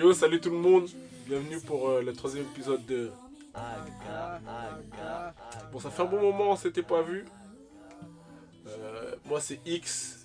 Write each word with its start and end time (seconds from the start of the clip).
Yo, 0.00 0.14
salut 0.14 0.40
tout 0.40 0.48
le 0.48 0.56
monde. 0.56 0.88
Bienvenue 1.26 1.60
pour 1.60 1.90
euh, 1.90 2.00
le 2.00 2.14
troisième 2.14 2.46
épisode 2.46 2.86
de. 2.86 3.12
Bon, 5.70 5.78
ça 5.78 5.90
fait 5.90 6.00
un 6.00 6.06
bon 6.06 6.22
moment, 6.22 6.52
on 6.52 6.56
s'était 6.56 6.82
pas 6.82 7.02
vu. 7.02 7.26
Euh, 8.66 9.16
moi, 9.26 9.42
c'est 9.42 9.60
X. 9.66 10.24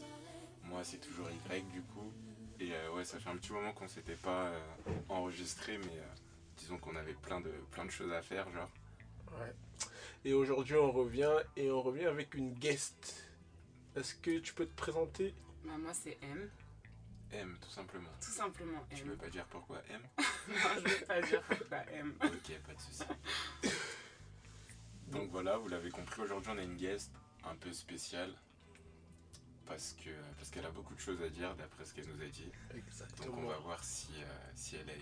Moi, 0.64 0.80
c'est 0.84 1.02
toujours 1.02 1.28
Y 1.30 1.70
du 1.74 1.82
coup. 1.82 2.10
Et 2.62 2.72
euh, 2.72 2.96
ouais, 2.96 3.04
ça 3.04 3.20
fait 3.20 3.30
un 3.30 3.36
petit 3.36 3.52
moment 3.52 3.74
qu'on 3.74 3.90
s'était 3.90 4.16
pas 4.16 4.46
euh, 4.46 4.60
enregistré, 5.10 5.78
mais 5.78 5.98
euh, 5.98 6.16
disons 6.56 6.78
qu'on 6.78 6.96
avait 6.96 7.12
plein 7.12 7.42
de, 7.42 7.52
plein 7.72 7.84
de 7.84 7.92
choses 7.92 8.14
à 8.14 8.22
faire, 8.22 8.50
genre. 8.54 8.70
Ouais. 9.34 9.54
Et 10.24 10.34
aujourd'hui, 10.34 10.78
on 10.78 10.94
revient 10.94 11.36
et 11.58 11.70
on 11.70 11.82
revient 11.82 12.06
avec 12.06 12.34
une 12.36 12.54
guest. 12.54 13.30
Est-ce 13.98 14.16
que 14.16 14.40
tu 14.40 14.54
peux 14.54 14.68
te 14.68 14.76
présenter? 14.78 15.34
Bah, 15.66 15.74
moi, 15.78 15.94
c'est 15.94 16.18
M. 16.22 16.50
M, 17.32 17.58
tout 17.62 17.70
simplement. 17.70 18.10
Tout 18.22 18.32
simplement 18.32 18.86
Tu 18.96 19.02
M. 19.02 19.10
veux 19.10 19.16
pas 19.18 19.30
dire 19.30 19.46
pourquoi 19.48 19.82
M? 19.90 20.02
Non, 20.48 20.56
je 20.78 20.90
vais 20.90 21.06
pas 21.06 21.22
dire 21.22 21.42
pourquoi 21.44 21.78
M. 21.92 22.14
Ok, 22.24 22.58
pas 22.68 22.74
de 22.74 22.80
soucis. 22.80 23.74
Donc 25.08 25.30
voilà, 25.32 25.58
vous 25.58 25.68
l'avez 25.70 25.90
compris, 25.90 26.22
aujourd'hui 26.22 26.52
on 26.54 26.58
a 26.58 26.64
une 26.64 26.76
guest 26.78 27.12
un 27.44 27.56
peu 27.56 27.72
spéciale. 27.74 28.34
Parce 29.66 29.94
que 30.04 30.12
parce 30.38 30.50
qu'elle 30.52 30.66
a 30.66 30.70
beaucoup 30.70 30.94
de 30.94 31.00
choses 31.00 31.22
à 31.24 31.30
dire 31.30 31.56
d'après 31.56 31.86
ce 31.86 31.94
qu'elle 31.94 32.08
nous 32.08 32.22
a 32.22 32.28
dit. 32.28 32.46
Donc 32.72 32.78
Exactement. 32.88 33.38
on 33.40 33.48
va 33.48 33.58
voir 33.58 33.84
si, 33.84 34.10
euh, 34.20 34.26
si 34.54 34.76
elle 34.76 34.90
est 34.90 35.02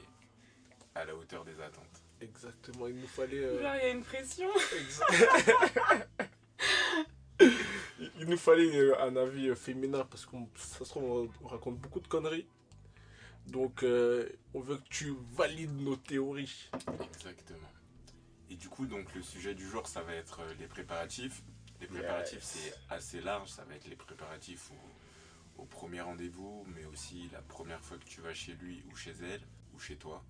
à 0.95 1.03
la 1.05 1.15
hauteur 1.15 1.43
des 1.43 1.59
attentes. 1.59 2.01
Exactement. 2.21 2.87
Il 2.87 2.95
nous 2.95 3.07
fallait. 3.07 3.43
euh, 3.43 3.61
Genre, 3.61 3.75
il 3.75 3.81
y 3.83 3.85
a 3.85 3.89
une 3.89 4.03
pression. 4.03 4.49
Exa- 4.53 6.05
Il- 8.19 8.27
nous 8.27 8.37
fallait 8.37 8.75
euh, 8.75 9.01
un 9.01 9.15
avis 9.15 9.49
euh, 9.49 9.55
féminin 9.55 10.05
parce 10.09 10.25
qu'on 10.25 10.47
ça 10.55 10.79
se 10.85 10.89
trouve, 10.89 11.03
on- 11.03 11.29
on 11.45 11.47
raconte 11.47 11.77
beaucoup 11.77 11.99
de 11.99 12.07
conneries. 12.07 12.47
Donc 13.47 13.83
euh, 13.83 14.29
on 14.53 14.59
veut 14.61 14.77
que 14.77 14.87
tu 14.89 15.13
valides 15.33 15.75
nos 15.81 15.95
théories. 15.97 16.69
Exactement. 17.13 17.69
Et 18.49 18.55
du 18.55 18.69
coup, 18.69 18.85
donc 18.85 19.13
le 19.15 19.21
sujet 19.21 19.53
du 19.55 19.67
jour, 19.67 19.87
ça 19.87 20.01
va 20.01 20.13
être 20.13 20.41
les 20.59 20.67
préparatifs. 20.67 21.43
Les 21.81 21.87
préparatifs, 21.87 22.35
Yes. 22.35 22.71
c'est 22.89 22.93
assez 22.93 23.19
large. 23.21 23.49
Ça 23.49 23.63
va 23.65 23.75
être 23.75 23.87
les 23.87 23.95
préparatifs 23.95 24.71
au, 25.57 25.61
au 25.63 25.65
premier 25.65 26.01
rendez-vous, 26.01 26.65
mais 26.75 26.85
aussi 26.85 27.29
la 27.33 27.41
première 27.41 27.81
fois 27.83 27.97
que 27.97 28.05
tu 28.05 28.21
vas 28.21 28.33
chez 28.33 28.53
lui 28.53 28.83
ou 28.91 28.95
chez 28.95 29.13
elle 29.21 29.41
ou 29.73 29.79
chez 29.79 29.95
toi. 29.97 30.23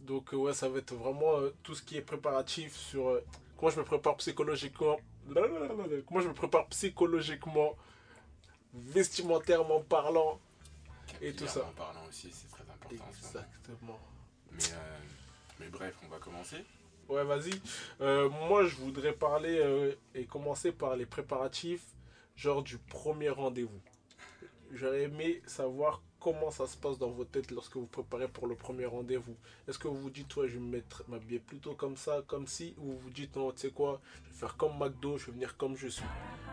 Donc 0.00 0.32
ouais, 0.32 0.52
ça 0.52 0.68
va 0.68 0.78
être 0.78 0.94
vraiment 0.94 1.38
euh, 1.40 1.50
tout 1.62 1.74
ce 1.74 1.82
qui 1.82 1.96
est 1.96 2.02
préparatif 2.02 2.74
sur 2.76 3.08
euh, 3.08 3.24
comment 3.56 3.70
je 3.70 3.80
me 3.80 3.84
prépare 3.84 4.16
psychologiquement. 4.18 4.98
Comment 5.34 6.20
je 6.20 6.28
me 6.28 6.34
prépare 6.34 6.66
psychologiquement, 6.68 7.76
vestimentairement 8.72 9.80
parlant. 9.80 10.40
Et 11.20 11.32
tout 11.32 11.46
ça. 11.46 11.60
Parlant 11.76 12.04
aussi, 12.08 12.30
c'est 12.32 12.48
très 12.48 12.62
important. 12.62 13.04
Exactement. 13.18 13.98
Mais, 14.52 14.72
euh, 14.72 14.98
mais 15.60 15.68
bref, 15.68 15.94
on 16.04 16.08
va 16.08 16.18
commencer. 16.18 16.64
Ouais, 17.08 17.24
vas-y. 17.24 17.52
Euh, 18.00 18.28
moi, 18.28 18.64
je 18.64 18.76
voudrais 18.76 19.12
parler 19.12 19.58
euh, 19.58 19.94
et 20.14 20.24
commencer 20.24 20.72
par 20.72 20.96
les 20.96 21.06
préparatifs, 21.06 21.84
genre 22.34 22.62
du 22.62 22.78
premier 22.78 23.30
rendez-vous. 23.30 23.80
J'aurais 24.72 25.02
aimé 25.02 25.42
savoir 25.46 26.02
comment 26.26 26.50
ça 26.50 26.66
se 26.66 26.76
passe 26.76 26.98
dans 26.98 27.10
vos 27.10 27.24
têtes 27.24 27.52
lorsque 27.52 27.76
vous 27.76 27.86
préparez 27.86 28.26
pour 28.26 28.48
le 28.48 28.56
premier 28.56 28.84
rendez-vous? 28.84 29.36
Est-ce 29.68 29.78
que 29.78 29.86
vous 29.86 29.96
vous 29.96 30.10
dites, 30.10 30.34
ouais, 30.34 30.48
je 30.48 30.54
vais 30.54 30.58
me 30.58 30.70
mettre- 30.72 31.04
m'habiller 31.06 31.38
plutôt 31.38 31.74
comme 31.74 31.96
ça, 31.96 32.24
comme 32.26 32.48
si, 32.48 32.74
ou 32.78 32.86
vous 32.90 32.98
vous 32.98 33.10
dites, 33.10 33.36
non, 33.36 33.52
tu 33.52 33.60
sais 33.60 33.70
quoi, 33.70 34.00
je 34.24 34.30
vais 34.30 34.36
faire 34.40 34.56
comme 34.56 34.76
McDo, 34.76 35.18
je 35.18 35.26
vais 35.26 35.32
venir 35.32 35.56
comme 35.56 35.76
je 35.76 35.86
suis. 35.86 36.02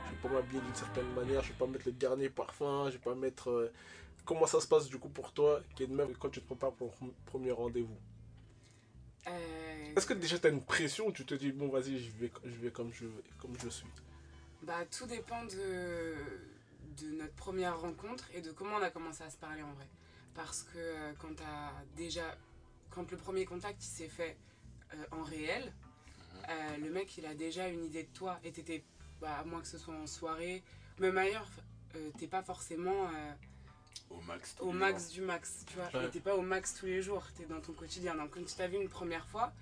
Je 0.06 0.12
vais 0.12 0.22
pas 0.22 0.30
m'habiller 0.30 0.62
d'une 0.62 0.76
certaine 0.76 1.12
manière, 1.16 1.42
je 1.42 1.54
vais 1.54 1.58
pas 1.58 1.66
mettre 1.66 1.88
le 1.88 1.94
dernier 1.94 2.30
parfum, 2.30 2.86
je 2.90 2.98
vais 2.98 3.04
pas 3.04 3.16
mettre. 3.16 3.50
euh, 3.50 3.74
Comment 4.26 4.46
ça 4.46 4.62
se 4.62 4.68
passe 4.68 4.88
du 4.88 5.00
coup 5.00 5.10
pour 5.10 5.32
toi, 5.34 5.60
qui 5.76 5.84
est 5.84 5.88
de 5.88 5.94
même 5.96 6.16
quand 6.18 6.30
tu 6.30 6.40
te 6.40 6.46
prépares 6.46 6.74
pour 6.74 6.94
le 7.02 7.08
premier 7.26 7.52
rendez-vous? 7.52 7.98
Euh, 9.28 9.96
est-ce 9.98 10.06
que 10.06 10.14
déjà 10.14 10.38
tu 10.38 10.46
as 10.46 10.52
une 10.52 10.62
pression 10.64 11.08
ou 11.08 11.12
tu 11.12 11.26
te 11.26 11.34
dis 11.34 11.52
bon 11.52 11.68
vas-y 11.70 11.98
je 11.98 12.12
vais, 12.12 12.32
je 12.46 12.56
vais 12.62 12.70
comme, 12.70 12.94
je, 12.94 13.06
comme 13.40 13.58
je 13.60 13.70
suis? 13.70 13.88
Bah, 14.62 14.86
tout 14.86 15.08
dépend 15.08 15.44
de, 15.46 16.14
de 17.02 17.08
notre 17.18 17.34
première 17.36 17.80
rencontre 17.80 18.26
et 18.34 18.42
de 18.42 18.52
comment 18.52 18.76
on 18.78 18.82
a 18.82 18.90
commencé 18.90 19.24
à 19.24 19.30
se 19.30 19.38
parler 19.38 19.62
en 19.64 19.74
vrai. 19.74 19.88
Parce 20.36 20.64
que 20.64 20.78
euh, 20.78 21.14
quand 21.20 21.36
t'as 21.36 21.72
déjà. 21.96 22.24
Quand 22.90 23.10
le 23.12 23.18
premier 23.18 23.46
contact 23.46 23.82
s'est 23.82 24.08
fait 24.08 24.38
euh, 24.94 25.04
en 25.12 25.24
réel, 25.24 25.74
euh, 26.50 26.78
le 26.78 26.90
mec 26.92 27.18
il 27.18 27.26
a 27.26 27.34
déjà 27.34 27.68
une 27.68 27.84
idée 27.86 28.04
de 28.04 28.14
toi 28.14 28.40
et 28.44 28.52
t'étais. 28.52 28.84
Bah, 29.22 29.38
à 29.40 29.44
moins 29.46 29.62
que 29.62 29.68
ce 29.68 29.78
soit 29.78 29.96
en 29.96 30.06
soirée, 30.06 30.64
même 31.00 31.18
ailleurs, 31.18 31.48
euh, 31.96 32.10
t'es 32.18 32.28
pas 32.28 32.44
forcément. 32.44 33.10
Au 34.10 34.20
max. 34.22 34.56
au 34.60 34.72
du 35.12 35.22
max, 35.22 35.66
tu 35.66 35.76
vois. 35.78 36.02
Ouais. 36.02 36.10
T'es 36.10 36.20
pas 36.20 36.36
au 36.36 36.42
max 36.42 36.76
tous 36.76 36.86
les 36.88 37.02
jours, 37.02 37.24
t'es 37.38 37.46
dans 37.46 37.62
ton 37.62 37.74
quotidien. 37.74 38.16
Donc 38.16 38.32
quand 38.32 38.44
tu 38.46 38.54
t'as 38.56 38.68
vu 38.68 38.78
une 38.78 38.90
première 38.90 39.26
fois, 39.28 39.54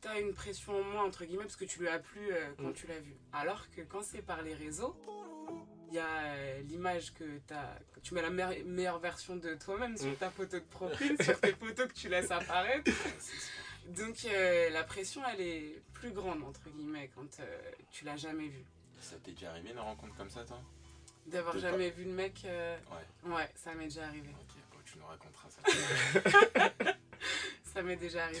t'as 0.00 0.20
une 0.20 0.34
pression 0.34 0.78
en 0.78 0.82
moins, 0.82 1.04
entre 1.04 1.24
guillemets, 1.24 1.44
parce 1.44 1.56
que 1.56 1.64
tu 1.64 1.78
lui 1.80 1.88
as 1.88 1.98
plu 2.00 2.28
quand 2.58 2.70
Mm. 2.70 2.72
tu 2.74 2.86
l'as 2.88 2.98
vu. 2.98 3.14
Alors 3.32 3.70
que 3.70 3.82
quand 3.82 4.02
c'est 4.02 4.22
par 4.22 4.42
les 4.42 4.54
réseaux, 4.54 4.96
il 5.88 5.94
y 5.94 5.98
a 5.98 6.06
euh, 6.08 6.60
l'image 6.62 7.12
que 7.14 7.24
t'as. 7.46 7.74
que 7.94 8.00
Tu 8.00 8.14
mets 8.14 8.22
la 8.22 8.30
meilleure, 8.30 8.64
meilleure 8.64 8.98
version 8.98 9.36
de 9.36 9.54
toi-même 9.54 9.96
sur 9.96 10.08
Mm. 10.10 10.16
ta 10.16 10.30
photo 10.30 10.58
de 10.58 10.64
profil, 10.64 11.16
sur 11.22 11.40
tes 11.40 11.52
photos 11.52 11.88
que 11.88 11.94
tu 11.94 12.08
laisses 12.08 12.30
apparaître. 12.30 12.90
Donc 13.88 14.24
euh, 14.24 14.70
la 14.70 14.82
pression, 14.84 15.22
elle 15.32 15.40
est 15.40 15.80
plus 15.92 16.10
grande, 16.10 16.42
entre 16.42 16.68
guillemets, 16.70 17.10
quand 17.14 17.40
euh, 17.40 17.70
tu 17.90 18.04
l'as 18.04 18.16
jamais 18.16 18.48
vu. 18.48 18.64
Ça 19.00 19.16
t'est 19.22 19.32
déjà 19.32 19.50
arrivé 19.50 19.70
une 19.70 19.78
rencontre 19.78 20.16
comme 20.16 20.30
ça, 20.30 20.44
toi? 20.44 20.60
D'avoir 21.26 21.58
jamais 21.58 21.90
vu 21.90 22.04
le 22.04 22.12
mec, 22.12 22.42
euh, 22.44 22.76
Ouais. 23.24 23.32
ouais, 23.34 23.48
ça 23.54 23.74
m'est 23.74 23.84
déjà 23.84 24.06
arrivé. 24.06 24.28
Ok, 24.40 24.56
bon, 24.72 24.78
tu 24.84 24.98
nous 24.98 25.06
raconteras 25.06 25.48
ça. 25.50 26.92
Ça 27.74 27.82
m'est 27.82 27.96
déjà 27.96 28.24
arrivé. 28.24 28.40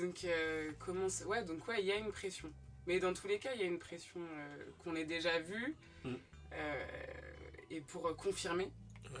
Donc, 0.00 0.24
euh, 0.24 0.72
comment 0.84 1.06
Ouais, 1.26 1.44
donc 1.44 1.66
ouais, 1.68 1.76
il 1.80 1.86
y 1.86 1.92
a 1.92 1.96
une 1.96 2.10
pression. 2.10 2.50
Mais 2.86 2.98
dans 2.98 3.12
tous 3.12 3.28
les 3.28 3.38
cas, 3.38 3.50
il 3.54 3.60
y 3.60 3.64
a 3.64 3.66
une 3.66 3.78
pression 3.78 4.20
euh, 4.20 4.64
qu'on 4.82 4.96
ait 4.96 5.04
déjà 5.04 5.38
vue. 5.38 5.74
Mm. 6.04 6.14
Euh, 6.52 6.86
et 7.70 7.80
pour 7.80 8.06
euh, 8.06 8.14
confirmer. 8.14 8.70
Mhm. 9.10 9.20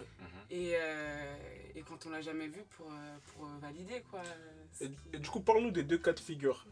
Et, 0.50 0.72
euh, 0.74 1.36
et 1.74 1.82
quand 1.82 2.06
on 2.06 2.10
l'a 2.10 2.20
jamais 2.20 2.48
vu, 2.48 2.62
pour, 2.76 2.90
pour 3.26 3.46
valider, 3.60 4.02
quoi. 4.10 4.22
et, 4.80 4.90
et 5.12 5.18
du 5.18 5.28
coup 5.28 5.40
parle-nous 5.40 5.70
des 5.70 5.82
deux 5.84 5.98
cas 5.98 6.12
de 6.12 6.20
figure. 6.20 6.66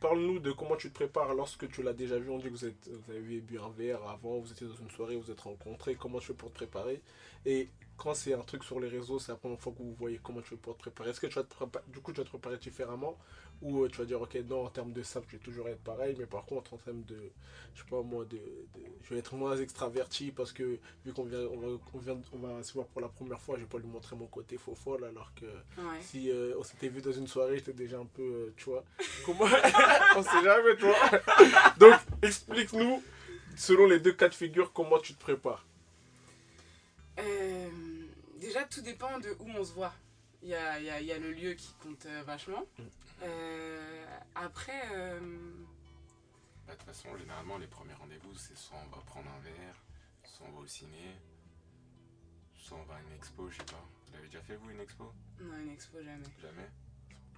Parle-nous 0.00 0.40
de 0.40 0.52
comment 0.52 0.76
tu 0.76 0.90
te 0.90 0.94
prépares 0.94 1.32
lorsque 1.34 1.68
tu 1.70 1.82
l'as 1.82 1.94
déjà 1.94 2.18
vu. 2.18 2.28
On 2.28 2.38
dit 2.38 2.44
que 2.44 2.50
vous, 2.50 2.64
êtes, 2.66 2.88
vous 2.88 3.12
avez 3.12 3.40
bu 3.40 3.58
un 3.58 3.70
verre 3.70 4.06
avant, 4.06 4.38
vous 4.38 4.52
étiez 4.52 4.66
dans 4.66 4.74
une 4.74 4.90
soirée, 4.90 5.16
vous 5.16 5.30
êtes 5.30 5.40
rencontrés. 5.40 5.94
Comment 5.94 6.18
tu 6.18 6.26
fais 6.26 6.34
pour 6.34 6.50
te 6.50 6.54
préparer? 6.54 7.00
Et 7.46 7.70
quand 7.96 8.12
c'est 8.12 8.34
un 8.34 8.42
truc 8.42 8.62
sur 8.62 8.78
les 8.78 8.88
réseaux, 8.88 9.18
c'est 9.18 9.32
la 9.32 9.38
première 9.38 9.58
fois 9.58 9.72
que 9.72 9.78
vous 9.78 9.94
voyez 9.94 10.20
comment 10.22 10.42
tu 10.42 10.50
fais 10.50 10.56
pour 10.56 10.74
te 10.74 10.80
préparer. 10.80 11.10
Est-ce 11.10 11.20
que 11.20 11.28
tu 11.28 11.36
vas 11.36 11.44
te 11.44 11.54
préparer, 11.54 11.84
du 11.88 12.00
coup 12.00 12.12
tu 12.12 12.18
vas 12.18 12.24
te 12.24 12.28
préparer 12.28 12.58
différemment? 12.58 13.16
Ou 13.62 13.82
euh, 13.84 13.88
tu 13.88 13.98
vas 13.98 14.04
dire 14.04 14.20
ok 14.20 14.34
non 14.48 14.66
en 14.66 14.70
termes 14.70 14.92
de 14.92 15.02
ça 15.02 15.20
je 15.26 15.36
vais 15.36 15.42
toujours 15.42 15.68
être 15.68 15.80
pareil 15.82 16.14
mais 16.18 16.26
par 16.26 16.44
contre 16.44 16.74
en 16.74 16.76
termes 16.76 17.02
de 17.04 17.16
je 17.74 17.80
sais 17.82 17.88
pas 17.88 18.02
moi 18.02 18.24
de, 18.26 18.36
de- 18.36 18.42
je 19.02 19.14
vais 19.14 19.20
être 19.20 19.34
moins 19.34 19.56
extraverti 19.56 20.30
parce 20.30 20.52
que 20.52 20.78
vu 21.04 21.12
qu'on 21.14 21.24
vient 21.24 21.40
on 21.40 21.56
va, 21.58 21.68
on 21.94 21.98
vient 21.98 22.18
on 22.32 22.38
va 22.38 22.62
se 22.62 22.72
voir 22.74 22.86
pour 22.86 23.00
la 23.00 23.08
première 23.08 23.40
fois 23.40 23.56
je 23.56 23.62
vais 23.62 23.68
pas 23.68 23.78
lui 23.78 23.86
montrer 23.88 24.14
mon 24.16 24.26
côté 24.26 24.58
faux 24.58 24.74
folle 24.74 25.04
alors 25.04 25.32
que 25.34 25.46
Ouais. 25.46 26.00
si 26.02 26.30
euh, 26.30 26.54
on 26.58 26.62
s'était 26.62 26.88
vu 26.88 27.00
dans 27.00 27.12
une 27.12 27.26
soirée, 27.26 27.56
j'étais 27.56 27.72
déjà 27.72 27.98
un 27.98 28.06
peu, 28.06 28.22
euh, 28.22 28.54
tu 28.56 28.64
vois. 28.70 28.84
Comment? 29.26 29.44
On 30.16 30.22
sait 30.22 30.42
jamais, 30.42 30.76
tu 30.76 30.84
vois. 30.84 31.74
Donc, 31.78 31.94
explique-nous, 32.22 33.02
selon 33.56 33.86
les 33.86 34.00
deux 34.00 34.12
cas 34.12 34.28
de 34.28 34.34
figure, 34.34 34.72
comment 34.72 34.98
tu 34.98 35.14
te 35.14 35.20
prépares. 35.20 35.64
Euh, 37.18 37.68
déjà, 38.40 38.64
tout 38.64 38.80
dépend 38.82 39.18
de 39.18 39.30
où 39.40 39.48
on 39.58 39.64
se 39.64 39.72
voit. 39.72 39.92
Il 40.42 40.48
y 40.48 40.54
a, 40.54 40.78
il 40.78 40.84
y 40.84 40.90
a- 40.90 41.00
y 41.00 41.12
a 41.12 41.18
le 41.18 41.32
lieu 41.32 41.54
qui 41.54 41.72
compte 41.82 42.06
euh, 42.06 42.22
vachement. 42.24 42.64
Euh, 43.22 44.06
après, 44.34 44.82
euh, 44.92 45.20
Bah, 46.66 46.72
De 46.72 46.78
toute 46.78 46.86
façon, 46.88 47.16
généralement, 47.16 47.58
les 47.58 47.68
premiers 47.68 47.94
rendez-vous, 47.94 48.34
c'est 48.34 48.56
soit 48.56 48.76
on 48.84 48.96
va 48.96 49.00
prendre 49.02 49.30
un 49.30 49.38
verre, 49.40 49.82
soit 50.24 50.46
on 50.48 50.52
va 50.52 50.60
au 50.62 50.66
ciné, 50.66 51.14
soit 52.56 52.76
on 52.78 52.82
va 52.84 52.96
à 52.96 53.00
une 53.02 53.12
expo, 53.12 53.48
je 53.48 53.58
sais 53.58 53.64
pas. 53.64 53.84
Vous 54.06 54.12
l'avez 54.14 54.26
déjà 54.26 54.40
fait, 54.42 54.56
vous, 54.56 54.70
une 54.70 54.80
expo? 54.80 55.12
Non, 55.40 55.56
une 55.58 55.70
expo, 55.70 56.02
jamais. 56.02 56.24
Jamais? 56.42 56.68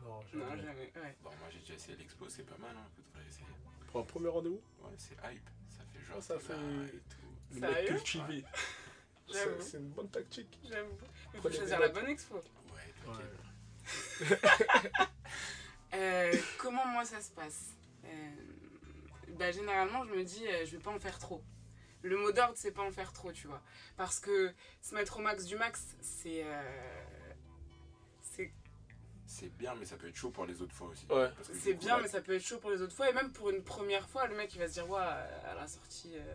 Non, 0.03 0.21
Non, 0.33 0.57
jamais, 0.57 0.93
ouais. 0.97 1.17
Bon, 1.23 1.29
moi, 1.41 1.49
j'ai 1.51 1.59
déjà 1.59 1.75
essayé 1.75 1.97
l'expo, 1.99 2.27
c'est 2.31 2.45
pas 2.45 2.57
mal, 2.57 2.75
hein. 2.75 2.87
Vous 2.97 3.03
devriez 3.03 3.29
essayer. 3.29 3.47
Pour 3.89 4.01
un 4.01 4.05
premier 4.05 4.29
rendez-vous, 4.29 4.63
Ouais, 4.83 4.95
c'est 4.97 5.15
hype. 5.15 5.49
Ça 5.69 5.85
fait 5.93 6.01
genre. 6.07 6.17
Ah, 6.19 6.23
ça 6.23 6.39
fait- 6.39 6.55
et 6.55 7.01
tout. 7.11 7.59
Sérieux? 7.61 7.89
cultivé. 7.89 8.45
J'avoue. 9.29 9.61
C'est 9.61 9.63
c'est 9.63 9.77
une 9.77 9.91
bonne 9.91 10.09
tactique. 10.11 10.59
J'avoue. 10.67 10.97
Il 11.35 11.41
faut 11.43 11.51
choisir 11.51 11.79
la 11.81 11.89
bonne 11.89 12.07
expo. 12.07 12.43
Ouais. 13.09 14.37
Euh, 15.95 16.33
comment 16.59 16.87
moi 16.87 17.05
ça 17.07 17.21
se 17.23 17.31
passe 17.31 17.73
Euh, 18.05 18.09
bah, 19.39 19.51
Généralement, 19.51 20.05
je 20.05 20.11
me 20.13 20.23
dis, 20.23 20.47
euh, 20.47 20.67
je 20.67 20.73
vais 20.77 20.83
pas 20.83 20.91
en 20.91 20.99
faire 21.01 21.19
trop. 21.19 21.43
Le 22.03 22.17
mot 22.19 22.31
d'ordre, 22.31 22.53
c'est 22.57 22.73
pas 22.73 22.83
en 22.83 22.93
faire 22.93 23.13
trop, 23.13 23.33
tu 23.33 23.47
vois. 23.47 23.63
Parce 23.97 24.21
que 24.21 24.53
se 24.83 24.95
mettre 24.95 25.17
au 25.19 25.23
max 25.23 25.47
du 25.47 25.57
max, 25.57 25.97
c'est. 26.03 26.43
euh, 26.45 26.63
c'est 28.21 28.53
C'est 29.27 29.49
bien, 29.57 29.75
mais 29.77 29.87
ça 29.87 29.97
peut 29.97 30.09
être 30.09 30.15
chaud 30.17 30.31
pour 30.31 30.45
les 30.45 30.61
autres 30.61 30.75
fois 30.75 30.89
aussi. 30.89 31.07
Ouais. 31.11 31.31
C'est 31.55 31.73
bien, 31.75 31.97
là, 31.97 32.03
mais 32.03 32.09
ça 32.09 32.21
peut 32.21 32.35
être 32.35 32.45
chaud 32.47 32.59
pour 32.59 32.71
les 32.71 32.83
autres 32.83 32.95
fois. 32.95 33.09
Et 33.09 33.15
même 33.15 33.33
pour 33.33 33.49
une 33.49 33.65
première 33.65 34.07
fois, 34.11 34.27
le 34.27 34.37
mec, 34.37 34.55
il 34.55 34.59
va 34.59 34.69
se 34.69 34.75
dire, 34.75 34.89
ouais, 34.91 35.01
à 35.01 35.55
la 35.55 35.67
sortie, 35.67 36.13
euh, 36.17 36.35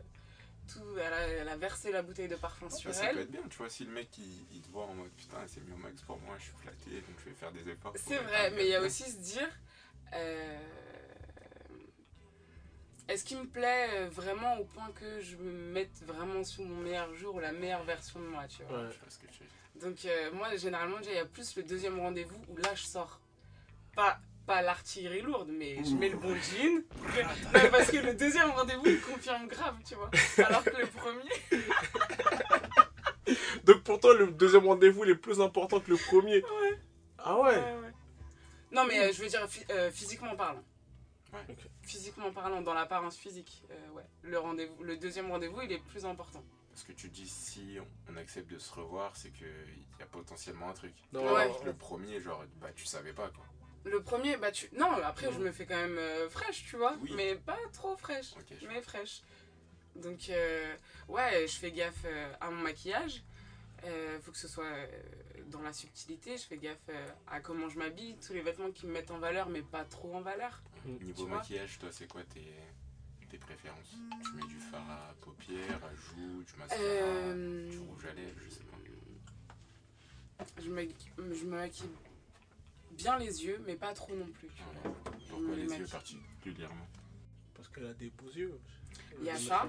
tout, 0.68 0.98
elle 0.98 1.14
a, 1.14 1.28
elle 1.28 1.50
a 1.50 1.58
versé 1.58 1.92
la 1.92 2.02
bouteille 2.02 2.28
de 2.28 2.36
parfum 2.36 2.70
sur 2.70 2.90
Bah, 2.90 2.96
ça 2.96 3.04
peut 3.04 3.10
elle. 3.12 3.20
être 3.20 3.32
bien, 3.32 3.42
tu 3.50 3.58
vois, 3.58 3.70
si 3.70 3.86
le 3.86 3.92
mec 3.92 4.10
il, 4.18 4.46
il 4.54 4.62
te 4.62 4.70
voit 4.72 4.86
en 4.86 4.94
mode 4.94 5.12
putain, 5.12 5.38
c'est 5.48 5.62
mieux 5.62 5.74
au 5.74 5.78
max 5.78 6.02
pour 6.04 6.20
moi, 6.20 6.36
je 6.40 6.44
suis 6.44 6.54
flatté, 6.62 6.92
donc 7.02 7.16
je 7.20 7.26
vais 7.30 7.36
faire 7.36 7.52
des 7.52 7.70
efforts. 7.70 7.94
C'est 7.96 8.18
vrai, 8.18 8.52
mais 8.52 8.66
il 8.66 8.70
y 8.70 8.76
a 8.76 8.82
aussi 8.82 9.04
se 9.04 9.18
dire 9.18 9.50
euh, 10.14 10.60
est-ce 13.08 13.26
qu'il 13.26 13.38
me 13.40 13.46
plaît 13.48 13.90
euh, 13.94 14.10
vraiment 14.10 14.58
au 14.60 14.64
point 14.66 14.90
que 14.92 15.20
je 15.20 15.36
me 15.36 15.52
mette 15.74 16.02
vraiment 16.06 16.44
sous 16.44 16.64
mon 16.64 16.78
meilleur 16.82 17.14
jour 17.16 17.36
ou 17.36 17.40
la 17.40 17.52
meilleure 17.52 17.84
version 17.84 18.20
de 18.20 18.26
moi, 18.28 18.48
tu 18.48 18.64
vois. 18.64 18.84
Ouais. 18.84 18.90
Je 18.92 19.10
ce 19.14 19.20
que 19.20 19.28
tu 19.28 19.44
veux. 19.44 19.82
Donc 19.82 20.06
euh, 20.06 20.32
moi 20.34 20.56
généralement 20.56 20.98
déjà 21.00 21.12
il 21.12 21.18
y 21.18 21.20
a 21.20 21.26
plus 21.26 21.56
le 21.58 21.64
deuxième 21.64 22.00
rendez-vous 22.00 22.40
où 22.48 22.58
là 22.58 22.74
je 22.76 22.84
sors 22.84 23.20
pas 23.96 24.20
pas 24.46 24.62
l'artillerie 24.62 25.22
lourde 25.22 25.50
mais 25.52 25.84
je 25.84 25.96
mets 25.96 26.10
le 26.10 26.18
bon 26.18 26.36
jean 26.36 26.84
Non, 27.54 27.70
parce 27.72 27.92
que 27.92 27.98
le 27.98 28.14
deuxième 28.14 28.52
rendez-vous 28.52 28.88
il 28.88 29.02
confirme 29.02 29.48
grave 29.48 29.76
tu 29.86 29.96
vois 29.96 30.10
alors 30.46 30.64
que 30.64 30.78
le 30.78 30.88
premier 30.88 31.30
Donc 33.64 33.84
pour 33.84 34.00
toi, 34.00 34.14
le 34.16 34.28
deuxième 34.28 34.68
rendez-vous 34.68 35.06
il 35.06 35.12
est 35.12 35.16
plus 35.16 35.40
important 35.40 35.80
que 35.80 35.90
le 35.90 35.98
premier. 35.98 36.44
Ouais. 36.44 36.80
Ah 37.18 37.40
ouais. 37.40 37.56
Ouais, 37.56 37.56
ouais. 37.56 37.94
non 38.72 38.86
mais 38.86 39.00
euh, 39.00 39.14
je 39.14 39.22
veux 39.22 39.30
dire 39.30 39.48
euh, 39.72 39.92
physiquement 39.92 40.36
parlant 40.36 40.64
Ouais. 41.32 41.56
Physiquement 41.82 42.32
parlant 42.32 42.62
dans 42.62 42.76
l'apparence 42.76 43.18
physique 43.18 43.64
euh, 43.72 43.90
ouais 43.96 44.04
le 44.22 44.38
rendez-vous 44.38 44.84
le 44.84 44.98
deuxième 44.98 45.32
rendez-vous 45.32 45.64
il 45.64 45.72
est 45.72 45.84
plus 45.84 46.06
important 46.06 46.44
Parce 46.70 46.84
que 46.84 46.92
tu 46.92 47.10
dis 47.10 47.28
si 47.28 47.80
on, 48.08 48.18
accepte 48.18 48.52
de 48.52 48.60
se 48.60 48.72
revoir, 48.72 49.16
c'est 49.16 49.32
qu'il 49.32 49.48
y 50.00 50.04
a 50.04 50.06
potentiellement 50.06 50.70
un 50.70 50.74
truc. 50.74 50.94
Non, 51.12 51.34
Ouais. 51.34 51.50
Le 51.66 51.74
premier, 51.74 52.20
genre, 52.20 52.44
bah 52.62 52.70
tu 52.76 52.86
savais 52.86 53.14
pas 53.14 53.30
quoi. 53.30 53.46
Le 53.86 54.02
premier 54.02 54.38
bah 54.38 54.52
tu 54.52 54.70
non 54.78 54.92
après 55.04 55.32
je 55.32 55.40
me 55.40 55.52
fais 55.52 55.66
quand 55.66 55.76
même 55.76 55.98
euh, 55.98 56.30
fraîche 56.30 56.66
tu 56.66 56.78
vois 56.78 56.96
Oui. 57.02 57.12
mais 57.16 57.36
pas 57.36 57.58
trop 57.74 57.96
fraîche 57.98 58.32
mais 58.68 58.82
fraîche. 58.82 59.22
Donc, 59.96 60.28
euh, 60.30 60.76
ouais, 61.08 61.46
je 61.48 61.54
fais 61.60 61.72
gaffe 61.72 62.06
euh, 62.06 62.34
à 62.42 62.50
mon 62.50 62.64
maquillage. 62.64 63.22
Euh, 63.84 64.20
faut 64.22 64.32
que 64.32 64.38
ce 64.40 64.48
soit 64.48 64.66
euh, 64.66 64.88
dans 65.52 65.62
la 65.62 65.72
subtilité. 65.72 66.36
Je 66.36 66.44
fais 66.48 66.58
gaffe 66.58 66.80
euh, 66.90 67.08
à 67.28 67.40
comment 67.42 67.70
je 67.70 67.78
m'habille, 67.78 68.16
tous 68.26 68.34
les 68.34 68.42
vêtements 68.42 68.72
qui 68.72 68.88
me 68.88 68.94
mettent 68.94 69.12
en 69.12 69.20
valeur, 69.20 69.50
mais 69.50 69.62
pas 69.62 69.84
trop 69.86 70.16
en 70.16 70.22
valeur. 70.22 70.64
Niveau 70.86 71.12
tu 71.14 71.28
vois 71.28 71.38
maquillage, 71.38 71.78
toi, 71.78 71.90
c'est 71.92 72.08
quoi 72.08 72.24
tes, 72.24 72.52
tes 73.30 73.38
préférences? 73.38 73.92
Tu 74.24 74.32
mets 74.36 74.48
du 74.48 74.58
fard 74.60 74.90
à 74.90 75.14
paupières, 75.22 75.80
à 75.84 75.94
joues, 75.94 76.42
du 76.44 76.54
mascara, 76.58 76.82
Euh, 76.82 77.70
du 77.70 77.78
rouge 77.78 78.06
à 78.08 78.14
lèvres, 78.14 78.40
je 78.44 78.50
sais 78.50 78.64
pas. 78.64 78.78
je, 80.60 80.70
me, 80.72 80.88
je 81.36 81.46
me 81.46 81.56
maquille 81.58 81.90
bien 82.94 83.18
les 83.18 83.44
yeux, 83.46 83.62
mais 83.66 83.76
pas 83.76 83.94
trop 83.94 84.16
non 84.16 84.28
plus. 84.28 84.48
tu 84.48 84.62
Ah, 84.62 84.80
vois. 84.84 84.94
Pourquoi 85.30 85.40
me 85.40 85.56
les 85.56 85.78
yeux 85.78 85.88
particulièrement 85.88 86.88
Parce 87.56 87.68
qu'elle 87.70 87.88
a 87.88 87.94
des 87.94 88.10
beaux 88.10 88.30
yeux. 88.32 88.60
Il 89.20 89.26
y 89.26 89.30
a 89.30 89.38
ça. 89.38 89.68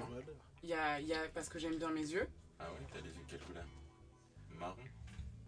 Il 0.62 0.68
y 0.70 0.74
a, 0.74 1.00
il 1.00 1.06
y 1.06 1.14
a, 1.14 1.28
parce 1.28 1.48
que 1.48 1.58
j'aime 1.58 1.76
bien 1.76 1.90
mes 1.90 2.00
yeux. 2.06 2.28
Ah 2.58 2.70
ouais, 2.70 2.78
t'as 2.92 3.00
les 3.00 3.08
yeux 3.10 3.22
de 3.26 3.30
quelle 3.30 3.40
couleur? 3.40 3.64
Marron? 4.58 4.76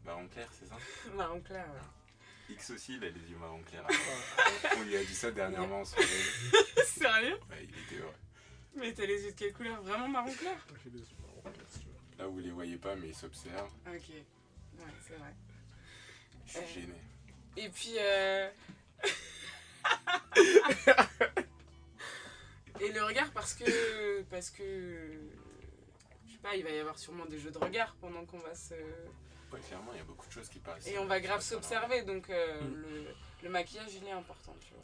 Marron 0.04 0.28
clair, 0.28 0.48
c'est 0.52 0.66
ça? 0.66 0.76
Marron 1.14 1.40
clair, 1.40 1.66
ouais. 1.66 2.54
X 2.54 2.70
aussi, 2.70 2.94
il 2.96 3.04
a 3.04 3.08
les 3.10 3.20
yeux 3.30 3.36
marron 3.38 3.60
clair. 3.62 3.84
On 4.78 4.82
lui 4.84 4.96
a 4.96 5.04
dit 5.04 5.14
ça 5.14 5.30
dernièrement 5.32 5.80
en 5.80 5.84
soirée. 5.84 6.06
Sérieux? 6.86 7.38
Bah, 7.48 7.56
il 7.60 7.68
était 7.70 8.00
heureux. 8.02 8.12
Mais 8.76 8.92
t'as 8.92 9.06
les 9.06 9.24
yeux 9.24 9.32
de 9.32 9.36
quelle 9.36 9.52
couleur? 9.52 9.82
Vraiment 9.82 10.06
marron 10.08 10.32
clair? 10.32 10.56
J'ai 10.84 10.90
yeux. 10.90 11.04
Là 12.18 12.26
vous 12.28 12.38
les 12.38 12.50
voyez 12.50 12.76
pas, 12.76 12.94
mais 12.94 13.08
ils 13.08 13.14
s'observent. 13.14 13.72
Ok. 13.86 14.08
Ouais, 14.10 14.84
c'est 15.06 15.16
vrai. 15.16 15.34
Je 16.46 16.52
suis 16.52 16.60
Euh. 16.60 16.66
gêné. 16.74 16.94
Et 17.56 17.68
puis. 17.68 17.94
euh, 17.98 18.48
Et 22.80 22.92
le 22.92 23.02
regard, 23.04 23.30
parce 23.32 23.54
que. 23.54 24.22
Parce 24.24 24.50
que. 24.50 25.18
Je 26.26 26.32
sais 26.32 26.38
pas, 26.38 26.54
il 26.56 26.62
va 26.64 26.70
y 26.70 26.78
avoir 26.78 26.98
sûrement 26.98 27.24
des 27.26 27.38
jeux 27.38 27.50
de 27.50 27.58
regard 27.58 27.94
pendant 28.00 28.24
qu'on 28.26 28.38
va 28.38 28.54
se. 28.54 28.74
Ouais, 29.52 29.60
clairement, 29.60 29.92
il 29.92 29.98
y 29.98 30.00
a 30.00 30.04
beaucoup 30.04 30.26
de 30.26 30.32
choses 30.32 30.48
qui 30.48 30.58
passent. 30.58 30.86
Et 30.86 30.98
on 30.98 31.06
va 31.06 31.20
grave 31.20 31.40
s'observer, 31.40 32.02
donc 32.02 32.28
euh, 32.30 32.60
Mm. 32.62 32.74
le, 32.82 33.06
le 33.44 33.48
maquillage 33.48 33.94
il 33.94 34.04
est 34.06 34.10
important, 34.12 34.54
tu 34.60 34.74
vois. 34.74 34.82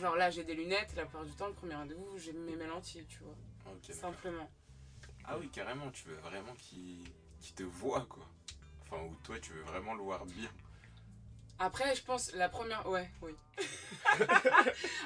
Genre 0.00 0.16
là 0.16 0.30
j'ai 0.30 0.42
des 0.42 0.54
lunettes, 0.54 0.94
la 0.96 1.04
plupart 1.04 1.24
du 1.26 1.32
temps, 1.34 1.46
le 1.46 1.52
premier 1.52 1.74
rendez-vous, 1.74 2.16
j'ai 2.18 2.32
mes 2.32 2.56
lentilles, 2.66 3.04
tu 3.06 3.18
vois. 3.20 3.34
Ok, 3.66 3.80
d'accord. 3.86 3.94
Simplement. 4.00 4.50
Ah 5.26 5.36
oui, 5.38 5.48
carrément, 5.50 5.90
tu 5.90 6.08
veux 6.08 6.16
vraiment 6.16 6.54
qu'il 6.54 7.04
qu'il 7.40 7.54
te 7.54 7.62
voit, 7.62 8.06
quoi. 8.06 8.26
Enfin, 8.82 9.02
ou 9.04 9.14
toi, 9.22 9.38
tu 9.38 9.52
veux 9.52 9.62
vraiment 9.62 9.94
le 9.94 10.02
voir 10.02 10.24
bien. 10.26 10.48
Après, 11.58 11.94
je 11.94 12.02
pense, 12.02 12.32
la 12.34 12.48
première. 12.48 12.88
Ouais, 12.88 13.08
oui. 13.22 13.32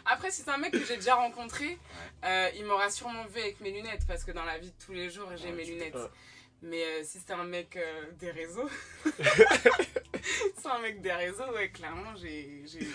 Après, 0.06 0.30
si 0.30 0.42
c'est 0.42 0.50
un 0.50 0.56
mec 0.56 0.72
que 0.72 0.84
j'ai 0.84 0.96
déjà 0.96 1.14
rencontré, 1.14 1.78
euh, 2.24 2.50
il 2.56 2.64
m'aura 2.64 2.90
sûrement 2.90 3.24
vu 3.26 3.40
avec 3.40 3.60
mes 3.60 3.70
lunettes, 3.70 4.06
parce 4.06 4.24
que 4.24 4.32
dans 4.32 4.44
la 4.44 4.58
vie 4.58 4.70
de 4.70 4.84
tous 4.84 4.92
les 4.92 5.10
jours, 5.10 5.28
j'ai 5.36 5.50
Ouais, 5.50 5.52
mes 5.52 5.64
lunettes. 5.64 5.94
Ouais. 5.94 6.08
Mais 6.62 6.84
euh, 6.84 7.04
si 7.04 7.20
c'est 7.20 7.32
un 7.32 7.44
mec 7.44 7.76
euh, 7.76 8.10
des 8.18 8.30
réseaux, 8.30 8.68
c'est 9.04 10.66
un 10.68 10.78
mec 10.80 11.00
des 11.02 11.12
réseaux, 11.12 11.48
ouais, 11.52 11.70
clairement, 11.70 12.16
j'ai, 12.16 12.62
j'ai, 12.66 12.88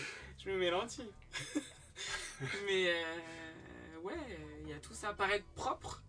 je 0.43 0.49
me 0.49 0.57
mets 0.57 0.71
lentilles. 0.71 1.11
Mais 2.65 2.91
ouais, 4.01 4.13
il 4.63 4.69
y 4.69 4.73
a 4.73 4.79
tout 4.79 4.93
ça. 4.93 5.13
Paraître 5.13 5.45
propre, 5.55 6.01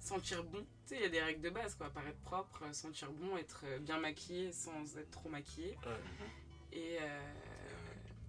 sentir 0.00 0.42
bon. 0.44 0.64
Tu 0.86 0.94
sais, 0.94 0.96
il 0.96 1.02
y 1.02 1.04
a 1.04 1.08
des 1.10 1.20
règles 1.20 1.42
de 1.42 1.50
base, 1.50 1.74
quoi. 1.74 1.90
Paraître 1.90 2.18
propre, 2.20 2.64
sentir 2.72 3.10
bon, 3.10 3.36
être 3.36 3.64
bien 3.80 3.98
maquillé 3.98 4.52
sans 4.52 4.96
être 4.96 5.10
trop 5.10 5.28
maquillé. 5.28 5.76
Mhm. 5.84 6.28
Et. 6.72 6.98
euh, 7.00 7.04
Euh, 7.04 7.74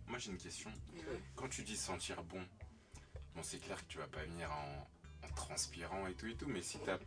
moi, 0.07 0.17
j'ai 0.19 0.31
une 0.31 0.37
question. 0.37 0.69
ouais. 0.93 1.19
Quand 1.35 1.47
tu 1.49 1.63
dis 1.63 1.77
sentir 1.77 2.23
bon, 2.23 2.45
bon, 3.35 3.43
c'est 3.43 3.59
clair 3.59 3.77
que 3.81 3.91
tu 3.91 3.97
vas 3.97 4.07
pas 4.07 4.23
venir 4.23 4.51
en, 4.51 4.87
en 5.25 5.29
transpirant 5.33 6.07
et 6.07 6.13
tout 6.13 6.27
et 6.27 6.35
tout, 6.35 6.47
mais 6.47 6.61
si 6.61 6.77
t'as 6.79 6.99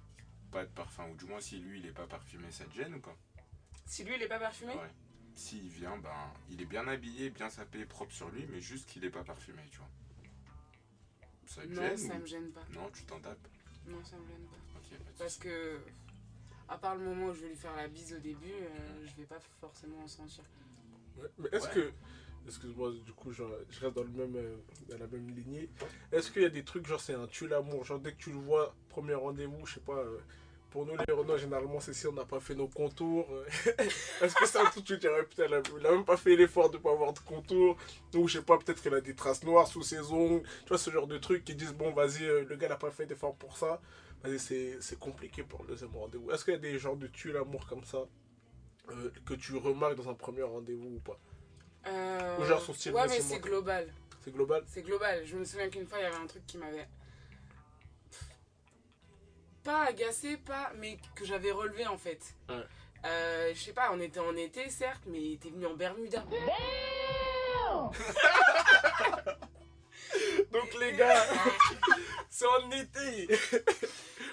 pas 0.50 0.64
de 0.64 0.70
parfum, 0.70 1.06
ou 1.08 1.14
du 1.14 1.24
moins 1.26 1.40
si 1.40 1.58
lui 1.58 1.78
il 1.80 1.86
est 1.86 1.92
pas 1.92 2.06
parfumé, 2.06 2.50
ça 2.50 2.64
te 2.64 2.74
gêne 2.74 2.94
ou 2.94 3.00
pas? 3.00 3.16
Si 3.84 4.02
lui, 4.04 4.14
il 4.16 4.22
est 4.22 4.28
pas 4.28 4.38
parfumé? 4.40 4.74
Ouais. 4.74 4.90
S'il 5.36 5.68
vient, 5.68 5.96
ben, 5.98 6.32
il 6.50 6.60
est 6.60 6.64
bien 6.66 6.88
habillé, 6.88 7.30
bien 7.30 7.50
sapé, 7.50 7.84
propre 7.84 8.12
sur 8.12 8.30
lui, 8.30 8.46
mais 8.46 8.60
juste 8.60 8.88
qu'il 8.88 9.04
est 9.04 9.10
pas 9.10 9.22
parfumé, 9.22 9.62
tu 9.70 9.78
vois. 9.78 9.90
Ça 11.46 11.62
te 11.62 11.68
Non, 11.68 11.82
gêne 11.82 11.96
ça 11.98 12.14
ou- 12.14 12.18
me 12.18 12.26
gêne 12.26 12.50
pas. 12.50 12.64
Non, 12.70 12.90
tu 12.90 13.04
t'en 13.04 13.20
tapes? 13.20 13.46
Non, 13.86 14.02
ça 14.04 14.16
me 14.16 14.26
gêne 14.26 14.44
pas. 14.46 14.56
Parce 15.18 15.36
que, 15.36 15.80
à 16.68 16.78
part 16.78 16.96
le 16.96 17.04
moment 17.04 17.26
où 17.26 17.34
je 17.34 17.42
vais 17.42 17.48
lui 17.50 17.56
faire 17.56 17.76
la 17.76 17.86
bise 17.86 18.12
au 18.14 18.18
début, 18.18 18.50
euh, 18.50 19.06
je 19.06 19.14
vais 19.14 19.26
pas 19.26 19.38
forcément 19.60 20.02
en 20.02 20.08
sentir. 20.08 20.42
Mais 21.38 21.48
est-ce 21.52 21.68
que. 21.68 21.92
Excuse-moi, 22.46 22.92
du 23.04 23.12
coup, 23.12 23.32
genre, 23.32 23.50
je 23.68 23.80
reste 23.80 23.96
dans, 23.96 24.04
le 24.04 24.08
même, 24.10 24.36
euh, 24.36 24.56
dans 24.88 24.98
la 24.98 25.08
même 25.08 25.28
lignée. 25.30 25.68
Est-ce 26.12 26.30
qu'il 26.30 26.42
y 26.42 26.44
a 26.44 26.48
des 26.48 26.62
trucs, 26.62 26.86
genre, 26.86 27.00
c'est 27.00 27.14
un 27.14 27.26
tue 27.26 27.48
l'amour? 27.48 27.84
Genre, 27.84 27.98
dès 27.98 28.12
que 28.12 28.18
tu 28.18 28.30
le 28.30 28.38
vois, 28.38 28.72
premier 28.88 29.14
rendez-vous, 29.14 29.66
je 29.66 29.74
sais 29.74 29.80
pas. 29.80 29.98
euh, 29.98 30.18
pour 30.70 30.86
nous, 30.86 30.92
les 31.08 31.12
Renault, 31.12 31.38
généralement, 31.38 31.80
c'est 31.80 31.92
si 31.92 32.06
on 32.06 32.12
n'a 32.12 32.24
pas 32.24 32.38
fait 32.38 32.54
nos 32.54 32.68
contours. 32.68 33.26
euh, 33.32 33.44
Est-ce 34.22 34.34
que 34.34 34.70
truc 34.70 34.74
que 34.74 34.80
tu 34.80 34.98
dirais, 34.98 35.24
putain, 35.24 35.46
il 35.46 35.86
a, 35.86 35.90
même 35.90 36.04
pas 36.04 36.16
fait 36.16 36.36
l'effort 36.36 36.70
de 36.70 36.78
pas 36.78 36.92
avoir 36.92 37.12
de 37.12 37.18
contours? 37.18 37.76
Ou, 38.14 38.28
je 38.28 38.38
sais 38.38 38.44
pas, 38.44 38.58
peut-être 38.58 38.80
qu'il 38.80 38.94
a 38.94 39.00
des 39.00 39.14
traces 39.14 39.42
noires 39.42 39.66
sous 39.66 39.82
ses 39.82 40.12
ongles. 40.12 40.42
Tu 40.62 40.68
vois, 40.68 40.78
ce 40.78 40.90
genre 40.90 41.08
de 41.08 41.18
trucs 41.18 41.44
qui 41.44 41.54
disent, 41.56 41.74
bon, 41.74 41.92
vas-y, 41.92 42.26
le 42.26 42.56
gars 42.56 42.68
n'a 42.68 42.76
pas 42.76 42.90
fait 42.90 43.06
d'effort 43.06 43.34
pour 43.34 43.56
ça. 43.56 43.80
Vas-y, 44.22 44.38
c'est 44.38 44.76
c'est 44.80 44.98
compliqué 44.98 45.42
pour 45.42 45.62
le 45.62 45.68
deuxième 45.68 45.94
rendez-vous. 45.96 46.30
Est-ce 46.30 46.44
qu'il 46.44 46.54
y 46.54 46.56
a 46.56 46.60
des 46.60 46.78
genres 46.78 46.96
de 46.96 47.06
tue 47.08 47.32
l'amour 47.32 47.66
comme 47.66 47.84
ça? 47.84 48.06
Euh, 48.90 49.10
que 49.24 49.34
tu 49.34 49.56
remarques 49.56 49.96
dans 49.96 50.08
un 50.08 50.14
premier 50.14 50.42
rendez-vous 50.42 50.96
ou 50.96 51.00
pas 51.00 51.18
Euh, 51.86 52.38
Ou 52.38 52.44
genre 52.44 52.60
son 52.60 52.74
style 52.74 52.92
Ouais, 52.92 53.06
mais 53.08 53.20
c'est 53.20 53.40
global. 53.40 53.92
C'est 54.22 54.32
global 54.32 54.62
C'est 54.66 54.82
global. 54.82 55.24
Je 55.24 55.36
me 55.36 55.44
souviens 55.44 55.68
qu'une 55.68 55.86
fois, 55.86 55.98
il 55.98 56.02
y 56.02 56.06
avait 56.06 56.16
un 56.16 56.26
truc 56.26 56.46
qui 56.46 56.58
m'avait. 56.58 56.88
Pas 59.64 59.84
agacé, 59.86 60.36
pas. 60.36 60.72
mais 60.76 60.98
que 61.14 61.24
j'avais 61.24 61.50
relevé 61.52 61.86
en 61.86 61.98
fait. 61.98 62.34
Ouais. 62.48 62.64
Euh, 63.04 63.52
je 63.54 63.60
sais 63.60 63.72
pas, 63.72 63.90
on 63.92 64.00
était 64.00 64.20
en 64.20 64.34
été 64.36 64.68
certes, 64.70 65.02
mais 65.06 65.20
il 65.20 65.32
était 65.34 65.50
venu 65.50 65.66
en 65.66 65.74
Bermuda. 65.74 66.24
Donc 70.52 70.74
les 70.80 70.92
gars, 70.94 71.24
c'est 72.30 72.46
en 72.46 72.70
été. 72.70 73.28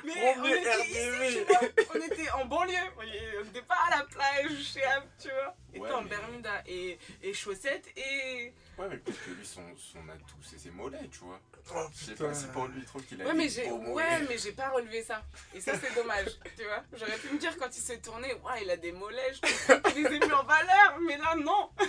Mais 0.05 0.35
on 0.37 0.43
était 0.45 0.81
ici, 0.85 0.99
RDV. 0.99 1.31
tu 1.31 1.43
vois. 1.45 1.59
On 1.95 2.01
était 2.01 2.31
en 2.31 2.45
banlieue. 2.45 2.73
On 2.97 3.45
était 3.49 3.61
pas 3.61 3.77
à 3.89 3.97
la 3.99 4.03
plage, 4.03 4.61
chez 4.73 4.83
Ab, 4.83 5.03
tu 5.21 5.29
vois. 5.29 5.55
Il 5.73 5.79
Ouais, 5.81 5.87
était 5.87 5.95
en 5.97 6.01
mais- 6.01 6.09
Bermuda 6.09 6.63
et, 6.67 6.97
et 7.21 7.33
chaussettes 7.33 7.87
et. 7.95 8.53
Ouais, 8.77 8.87
mais 8.89 8.97
peut-être 8.97 9.23
que 9.23 9.29
lui, 9.31 9.45
son, 9.45 9.61
son 9.77 9.99
atout, 10.09 10.35
c'est 10.41 10.59
ses 10.59 10.71
mollets, 10.71 11.07
tu 11.11 11.19
vois. 11.19 11.39
Oh 11.73 11.85
Je 11.95 12.05
sais 12.05 12.15
pas 12.15 12.33
si 12.33 12.45
pour 12.47 12.65
lui, 12.67 12.79
il 12.81 12.85
trouve 12.85 13.03
qu'il 13.05 13.21
a 13.21 13.25
Ouais, 13.25 13.33
mais 13.33 13.47
j'ai 13.47 13.71
ouais, 13.71 14.19
mais 14.27 14.37
j'ai 14.37 14.51
pas 14.51 14.69
relevé 14.69 15.01
ça. 15.03 15.23
Et 15.53 15.61
ça, 15.61 15.73
c'est 15.79 15.93
dommage. 15.95 16.27
tu 16.57 16.63
vois 16.65 16.83
J'aurais 16.93 17.17
pu 17.17 17.29
me 17.33 17.39
dire 17.39 17.55
quand 17.57 17.69
il 17.75 17.81
s'est 17.81 17.99
tourné, 17.99 18.33
ouais, 18.33 18.63
il 18.63 18.69
a 18.71 18.77
des 18.77 18.91
mollets, 18.91 19.33
je 19.35 19.73
qu'il 19.91 20.03
les 20.03 20.15
ait 20.15 20.19
mis 20.19 20.33
en 20.33 20.43
valeur. 20.43 20.97
Mais 21.07 21.17
là, 21.17 21.35
non. 21.37 21.69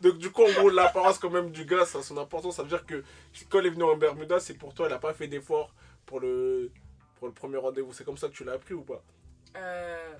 Donc 0.00 0.18
du 0.18 0.30
coup, 0.30 0.42
en 0.44 0.52
gros, 0.52 0.70
l'apparence 0.70 1.18
quand 1.18 1.30
même 1.30 1.50
du 1.50 1.64
gars, 1.64 1.84
ça 1.86 1.98
a 1.98 2.02
son 2.02 2.16
importance. 2.18 2.56
Ça 2.56 2.62
veut 2.62 2.68
dire 2.68 2.84
que 2.86 3.04
quand 3.48 3.60
il 3.60 3.66
est 3.66 3.70
venu 3.70 3.84
en 3.84 3.96
Bermuda, 3.96 4.40
c'est 4.40 4.54
pour 4.54 4.74
toi, 4.74 4.86
il 4.88 4.92
a 4.92 4.98
pas 4.98 5.14
fait 5.14 5.28
d'effort 5.28 5.72
pour 6.06 6.20
le, 6.20 6.70
pour 7.16 7.28
le 7.28 7.34
premier 7.34 7.58
rendez-vous. 7.58 7.92
C'est 7.92 8.04
comme 8.04 8.16
ça 8.18 8.28
que 8.28 8.32
tu 8.34 8.44
l'as 8.44 8.52
appris 8.54 8.74
ou 8.74 8.82
pas? 8.82 9.02
Euh... 9.56 10.14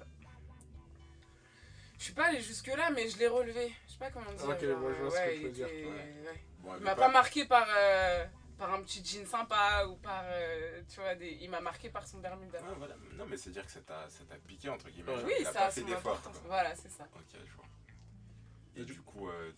Je 1.98 2.04
suis 2.04 2.14
pas 2.14 2.26
allée 2.26 2.40
jusque-là, 2.40 2.90
mais 2.90 3.08
je 3.08 3.18
l'ai 3.18 3.28
relevé. 3.28 3.72
Je 3.86 3.92
sais 3.92 3.98
pas 3.98 4.10
comment 4.10 4.32
dire. 4.32 4.48
Ok, 4.48 4.60
genre, 4.64 4.78
moi, 4.78 4.92
je 4.96 5.02
vois 5.02 5.10
ce 5.10 5.16
ouais, 5.16 5.26
que 5.26 5.30
tu 5.34 5.36
il 5.38 5.44
veux 5.46 5.50
dire. 5.52 5.66
était- 5.68 5.84
Ouais. 5.84 5.92
ouais. 6.26 6.44
Bon, 6.58 6.70
Il 6.72 6.76
elle 6.78 6.82
m'a 6.82 6.94
veut 6.94 7.00
pas 7.00 7.08
marqué 7.08 7.44
par, 7.44 7.66
euh, 7.76 8.24
par 8.58 8.74
un 8.74 8.82
petit 8.82 9.04
jean 9.04 9.24
sympa 9.26 9.86
ou 9.88 9.96
par. 9.96 10.22
euh, 10.26 10.82
tu 10.92 11.00
vois, 11.00 11.14
des... 11.14 11.38
il 11.40 11.50
m'a 11.50 11.60
marqué 11.60 11.90
par 11.90 12.06
son 12.06 12.18
Bermuda. 12.18 12.58
Ah, 12.62 12.74
voilà. 12.76 12.94
Non, 13.16 13.24
mais 13.28 13.36
c'est 13.36 13.50
dire 13.50 13.64
que 13.64 13.70
ça 13.72 13.80
t'a 13.80 14.08
ça 14.08 14.24
t'a 14.28 14.34
piqué, 14.36 14.68
entre 14.68 14.88
guillemets. 14.90 15.12
Oui, 15.24 15.32
il 15.40 15.46
a 15.46 15.52
ça 15.52 15.58
pas 15.60 15.66
a 15.66 15.70
son 15.70 15.92
importance. 15.92 16.36
Voilà, 16.46 16.74
c'est 16.74 16.90
ça. 16.90 17.04
Ok, 17.14 17.22
je 17.34 17.54
vois. 17.56 17.64
Et 18.76 18.80
Et 18.80 18.84
du 18.84 19.00
coup, 19.00 19.28
euh, 19.28 19.50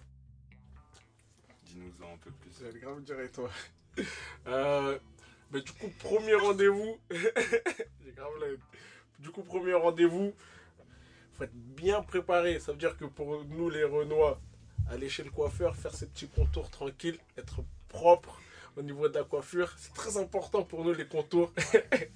dis-nous-en 1.66 2.14
un 2.14 2.18
peu 2.18 2.30
plus. 2.30 2.50
J'allais 2.60 2.80
grave 2.80 3.02
dire 3.02 3.20
et 3.20 3.30
toi. 3.30 3.50
Euh, 4.48 4.98
mais 5.52 5.60
du 5.60 5.70
coup, 5.70 5.88
premier 6.00 6.34
rendez-vous. 6.34 6.98
J'ai 7.10 8.12
grave 8.12 8.32
la. 8.40 8.48
Du 9.20 9.30
coup, 9.30 9.42
premier 9.42 9.74
rendez-vous. 9.74 10.34
Faut 11.34 11.44
être 11.44 11.54
bien 11.54 12.02
préparé. 12.02 12.58
Ça 12.58 12.72
veut 12.72 12.78
dire 12.78 12.96
que 12.96 13.04
pour 13.04 13.44
nous, 13.44 13.70
les 13.70 13.84
Renois, 13.84 14.40
aller 14.90 15.08
chez 15.08 15.22
le 15.22 15.30
coiffeur, 15.30 15.76
faire 15.76 15.94
ses 15.94 16.06
petits 16.06 16.28
contours 16.28 16.70
tranquilles, 16.70 17.18
être 17.38 17.62
propre 17.88 18.40
au 18.76 18.82
niveau 18.82 19.08
de 19.08 19.14
la 19.14 19.24
coiffure, 19.24 19.72
c'est 19.76 19.94
très 19.94 20.16
important 20.16 20.64
pour 20.64 20.84
nous, 20.84 20.92
les 20.92 21.06
contours. 21.06 21.52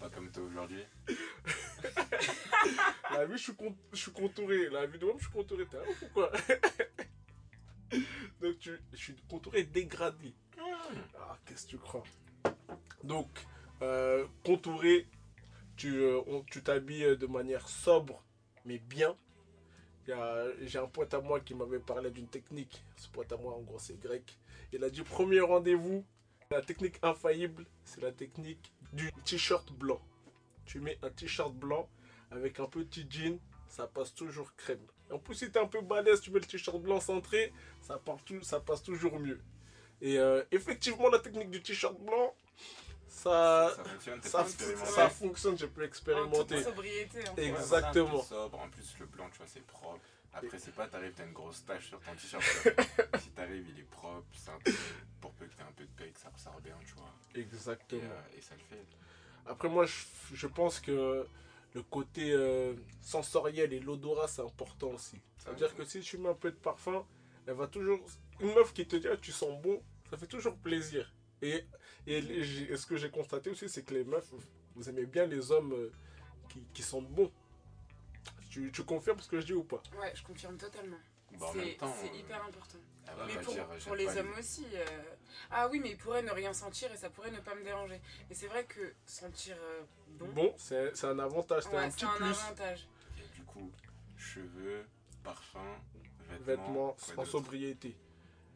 Pas 0.00 0.10
comme 0.10 0.30
toi 0.30 0.42
aujourd'hui. 0.42 0.84
La 3.10 3.26
vie, 3.26 3.36
je 3.38 3.42
suis, 3.42 3.54
con- 3.54 3.76
je 3.92 3.98
suis 3.98 4.12
contouré. 4.12 4.68
La 4.70 4.86
vie 4.86 4.98
de 4.98 5.04
moi, 5.04 5.14
je 5.18 5.24
suis 5.24 5.32
contouré. 5.32 5.64
Un 5.72 5.90
ouf 5.90 6.02
ou 6.02 6.06
quoi? 6.14 6.32
Donc, 8.40 8.58
tu, 8.58 8.78
je 8.92 8.96
suis 8.96 9.16
contouré 9.28 9.64
dégradé. 9.64 10.34
Ah, 11.18 11.38
qu'est-ce 11.46 11.64
que 11.66 11.70
tu 11.70 11.78
crois? 11.78 12.04
Donc, 13.02 13.28
euh, 13.82 14.26
contouré, 14.44 15.06
tu 15.76 16.00
euh, 16.02 16.20
tu 16.50 16.62
t'habilles 16.62 17.16
de 17.16 17.26
manière 17.26 17.68
sobre, 17.68 18.22
mais 18.64 18.78
bien. 18.78 19.16
J'ai 20.62 20.78
un 20.78 20.86
pote 20.86 21.12
à 21.12 21.20
moi 21.20 21.40
qui 21.40 21.54
m'avait 21.54 21.78
parlé 21.80 22.10
d'une 22.10 22.28
technique. 22.28 22.82
Ce 22.96 23.08
pote 23.08 23.30
à 23.32 23.36
moi, 23.36 23.54
en 23.54 23.60
gros, 23.60 23.78
c'est 23.78 23.98
grec. 24.00 24.38
Il 24.72 24.82
a 24.82 24.88
dit 24.90 25.02
premier 25.02 25.40
rendez-vous, 25.40 26.04
la 26.50 26.62
technique 26.62 26.98
infaillible, 27.02 27.66
c'est 27.84 28.00
la 28.00 28.12
technique 28.12 28.72
du 28.94 29.12
t-shirt 29.24 29.70
blanc. 29.72 30.00
Tu 30.64 30.80
mets 30.80 30.98
un 31.02 31.10
t-shirt 31.10 31.52
blanc 31.54 31.88
avec 32.30 32.60
un 32.60 32.66
petit 32.66 33.06
jean, 33.08 33.38
ça 33.68 33.86
passe 33.86 34.14
toujours 34.14 34.54
crème. 34.56 34.84
Et 35.10 35.12
en 35.12 35.18
plus, 35.18 35.34
si 35.34 35.50
t'es 35.50 35.58
un 35.58 35.66
peu 35.66 35.80
balèze, 35.80 36.20
tu 36.20 36.30
mets 36.30 36.40
le 36.40 36.46
t-shirt 36.46 36.78
blanc 36.80 37.00
centré, 37.00 37.52
ça, 37.80 37.98
part 37.98 38.18
tout- 38.24 38.42
ça 38.42 38.60
passe 38.60 38.82
toujours 38.82 39.18
mieux. 39.18 39.40
Et 40.00 40.18
euh, 40.18 40.42
effectivement, 40.52 41.08
la 41.08 41.18
technique 41.18 41.50
du 41.50 41.62
t-shirt 41.62 41.98
blanc, 41.98 42.34
ça, 43.08 43.72
ça 43.74 43.84
fonctionne, 43.84 44.22
ça, 44.22 44.44
ça 44.44 45.10
j'ai 45.56 45.66
pu 45.68 45.80
En 45.80 45.84
expérimenter. 45.84 46.62
sobriété. 46.62 47.26
En 47.28 47.34
Ouais, 47.34 47.48
Exactement. 47.48 48.04
voilà, 48.06 48.18
un 48.18 48.20
peu 48.20 48.26
sobre. 48.28 48.58
En 48.60 48.68
plus, 48.68 48.94
le 49.00 49.06
blanc, 49.06 49.28
tu 49.30 49.38
vois, 49.38 49.46
c'est 49.46 49.66
propre. 49.66 50.00
Après, 50.34 50.58
c'est 50.58 50.74
pas, 50.74 50.86
t'arrives, 50.86 51.14
t'as 51.16 51.24
une 51.24 51.32
grosse 51.32 51.64
tache 51.64 51.88
sur 51.88 52.00
ton 52.00 52.14
t-shirt. 52.14 52.44
si 53.20 53.30
t'arrives, 53.30 53.66
il 53.70 53.80
est 53.80 53.90
propre, 53.90 54.26
simple. 54.34 54.70
Pour 55.20 55.32
peu 55.32 55.46
que 55.46 55.54
t'aies 55.56 55.62
un 55.62 55.72
peu 55.72 55.84
de 55.84 55.90
paix, 55.96 56.10
que 56.14 56.20
ça 56.20 56.28
ressort 56.28 56.60
bien, 56.60 56.76
tu 56.86 56.94
vois. 56.94 57.12
Et, 57.34 57.40
Exactement. 57.40 58.02
euh, 58.04 58.36
et 58.36 58.40
ça 58.40 58.54
le 58.54 58.60
fait. 58.76 58.84
Après, 59.46 59.68
moi, 59.68 59.86
je, 59.86 60.04
je 60.34 60.46
pense 60.46 60.78
que 60.80 61.26
le 61.78 61.84
côté 61.84 62.32
euh, 62.32 62.74
sensoriel 63.00 63.72
et 63.72 63.80
l'odorat, 63.80 64.28
c'est 64.28 64.42
important 64.42 64.88
aussi. 64.88 65.20
Ça 65.38 65.50
veut 65.50 65.56
dire 65.56 65.74
que 65.74 65.84
si 65.84 66.00
tu 66.00 66.18
mets 66.18 66.28
un 66.28 66.34
peu 66.34 66.50
de 66.50 66.56
parfum, 66.56 67.06
elle 67.46 67.54
va 67.54 67.66
toujours. 67.66 68.00
Une 68.40 68.52
meuf 68.54 68.72
qui 68.72 68.86
te 68.86 68.96
dit, 68.96 69.08
ah, 69.08 69.16
tu 69.16 69.32
sens 69.32 69.60
bon, 69.62 69.80
ça 70.10 70.16
fait 70.16 70.26
toujours 70.26 70.56
plaisir. 70.56 71.12
Et, 71.40 71.64
et, 72.06 72.20
ce 72.76 72.86
que 72.86 72.96
j'ai 72.96 73.10
constaté 73.10 73.50
aussi, 73.50 73.68
c'est 73.68 73.84
que 73.84 73.94
les 73.94 74.04
meufs, 74.04 74.32
vous 74.74 74.88
aimez 74.88 75.06
bien 75.06 75.26
les 75.26 75.50
hommes 75.52 75.72
euh, 75.72 75.92
qui, 76.48 76.62
qui 76.74 76.82
sentent 76.82 77.10
bon. 77.10 77.30
Tu, 78.50 78.72
tu 78.72 78.82
confirmes 78.82 79.20
ce 79.20 79.28
que 79.28 79.40
je 79.40 79.46
dis 79.46 79.52
ou 79.52 79.64
pas? 79.64 79.82
Ouais, 80.00 80.12
je 80.14 80.22
confirme 80.22 80.56
totalement. 80.56 80.98
Bah, 81.38 81.50
c'est 81.52 81.60
euh, 81.60 82.18
hyper 82.18 82.44
important. 82.44 82.78
Elle 83.10 83.18
va 83.18 83.26
mais 83.26 83.34
pas 83.34 83.40
pour, 83.40 83.52
dire, 83.54 83.66
pour 83.66 83.78
j'aime 83.78 83.94
les 83.96 84.18
hommes 84.18 84.34
aussi. 84.38 84.66
euh, 84.74 84.84
Ah 85.50 85.68
oui, 85.70 85.80
mais 85.80 85.90
ils 85.90 85.96
pourraient 85.96 86.22
ne 86.22 86.30
rien 86.30 86.52
sentir 86.52 86.92
et 86.92 86.96
ça 86.96 87.10
pourrait 87.10 87.30
ne 87.30 87.40
pas 87.40 87.54
me 87.54 87.62
déranger. 87.64 88.00
Mais 88.28 88.34
c'est 88.34 88.46
vrai 88.48 88.64
que 88.64 88.94
sentir 89.06 89.56
euh, 89.60 89.82
bon, 90.18 90.26
Bon, 90.32 90.54
c'est 90.56 91.04
un 91.04 91.18
avantage, 91.18 91.64
c'est 91.64 91.70
ouais, 91.70 91.76
un 91.84 91.90
petit 91.90 92.04
un 92.04 92.10
plus. 92.10 92.24
avantage. 92.26 92.88
Et 93.18 93.34
du 93.36 93.42
coup, 93.44 93.70
cheveux, 94.16 94.84
parfum, 95.24 95.60
vêtements. 96.46 96.94
Vêtements 96.98 97.22
en 97.22 97.24
sobriété. 97.24 97.96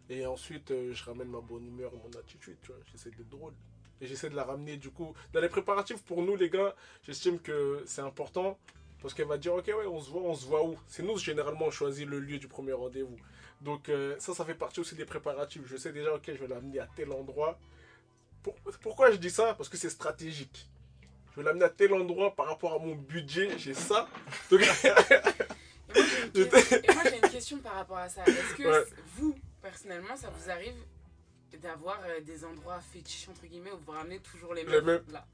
Et 0.09 0.27
ensuite, 0.27 0.71
euh, 0.73 0.93
je 0.93 1.05
ramène 1.05 1.29
ma 1.29 1.41
bonne 1.41 1.67
humeur, 1.67 1.93
mon 1.95 2.11
attitude, 2.19 2.57
tu 2.63 2.69
vois. 2.73 2.81
J'essaie 2.91 3.11
d'être 3.11 3.29
drôle. 3.29 3.55
Et 4.01 4.07
j'essaie 4.07 4.29
de 4.29 4.35
la 4.35 4.45
ramener, 4.45 4.77
du 4.77 4.91
coup. 4.91 5.15
Dans 5.33 5.41
les 5.41 5.49
préparatifs, 5.49 6.03
pour 6.03 6.23
nous, 6.23 6.35
les 6.37 6.51
gars, 6.51 6.75
j'estime 7.05 7.39
que 7.41 7.83
c'est 7.87 8.01
important. 8.03 8.59
Parce 9.01 9.15
qu'elle 9.15 9.27
va 9.29 9.39
dire, 9.39 9.55
ok, 9.55 9.67
ouais, 9.69 9.87
on 9.87 10.01
se 10.01 10.11
voit, 10.11 10.23
on 10.23 10.35
se 10.35 10.45
voit 10.47 10.65
où? 10.65 10.77
C'est 10.89 11.03
nous, 11.03 11.17
généralement, 11.17 11.67
on 11.67 11.71
choisit 11.71 12.07
le 12.07 12.19
lieu 12.21 12.39
du 12.39 12.49
premier 12.49 12.73
rendez-vous. 12.73 13.17
Donc, 13.63 13.89
euh, 13.89 14.17
ça, 14.19 14.35
ça 14.35 14.45
fait 14.45 14.55
partie 14.55 14.81
aussi 14.81 14.95
des 14.95 15.05
préparatifs. 15.05 15.63
Je 15.67 15.77
sais 15.77 15.93
déjà, 15.93 16.13
ok, 16.15 16.23
je 16.27 16.33
vais 16.33 16.49
l'amener 16.49 16.81
à 16.81 16.87
tel 16.97 17.13
endroit. 17.13 17.59
Pour- 18.43 18.57
pourquoi 18.83 19.11
je 19.13 19.17
dis 19.17 19.31
ça? 19.31 19.55
Parce 19.55 19.69
que 19.69 19.77
c'est 19.77 19.91
stratégique. 19.91 20.69
Je 21.31 21.41
vais 21.41 21.47
l'amener 21.47 21.65
à 21.65 21.71
tel 21.71 21.93
endroit 21.95 22.35
par 22.35 22.47
rapport 22.47 22.75
à 22.75 22.79
mon 22.79 22.95
budget, 22.95 23.57
j'ai 23.59 23.75
ça. 23.75 24.09
Donc, 24.51 24.61
Et 25.95 26.93
moi, 26.95 27.03
j'ai 27.05 27.17
une, 27.17 27.21
que- 27.21 27.29
question 27.31 27.59
par 27.59 27.75
rapport 27.75 27.99
à 27.99 28.09
ça. 28.09 28.25
Est-ce 28.27 28.55
que 28.57 28.63
Ouais. 28.69 28.85
vous, 29.17 29.39
personnellement, 29.63 30.17
ça 30.17 30.31
vous 30.31 30.51
arrive 30.51 30.75
d'avoir 31.61 32.01
euh, 32.07 32.21
des 32.21 32.45
endroits 32.45 32.81
fétiches, 32.81 33.29
entre 33.29 33.47
guillemets, 33.47 33.71
où 33.73 33.79
vous 33.87 33.93
ramenez 33.93 34.19
toujours 34.21 34.55
les 34.55 34.65
Les 34.65 34.71
mêmes 34.71 34.85
mêmes. 34.85 35.05
là? 35.13 35.25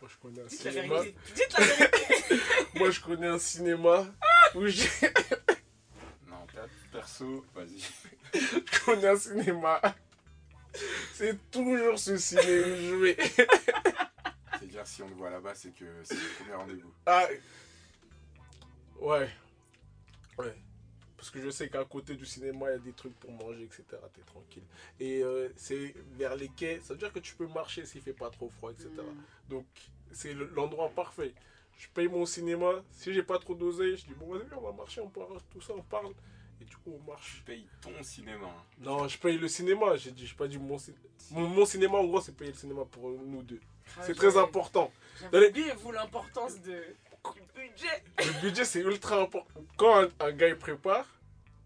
Moi, 0.00 0.10
je 0.10 0.16
connais 0.22 0.40
un 0.42 0.46
Dites 0.46 0.64
la 0.64 0.70
cinéma. 0.72 0.94
vérité. 1.00 1.18
Dites 1.34 1.52
la 1.58 1.64
vérité. 1.64 1.96
Moi, 2.76 2.90
je 2.90 3.00
connais 3.00 3.26
un 3.26 3.38
cinéma 3.38 4.06
où 4.54 4.66
j'ai- 4.66 4.88
perso, 7.00 7.44
vas-y. 7.54 7.80
je 8.34 8.84
connais 8.84 9.08
un 9.08 9.16
cinéma. 9.16 9.80
C'est 11.14 11.50
toujours 11.50 11.98
ce 11.98 12.16
ciné 12.16 12.40
où 12.42 12.76
je 12.76 12.94
vais. 12.96 13.16
C'est-à-dire, 14.58 14.86
si 14.86 15.02
on 15.02 15.08
le 15.08 15.14
voit 15.14 15.30
là-bas, 15.30 15.54
c'est 15.54 15.74
que 15.74 15.86
c'est 16.04 16.14
le 16.14 16.38
premier 16.38 16.54
rendez-vous. 16.54 16.92
Ah. 17.06 17.26
Ouais. 19.00 19.30
Ouais. 20.38 20.54
Parce 21.16 21.30
que 21.30 21.40
je 21.40 21.50
sais 21.50 21.68
qu'à 21.68 21.84
côté 21.84 22.14
du 22.14 22.24
cinéma, 22.26 22.66
il 22.68 22.72
y 22.72 22.74
a 22.74 22.78
des 22.78 22.92
trucs 22.92 23.18
pour 23.18 23.32
manger, 23.32 23.64
etc. 23.64 23.84
T'es 24.14 24.22
tranquille. 24.22 24.62
Et 24.98 25.22
euh, 25.22 25.48
c'est 25.56 25.94
vers 26.18 26.36
les 26.36 26.48
quais. 26.48 26.80
Ça 26.82 26.92
veut 26.94 26.98
dire 26.98 27.12
que 27.12 27.18
tu 27.18 27.34
peux 27.34 27.46
marcher 27.48 27.84
s'il 27.86 28.02
fait 28.02 28.12
pas 28.12 28.30
trop 28.30 28.48
froid, 28.50 28.70
etc. 28.70 28.88
Hmm. 28.98 29.48
Donc, 29.48 29.66
c'est 30.12 30.34
le- 30.34 30.50
l'endroit 30.54 30.90
parfait. 30.90 31.34
Je 31.78 31.88
paye 31.88 32.08
mon 32.08 32.26
cinéma. 32.26 32.82
Si 32.90 33.12
j'ai 33.12 33.22
pas 33.22 33.38
trop 33.38 33.54
d'oseille, 33.54 33.96
je 33.96 34.04
dis 34.06 34.14
bon, 34.14 34.34
vas-y, 34.34 34.46
on 34.56 34.60
va 34.60 34.72
marcher, 34.72 35.00
on 35.00 35.08
parle, 35.08 35.38
tout 35.50 35.60
ça, 35.62 35.72
on 35.74 35.82
parle. 35.82 36.12
Et 36.60 36.64
du 36.64 36.76
coup, 36.76 36.92
on 37.00 37.10
marche. 37.10 37.36
Tu 37.38 37.42
payes 37.42 37.66
ton 37.80 38.02
cinéma. 38.02 38.48
Non, 38.78 39.08
je 39.08 39.18
paye 39.18 39.38
le 39.38 39.48
cinéma. 39.48 39.96
J'ai 39.96 40.10
dit, 40.10 40.26
j'ai 40.26 40.34
pas 40.34 40.46
dit 40.48 40.58
mon 40.58 40.78
cinéma. 40.78 41.02
Mon, 41.30 41.48
mon 41.48 41.64
cinéma, 41.64 41.98
en 41.98 42.04
gros, 42.04 42.20
c'est 42.20 42.36
payer 42.36 42.50
le 42.52 42.56
cinéma 42.56 42.84
pour 42.84 43.08
nous 43.10 43.42
deux. 43.42 43.60
Ah, 43.96 44.02
C'est 44.04 44.14
très 44.14 44.36
important. 44.36 44.92
J'avais 45.20 45.36
Allez. 45.38 45.48
oublié, 45.48 45.72
vous, 45.78 45.92
l'importance 45.92 46.60
de... 46.60 46.72
du 47.34 47.40
budget. 47.54 48.02
Le 48.18 48.40
budget, 48.42 48.64
c'est 48.64 48.80
ultra 48.80 49.20
important. 49.20 49.64
Quand 49.76 50.02
un, 50.02 50.08
un 50.20 50.32
gars 50.32 50.48
il 50.48 50.56
prépare, 50.56 51.06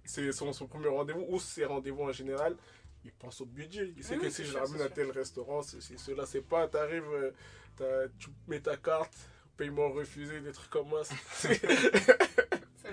c'est 0.05 0.31
son, 0.33 0.53
son 0.53 0.67
premier 0.67 0.89
rendez-vous 0.89 1.25
ou 1.29 1.39
ses 1.41 1.65
rendez-vous 1.65 2.03
en 2.05 2.13
général, 2.13 2.57
il 3.05 3.13
pense 3.13 3.41
au 3.41 3.47
budget. 3.47 3.93
Il 3.97 4.05
sait 4.05 4.17
Oui, 4.17 4.23
que 4.23 4.31
si 4.31 4.45
je 4.45 4.57
ramène 4.57 4.81
à 4.83 4.89
tel 4.89 5.11
restaurant, 5.11 5.63
ceci, 5.63 5.99
cela, 5.99 6.25
c'est 6.27 6.41
pas, 6.43 6.69
t'arrives, 6.69 7.33
euh, 7.81 8.09
tu 8.19 8.29
mets 8.47 8.61
ta 8.61 8.77
carte, 8.77 9.15
paiement 9.57 9.91
refusé, 9.91 10.41
des 10.41 10.53
trucs 10.53 10.71
comme 10.71 10.91
ça. 11.03 11.15
Ça 11.35 11.49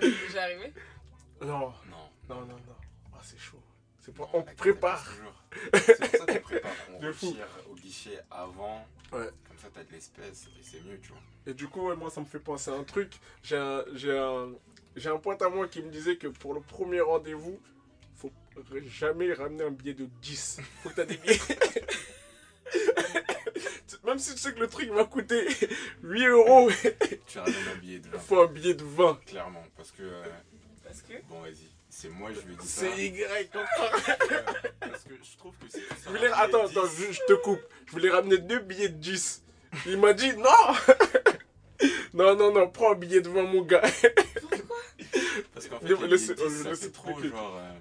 vous 0.00 0.06
est 0.06 0.26
déjà 0.26 0.42
arrivé 0.42 0.72
non, 1.46 1.72
Non. 1.90 2.08
non, 2.28 2.40
non, 2.42 2.46
non. 2.46 2.76
Ah, 3.14 3.18
c'est 3.22 3.38
chaud. 3.38 3.60
C'est 4.00 4.14
pas, 4.14 4.24
Non, 4.24 4.30
on 4.40 4.42
prépare. 4.42 5.06
C'est 5.74 5.98
pour 5.98 6.08
ça 6.10 6.26
qu'on 6.26 6.40
prépare. 6.40 6.72
On 6.94 6.98
retire 7.06 7.46
au 7.70 7.74
guichet 7.74 8.18
avant. 8.30 8.86
Ouais. 9.12 9.28
Comme 9.46 9.58
ça, 9.58 9.68
t'as 9.72 9.84
de 9.84 9.92
l'espèce 9.92 10.46
et 10.46 10.62
c'est 10.62 10.82
mieux, 10.84 10.98
tu 11.00 11.08
vois. 11.10 11.20
Et 11.46 11.54
du 11.54 11.68
coup, 11.68 11.88
ouais, 11.88 11.96
moi, 11.96 12.10
ça 12.10 12.20
me 12.20 12.26
fait 12.26 12.40
penser 12.40 12.70
à 12.70 12.74
un 12.74 12.84
truc. 12.84 13.12
J'ai 13.42 13.56
un, 13.56 13.84
j'ai 13.94 14.16
un, 14.18 14.50
j'ai 14.96 15.08
un 15.10 15.18
pote 15.18 15.40
à 15.42 15.48
moi 15.48 15.68
qui 15.68 15.82
me 15.82 15.90
disait 15.90 16.16
que 16.16 16.26
pour 16.28 16.54
le 16.54 16.60
premier 16.60 17.00
rendez-vous, 17.00 17.60
faut 18.16 18.32
jamais 18.86 19.32
ramener 19.34 19.64
un 19.64 19.70
billet 19.70 19.94
de 19.94 20.06
10. 20.20 20.60
Faut 20.82 20.88
que 20.90 20.94
t'as 20.96 21.04
des 21.04 21.16
billets. 21.18 21.38
Même 24.04 24.18
si 24.18 24.34
tu 24.34 24.40
sais 24.40 24.52
que 24.52 24.58
le 24.58 24.66
truc 24.68 24.90
va 24.90 25.04
coûter 25.04 25.46
8 26.02 26.26
euros, 26.26 26.68
Tu 27.28 27.38
ramènes 27.38 27.54
un 27.72 27.76
billet 27.78 28.00
de 28.00 28.06
il 28.08 28.12
20. 28.12 28.18
faut 28.18 28.42
un 28.42 28.46
billet 28.48 28.74
de 28.74 28.82
20. 28.84 29.20
Clairement. 29.26 29.62
Parce 29.76 29.92
que. 29.92 30.02
euh, 30.02 30.24
Parce 30.92 31.02
que... 31.02 31.22
bon, 31.28 31.40
vas-y. 31.42 31.68
C'est 31.88 32.08
moi, 32.08 32.30
je 32.32 32.40
lui 32.46 32.56
dit 32.56 32.66
ça. 32.66 32.86
C'est 32.86 33.06
Y, 33.06 33.48
comprends 33.52 33.98
Parce 34.80 35.02
que 35.04 35.14
je 35.22 35.36
trouve 35.36 35.54
que 35.56 35.68
si 35.70 35.78
tu 35.78 35.84
Je 36.04 36.08
voulais... 36.08 36.30
Attends, 36.32 36.66
attends, 36.66 36.86
10, 36.86 37.06
je, 37.08 37.12
je 37.12 37.20
te 37.26 37.32
coupe. 37.34 37.60
Je 37.86 37.92
voulais 37.92 38.10
ramener 38.10 38.38
deux 38.38 38.60
billets 38.60 38.88
de 38.88 38.96
10. 38.96 39.42
Il 39.86 39.98
m'a 39.98 40.12
dit 40.14 40.32
non 40.36 40.48
Non, 42.14 42.36
non, 42.36 42.52
non, 42.52 42.68
prends 42.68 42.92
un 42.92 42.94
billet 42.96 43.20
de 43.20 43.28
20, 43.28 43.42
mon 43.42 43.62
gars. 43.62 43.82
Pourquoi? 44.40 44.76
Parce 45.54 45.66
qu'en 45.68 45.78
fait, 45.80 45.86
Je- 45.88 45.94
les 45.94 46.08
laisse- 46.08 46.22
billets 46.30 46.34
de 46.34 46.48
10, 46.48 46.58
je 46.58 46.62
ça 46.62 46.68
laisse 46.70 46.80
fait 46.80 46.90
trop 46.92 47.22
genre. 47.22 47.56
euh, 47.58 47.72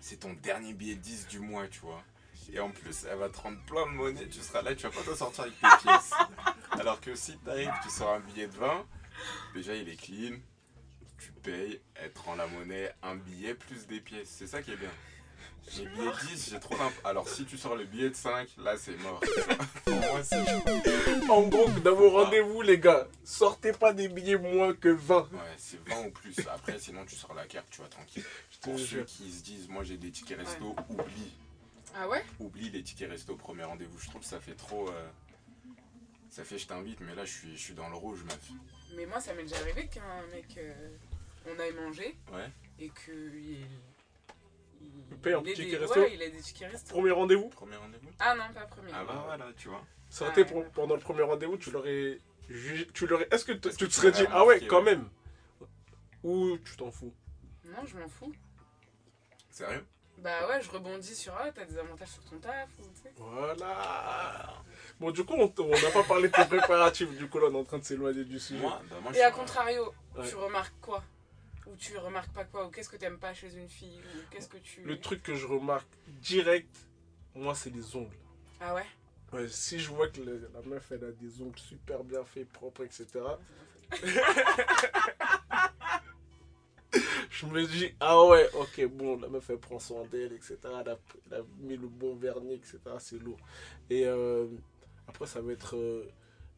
c'est 0.00 0.20
ton 0.20 0.32
dernier 0.42 0.72
billet 0.74 0.94
de 0.96 1.00
10 1.00 1.26
du 1.28 1.38
mois, 1.40 1.66
tu 1.68 1.80
vois. 1.80 2.02
Et 2.52 2.58
en 2.60 2.70
plus, 2.70 3.06
elle 3.10 3.18
va 3.18 3.28
te 3.28 3.38
rendre 3.38 3.58
plein 3.66 3.86
de 3.86 3.92
monnaie. 3.92 4.26
Tu 4.28 4.40
seras 4.40 4.62
là, 4.62 4.74
tu 4.74 4.82
vas 4.82 4.90
pas 4.90 5.02
t'en 5.08 5.14
sortir 5.16 5.44
avec 5.44 5.54
tes 5.60 5.68
pièces. 5.88 6.10
Alors 6.72 7.00
que 7.00 7.14
si 7.14 7.36
t'arrives, 7.38 7.72
tu 7.82 7.88
sors 7.90 8.10
un 8.14 8.20
billet 8.20 8.46
de 8.48 8.56
20, 8.56 8.84
déjà 9.54 9.74
il 9.74 9.88
est 9.88 9.96
clean. 9.96 10.36
Tu 11.24 11.30
payes, 11.42 11.80
elle 11.94 12.12
te 12.12 12.18
rend 12.20 12.34
la 12.36 12.46
monnaie, 12.46 12.92
un 13.02 13.14
billet 13.14 13.54
plus 13.54 13.86
des 13.86 14.00
pièces. 14.00 14.28
C'est 14.28 14.46
ça 14.48 14.60
qui 14.62 14.72
est 14.72 14.76
bien. 14.76 14.90
Les 15.78 15.86
billets 15.86 16.06
de 16.10 16.26
10, 16.34 16.50
j'ai 16.50 16.58
trop 16.58 16.76
d'imp... 16.76 16.92
Alors 17.04 17.28
si 17.28 17.44
tu 17.44 17.56
sors 17.56 17.76
le 17.76 17.84
billet 17.84 18.10
de 18.10 18.16
5, 18.16 18.48
là 18.58 18.76
c'est 18.76 18.96
mort. 18.96 19.20
Pour 19.84 19.94
moi, 19.94 20.24
c'est 20.24 20.44
chaud. 20.44 21.30
En 21.32 21.42
gros, 21.42 21.68
dans 21.84 21.94
vos 21.94 22.10
rendez-vous, 22.10 22.62
les 22.62 22.78
gars, 22.80 23.06
sortez 23.22 23.72
pas 23.72 23.92
des 23.92 24.08
billets 24.08 24.36
moins 24.38 24.74
que 24.74 24.88
20. 24.88 25.20
Ouais, 25.32 25.38
c'est 25.58 25.78
20 25.88 26.06
ou 26.06 26.10
plus. 26.10 26.34
Après, 26.52 26.78
sinon 26.80 27.04
tu 27.04 27.14
sors 27.14 27.32
la 27.34 27.46
carte, 27.46 27.68
tu 27.70 27.78
vois, 27.78 27.88
tranquille. 27.88 28.24
Pour 28.62 28.76
ceux 28.78 29.04
qui 29.04 29.30
se 29.30 29.44
disent, 29.44 29.68
moi 29.68 29.84
j'ai 29.84 29.96
des 29.98 30.10
tickets 30.10 30.38
resto, 30.38 30.74
oublie. 30.88 31.32
Ah 31.94 32.08
ouais? 32.08 32.24
Oublie 32.40 32.70
les 32.70 32.82
tickets 32.82 33.08
resto 33.10 33.36
premier 33.36 33.62
rendez-vous. 33.64 33.98
Je 34.00 34.08
trouve 34.08 34.22
que 34.22 34.26
ça 34.26 34.40
fait 34.40 34.54
trop. 34.56 34.88
euh, 34.88 35.08
Ça 36.30 36.42
fait 36.42 36.58
je 36.58 36.66
t'invite, 36.66 36.98
mais 37.00 37.14
là 37.14 37.24
je 37.24 37.30
suis, 37.30 37.56
je 37.56 37.62
suis 37.62 37.74
dans 37.74 37.88
le 37.88 37.94
rouge, 37.96 38.24
meuf. 38.24 38.50
Mais 38.96 39.06
moi, 39.06 39.20
ça 39.20 39.32
m'est 39.32 39.44
déjà 39.44 39.56
arrivé 39.58 39.86
qu'un 39.86 40.02
mec. 40.32 40.46
euh, 40.58 40.74
on 41.46 41.58
aille 41.58 41.72
manger 41.74 42.16
Ouais. 42.32 42.50
et 42.78 42.88
que. 42.88 43.12
Il, 43.12 43.66
Il 45.10 45.16
paye 45.18 45.34
un 45.34 45.42
ticket 45.42 45.64
des, 45.66 45.76
resto 45.76 46.00
Ouais, 46.00 46.14
il 46.14 46.22
a 46.22 46.28
des 46.28 46.38
tickets 46.40 46.70
resto. 46.72 46.90
Premier 46.90 47.10
rendez-vous, 47.12 47.48
Premier 47.50 47.76
rendez-vous 47.76 48.10
Ah 48.18 48.34
non, 48.34 48.52
pas 48.52 48.66
premier. 48.66 48.90
Ah 48.94 49.04
bah 49.04 49.22
voilà, 49.26 49.46
tu 49.56 49.68
vois. 49.68 49.82
ça 50.10 50.24
aurait 50.24 50.32
été 50.32 50.42
ouais. 50.42 50.62
pour- 50.64 50.72
pendant 50.72 50.94
le 50.94 51.00
premier 51.00 51.22
rendez-vous, 51.22 51.56
tu 51.56 51.70
l'aurais. 51.70 52.18
jugé- 52.50 52.88
Tu 52.92 53.06
l'aurais. 53.06 53.28
Est-ce 53.30 53.44
que 53.44 53.52
tu 53.52 53.60
te 53.88 53.92
serais 53.92 54.10
dit, 54.12 54.24
ah 54.30 54.44
ouais, 54.44 54.66
quand 54.66 54.78
ouais. 54.78 54.96
même 54.96 55.08
Ou 56.24 56.58
tu 56.64 56.76
t'en 56.76 56.90
fous? 56.90 57.12
Non, 57.64 57.84
je 57.86 57.96
m'en 57.96 58.08
fous. 58.08 58.32
Sérieux? 59.50 59.84
Bah 60.18 60.46
ouais, 60.48 60.60
je 60.60 60.70
rebondis 60.70 61.14
sur 61.16 61.34
ah, 61.36 61.50
t'as 61.52 61.64
des 61.64 61.78
avantages 61.78 62.08
sur 62.08 62.22
ton 62.24 62.38
taf 62.38 62.68
ou 62.78 62.82
tu 62.94 63.02
sais. 63.02 63.12
Voilà 63.16 64.54
Bon, 65.00 65.10
du 65.10 65.24
coup, 65.24 65.34
on 65.34 65.52
on 65.58 65.68
n'a 65.68 65.90
pas 65.90 66.04
parlé 66.04 66.28
de 66.28 66.32
tes 66.34 66.44
préparatifs, 66.56 67.10
du 67.16 67.28
coup, 67.28 67.38
là, 67.38 67.46
on 67.50 67.54
est 67.54 67.58
en 67.58 67.64
train 67.64 67.78
de 67.78 67.84
s'éloigner 67.84 68.24
du 68.24 68.38
sujet. 68.38 68.60
Moi, 68.60 68.80
bah, 68.88 68.96
moi 69.02 69.12
Et 69.16 69.22
à 69.22 69.30
contrario, 69.32 69.92
Ouais. 70.16 70.28
tu 70.28 70.34
remarques 70.36 70.74
quoi? 70.80 71.02
Ou 71.66 71.76
tu 71.76 71.96
remarques 71.96 72.32
pas 72.32 72.44
quoi 72.44 72.66
Ou 72.66 72.70
qu'est-ce 72.70 72.88
que 72.88 72.96
t'aimes 72.96 73.18
pas 73.18 73.34
chez 73.34 73.54
une 73.54 73.68
fille 73.68 74.00
Ou 74.00 74.18
qu'est-ce 74.30 74.48
que 74.48 74.56
tu. 74.58 74.82
Le 74.82 74.98
truc 75.00 75.22
que 75.22 75.34
je 75.34 75.46
remarque 75.46 75.88
direct, 76.20 76.74
moi, 77.34 77.54
c'est 77.54 77.70
les 77.70 77.96
ongles. 77.96 78.16
Ah 78.60 78.74
ouais? 78.74 78.86
Ouais, 79.32 79.48
si 79.48 79.78
je 79.78 79.90
vois 79.90 80.08
que 80.08 80.20
le- 80.20 80.50
la 80.52 80.60
meuf, 80.62 80.92
elle 80.92 81.04
a 81.04 81.12
des 81.12 81.40
ongles 81.40 81.58
super 81.58 82.04
bien 82.04 82.22
faits, 82.24 82.48
propres, 82.50 82.82
etc., 82.84 83.06
je 87.30 87.46
me 87.46 87.66
dis, 87.66 87.94
ah 88.00 88.24
ouais, 88.26 88.48
ok, 88.54 88.84
bon, 88.86 89.18
la 89.18 89.28
meuf, 89.28 89.48
elle 89.50 89.58
prend 89.58 89.78
soin 89.78 90.04
d'elle, 90.06 90.32
etc., 90.32 90.56
elle 90.80 90.88
a, 90.90 90.98
elle 91.30 91.38
a 91.38 91.42
mis 91.60 91.76
le 91.76 91.88
bon 91.88 92.14
vernis, 92.14 92.54
etc., 92.54 92.78
c'est 92.98 93.18
lourd. 93.18 93.38
Et 93.88 94.06
euh, 94.06 94.46
après, 95.08 95.26
ça 95.26 95.40
va 95.40 95.52
être 95.52 95.76
euh, 95.76 96.06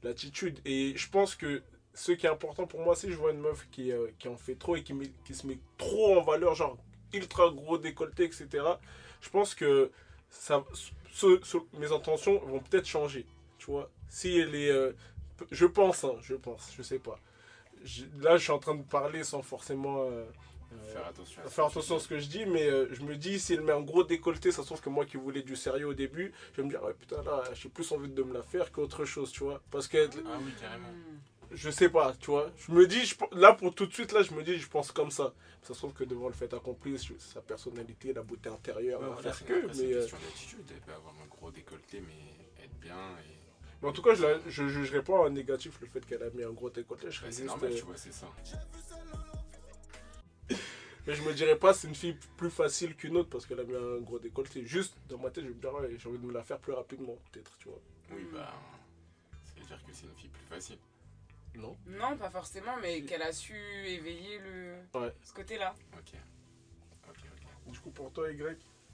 l'attitude. 0.02 0.58
Et 0.64 0.96
je 0.96 1.08
pense 1.08 1.36
que 1.36 1.62
ce 1.94 2.12
qui 2.12 2.26
est 2.26 2.30
important 2.30 2.66
pour 2.66 2.80
moi, 2.80 2.96
si 2.96 3.10
je 3.10 3.16
vois 3.16 3.30
une 3.32 3.40
meuf 3.40 3.66
qui, 3.70 3.92
euh, 3.92 4.08
qui 4.18 4.28
en 4.28 4.36
fait 4.36 4.56
trop 4.56 4.76
et 4.76 4.82
qui, 4.82 4.92
met- 4.94 5.12
qui 5.24 5.34
se 5.34 5.46
met 5.46 5.58
trop 5.78 6.18
en 6.18 6.22
valeur, 6.22 6.54
genre 6.54 6.76
ultra 7.12 7.50
gros 7.50 7.78
décolleté, 7.78 8.24
etc., 8.24 8.78
je 9.20 9.30
pense 9.30 9.54
que 9.54 9.90
ça, 10.28 10.64
ce- 11.12 11.38
ce- 11.42 11.58
mes 11.78 11.92
intentions 11.92 12.38
vont 12.46 12.58
peut-être 12.60 12.86
changer. 12.86 13.24
Tu 13.58 13.70
vois, 13.70 13.88
si 14.08 14.36
elle 14.38 14.54
est. 14.54 14.70
euh, 14.70 14.92
je 15.50 15.66
pense, 15.66 16.04
hein, 16.04 16.16
je 16.22 16.34
pense, 16.34 16.72
je 16.76 16.82
sais 16.82 16.98
pas. 16.98 17.18
Je- 17.84 18.04
là, 18.20 18.36
je 18.36 18.42
suis 18.42 18.52
en 18.52 18.58
train 18.58 18.74
de 18.74 18.82
parler 18.82 19.24
sans 19.24 19.42
forcément. 19.42 20.04
euh, 20.10 20.24
Faire 20.92 21.06
attention 21.06 21.40
à 21.40 21.48
faire 21.48 21.50
ce 21.50 21.54
que 21.54 21.54
tu 21.54 21.60
attention 21.78 21.94
à 21.94 21.98
dis. 21.98 22.04
ce 22.04 22.08
que 22.08 22.18
je 22.18 22.26
dis, 22.26 22.46
mais 22.46 22.64
euh, 22.68 22.88
je 22.92 23.02
me 23.02 23.14
dis, 23.14 23.38
si 23.38 23.54
elle 23.54 23.60
met 23.60 23.70
un 23.72 23.80
gros 23.80 24.02
décolleté, 24.02 24.50
ça 24.50 24.62
se 24.62 24.66
trouve 24.66 24.80
que 24.80 24.88
moi 24.90 25.04
qui 25.06 25.16
voulais 25.16 25.42
du 25.42 25.54
sérieux 25.54 25.86
au 25.86 25.94
début, 25.94 26.32
je 26.52 26.56
vais 26.56 26.64
me 26.64 26.70
dire, 26.70 26.82
ouais, 26.82 26.94
putain, 26.94 27.22
là, 27.22 27.44
j'ai 27.54 27.68
plus 27.68 27.92
envie 27.92 28.08
de 28.08 28.22
me 28.24 28.34
la 28.34 28.42
faire 28.42 28.72
qu'autre 28.72 29.04
chose, 29.04 29.30
tu 29.30 29.44
vois. 29.44 29.60
Parce 29.70 29.86
que, 29.86 30.08
Ah 30.26 30.38
oui, 30.44 30.52
carrément. 30.60 30.88
Je 31.54 31.70
sais 31.70 31.88
pas, 31.88 32.14
tu 32.18 32.30
vois. 32.30 32.50
Je 32.56 32.72
me 32.72 32.86
dis, 32.86 33.04
je- 33.04 33.14
là, 33.32 33.52
pour 33.54 33.74
tout 33.74 33.86
de 33.86 33.92
suite, 33.92 34.12
là, 34.12 34.22
je 34.22 34.32
me 34.34 34.42
dis, 34.42 34.58
je 34.58 34.68
pense 34.68 34.90
comme 34.92 35.10
ça. 35.10 35.32
Ça 35.62 35.72
se 35.72 35.78
trouve 35.78 35.92
que 35.94 36.04
devant 36.04 36.28
le 36.28 36.34
fait 36.34 36.52
accompli, 36.52 36.98
sa 37.18 37.40
personnalité, 37.40 38.12
la 38.12 38.22
beauté 38.22 38.48
intérieure, 38.50 39.00
Ouais, 39.00 39.06
va 39.08 39.12
voilà, 39.14 39.32
faire 39.32 39.34
c'est 39.36 39.44
que, 39.46 39.60
après, 39.64 39.74
c'est 39.74 39.82
mais. 39.82 39.88
une 39.90 39.94
euh, 39.96 40.00
question 40.00 40.18
d'attitude. 40.18 40.64
Elle 40.70 40.80
peut 40.80 40.92
avoir 40.92 41.14
un 41.22 41.26
gros 41.26 41.50
décolleté, 41.50 42.00
mais 42.00 42.62
être 42.64 42.78
bien. 42.80 42.94
Et... 42.96 43.36
mais 43.82 43.88
en 43.88 43.92
tout 43.92 44.02
cas, 44.02 44.14
je, 44.14 44.22
la, 44.24 44.38
je 44.48 44.68
jugerai 44.68 45.02
pas 45.02 45.14
en 45.20 45.30
négatif 45.30 45.78
le 45.80 45.86
fait 45.86 46.04
qu'elle 46.04 46.22
a 46.22 46.30
mis 46.30 46.42
un 46.44 46.50
gros 46.52 46.70
décolleté. 46.70 47.10
Je 47.10 47.16
serais 47.18 47.28
Bah, 47.28 47.32
c'est 47.36 47.44
normal, 47.44 47.72
euh, 47.72 47.76
tu 47.78 47.84
vois, 47.84 47.96
c'est 47.96 48.12
ça. 48.12 48.26
Mais 51.06 51.14
je 51.14 51.22
me 51.22 51.34
dirais 51.34 51.56
pas 51.56 51.74
c'est 51.74 51.86
une 51.86 51.94
fille 51.94 52.16
plus 52.38 52.48
facile 52.48 52.96
qu'une 52.96 53.16
autre 53.18 53.28
parce 53.28 53.44
qu'elle 53.44 53.60
a 53.60 53.64
mis 53.64 53.74
un 53.76 54.00
gros 54.00 54.18
décolleté. 54.18 54.64
Juste 54.64 54.96
dans 55.08 55.18
ma 55.18 55.30
tête, 55.30 55.44
je 55.44 55.50
me 55.50 55.54
dirais 55.54 55.72
ouais, 55.74 55.96
j'ai 55.98 56.08
envie 56.08 56.18
de 56.18 56.24
me 56.26 56.32
la 56.32 56.42
faire 56.42 56.58
plus 56.58 56.72
rapidement, 56.72 57.18
peut-être, 57.30 57.52
tu 57.58 57.68
vois. 57.68 57.80
Oui, 58.10 58.26
bah. 58.32 58.52
Ça 59.44 59.60
veut 59.60 59.66
dire 59.66 59.84
que 59.86 59.92
c'est 59.92 60.04
une 60.06 60.14
fille 60.14 60.30
plus 60.30 60.46
facile. 60.46 60.78
Non 61.54 61.76
Non, 61.86 62.16
pas 62.16 62.30
forcément, 62.30 62.76
mais 62.80 63.02
qu'elle 63.02 63.22
a 63.22 63.32
su 63.32 63.54
éveiller 63.54 64.38
le... 64.38 64.78
Ouais. 64.94 65.12
ce 65.22 65.32
côté-là. 65.32 65.74
Ok. 65.94 66.12
Ok, 67.08 67.16
ok. 67.32 67.72
Du 67.72 67.80
coup, 67.80 67.90
pour 67.90 68.12
toi, 68.12 68.30
Y, 68.30 68.42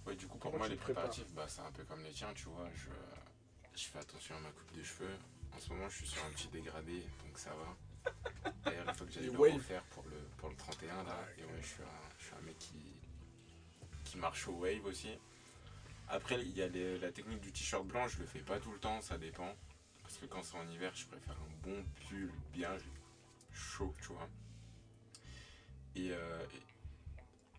Ouais, 0.06 0.14
du 0.16 0.26
coup, 0.26 0.38
pour 0.38 0.50
Comment 0.50 0.58
moi, 0.58 0.68
les 0.68 0.76
préparatifs, 0.76 1.30
bah, 1.32 1.46
c'est 1.48 1.60
un 1.60 1.70
peu 1.72 1.84
comme 1.84 2.02
les 2.02 2.10
tiens, 2.10 2.32
tu 2.34 2.44
vois. 2.48 2.68
Je, 2.74 2.88
je 3.78 3.88
fais 3.88 3.98
attention 3.98 4.34
à 4.36 4.40
ma 4.40 4.50
coupe 4.50 4.72
de 4.76 4.82
cheveux. 4.82 5.16
En 5.54 5.58
ce 5.58 5.70
moment, 5.72 5.88
je 5.88 5.96
suis 5.96 6.06
sur 6.06 6.24
un 6.24 6.30
petit 6.30 6.48
dégradé, 6.48 7.02
donc 7.24 7.38
ça 7.38 7.50
va. 7.50 8.12
D'ailleurs, 8.64 8.84
il 8.88 8.94
faut 8.94 9.04
que 9.04 9.12
j'aille 9.12 9.24
le 9.30 9.38
refaire 9.38 9.82
pour 9.90 10.04
le, 10.04 10.16
pour 10.38 10.48
le 10.48 10.56
31, 10.56 11.02
là. 11.04 11.18
Et 11.38 11.42
ouais, 11.44 11.50
je 11.60 11.66
suis 11.66 11.82
un, 11.82 12.08
je 12.18 12.24
suis 12.24 12.34
un 12.34 12.40
mec 12.42 12.56
qui, 12.58 12.94
qui 14.04 14.16
marche 14.16 14.48
au 14.48 14.52
wave 14.52 14.84
aussi. 14.86 15.10
Après, 16.08 16.40
il 16.40 16.56
y 16.56 16.62
a 16.62 16.68
les- 16.68 16.98
la 16.98 17.12
technique 17.12 17.40
du 17.40 17.52
t-shirt 17.52 17.84
blanc, 17.86 18.08
je 18.08 18.18
le 18.20 18.26
fais 18.26 18.40
pas 18.40 18.58
tout 18.58 18.72
le 18.72 18.78
temps, 18.78 19.00
ça 19.02 19.18
dépend. 19.18 19.54
Parce 20.10 20.22
que 20.22 20.26
quand 20.26 20.42
c'est 20.42 20.56
en 20.56 20.68
hiver, 20.68 20.90
je 20.92 21.06
préfère 21.06 21.36
un 21.36 21.62
bon 21.62 21.84
pull 22.08 22.32
bien 22.52 22.76
chaud, 23.52 23.94
tu 24.02 24.08
vois. 24.08 24.28
Et, 25.94 26.10
euh, 26.10 26.44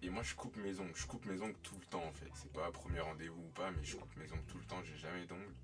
et, 0.02 0.08
et 0.08 0.10
moi, 0.10 0.22
je 0.22 0.36
coupe 0.36 0.58
mes 0.58 0.78
ongles. 0.78 0.92
Je 0.94 1.06
coupe 1.06 1.26
mes 1.28 1.42
ongles 1.42 1.56
tout 1.64 1.76
le 1.80 1.86
temps, 1.86 2.04
en 2.04 2.12
fait. 2.12 2.30
C'est 2.34 2.52
pas 2.52 2.70
premier 2.74 3.00
rendez-vous 3.00 3.42
ou 3.42 3.52
pas, 3.52 3.72
mais 3.72 3.86
je 3.86 3.96
coupe 3.96 4.14
mes 4.18 4.30
ongles 4.34 4.44
tout 4.50 4.58
le 4.58 4.66
temps. 4.66 4.84
J'ai 4.84 4.98
jamais 4.98 5.26
d'ongles. 5.28 5.56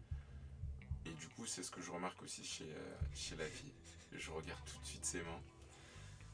Et 1.05 1.11
du 1.11 1.27
coup, 1.27 1.45
c'est 1.45 1.61
ce 1.61 1.71
que 1.71 1.81
je 1.81 1.91
remarque 1.91 2.23
aussi 2.23 2.45
chez, 2.45 2.71
euh, 2.71 2.95
chez 3.13 3.35
la 3.35 3.47
fille. 3.47 3.73
Je 4.13 4.31
regarde 4.31 4.63
tout 4.63 4.79
de 4.79 4.85
suite 4.85 5.03
ses 5.03 5.21
mains. 5.23 5.41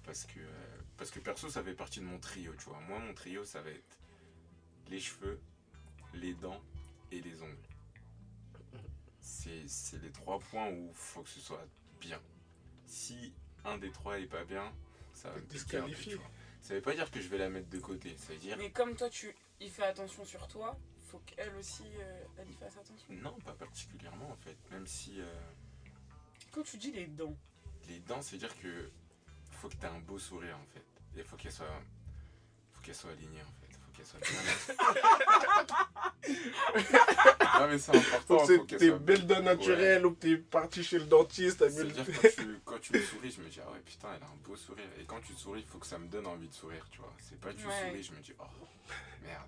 Parce 0.03 0.23
que, 0.25 0.39
euh, 0.39 0.81
parce 0.97 1.09
que 1.09 1.19
perso, 1.19 1.49
ça 1.49 1.63
fait 1.63 1.73
partie 1.73 1.99
de 1.99 2.05
mon 2.05 2.19
trio, 2.19 2.53
tu 2.59 2.65
vois. 2.65 2.79
Moi, 2.81 2.99
mon 2.99 3.15
trio, 3.15 3.43
ça 3.43 3.63
va 3.63 3.71
être 3.71 3.97
les 4.87 4.99
cheveux, 4.99 5.41
les 6.13 6.35
dents 6.35 6.61
et 7.11 7.21
les 7.21 7.41
ongles. 7.41 7.57
C'est 9.43 9.67
c'est 9.67 10.01
les 10.01 10.11
trois 10.11 10.39
points 10.39 10.69
où 10.69 10.87
il 10.89 10.95
faut 10.95 11.21
que 11.21 11.29
ce 11.29 11.39
soit 11.41 11.65
bien. 11.99 12.21
Si 12.85 13.33
un 13.65 13.77
des 13.77 13.91
trois 13.91 14.19
est 14.19 14.27
pas 14.27 14.45
bien, 14.45 14.71
ça 15.13 15.29
va 15.31 15.35
me 15.35 15.41
piquer 15.41 15.77
un 15.77 15.81
peu, 15.81 15.87
Disqualifié. 15.89 16.11
tu 16.13 16.17
vois. 16.17 16.31
Ça 16.61 16.73
veut 16.75 16.81
pas 16.81 16.93
dire 16.93 17.11
que 17.11 17.19
je 17.19 17.27
vais 17.27 17.37
la 17.37 17.49
mettre 17.49 17.69
de 17.69 17.79
côté. 17.79 18.15
Ça 18.17 18.31
veut 18.33 18.39
dire 18.39 18.55
Mais 18.57 18.71
comme 18.71 18.95
toi, 18.95 19.09
tu 19.09 19.35
y 19.59 19.69
fais 19.69 19.83
attention 19.83 20.23
sur 20.23 20.47
toi, 20.47 20.77
faut 21.01 21.19
qu'elle 21.25 21.53
aussi, 21.55 21.83
euh, 21.99 22.23
elle 22.37 22.49
y 22.49 22.53
fasse 22.53 22.77
attention. 22.77 23.13
non, 23.21 23.37
pas 23.43 23.53
particulièrement 23.53 24.31
en 24.31 24.37
fait. 24.37 24.57
Même 24.71 24.87
si 24.87 25.19
euh, 25.19 25.25
Quand 26.51 26.63
tu 26.63 26.77
dis 26.77 26.91
les 26.91 27.07
dents, 27.07 27.35
les 27.89 27.99
dents, 27.99 28.21
c'est 28.21 28.37
dire 28.37 28.55
que 28.59 28.89
faut 29.51 29.67
que 29.67 29.75
tu 29.75 29.85
aies 29.85 29.89
un 29.89 29.99
beau 29.99 30.17
sourire 30.19 30.57
en 30.57 30.65
fait. 30.73 30.85
Et 31.19 31.23
faut 31.23 31.35
qu'elle 31.35 31.51
soit, 31.51 31.81
faut 32.71 32.81
qu'elle 32.81 32.95
soit 32.95 33.11
alignée 33.11 33.41
en 33.41 33.53
fait. 33.59 33.62
Qu'elle 33.95 34.05
soit 34.05 34.19
bien. 34.19 34.39
non 37.59 37.67
mais 37.69 37.77
c'est 37.77 37.95
important. 37.95 38.39
Faut 38.47 38.57
tes 38.65 38.87
soit 38.87 38.97
belles 38.99 39.27
dents 39.27 39.41
naturelles 39.41 40.05
ou 40.05 40.13
que 40.15 40.19
t'es 40.21 40.37
parti 40.37 40.83
chez 40.83 40.99
le 40.99 41.05
dentiste, 41.05 41.59
t'as 41.59 41.65
le. 41.65 41.71
C'est-à-dire 41.71 42.05
quand 42.21 42.29
tu, 42.35 42.59
quand 42.65 42.79
tu 42.79 42.93
me 42.93 43.01
souris, 43.01 43.31
je 43.31 43.41
me 43.41 43.49
dis 43.49 43.59
ah 43.65 43.71
ouais 43.71 43.79
putain 43.85 44.09
elle 44.15 44.23
a 44.23 44.25
un 44.25 44.35
beau 44.43 44.55
sourire. 44.55 44.85
Et 44.99 45.03
quand 45.05 45.21
tu 45.21 45.33
souris, 45.33 45.61
il 45.61 45.65
faut 45.67 45.79
que 45.79 45.87
ça 45.87 45.97
me 45.97 46.07
donne 46.07 46.27
envie 46.27 46.47
de 46.47 46.53
sourire, 46.53 46.85
tu 46.91 46.99
vois. 46.99 47.13
C'est 47.19 47.39
pas 47.39 47.53
tu 47.53 47.67
Ouais. 47.67 47.73
souris, 47.89 48.03
je 48.03 48.11
me 48.13 48.19
dis 48.19 48.33
oh 48.39 48.43
merde. 49.21 49.47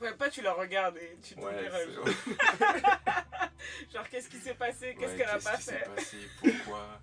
ouais, 0.00 0.14
pas 0.14 0.30
tu 0.30 0.42
la 0.42 0.52
regardes 0.52 0.96
et 0.96 1.16
tu 1.22 1.34
te 1.34 1.40
Ouais, 1.40 1.70
Genre, 3.92 4.08
qu'est-ce 4.08 4.28
qui 4.28 4.38
s'est 4.38 4.54
passé? 4.54 4.94
Qu'est-ce 4.98 5.12
Ouais, 5.12 5.16
qu'elle 5.16 5.28
a 5.28 5.38
pas 5.38 5.56
qui 5.56 5.62
s'est 5.62 5.78
fait? 5.78 5.94
passé? 5.94 6.16
Pourquoi? 6.40 7.00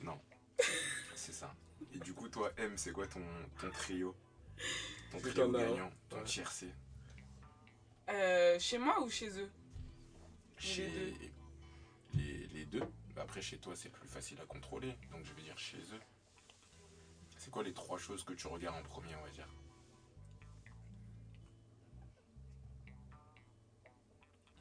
Non. 0.00 0.18
C'est 1.14 1.32
ça. 1.32 1.54
Et 1.94 1.98
du 1.98 2.12
coup, 2.14 2.28
toi, 2.28 2.50
M, 2.56 2.72
c'est 2.76 2.92
quoi 2.92 3.06
ton, 3.06 3.20
ton 3.60 3.70
trio? 3.70 4.14
Ton 5.12 5.18
trio 5.20 5.52
gagnant 5.52 5.90
Ton 6.08 6.16
Ouais. 6.18 6.24
tiercé 6.24 6.68
Euh, 8.08 8.58
Chez 8.58 8.78
moi 8.78 9.00
ou 9.02 9.08
chez 9.10 9.28
eux? 9.38 9.50
Chez 10.58 10.88
deux. 10.88 11.14
les, 12.14 12.46
les 12.48 12.66
deux. 12.66 12.80
Bah, 13.14 13.22
Après, 13.22 13.40
chez 13.42 13.58
toi, 13.58 13.74
c'est 13.76 13.88
plus 13.90 14.08
facile 14.08 14.40
à 14.40 14.46
contrôler. 14.46 14.96
Donc, 15.10 15.24
je 15.24 15.32
vais 15.34 15.42
dire 15.42 15.58
chez 15.58 15.76
eux. 15.78 16.00
C'est 17.38 17.50
quoi 17.50 17.62
les 17.62 17.72
trois 17.74 17.98
choses 17.98 18.24
que 18.24 18.32
tu 18.32 18.46
regardes 18.46 18.76
en 18.76 18.82
premier, 18.88 19.14
on 19.16 19.22
va 19.24 19.30
dire? 19.30 19.48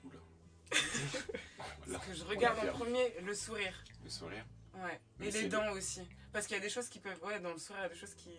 Oula. 0.03 0.19
Là, 1.87 1.99
Ce 2.01 2.07
que 2.07 2.13
je 2.13 2.23
regarde 2.23 2.59
en 2.59 2.71
premier, 2.73 3.13
le 3.21 3.33
sourire. 3.35 3.83
Le 4.03 4.09
sourire 4.09 4.45
Ouais. 4.75 4.99
Mais 5.19 5.27
et 5.27 5.31
les 5.31 5.41
le- 5.43 5.49
dents 5.49 5.71
aussi. 5.73 6.01
Parce 6.31 6.47
qu'il 6.47 6.55
y 6.55 6.59
a 6.59 6.63
des 6.63 6.69
choses 6.69 6.87
qui 6.89 6.99
peuvent. 6.99 7.21
Ouais, 7.23 7.39
dans 7.41 7.51
le 7.51 7.57
sourire, 7.57 7.81
il 7.81 7.87
y 7.87 7.91
a 7.91 7.93
des 7.93 7.99
choses 7.99 8.15
qui. 8.15 8.29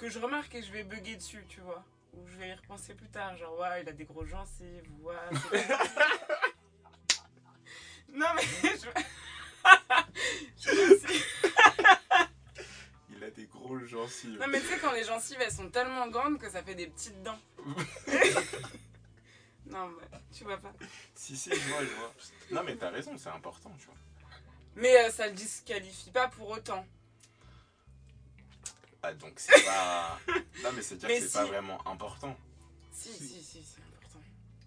Que 0.00 0.08
je 0.08 0.18
remarque 0.18 0.54
et 0.54 0.62
je 0.62 0.72
vais 0.72 0.82
bugger 0.82 1.16
dessus, 1.16 1.44
tu 1.48 1.60
vois. 1.60 1.84
Ou 2.14 2.26
je 2.26 2.38
vais 2.38 2.48
y 2.48 2.54
repenser 2.54 2.94
plus 2.94 3.10
tard. 3.10 3.36
Genre, 3.36 3.58
ouais, 3.58 3.82
il 3.82 3.88
a 3.88 3.92
des 3.92 4.04
gros 4.04 4.24
gencives. 4.24 4.88
Ouais, 5.02 5.14
non, 8.12 8.26
mais 8.34 8.42
je. 8.62 8.88
je 10.70 10.70
Il 13.10 13.22
a 13.22 13.30
des 13.30 13.44
gros 13.44 13.78
gencives. 13.80 14.38
Non, 14.40 14.46
mais 14.48 14.60
tu 14.60 14.66
sais, 14.68 14.78
quand 14.78 14.92
les 14.92 15.04
gencives 15.04 15.38
elles 15.40 15.52
sont 15.52 15.68
tellement 15.68 16.08
grandes 16.08 16.38
que 16.38 16.48
ça 16.48 16.62
fait 16.62 16.74
des 16.74 16.86
petites 16.86 17.22
dents. 17.22 17.38
Non, 19.66 19.88
bah, 19.90 20.18
tu 20.32 20.44
vois 20.44 20.56
pas. 20.56 20.72
Si, 21.14 21.36
si, 21.36 21.50
je 21.50 21.68
vois, 21.68 21.84
je 21.84 21.90
vois. 21.90 22.12
Non, 22.50 22.62
mais 22.64 22.74
t'as 22.74 22.88
raison, 22.88 23.16
c'est 23.18 23.28
important, 23.28 23.70
tu 23.78 23.84
vois. 23.86 23.94
Mais 24.76 24.96
euh, 24.96 25.10
ça 25.10 25.26
le 25.26 25.34
disqualifie 25.34 26.10
pas 26.10 26.28
pour 26.28 26.48
autant. 26.48 26.86
Ah, 29.02 29.14
donc 29.14 29.32
c'est 29.38 29.64
pas. 29.64 30.18
Non, 30.62 30.72
mais 30.74 30.82
c'est 30.82 30.96
dire 30.96 31.08
Mais 31.08 31.16
que 31.16 31.22
c'est 31.22 31.28
si. 31.28 31.34
pas 31.34 31.44
vraiment 31.46 31.86
important. 31.88 32.36
Si, 32.92 33.12
Si. 33.12 33.28
si, 33.28 33.42
si, 33.42 33.64
c'est 33.64 33.80
important. 33.82 34.20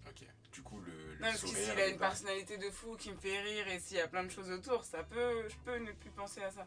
Ok. 0.08 0.26
Du 0.52 0.62
coup, 0.62 0.80
le. 0.80 0.92
le 0.92 1.14
Non, 1.14 1.20
parce 1.20 1.40
que 1.42 1.46
sourire, 1.48 1.64
s'il 1.70 1.80
a 1.80 1.88
une 1.88 1.98
personnalité 1.98 2.58
de 2.58 2.70
fou 2.70 2.96
qui 2.96 3.12
me 3.12 3.16
fait 3.16 3.40
rire 3.40 3.68
et 3.68 3.78
s'il 3.78 3.96
y 3.98 4.00
a 4.00 4.08
plein 4.08 4.24
de 4.24 4.30
choses 4.30 4.50
autour, 4.50 4.84
ça 4.84 5.04
peut, 5.04 5.48
je 5.48 5.54
peux 5.64 5.78
ne 5.78 5.92
plus 5.92 6.10
penser 6.10 6.42
à 6.42 6.50
ça. 6.50 6.66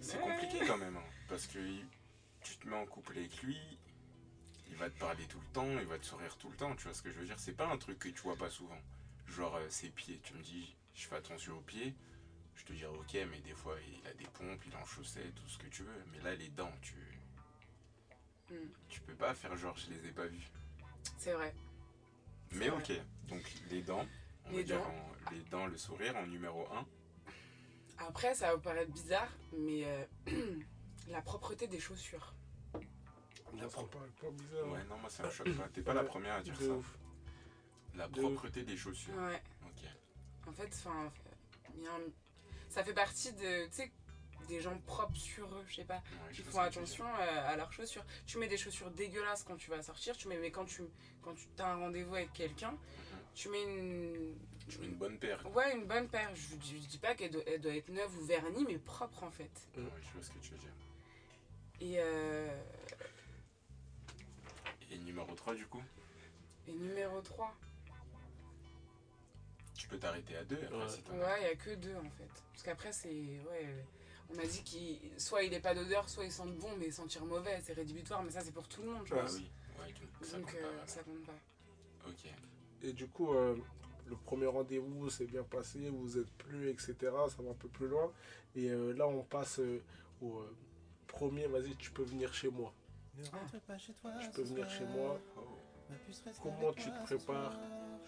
C'est 0.00 0.18
Mais- 0.18 0.24
compliqué 0.24 0.58
quand 0.66 0.76
même, 0.76 0.96
hein, 0.96 1.02
parce 1.28 1.46
que 1.46 1.58
tu 2.42 2.56
te 2.58 2.68
mets 2.68 2.76
en 2.76 2.84
couple 2.86 3.16
avec 3.16 3.42
lui, 3.42 3.56
il 4.68 4.76
va 4.76 4.90
te 4.90 4.98
parler 4.98 5.24
tout 5.26 5.40
le 5.40 5.46
temps, 5.54 5.66
il 5.80 5.86
va 5.86 5.98
te 5.98 6.04
sourire 6.04 6.36
tout 6.36 6.50
le 6.50 6.56
temps, 6.56 6.74
tu 6.76 6.84
vois 6.84 6.92
ce 6.94 7.00
que 7.02 7.10
je 7.10 7.18
veux 7.18 7.24
dire? 7.24 7.38
C'est 7.38 7.56
pas 7.56 7.66
un 7.66 7.78
truc 7.78 7.98
que 7.98 8.08
tu 8.08 8.20
vois 8.20 8.36
pas 8.36 8.50
souvent. 8.50 8.78
Genre 9.26 9.56
euh, 9.56 9.66
ses 9.70 9.88
pieds, 9.88 10.20
tu 10.22 10.34
me 10.34 10.42
dis, 10.42 10.76
je 10.94 11.06
fais 11.06 11.16
attention 11.16 11.56
aux 11.56 11.62
pieds, 11.62 11.94
je 12.56 12.64
te 12.64 12.72
dirais 12.72 12.94
ok, 12.96 13.16
mais 13.30 13.40
des 13.40 13.54
fois 13.54 13.76
il 13.80 14.06
a 14.06 14.12
des 14.14 14.24
pompes, 14.26 14.60
il 14.66 14.72
est 14.72 14.76
en 14.76 14.84
chaussettes, 14.84 15.34
tout 15.34 15.48
ce 15.48 15.58
que 15.58 15.66
tu 15.68 15.82
veux. 15.82 16.04
Mais 16.12 16.20
là, 16.20 16.34
les 16.34 16.48
dents, 16.48 16.72
tu. 16.82 16.94
Hmm. 18.50 18.68
Tu 18.88 19.00
peux 19.00 19.14
pas 19.14 19.34
faire 19.34 19.56
genre 19.56 19.76
je 19.76 19.90
les 19.90 20.06
ai 20.08 20.12
pas 20.12 20.26
vues. 20.26 20.48
C'est 21.18 21.32
vrai. 21.32 21.54
Mais 22.52 22.68
vrai. 22.68 22.78
ok, 22.98 23.28
donc 23.28 23.42
les 23.70 23.82
dents, 23.82 24.06
on 24.46 24.50
Les 24.50 24.58
va 24.58 24.62
dire 24.62 24.78
dents. 24.80 24.88
en- 24.88 25.30
les 25.32 25.40
dents, 25.44 25.66
le 25.66 25.76
sourire 25.76 26.16
en 26.16 26.26
numéro 26.26 26.66
1. 26.72 26.86
Après, 27.98 28.34
ça 28.34 28.48
va 28.48 28.54
vous 28.56 28.60
paraître 28.60 28.92
bizarre, 28.92 29.30
mais 29.52 29.84
euh, 29.84 30.04
la 31.08 31.22
propreté 31.22 31.66
des 31.66 31.80
chaussures. 31.80 32.34
Ça 33.58 33.68
prend 33.68 33.84
pas, 33.84 33.98
pas 34.20 34.30
bizarre. 34.30 34.68
Ouais, 34.68 34.84
non, 34.84 34.98
moi 34.98 35.08
ça 35.08 35.22
me 35.24 35.30
choque 35.30 35.56
pas. 35.56 35.68
T'es 35.70 35.80
pas 35.82 35.94
la 35.94 36.04
première 36.04 36.34
à 36.34 36.42
dire 36.42 36.56
De 36.58 36.66
ça. 36.66 36.72
ouf. 36.72 36.98
La 37.94 38.06
De 38.08 38.20
propreté 38.20 38.62
des 38.64 38.76
chaussures. 38.76 39.14
Ouais. 39.16 39.42
Ok. 39.64 39.88
En 40.46 40.52
fait, 40.52 40.68
enfin, 40.68 41.10
il 41.74 41.82
y 41.82 41.86
a 41.86 41.94
un- 41.94 42.00
ça 42.76 42.84
fait 42.84 42.92
partie 42.92 43.32
de, 43.32 43.66
des 44.48 44.60
gens 44.60 44.76
propres 44.80 45.16
sur 45.16 45.46
eux, 45.46 45.64
je 45.66 45.76
sais 45.76 45.84
pas. 45.84 45.94
Ouais, 46.26 46.32
Qui 46.34 46.42
font 46.42 46.60
attention 46.60 47.06
euh, 47.06 47.48
à 47.48 47.56
leurs 47.56 47.72
chaussures. 47.72 48.04
Tu 48.26 48.36
mets 48.36 48.48
des 48.48 48.58
chaussures 48.58 48.90
dégueulasses 48.90 49.44
quand 49.44 49.56
tu 49.56 49.70
vas 49.70 49.82
sortir, 49.82 50.14
tu 50.14 50.28
mets, 50.28 50.36
mais 50.36 50.50
quand 50.50 50.66
tu, 50.66 50.82
quand 51.22 51.34
tu 51.34 51.46
as 51.58 51.68
un 51.68 51.76
rendez-vous 51.76 52.14
avec 52.16 52.34
quelqu'un, 52.34 52.76
tu 53.34 53.48
mets 53.48 53.62
une, 53.62 54.34
Tu 54.68 54.78
mets 54.78 54.88
une 54.88 54.94
bonne 54.96 55.18
paire. 55.18 55.42
ouais, 55.56 55.74
une 55.74 55.86
bonne 55.86 56.06
paire. 56.10 56.28
Je, 56.34 56.48
je, 56.62 56.76
je 56.76 56.86
dis 56.86 56.98
pas 56.98 57.14
qu'elle 57.14 57.30
doit, 57.30 57.42
être 57.48 57.88
neuve 57.88 58.14
ou 58.18 58.26
vernie, 58.26 58.66
mais 58.68 58.76
propre 58.76 59.22
en 59.24 59.30
fait. 59.30 59.50
Mm. 59.74 59.80
Ouais, 59.84 59.90
je 60.02 60.12
vois 60.12 60.22
ce 60.22 60.30
que 60.32 60.38
tu 60.40 60.50
veux 60.50 60.58
dire. 60.58 60.72
Et, 61.80 61.94
euh, 61.96 62.62
Et 64.90 64.98
numéro 64.98 65.34
3 65.34 65.54
du 65.54 65.66
coup? 65.66 65.82
et 66.68 66.72
numéro 66.72 67.22
3, 67.22 67.54
Tu 69.86 69.90
peux 69.90 69.98
t'arrêter 70.00 70.36
à 70.36 70.42
deux 70.44 70.58
après 70.64 71.16
Ouais. 71.16 71.36
il 71.42 71.42
y 71.44 71.50
a 71.50 71.54
que 71.54 71.74
deux 71.76 71.94
en 71.94 72.10
fait. 72.10 72.28
Parce 72.52 72.64
qu'après, 72.64 72.92
c'est, 72.92 73.08
ouais, 73.08 73.84
on 74.28 74.34
m'a 74.34 74.44
dit 74.44 74.62
qu'il, 74.64 74.98
soit 75.16 75.44
il 75.44 75.54
est 75.54 75.60
pas 75.60 75.76
d'odeur, 75.76 76.08
soit 76.08 76.24
il 76.24 76.32
sent 76.32 76.42
bon, 76.58 76.76
mais 76.76 76.90
sentir 76.90 77.24
mauvais, 77.24 77.60
c'est 77.62 77.72
rédhibitoire, 77.74 78.20
mais 78.24 78.32
ça 78.32 78.40
c'est 78.40 78.50
pour 78.50 78.66
tout 78.66 78.82
le 78.82 78.90
monde, 78.90 79.02
je 79.04 79.14
Ouais. 79.14 79.20
Ah 79.22 79.26
pense. 79.26 79.36
oui, 79.36 79.50
ouais, 79.78 79.92
donc 79.92 80.26
ça 80.26 80.38
Donc 80.38 80.46
compte 80.46 80.60
pas 80.60 80.66
euh, 80.66 80.86
ça 80.86 81.02
compte 81.04 81.24
pas. 81.24 82.08
Ok. 82.08 82.32
Et 82.82 82.92
du 82.92 83.06
coup, 83.06 83.32
euh, 83.32 83.56
le 84.08 84.16
premier 84.16 84.46
rendez-vous 84.46 85.08
s'est 85.08 85.26
bien 85.26 85.44
passé, 85.44 85.88
vous 85.88 86.18
êtes 86.18 86.30
plus, 86.32 86.68
etc. 86.70 86.94
Ça 87.02 87.42
va 87.42 87.50
un 87.50 87.54
peu 87.54 87.68
plus 87.68 87.86
loin. 87.86 88.12
Et 88.56 88.68
euh, 88.70 88.92
là, 88.92 89.06
on 89.06 89.22
passe 89.22 89.60
euh, 89.60 89.80
au 90.20 90.40
euh, 90.40 90.56
premier, 91.06 91.46
vas-y, 91.46 91.76
tu 91.76 91.92
peux 91.92 92.02
venir 92.02 92.34
chez 92.34 92.48
moi. 92.48 92.72
Ne 93.16 93.24
rentre 93.28 93.60
pas 93.60 93.78
chez 93.78 93.92
toi. 93.94 94.10
Tu 94.20 94.30
peux 94.30 94.42
venir 94.42 94.66
soir. 94.68 94.78
chez 94.78 94.84
moi. 94.86 95.20
Oh. 95.36 95.55
Comment 96.42 96.72
tu 96.72 96.90
te 96.90 97.04
prépares. 97.04 97.52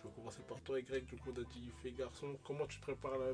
Je 0.03 0.09
vais 0.09 0.15
commencer 0.15 0.41
par 0.49 0.61
toi, 0.61 0.79
Y. 0.79 1.05
Du 1.07 1.17
coup, 1.17 1.33
on 1.37 1.41
a 1.41 1.45
dit 1.45 1.73
fille 1.83 1.93
garçon. 1.93 2.39
Comment 2.45 2.67
tu 2.67 2.79
te 2.79 2.83
prépares 2.83 3.19
là 3.19 3.27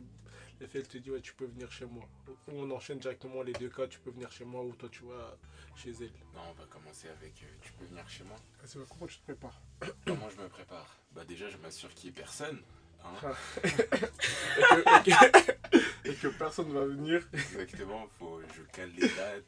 Les 0.60 0.66
fait, 0.66 0.78
elle 0.78 0.88
te 0.88 0.98
dit, 0.98 1.10
ouais, 1.10 1.20
tu 1.20 1.34
peux 1.34 1.44
venir 1.46 1.70
chez 1.70 1.84
moi. 1.86 2.04
Ou 2.28 2.52
on 2.52 2.70
enchaîne 2.70 2.98
directement 2.98 3.42
les 3.42 3.52
deux 3.52 3.68
cas, 3.68 3.86
tu 3.86 3.98
peux 4.00 4.10
venir 4.10 4.30
chez 4.32 4.44
moi 4.44 4.62
ou 4.62 4.72
toi, 4.74 4.88
tu 4.90 5.04
vas 5.04 5.36
chez 5.76 5.90
elle. 5.90 6.12
Non, 6.34 6.40
on 6.50 6.52
va 6.54 6.64
commencer 6.66 7.08
avec 7.08 7.42
euh, 7.42 7.46
tu 7.60 7.72
peux 7.74 7.84
venir 7.84 8.08
chez 8.08 8.24
moi. 8.24 8.36
Ouais, 8.62 8.84
comment 8.88 9.06
tu 9.06 9.18
te 9.18 9.22
prépares? 9.24 9.60
Comment 10.06 10.28
je 10.30 10.36
me 10.40 10.48
prépare? 10.48 10.96
Bah 11.12 11.24
déjà 11.24 11.48
je 11.50 11.56
m'assure 11.58 11.92
qu'il 11.94 12.10
n'y 12.10 12.16
ait 12.16 12.20
personne. 12.20 12.60
Hein 13.04 13.34
et, 13.62 13.68
que, 13.68 14.80
et 14.80 15.02
que- 15.04 16.08
et 16.10 16.14
que 16.14 16.28
personne 16.28 16.72
va 16.72 16.84
venir. 16.86 17.26
Exactement, 17.32 18.06
faut 18.18 18.40
je 18.56 18.62
cale 18.72 18.90
les 18.96 19.08
dates. 19.08 19.44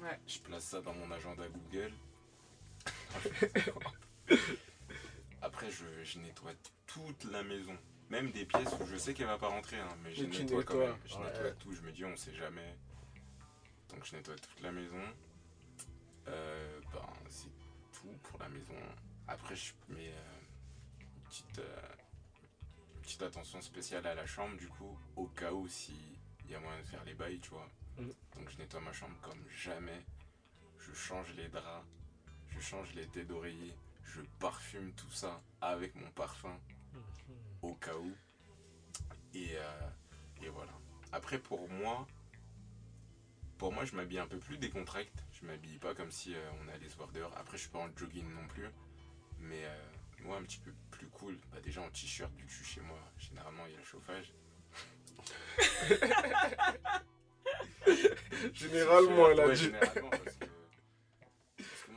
Ouais. 0.00 0.18
Je 0.26 0.38
place 0.38 0.64
ça 0.64 0.80
dans 0.80 0.94
mon 0.94 1.10
agenda 1.10 1.44
Google. 1.48 1.92
Après 5.42 5.70
je, 5.70 5.84
je 6.04 6.18
nettoie 6.18 6.52
toute 6.86 7.24
la 7.24 7.42
maison. 7.42 7.76
Même 8.10 8.30
des 8.32 8.44
pièces 8.44 8.74
où 8.80 8.86
je 8.86 8.96
sais 8.96 9.14
qu'elle 9.14 9.28
va 9.28 9.38
pas 9.38 9.48
rentrer, 9.48 9.78
hein, 9.78 9.96
mais 10.02 10.12
je 10.12 10.24
tu 10.24 10.42
nettoie 10.42 10.64
quand 10.64 10.78
même. 10.78 10.96
Je 11.06 11.14
ouais. 11.14 11.24
nettoie 11.24 11.50
tout, 11.52 11.72
je 11.72 11.80
me 11.82 11.92
dis 11.92 12.04
on 12.04 12.16
sait 12.16 12.34
jamais. 12.34 12.76
Donc 13.88 14.04
je 14.04 14.16
nettoie 14.16 14.34
toute 14.36 14.60
la 14.60 14.72
maison. 14.72 15.02
Euh, 16.28 16.80
ben, 16.92 17.06
c'est 17.28 17.50
tout 17.92 18.12
pour 18.24 18.38
la 18.40 18.48
maison. 18.48 18.74
Après 19.28 19.54
je 19.54 19.72
mets 19.88 20.08
euh, 20.08 21.00
une, 21.00 21.22
petite, 21.22 21.58
euh, 21.60 21.88
une 22.96 23.00
petite 23.02 23.22
attention 23.22 23.60
spéciale 23.60 24.06
à 24.06 24.14
la 24.14 24.26
chambre 24.26 24.56
du 24.56 24.68
coup, 24.68 24.98
au 25.16 25.26
cas 25.26 25.52
où 25.52 25.68
si 25.68 25.94
il 26.44 26.50
y 26.50 26.54
a 26.56 26.60
moyen 26.60 26.80
de 26.80 26.86
faire 26.86 27.04
les 27.04 27.14
bails, 27.14 27.38
tu 27.38 27.50
vois. 27.50 27.68
Mhm. 27.98 28.12
Donc 28.36 28.50
je 28.50 28.58
nettoie 28.58 28.80
ma 28.80 28.92
chambre 28.92 29.16
comme 29.22 29.44
jamais. 29.50 30.04
Je 30.80 30.92
change 30.92 31.32
les 31.34 31.48
draps, 31.48 31.86
je 32.48 32.58
change 32.58 32.92
les 32.94 33.06
têtes 33.06 33.28
d'oreiller, 33.28 33.74
je 34.04 34.20
parfume 34.38 34.92
tout 34.94 35.10
ça 35.10 35.40
avec 35.60 35.94
mon 35.94 36.10
parfum 36.10 36.58
au 37.62 37.74
cas 37.74 37.94
où. 37.96 38.12
Et, 39.34 39.56
euh, 39.56 39.90
et 40.42 40.48
voilà. 40.48 40.72
Après, 41.12 41.38
pour 41.38 41.68
moi, 41.68 42.06
pour 43.58 43.72
moi, 43.72 43.84
je 43.84 43.94
m'habille 43.94 44.18
un 44.18 44.26
peu 44.26 44.38
plus 44.38 44.58
décontracte. 44.58 45.24
Je 45.32 45.44
m'habille 45.46 45.78
pas 45.78 45.94
comme 45.94 46.10
si 46.10 46.34
euh, 46.34 46.50
on 46.64 46.68
allait 46.68 46.88
se 46.88 46.96
voir 46.96 47.10
dehors. 47.12 47.32
Après, 47.36 47.56
je 47.56 47.62
suis 47.62 47.70
pas 47.70 47.78
en 47.78 47.88
jogging 47.96 48.28
non 48.32 48.46
plus. 48.48 48.66
Mais 49.38 49.64
euh, 49.64 49.84
moi, 50.24 50.36
un 50.38 50.42
petit 50.42 50.58
peu 50.58 50.72
plus 50.90 51.06
cool. 51.08 51.38
Bah, 51.52 51.60
déjà 51.62 51.80
en 51.82 51.90
t-shirt, 51.90 52.32
vu 52.36 52.44
que 52.46 52.50
je 52.50 52.56
suis 52.56 52.64
chez 52.74 52.80
moi, 52.80 52.98
généralement, 53.18 53.66
il 53.66 53.72
y 53.72 53.76
a 53.76 53.78
le 53.78 53.84
chauffage. 53.84 54.32
Généralement, 58.54 59.30
elle 59.30 59.40
a 59.40 59.46
Ouais, 59.46 59.54
dit. 59.54 59.64
généralement, 59.64 60.10
parce 60.10 60.22
que, 60.22 60.28
parce 60.28 60.36
que 60.36 60.44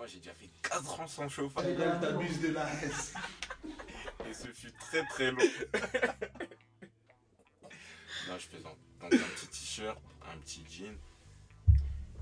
moi, 0.03 0.09
j'ai 0.09 0.19
déjà 0.19 0.33
fait 0.33 0.49
4 0.63 0.99
ans 0.99 1.07
sans 1.07 1.29
chauffage. 1.29 1.77
T'abuses 1.77 2.41
de 2.41 2.49
la 2.49 2.67
haine. 2.73 2.91
Et 4.29 4.33
ce 4.33 4.49
fut 4.49 4.73
très 4.73 5.05
très 5.05 5.31
long. 5.31 5.37
non, 8.27 8.37
je 8.37 8.47
plaisante. 8.49 8.77
Donc 8.99 9.13
un 9.13 9.17
petit 9.17 9.47
t-shirt, 9.47 9.97
un 10.29 10.37
petit 10.39 10.65
jean. 10.69 10.97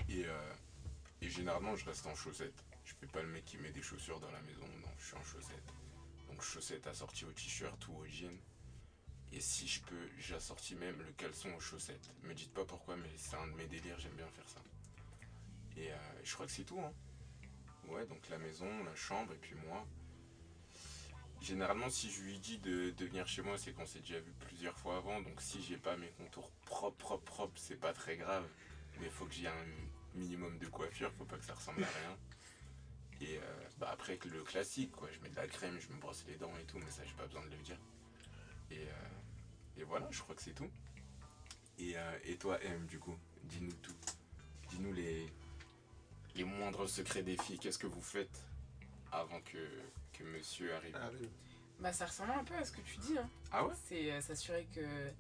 Et, 0.10 0.26
euh, 0.28 0.54
et 1.22 1.30
généralement, 1.30 1.76
je 1.76 1.84
reste 1.86 2.06
en 2.06 2.14
chaussettes. 2.14 2.64
Je 2.86 2.94
fais 2.94 3.08
pas 3.08 3.24
le 3.24 3.30
mec 3.30 3.46
qui 3.46 3.58
met 3.58 3.72
des 3.72 3.82
chaussures 3.82 4.20
dans 4.20 4.30
la 4.30 4.42
maison. 4.42 4.68
Non, 4.84 4.92
je 5.00 5.06
suis 5.08 5.18
en 5.18 5.24
chaussettes. 5.24 5.74
Donc 6.30 6.44
chaussettes 6.44 6.86
assorties 6.86 7.26
au 7.26 7.32
t-shirt 7.32 7.88
ou 7.88 7.96
au 7.96 8.06
jean. 8.06 8.38
Et 9.32 9.42
si 9.42 9.68
je 9.68 9.82
peux, 9.82 10.08
j'assortis 10.20 10.76
même 10.76 11.00
le 11.00 11.12
caleçon 11.14 11.52
aux 11.56 11.60
chaussettes. 11.60 12.12
Me 12.22 12.36
dites 12.36 12.54
pas 12.54 12.64
pourquoi, 12.64 12.96
mais 12.96 13.10
c'est 13.18 13.38
un 13.38 13.48
de 13.48 13.54
mes 13.54 13.66
délires, 13.66 13.98
j'aime 13.98 14.14
bien 14.14 14.28
faire 14.28 14.48
ça. 14.48 14.62
Et 15.78 15.92
euh, 15.92 15.98
je 16.24 16.32
crois 16.36 16.46
que 16.46 16.52
c'est 16.52 16.66
tout. 16.66 16.80
Hein. 16.80 16.94
Ouais, 17.92 18.06
donc 18.06 18.30
la 18.30 18.38
maison, 18.38 18.84
la 18.86 18.96
chambre 18.96 19.34
et 19.34 19.38
puis 19.38 19.56
moi. 19.68 19.86
Généralement, 21.42 21.90
si 21.90 22.10
je 22.10 22.22
lui 22.22 22.40
dis 22.40 22.60
de, 22.60 22.94
venir 23.00 23.28
chez 23.28 23.42
moi, 23.42 23.58
c'est 23.58 23.74
qu'on 23.74 23.86
s'est 23.86 24.00
déjà 24.00 24.20
vu 24.20 24.32
plusieurs 24.40 24.78
fois 24.78 24.98
avant. 24.98 25.20
Donc, 25.22 25.42
si 25.42 25.62
j'ai 25.64 25.78
pas 25.78 25.98
mes 25.98 26.10
contours 26.12 26.52
propres, 26.66 26.96
propres, 26.98 27.24
propres, 27.24 27.54
c'est 27.60 27.80
pas 27.80 27.94
très 27.94 28.16
grave. 28.16 28.48
Mais 29.00 29.10
faut 29.10 29.26
que 29.26 29.34
j'ai 29.34 29.48
un 29.48 29.66
minimum 30.14 30.58
de 30.60 30.68
coiffure, 30.68 31.12
faut 31.18 31.26
pas 31.26 31.38
que 31.38 31.46
ça 31.46 31.56
ressemble 31.56 31.84
à 31.84 31.88
rien. 31.88 32.18
Et 33.22 33.38
euh, 33.38 33.42
bah 33.78 33.90
après, 33.92 34.20
le 34.26 34.44
classique, 34.44 34.92
quoi. 34.92 35.10
Je 35.12 35.20
mets 35.20 35.30
de 35.30 35.36
la 35.36 35.48
crème, 35.48 35.80
je 35.80 35.92
me 35.94 36.00
brosse 36.00 36.24
les 36.28 36.36
dents 36.36 36.56
et 36.62 36.66
tout, 36.66 36.78
mais 36.78 36.90
ça, 36.90 37.04
j'ai 37.06 37.14
pas 37.14 37.26
besoin 37.26 37.46
de 37.46 37.52
le 37.52 37.62
dire. 37.64 37.80
Et, 38.70 38.78
euh, 38.78 39.80
et 39.82 39.84
voilà, 39.84 40.08
je 40.12 40.22
crois 40.22 40.36
que 40.36 40.42
c'est 40.42 40.54
tout. 40.54 40.70
Et, 41.80 41.98
euh, 41.98 42.20
et 42.24 42.38
toi, 42.38 42.62
M, 42.64 42.86
du 42.86 43.00
coup, 43.00 43.18
dis-nous 43.44 43.74
tout. 43.74 43.96
Dis-nous 44.70 44.94
les, 44.94 45.28
les 46.36 46.44
moindres 46.44 46.88
secrets 46.88 47.24
des 47.24 47.38
filles. 47.38 47.60
Qu'est-ce 47.60 47.80
que 47.80 47.88
vous 47.88 48.02
faites 48.02 48.44
avant 49.12 49.42
que, 49.42 49.68
que 50.14 50.24
monsieur 50.24 50.74
arrive? 50.76 50.98
Bah, 51.80 51.92
ça 51.94 52.06
ressemble 52.06 52.32
un 52.32 52.44
peu 52.44 52.56
à 52.56 52.64
ce 52.64 52.72
que 52.72 52.82
tu 52.82 52.98
dis. 52.98 53.18
Hein. 53.18 53.30
Ah 53.52 53.66
ouais? 53.66 53.74
C'est 53.88 54.12
euh, 54.12 54.22
s'assurer 54.22 54.68
que 54.74 55.12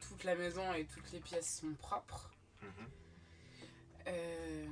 toute 0.00 0.24
la 0.24 0.34
maison 0.34 0.72
et 0.74 0.84
toutes 0.84 1.10
les 1.12 1.20
pièces 1.20 1.60
sont 1.60 1.72
propres. 1.74 2.30
Mhm. 2.60 2.68
Euh, 4.08 4.66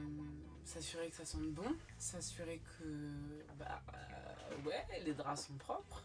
s'assurer 0.64 1.08
que 1.08 1.16
ça 1.16 1.24
sente 1.24 1.50
bon. 1.52 1.76
S'assurer 1.98 2.60
que, 2.78 3.44
bah, 3.58 3.82
euh, 3.94 4.68
ouais, 4.68 4.86
les 5.04 5.14
draps 5.14 5.46
sont 5.46 5.54
propres. 5.54 6.02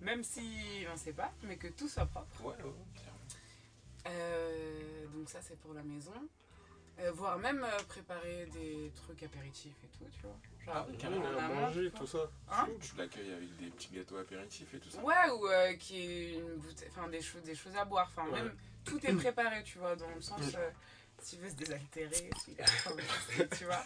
Même 0.00 0.22
si 0.24 0.84
on 0.92 0.96
sait 0.96 1.12
pas, 1.12 1.32
mais 1.42 1.56
que 1.56 1.68
tout 1.68 1.88
soit 1.88 2.06
propre. 2.06 2.42
Ouais, 2.44 2.54
ouais, 2.56 2.72
clairement. 2.94 3.18
Euh, 4.08 5.06
donc 5.08 5.28
ça, 5.30 5.40
c'est 5.40 5.58
pour 5.58 5.72
la 5.72 5.82
maison. 5.82 6.12
Euh, 6.98 7.12
voire 7.12 7.38
même 7.38 7.62
euh, 7.62 7.82
préparer 7.88 8.46
des 8.46 8.90
trucs 8.96 9.22
apéritifs 9.22 9.76
et 9.84 9.88
tout, 9.98 10.04
tu 10.10 10.20
vois. 10.22 10.36
Genre, 10.64 10.74
Ah 10.76 10.86
oui, 10.88 10.96
carrément 10.96 11.26
amont, 11.38 11.54
manger, 11.54 11.90
tu 11.90 11.98
tout 11.98 12.06
ça. 12.06 12.30
Hein 12.50 12.66
Tu 12.80 12.96
l'accueilles 12.96 13.32
avec 13.34 13.54
des 13.58 13.66
petits 13.66 13.90
gâteaux 13.92 14.16
apéritifs 14.16 14.72
et 14.74 14.78
tout 14.78 14.88
ça 14.90 15.00
Ouais, 15.02 15.30
ou 15.30 15.46
euh, 15.46 15.74
qui 15.74 16.00
est 16.00 16.32
une 16.38 16.56
bouteille, 16.56 16.88
enfin 16.90 17.08
des 17.08 17.20
choses, 17.20 17.42
des 17.42 17.54
choses 17.54 17.76
à 17.76 17.84
boire. 17.84 18.10
Enfin, 18.16 18.26
Ouais. 18.30 18.42
même 18.42 18.56
tout 18.84 18.98
est 19.06 19.12
préparé, 19.14 19.62
tu 19.62 19.78
vois, 19.78 19.94
dans 19.94 20.08
le 20.08 20.20
sens 20.22 20.40
euh, 20.54 20.70
s'il 21.20 21.40
veut 21.40 21.50
se 21.50 21.54
désaltérer, 21.54 22.30
a 22.60 22.66
faim, 22.66 22.96
tu 23.58 23.64
vois. 23.64 23.84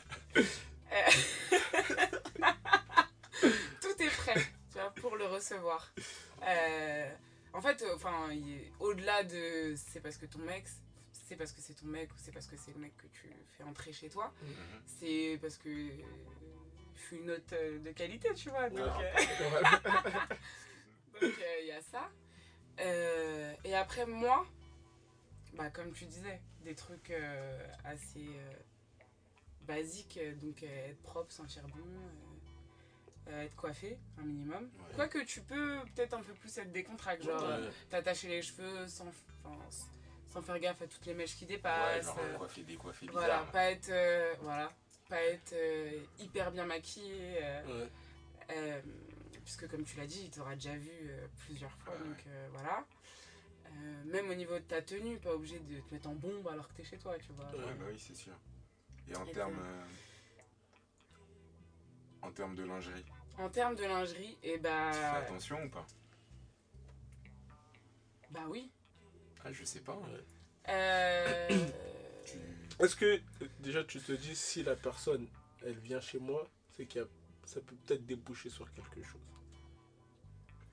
Euh, 0.92 1.10
tout 3.80 4.02
est 4.02 4.16
prêt, 4.16 4.34
tu 4.72 4.78
vois, 4.78 4.90
pour 4.94 5.16
le 5.16 5.26
recevoir. 5.26 5.92
Euh, 6.46 7.10
en 7.52 7.60
fait, 7.60 7.82
euh, 7.82 7.94
enfin, 7.96 8.28
au-delà 8.78 9.24
de 9.24 9.74
c'est 9.76 10.00
parce 10.00 10.16
que 10.16 10.26
ton 10.26 10.38
mec, 10.40 10.64
c'est 11.30 11.36
parce 11.36 11.52
que 11.52 11.60
c'est 11.60 11.74
ton 11.74 11.86
mec 11.86 12.10
ou 12.10 12.14
c'est 12.18 12.32
parce 12.32 12.48
que 12.48 12.56
c'est 12.56 12.72
le 12.72 12.80
mec 12.80 12.96
que 12.96 13.06
tu 13.06 13.32
fais 13.56 13.62
entrer 13.62 13.92
chez 13.92 14.08
toi, 14.08 14.32
Mhm. 14.42 14.50
c'est 14.84 15.38
parce 15.40 15.56
que 15.58 15.68
euh, 15.68 16.02
je 16.96 17.00
suis 17.02 17.16
une 17.18 17.30
hôte 17.30 17.52
euh, 17.52 17.78
de 17.78 17.92
qualité, 17.92 18.34
tu 18.34 18.50
vois. 18.50 18.68
Donc, 18.68 18.78
Ouais. 18.98 19.14
euh, 21.22 21.30
il 21.60 21.66
y 21.68 21.72
a 21.72 21.80
ça. 21.82 22.10
Euh, 22.80 23.54
et 23.62 23.76
après, 23.76 24.06
moi, 24.06 24.44
bah, 25.54 25.70
comme 25.70 25.92
tu 25.92 26.04
disais, 26.06 26.40
des 26.64 26.74
trucs 26.74 27.10
euh, 27.10 27.64
assez 27.84 28.26
euh, 28.34 28.52
basiques, 29.68 30.18
euh, 30.20 30.34
donc 30.34 30.64
euh, 30.64 30.90
être 30.90 31.02
propre, 31.02 31.30
sentir 31.32 31.62
bon, 31.68 31.78
euh, 31.78 33.30
euh, 33.30 33.42
être 33.44 33.54
coiffé, 33.54 33.98
un 34.18 34.24
minimum. 34.24 34.64
Ouais. 34.64 34.94
Quoique 34.96 35.18
tu 35.24 35.42
peux 35.42 35.78
peut-être 35.94 36.14
un 36.14 36.22
peu 36.22 36.32
plus 36.34 36.58
être 36.58 36.72
décontracté, 36.72 37.24
genre 37.26 37.40
Ouais. 37.42 37.48
euh, 37.50 37.70
t'attacher 37.88 38.26
les 38.26 38.42
cheveux 38.42 38.88
sans, 38.88 39.06
sans 40.30 40.42
faire 40.42 40.58
gaffe 40.60 40.80
à 40.82 40.86
toutes 40.86 41.04
les 41.06 41.14
mèches 41.14 41.36
qui 41.36 41.44
Ouais, 41.44 41.56
dépassent. 41.56 42.04
genre 42.04 42.18
euh, 42.20 42.36
coiffer, 42.38 42.62
décoiffer 42.62 43.06
voilà, 43.08 43.38
bizarre. 43.38 43.52
pas 43.52 43.70
être, 43.70 43.88
euh, 43.90 44.34
voilà, 44.40 44.72
pas 45.08 45.22
être 45.22 45.52
euh, 45.52 46.00
hyper 46.18 46.50
bien 46.52 46.64
maquillé. 46.66 47.38
euh, 47.42 47.84
Ouais. 47.84 47.90
euh, 48.56 48.80
puisque 49.44 49.68
comme 49.68 49.84
tu 49.84 49.96
l'as 49.96 50.06
dit, 50.06 50.22
il 50.24 50.30
t'aura 50.30 50.54
déjà 50.54 50.76
vu 50.76 50.90
euh, 50.92 51.26
plusieurs 51.44 51.72
fois, 51.78 51.94
Ouais, 51.94 52.04
donc 52.04 52.24
voilà. 52.52 52.84
Même 54.04 54.28
au 54.28 54.34
niveau 54.34 54.54
de 54.58 54.64
ta 54.64 54.82
tenue, 54.82 55.18
pas 55.18 55.32
obligé 55.32 55.58
de 55.60 55.80
te 55.80 55.94
mettre 55.94 56.08
en 56.08 56.14
bombe 56.14 56.46
alors 56.48 56.66
que 56.68 56.74
t'es 56.74 56.84
chez 56.84 56.98
toi, 56.98 57.16
tu 57.18 57.32
vois. 57.32 57.44
Ouais. 57.52 57.64
Ouais, 57.66 57.74
bah 57.74 57.84
oui, 57.88 57.98
c'est 57.98 58.16
sûr. 58.16 58.34
Et 59.08 59.14
en 59.16 59.24
termes. 59.26 59.64
En 62.22 62.30
termes 62.32 62.54
de 62.54 62.64
lingerie, 62.64 63.04
En 63.38 63.48
termes 63.48 63.76
de 63.76 63.84
lingerie, 63.84 64.36
et 64.42 64.58
bah, 64.58 64.90
tu 64.92 64.98
fais 64.98 65.16
attention 65.16 65.62
ou 65.64 65.70
pas? 65.70 65.86
Bah 68.30 68.44
oui. 68.48 68.70
Ah, 69.44 69.52
je 69.52 69.64
sais 69.64 69.80
pas. 69.80 69.98
Euh, 70.68 71.48
Tu... 72.26 72.36
Est-ce 72.84 72.96
que 72.96 73.20
déjà 73.60 73.84
tu 73.84 74.00
te 74.00 74.12
dis 74.12 74.34
si 74.36 74.62
la 74.62 74.76
personne 74.76 75.28
elle 75.64 75.78
vient 75.78 76.00
chez 76.00 76.18
moi, 76.18 76.48
c'est 76.70 76.86
qu'il 76.86 77.00
y 77.00 77.04
a 77.04 77.06
ça 77.44 77.60
peut 77.60 77.74
peut-être 77.86 78.06
déboucher 78.06 78.48
sur 78.50 78.70
quelque 78.72 79.02
chose. 79.02 79.20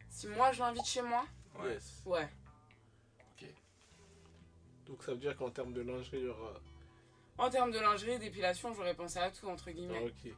si 0.10 0.28
moi 0.28 0.52
je 0.52 0.60
l'invite 0.60 0.86
chez 0.86 1.02
moi, 1.02 1.26
Ouais. 1.60 1.72
Yes. 1.74 2.04
ouais. 2.06 2.30
Donc 4.86 5.04
ça 5.04 5.12
veut 5.12 5.18
dire 5.18 5.36
qu'en 5.36 5.50
termes 5.50 5.74
de 5.74 5.82
lingerie, 5.82 6.20
il 6.20 6.24
y 6.26 6.28
aura. 6.30 6.54
En 7.38 7.50
termes 7.50 7.72
de 7.72 7.80
lingerie, 7.80 8.18
d'épilation, 8.20 8.74
j'aurais 8.74 8.94
pensé 8.96 9.20
à 9.20 9.30
tout, 9.32 9.48
entre 9.50 9.66
Ah, 9.68 9.72
guillemets. 9.74 10.00
ok. 10.06 10.32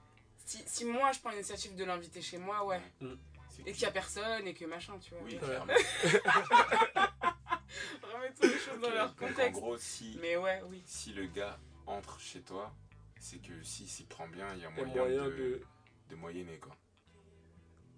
Si, 0.44 0.64
si 0.66 0.86
moi 0.86 1.12
je 1.12 1.20
prends 1.20 1.30
l'initiative 1.30 1.76
de 1.76 1.84
l'inviter 1.84 2.20
chez 2.22 2.40
moi, 2.40 2.66
ouais. 2.66 2.82
C'est 3.50 3.62
Et 3.68 3.72
qu'il 3.74 3.84
y 3.84 3.86
a 3.86 3.92
personne 3.92 4.48
et 4.48 4.56
que 4.56 4.66
machin, 4.66 4.98
tu 4.98 5.14
vois. 5.14 5.22
Oui, 5.24 5.38
clairement. 5.38 5.72
Remettons 8.04 8.48
les 8.48 8.58
choses 8.58 8.80
dans 8.82 8.90
leur 8.90 9.14
donc 9.14 9.22
en 9.24 9.28
contexte. 9.28 9.62
gros, 9.62 9.78
si, 9.78 10.18
Mais 10.22 10.38
ouais, 10.38 10.62
oui. 10.70 10.82
si 10.86 11.14
le 11.14 11.26
gars 11.28 11.60
entre 11.86 12.20
chez 12.20 12.42
toi, 12.42 12.74
c'est 13.20 13.40
que 13.42 13.62
s'il 13.64 13.88
s'y 13.88 14.06
prend 14.06 14.28
bien, 14.28 14.54
il 14.56 14.62
y 14.62 14.66
a 14.66 14.70
Il 14.72 14.78
y 14.78 14.82
a 14.82 14.86
moyen, 14.86 15.02
moyen 15.04 15.26
de, 15.26 15.32
de. 15.36 15.62
de 16.10 16.16
moyenner 16.16 16.58
quoi. 16.60 16.76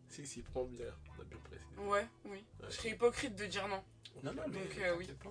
Si, 0.09 0.25
s'y 0.27 0.41
prend 0.41 0.65
bien, 0.65 0.93
on 1.17 1.21
a 1.21 1.25
bien 1.25 1.37
précisé. 1.39 1.77
Ouais, 1.77 2.07
oui. 2.25 2.31
Ouais. 2.31 2.65
Je 2.69 2.71
serais 2.75 2.89
hypocrite 2.89 3.35
de 3.35 3.45
dire 3.45 3.67
non. 3.67 3.81
Non, 4.23 4.33
non, 4.33 4.43
mais 4.49 4.59
Donc, 4.65 4.77
euh, 4.77 4.97
oui. 4.97 5.07
pas. 5.23 5.29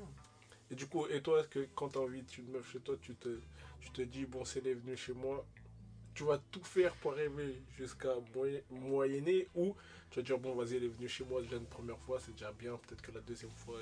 Et 0.70 0.74
du 0.74 0.86
coup, 0.86 1.06
et 1.08 1.20
toi, 1.20 1.40
est-ce 1.40 1.48
que 1.48 1.68
quand 1.74 1.90
t'invites 1.90 2.38
une 2.38 2.48
meuf 2.50 2.70
chez 2.72 2.80
toi, 2.80 2.96
tu 3.02 3.14
te, 3.16 3.40
tu 3.80 3.90
te 3.90 4.00
dis, 4.02 4.24
bon, 4.24 4.44
c'est 4.44 4.60
elle 4.60 4.68
est 4.68 4.74
venue 4.74 4.96
chez 4.96 5.12
moi, 5.12 5.44
tu 6.14 6.24
vas 6.24 6.38
tout 6.50 6.62
faire 6.64 6.94
pour 6.96 7.12
arriver 7.12 7.62
jusqu'à 7.76 8.14
moyen- 8.34 8.62
moyenner 8.70 9.48
ou 9.54 9.76
tu 10.10 10.20
vas 10.20 10.22
dire, 10.22 10.38
bon, 10.38 10.54
vas-y, 10.54 10.76
elle 10.76 10.84
est 10.84 10.88
venue 10.88 11.08
chez 11.08 11.24
moi 11.24 11.42
déjà 11.42 11.56
une 11.56 11.66
première 11.66 11.98
fois, 11.98 12.18
c'est 12.20 12.32
déjà 12.32 12.52
bien, 12.52 12.76
peut-être 12.78 13.02
que 13.02 13.12
la 13.12 13.20
deuxième 13.20 13.50
fois. 13.52 13.78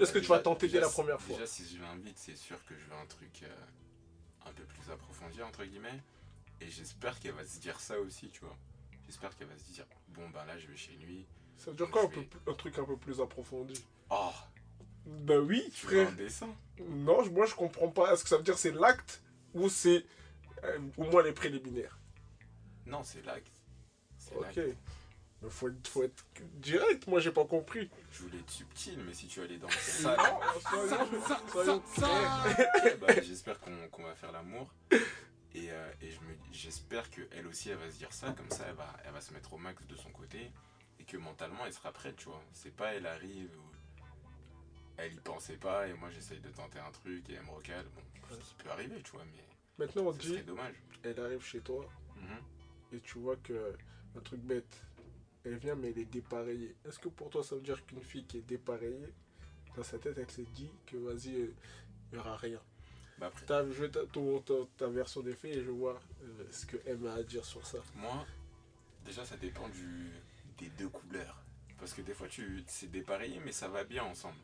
Est-ce 0.00 0.12
que 0.12 0.18
tu 0.18 0.26
vas 0.26 0.38
tenter 0.40 0.68
dès 0.68 0.80
la 0.80 0.88
première 0.88 1.20
fois 1.20 1.34
Déjà, 1.36 1.46
si 1.46 1.64
je 1.68 1.80
l'invite, 1.80 2.18
c'est 2.18 2.36
sûr 2.36 2.62
que 2.66 2.74
je 2.76 2.84
veux 2.86 2.96
un 2.96 3.06
truc 3.06 3.42
euh, 3.42 3.48
un 4.46 4.52
peu 4.52 4.64
plus 4.64 4.90
approfondi, 4.90 5.42
entre 5.42 5.64
guillemets. 5.64 6.00
Et 6.60 6.70
j'espère 6.70 7.18
qu'elle 7.20 7.32
va 7.34 7.44
se 7.44 7.58
dire 7.60 7.78
ça 7.80 7.98
aussi, 8.00 8.28
tu 8.30 8.40
vois. 8.40 8.56
J'espère 9.06 9.36
qu'elle 9.36 9.46
va 9.48 9.56
se 9.58 9.70
dire, 9.72 9.86
bon, 10.08 10.28
ben 10.30 10.44
là, 10.46 10.58
je 10.58 10.66
vais 10.66 10.76
chez 10.76 10.92
lui. 10.94 11.26
Ça 11.58 11.70
veut 11.70 11.76
dire 11.76 11.90
quoi 11.90 12.02
un, 12.04 12.08
peu 12.08 12.20
vais- 12.20 12.28
un 12.48 12.54
truc 12.54 12.78
un 12.78 12.84
peu 12.84 12.96
plus 12.96 13.20
approfondi? 13.20 13.80
Oh, 14.10 14.32
Bah 15.06 15.38
oui, 15.38 15.70
tu 15.74 15.86
veux 15.86 16.00
un 16.00 16.04
frère. 16.06 16.16
dessin? 16.16 16.54
Non, 16.80 17.24
moi 17.30 17.46
je 17.46 17.54
comprends 17.54 17.88
pas. 17.88 18.12
Est-ce 18.12 18.22
que 18.24 18.28
ça 18.28 18.36
veut 18.36 18.42
dire 18.42 18.58
c'est 18.58 18.72
l'acte 18.72 19.22
ou 19.54 19.68
c'est 19.68 20.04
euh, 20.64 20.78
au 20.98 21.04
moins 21.04 21.22
les 21.22 21.32
préliminaires? 21.32 21.98
Non, 22.86 23.02
c'est 23.04 23.24
l'acte. 23.24 23.60
Ok. 24.34 24.42
l'acte. 24.56 24.76
Faut 25.50 25.68
être, 25.68 25.88
faut 25.88 26.02
être 26.02 26.24
direct, 26.54 27.06
moi 27.06 27.20
j'ai 27.20 27.30
pas 27.32 27.44
compris. 27.44 27.90
Je 28.12 28.22
voulais 28.22 28.38
être 28.38 28.50
subtil, 28.50 28.98
mais 29.06 29.14
si 29.14 29.26
tu 29.26 29.40
allais 29.40 29.58
dans 29.58 29.68
soyons, 29.70 30.40
soyons 31.50 31.80
clairs. 31.94 32.96
bah, 33.00 33.20
j'espère 33.22 33.58
qu'on 33.60 34.02
va 34.02 34.14
faire 34.14 34.32
l'amour. 34.32 34.72
Et, 35.54 35.70
euh, 35.70 35.90
et 36.02 36.10
je 36.10 36.18
j'espère 36.52 37.08
qu'elle 37.10 37.46
aussi, 37.46 37.70
elle 37.70 37.78
va 37.78 37.90
se 37.90 37.96
dire 37.96 38.12
ça. 38.12 38.32
Comme 38.32 38.50
ça, 38.50 38.64
elle 38.68 38.74
va, 38.74 38.94
elle 39.04 39.12
va 39.12 39.20
se 39.20 39.32
mettre 39.32 39.52
au 39.52 39.58
max 39.58 39.86
de 39.86 39.96
son 39.96 40.10
côté. 40.10 40.50
Et 41.00 41.04
que 41.04 41.16
mentalement, 41.16 41.64
elle 41.66 41.72
sera 41.72 41.92
prête, 41.92 42.16
tu 42.16 42.26
vois. 42.26 42.42
C'est 42.52 42.74
pas, 42.74 42.94
elle 42.94 43.06
arrive, 43.06 43.50
ou- 43.56 44.02
elle 44.98 45.12
y 45.14 45.20
pensait 45.20 45.56
pas, 45.56 45.86
et 45.88 45.92
moi, 45.94 46.10
j'essaye 46.10 46.40
de 46.40 46.48
tenter 46.50 46.78
un 46.78 46.90
truc, 46.90 47.28
et 47.30 47.34
elle 47.34 47.42
me 47.44 47.50
recale. 47.50 47.84
Bon, 47.94 48.02
ce 48.30 48.36
qui 48.36 48.54
peut 48.56 48.70
arriver, 48.70 49.00
tu 49.02 49.12
vois, 49.12 49.24
mais 49.24 49.42
Maintenant 49.78 50.04
on 50.04 50.12
ce 50.12 50.18
dit, 50.18 50.28
serait 50.28 50.42
dommage. 50.42 50.74
elle 51.02 51.20
arrive 51.20 51.44
chez 51.44 51.60
toi 51.60 51.86
Mhm. 52.16 52.38
et 52.96 53.00
tu 53.00 53.18
vois 53.18 53.36
que 53.36 53.74
un 54.16 54.20
truc 54.20 54.40
bête, 54.40 54.82
elle 55.46 55.56
vient 55.56 55.74
mais 55.74 55.90
elle 55.90 55.98
est 55.98 56.04
dépareillée. 56.04 56.74
Est-ce 56.84 56.98
que 56.98 57.08
pour 57.08 57.30
toi 57.30 57.42
ça 57.42 57.54
veut 57.54 57.62
dire 57.62 57.84
qu'une 57.86 58.02
fille 58.02 58.24
qui 58.26 58.38
est 58.38 58.46
dépareillée, 58.48 59.12
dans 59.76 59.82
sa 59.82 59.98
tête 59.98 60.18
elle 60.18 60.30
s'est 60.30 60.46
dit 60.54 60.70
que 60.86 60.96
vas-y, 60.96 61.34
euh, 61.36 61.54
il 62.12 62.16
y 62.16 62.18
aura 62.18 62.36
rien 62.36 62.60
Bah, 63.18 63.26
après, 63.26 63.46
T'as 63.46 63.68
joué 63.70 63.90
ta, 63.90 64.04
ton- 64.06 64.40
ta, 64.40 64.54
ta 64.76 64.86
version 64.88 65.22
des 65.22 65.34
faits 65.34 65.56
et 65.56 65.62
je 65.64 65.70
vois 65.70 66.00
euh, 66.22 66.44
ce 66.50 66.66
que 66.66 66.76
M 66.86 67.06
a 67.06 67.14
à 67.14 67.22
dire 67.22 67.44
sur 67.44 67.66
ça. 67.66 67.78
moi, 67.94 68.26
déjà, 69.04 69.24
ça 69.24 69.36
dépend 69.36 69.68
du, 69.68 70.10
des 70.58 70.68
deux 70.70 70.88
couleurs. 70.88 71.42
Parce 71.78 71.92
que 71.92 72.00
des 72.02 72.14
fois, 72.14 72.26
tu 72.28 72.64
c'est 72.66 72.90
dépareillé, 72.90 73.38
mais 73.44 73.52
ça 73.52 73.68
va 73.68 73.84
bien 73.84 74.02
ensemble. 74.04 74.36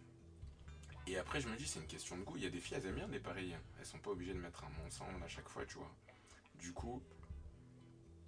Et 1.06 1.16
après, 1.18 1.40
je 1.40 1.48
me 1.48 1.56
dis, 1.56 1.66
c'est 1.66 1.80
une 1.80 1.86
question 1.86 2.16
de 2.16 2.22
goût. 2.22 2.36
Il 2.36 2.44
y 2.44 2.46
a 2.46 2.50
des 2.50 2.60
filles, 2.60 2.76
elles 2.76 2.86
aiment 2.86 2.94
bien 2.96 3.08
dépareiller. 3.08 3.56
Elles 3.80 3.86
sont 3.86 3.98
pas 3.98 4.10
obligées 4.10 4.34
de 4.34 4.38
mettre 4.38 4.62
un 4.64 4.86
ensemble 4.86 5.22
à 5.22 5.28
chaque 5.28 5.48
fois, 5.48 5.64
tu 5.66 5.74
vois. 5.78 5.90
Du 6.60 6.72
coup, 6.72 7.02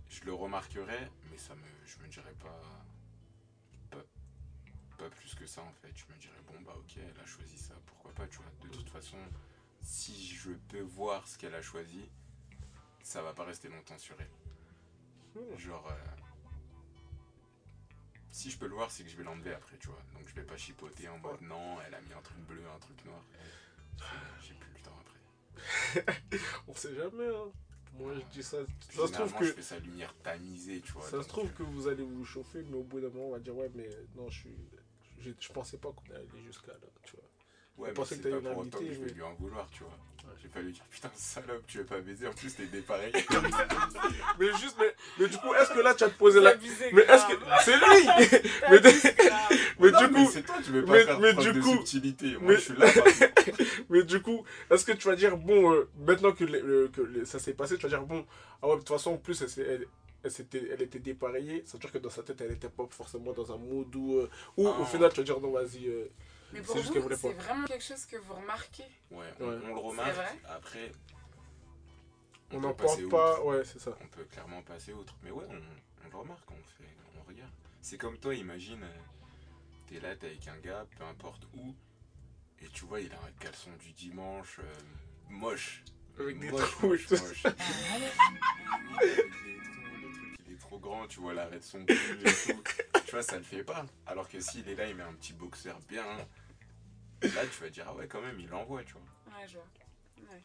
je 0.09 0.25
le 0.25 0.33
remarquerais, 0.33 1.11
mais 1.31 1.39
ça 1.39 1.55
me, 1.55 1.67
je 1.87 1.99
me 1.99 2.09
dirais 2.09 2.35
pas, 2.41 2.61
pas, 3.91 4.05
pas 4.99 5.11
plus 5.11 5.35
que 5.35 5.47
ça 5.47 5.63
en 5.63 5.73
fait. 5.73 5.93
Je 5.95 6.05
me 6.13 6.19
dirais, 6.21 6.41
bon, 6.47 6.61
bah 6.63 6.75
ok, 6.77 6.97
elle 6.97 7.21
a 7.21 7.27
choisi 7.27 7.59
ça, 7.59 7.75
pourquoi 7.87 8.13
pas, 8.13 8.27
tu 8.27 8.37
vois. 8.39 8.47
De 8.63 8.69
toute 8.69 8.91
façon, 8.91 9.19
si 9.83 10.27
je 10.27 10.51
peux 10.69 10.83
voir 10.83 11.27
ce 11.29 11.39
qu'elle 11.39 11.55
a 11.55 11.63
choisi, 11.63 12.09
ça 13.03 13.23
va 13.23 13.33
pas 13.33 13.45
rester 13.45 13.69
longtemps 13.69 13.99
sur 13.99 14.17
elle. 14.21 15.59
Genre, 15.59 15.87
euh, 15.91 16.15
si 18.31 18.51
je 18.51 18.59
peux 18.59 18.67
le 18.67 18.75
voir, 18.75 18.91
c'est 18.91 19.05
que 19.05 19.11
je 19.11 19.17
vais 19.17 19.25
l'enlever 19.25 19.53
après, 19.53 19.77
tu 19.79 19.89
vois. 19.89 20.03
Donc 20.15 20.27
je 20.29 20.35
vais 20.35 20.45
pas 20.45 20.57
chipoter 20.57 21.09
en 21.09 21.19
mode 21.19 21.41
non, 21.43 21.81
elle 21.87 21.95
a 21.95 22.01
mis 22.01 22.13
un 22.13 22.23
truc 22.23 22.39
bleu, 22.39 22.63
un 22.75 22.79
truc 22.79 23.05
noir. 23.05 23.21
J'ai 24.43 24.55
plus 24.55 24.73
le 24.73 24.81
temps 24.81 24.99
après. 25.01 26.39
On 26.69 26.75
sait 26.75 26.95
jamais, 26.95 27.29
hein. 27.29 27.53
Moi 27.99 28.13
je 28.15 28.21
dis 28.33 28.43
ça. 28.43 28.59
Ça 28.91 29.07
se 29.07 29.13
trouve 29.13 29.35
que 29.35 29.45
je 29.45 29.53
fais 29.53 29.63
sa 29.63 29.79
lumière 29.79 30.15
tamisée, 30.23 30.81
tu 30.81 30.93
vois. 30.93 31.03
Ça 31.03 31.23
se 31.23 31.29
trouve 31.29 31.47
euh, 31.47 31.59
que 31.59 31.63
vous 31.63 31.89
allez 31.89 32.03
vous 32.03 32.25
chauffer, 32.25 32.65
mais 32.69 32.77
au 32.77 32.83
bout 32.83 33.01
d'un 33.01 33.09
moment, 33.09 33.29
on 33.29 33.33
va 33.33 33.39
dire 33.39 33.57
ouais, 33.57 33.71
mais 33.75 33.89
non, 34.17 34.29
je 34.31 34.41
suis. 34.41 34.57
Je, 35.19 35.31
je 35.39 35.53
pensais 35.53 35.79
pas 35.79 35.93
qu'on 35.93 36.05
allait 36.15 36.27
aller 36.33 36.43
jusqu'à 36.45 36.73
là, 36.73 36.79
tu 37.05 37.17
vois. 37.17 37.25
Ouais, 37.77 37.89
mais 37.89 37.95
pensais 37.95 38.19
que 38.19 38.23
que 38.23 38.29
l'inviter, 38.29 38.95
je 38.95 39.05
vais 39.05 39.13
lui 39.13 39.23
en 39.23 39.35
vouloir, 39.35 39.69
tu 39.71 39.85
vois. 39.85 39.99
Vais 40.43 40.49
pas 40.51 40.61
lui 40.61 40.73
dire 40.73 40.85
putain, 40.91 41.11
salope, 41.15 41.65
tu 41.67 41.79
veux 41.79 41.85
pas 41.85 41.99
baiser, 42.01 42.27
en 42.29 42.33
plus 42.33 42.55
t'es 42.55 42.67
dépareillé. 42.67 43.13
Mais 44.39 44.49
juste, 44.61 44.77
mais, 44.79 44.95
mais 45.19 45.27
du 45.29 45.37
coup, 45.39 45.53
est-ce 45.55 45.71
que 45.73 45.81
là, 45.81 45.95
tu 45.95 46.05
as 46.05 46.11
posé 46.11 46.39
la. 46.41 46.51
Abusé, 46.51 46.91
Mais 46.93 47.03
est-ce 47.03 47.27
que. 47.27 47.33
C'est 47.65 47.77
lui 47.77 48.43
Mais, 48.71 48.81
mais 49.81 49.91
Non, 49.91 49.99
du 50.01 50.07
mais 50.13 50.25
coup, 50.25 50.31
c'est 50.33 50.43
toi, 50.43 50.57
tu 50.65 50.71
veux 50.71 50.85
pas 50.85 50.93
mais- 50.93 51.05
faire 51.05 51.21
mais 51.21 51.33
du 51.35 51.53
de 51.53 51.61
coup- 51.61 51.71
subtilité. 51.73 52.33
Moi, 52.33 52.41
mais- 52.43 52.55
je 52.57 52.61
suis 52.61 52.77
là. 52.77 52.87
mais 53.89 54.03
du 54.03 54.21
coup, 54.21 54.45
est-ce 54.71 54.85
que 54.85 54.93
tu 54.93 55.09
vas 55.09 55.17
dire, 55.17 55.37
bon, 55.37 55.73
euh, 55.73 55.89
maintenant 56.07 56.33
que, 56.33 56.45
le- 56.45 56.61
le- 56.61 56.89
que 56.89 57.01
le- 57.01 57.25
ça 57.25 57.39
s'est 57.39 57.55
passé, 57.55 57.77
tu 57.77 57.83
vas 57.85 57.89
dire, 57.89 58.03
bon, 58.03 58.27
ah 58.63 58.69
ouais, 58.69 58.75
de 58.75 58.79
toute 58.81 58.89
façon, 58.91 59.13
en 59.13 59.17
plus, 59.19 59.41
elle, 59.43 59.65
elle, 59.67 59.87
elle, 60.25 60.31
s'était- 60.31 60.69
elle 60.73 60.83
était 60.83 60.99
dépareillée, 60.99 61.63
ça 61.67 61.73
veut 61.75 61.79
dire 61.81 61.93
que 61.93 61.99
dans 61.99 62.11
sa 62.11 62.23
tête, 62.23 62.41
elle 62.41 62.53
était 62.53 62.69
pas 62.69 62.87
forcément 62.91 63.33
dans 63.33 63.51
un 63.53 63.57
mood 63.57 63.95
où. 63.97 64.19
euh, 64.19 64.29
ou 64.57 64.69
Ah. 64.69 64.81
au 64.81 64.85
final, 64.85 65.11
tu 65.13 65.17
vas 65.19 65.25
dire, 65.25 65.41
non, 65.41 65.51
vas-y. 65.53 65.91
Mais 66.55 66.61
C'est 66.61 66.67
pour 66.67 66.77
vous, 67.03 67.11
c'est 67.17 67.35
pas. 67.35 67.43
vraiment 67.43 67.65
quelque 67.67 67.85
chose 67.85 68.07
que 68.07 68.17
vous 68.17 68.35
remarquez. 68.35 68.85
Ouais, 69.11 69.27
on, 69.41 69.49
Ouais. 69.49 69.59
on 69.65 69.69
le 69.75 69.81
remarque. 69.81 70.15
vrai 70.15 70.39
Après, 70.49 70.93
On 72.53 72.61
n'en 72.61 72.73
parle 72.75 73.09
pas, 73.09 73.35
outre. 73.41 73.45
ouais, 73.47 73.65
c'est 73.65 73.81
ça. 73.81 73.97
On 74.01 74.07
peut 74.09 74.25
clairement 74.25 74.63
passer 74.63 74.93
outre. 74.93 75.15
Mais 75.23 75.31
ouais, 75.31 75.45
on, 75.51 75.57
on 76.07 76.11
le 76.11 76.17
remarque, 76.17 76.49
on 76.51 76.55
fait, 76.79 76.89
on 77.19 77.23
regarde. 77.29 77.51
C'est 77.81 77.99
comme 77.99 78.17
toi, 78.19 78.35
imagine, 78.35 78.83
euh, 78.83 78.99
t'es 79.89 79.99
là, 80.01 80.15
t'es 80.17 80.27
avec 80.29 80.47
un 80.49 80.57
gars, 80.59 80.87
peu 80.97 81.05
importe 81.05 81.47
où, 81.55 81.75
et 82.61 82.69
tu 82.69 82.85
vois, 82.85 83.01
il 83.01 83.13
a 83.13 83.17
un 83.17 83.33
caleçon 83.41 83.71
du 83.81 83.93
dimanche 83.93 84.61
euh, 84.61 84.73
moche. 85.29 85.83
Avec 86.19 86.39
des 86.39 86.51
moche, 86.51 86.71
trous 86.71 86.87
moche, 86.89 87.11
moche. 87.11 87.43
Il 90.47 90.53
est 90.55 90.59
trop 90.61 90.79
grand, 90.79 91.07
tu 91.09 91.21
vois 91.21 91.35
l'arrêt 91.35 91.59
de 91.59 91.65
son 91.65 91.85
cul 91.85 92.19
et 92.25 92.53
tout. 92.53 92.63
Tu 93.05 93.11
vois, 93.11 93.23
ça 93.23 93.37
le 93.37 93.43
fait 93.45 93.65
pas. 93.65 93.85
Alors 94.07 94.29
que 94.29 94.39
s'il 94.41 94.69
est 94.69 94.75
là, 94.77 94.87
il 94.89 94.95
met 94.95 95.03
un 95.03 95.13
petit 95.15 95.33
boxeur 95.33 95.79
bien. 95.89 96.05
Là, 97.35 97.47
tu 97.47 97.61
vas 97.63 97.71
dire, 97.71 97.85
ah 97.89 97.95
ouais, 97.95 98.07
quand 98.09 98.21
même, 98.21 98.39
il 98.41 98.49
l'envoie, 98.49 98.83
tu 98.85 98.93
vois. 98.95 99.03
Ouais, 99.39 99.47
je 99.49 99.55
vois. 99.55 99.67
Ouais. 100.31 100.43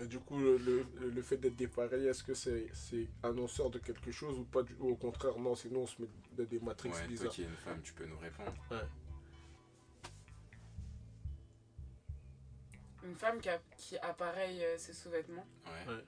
Et 0.00 0.06
du 0.06 0.18
coup, 0.18 0.38
le, 0.38 0.58
le, 0.58 0.86
le 1.10 1.22
fait 1.22 1.36
d'être 1.38 1.56
dépareillé, 1.56 2.08
est-ce 2.08 2.22
que 2.22 2.34
c'est 2.34 2.66
c'est 2.74 3.08
annonceur 3.22 3.70
de 3.70 3.78
quelque 3.78 4.12
chose 4.12 4.38
ou 4.38 4.44
pas 4.44 4.62
du, 4.62 4.74
ou 4.78 4.90
au 4.90 4.96
contraire, 4.96 5.38
non, 5.38 5.54
sinon 5.54 5.80
on 5.82 5.86
se 5.86 6.02
met 6.02 6.08
dans 6.36 6.44
des 6.44 6.58
matrix 6.60 6.90
Ouais, 6.90 6.98
toi 6.98 7.06
bizarres. 7.06 7.32
qui 7.32 7.42
es 7.42 7.44
une 7.46 7.56
femme, 7.56 7.80
tu 7.82 7.94
peux 7.94 8.04
nous 8.04 8.18
répondre. 8.18 8.52
Une 13.04 13.14
femme 13.14 13.40
qui, 13.40 13.48
a- 13.48 13.60
qui 13.76 13.96
appareille 13.98 14.62
euh, 14.64 14.76
ses 14.78 14.92
sous-vêtements. 14.92 15.46
Ouais. 15.64 15.92
Ouais. 15.94 16.04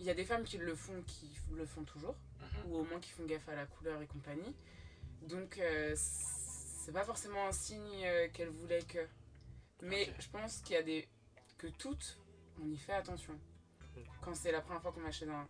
Il 0.00 0.06
y 0.06 0.10
a 0.10 0.14
des 0.14 0.24
femmes 0.24 0.44
qui 0.44 0.58
le 0.58 0.74
font, 0.74 1.02
qui 1.06 1.30
le 1.54 1.66
font 1.66 1.84
toujours, 1.84 2.16
Mhm. 2.40 2.70
ou 2.72 2.76
au 2.78 2.84
moins 2.84 3.00
qui 3.00 3.10
font 3.10 3.24
gaffe 3.24 3.48
à 3.48 3.54
la 3.54 3.66
couleur 3.66 4.00
et 4.00 4.06
compagnie. 4.06 4.54
Donc, 5.22 5.58
euh, 5.58 5.94
c'est 6.84 6.92
pas 6.92 7.04
forcément 7.04 7.46
un 7.46 7.52
signe 7.52 8.04
euh, 8.04 8.28
qu'elle 8.32 8.48
voulait 8.50 8.82
que. 8.82 9.06
Mais 9.82 10.12
je 10.18 10.28
pense 10.28 10.58
qu'il 10.58 10.74
y 10.74 10.78
a 10.78 10.82
des. 10.82 11.08
que 11.58 11.66
toutes, 11.68 12.18
on 12.62 12.68
y 12.70 12.76
fait 12.76 12.92
attention. 12.92 13.38
Quand 14.22 14.34
c'est 14.34 14.52
la 14.52 14.60
première 14.60 14.82
fois 14.82 14.92
qu'on 14.92 15.04
achète 15.06 15.28
un 15.28 15.46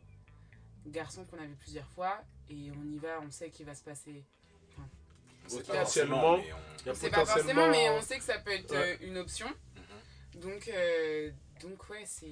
garçon 0.87 1.25
qu'on 1.25 1.39
a 1.39 1.47
vu 1.47 1.55
plusieurs 1.57 1.89
fois, 1.89 2.23
et 2.51 2.71
on 2.73 2.85
y 2.91 2.99
va, 2.99 3.21
on 3.21 3.31
sait 3.31 3.51
qu'il 3.51 3.67
va 3.67 3.75
se 3.75 3.83
passer. 3.85 4.25
Pas 4.77 4.83
Potentiellement, 5.59 6.35
on- 6.35 6.95
C'est 6.95 7.11
pas 7.11 7.25
forcément, 7.27 7.69
mais 7.69 7.89
on 7.91 8.01
sait 8.03 8.19
que 8.19 8.25
ça 8.25 8.39
peut 8.39 8.53
être 8.53 8.71
Ouais. 8.73 8.99
euh, 9.01 9.07
une 9.07 9.19
option. 9.19 9.49
Mhm. 9.77 10.41
Donc, 10.41 10.69
euh, 10.69 11.31
donc 11.61 11.89
ouais, 11.91 12.05
c'est. 12.07 12.27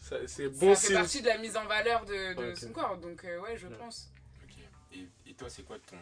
ça- 0.00 0.26
C'est 0.26 0.44
Ça 0.52 0.58
bon 0.60 0.74
fait 0.74 0.86
signe. 0.86 0.94
partie 0.96 1.22
de 1.22 1.26
la 1.28 1.38
mise 1.38 1.56
en 1.56 1.66
valeur 1.66 2.04
de, 2.04 2.54
son 2.54 2.72
corps. 2.72 2.98
Donc, 2.98 3.24
euh, 3.24 3.40
ouais, 3.40 3.56
je 3.56 3.66
Ouais. 3.68 3.76
pense. 3.76 4.10
Ok. 4.44 4.56
Et, 4.94 5.06
et 5.30 5.34
toi, 5.34 5.48
c'est 5.50 5.62
quoi 5.64 5.78
ton. 5.80 5.96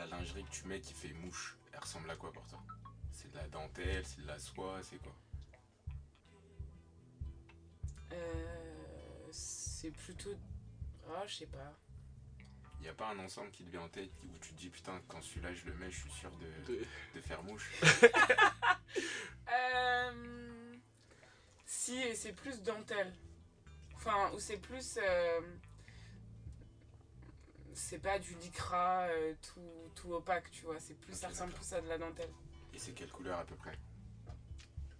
La 0.00 0.06
lingerie 0.06 0.44
que 0.44 0.50
tu 0.50 0.66
mets 0.66 0.80
qui 0.80 0.94
fait 0.94 1.12
mouche 1.12 1.58
Elle 1.74 1.80
ressemble 1.80 2.10
à 2.10 2.16
quoi 2.16 2.32
pour 2.32 2.46
toi? 2.46 2.58
C'est 3.12 3.30
de 3.32 3.36
la 3.36 3.46
dentelle, 3.48 4.02
c'est 4.06 4.22
de 4.22 4.26
la 4.26 4.38
soie, 4.38 4.80
c'est 4.82 4.96
quoi? 4.96 5.12
Euh, 8.12 9.28
c'est 9.30 9.90
plutôt. 9.90 10.34
Ah, 11.10 11.22
je 11.26 11.34
sais 11.36 11.46
pas. 11.46 11.74
Il 12.80 12.88
a 12.88 12.94
pas 12.94 13.10
un 13.10 13.18
ensemble 13.18 13.50
qui 13.50 13.62
te 13.62 13.68
vient 13.70 13.82
en 13.82 13.88
tête 13.90 14.10
où 14.24 14.38
tu 14.38 14.54
te 14.54 14.58
dis 14.58 14.70
putain, 14.70 15.02
quand 15.06 15.20
celui-là 15.20 15.52
je 15.52 15.66
le 15.66 15.74
mets, 15.74 15.90
je 15.90 16.00
suis 16.00 16.10
sûr 16.12 16.30
de, 16.38 16.72
De- 16.72 16.86
de 17.14 17.20
faire 17.20 17.42
mouche? 17.42 17.70
Euh, 19.52 20.74
Si, 21.66 21.96
et 22.00 22.14
c'est 22.14 22.32
plus 22.32 22.62
dentelle. 22.62 23.12
Enfin, 23.96 24.30
ou 24.32 24.38
c'est 24.40 24.56
plus. 24.56 24.98
euh, 25.02 25.40
C'est 27.74 27.98
pas 27.98 28.18
du 28.18 28.34
lycra 28.36 29.02
euh, 29.08 29.34
tout, 29.42 29.90
tout 29.94 30.12
opaque, 30.12 30.50
tu 30.50 30.64
vois. 30.64 30.78
C'est 30.80 30.94
plus, 30.94 31.14
ça 31.14 31.28
ressemble 31.28 31.52
plus 31.52 31.72
à 31.72 31.80
de 31.80 31.88
la 31.88 31.98
dentelle. 31.98 32.30
Et 32.74 32.78
c'est 32.78 32.92
quelle 32.92 33.10
couleur 33.10 33.38
à 33.38 33.44
peu 33.44 33.54
près? 33.56 33.70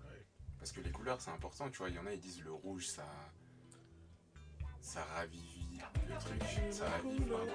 Ouais. 0.06 0.24
Parce 0.58 0.72
que 0.72 0.80
les 0.80 0.90
couleurs 0.90 1.20
c'est 1.20 1.30
important, 1.30 1.68
tu 1.70 1.78
vois. 1.78 1.88
Il 1.88 1.96
y 1.96 1.98
en 1.98 2.06
a 2.06 2.12
ils 2.12 2.20
disent 2.20 2.42
le 2.42 2.52
rouge 2.52 2.86
ça. 2.86 3.06
Ça 4.80 5.04
ravivit 5.04 5.78
le 6.08 6.16
truc. 6.18 6.42
Ça 6.72 6.88
ravive, 6.88 7.22
pardon. 7.26 7.52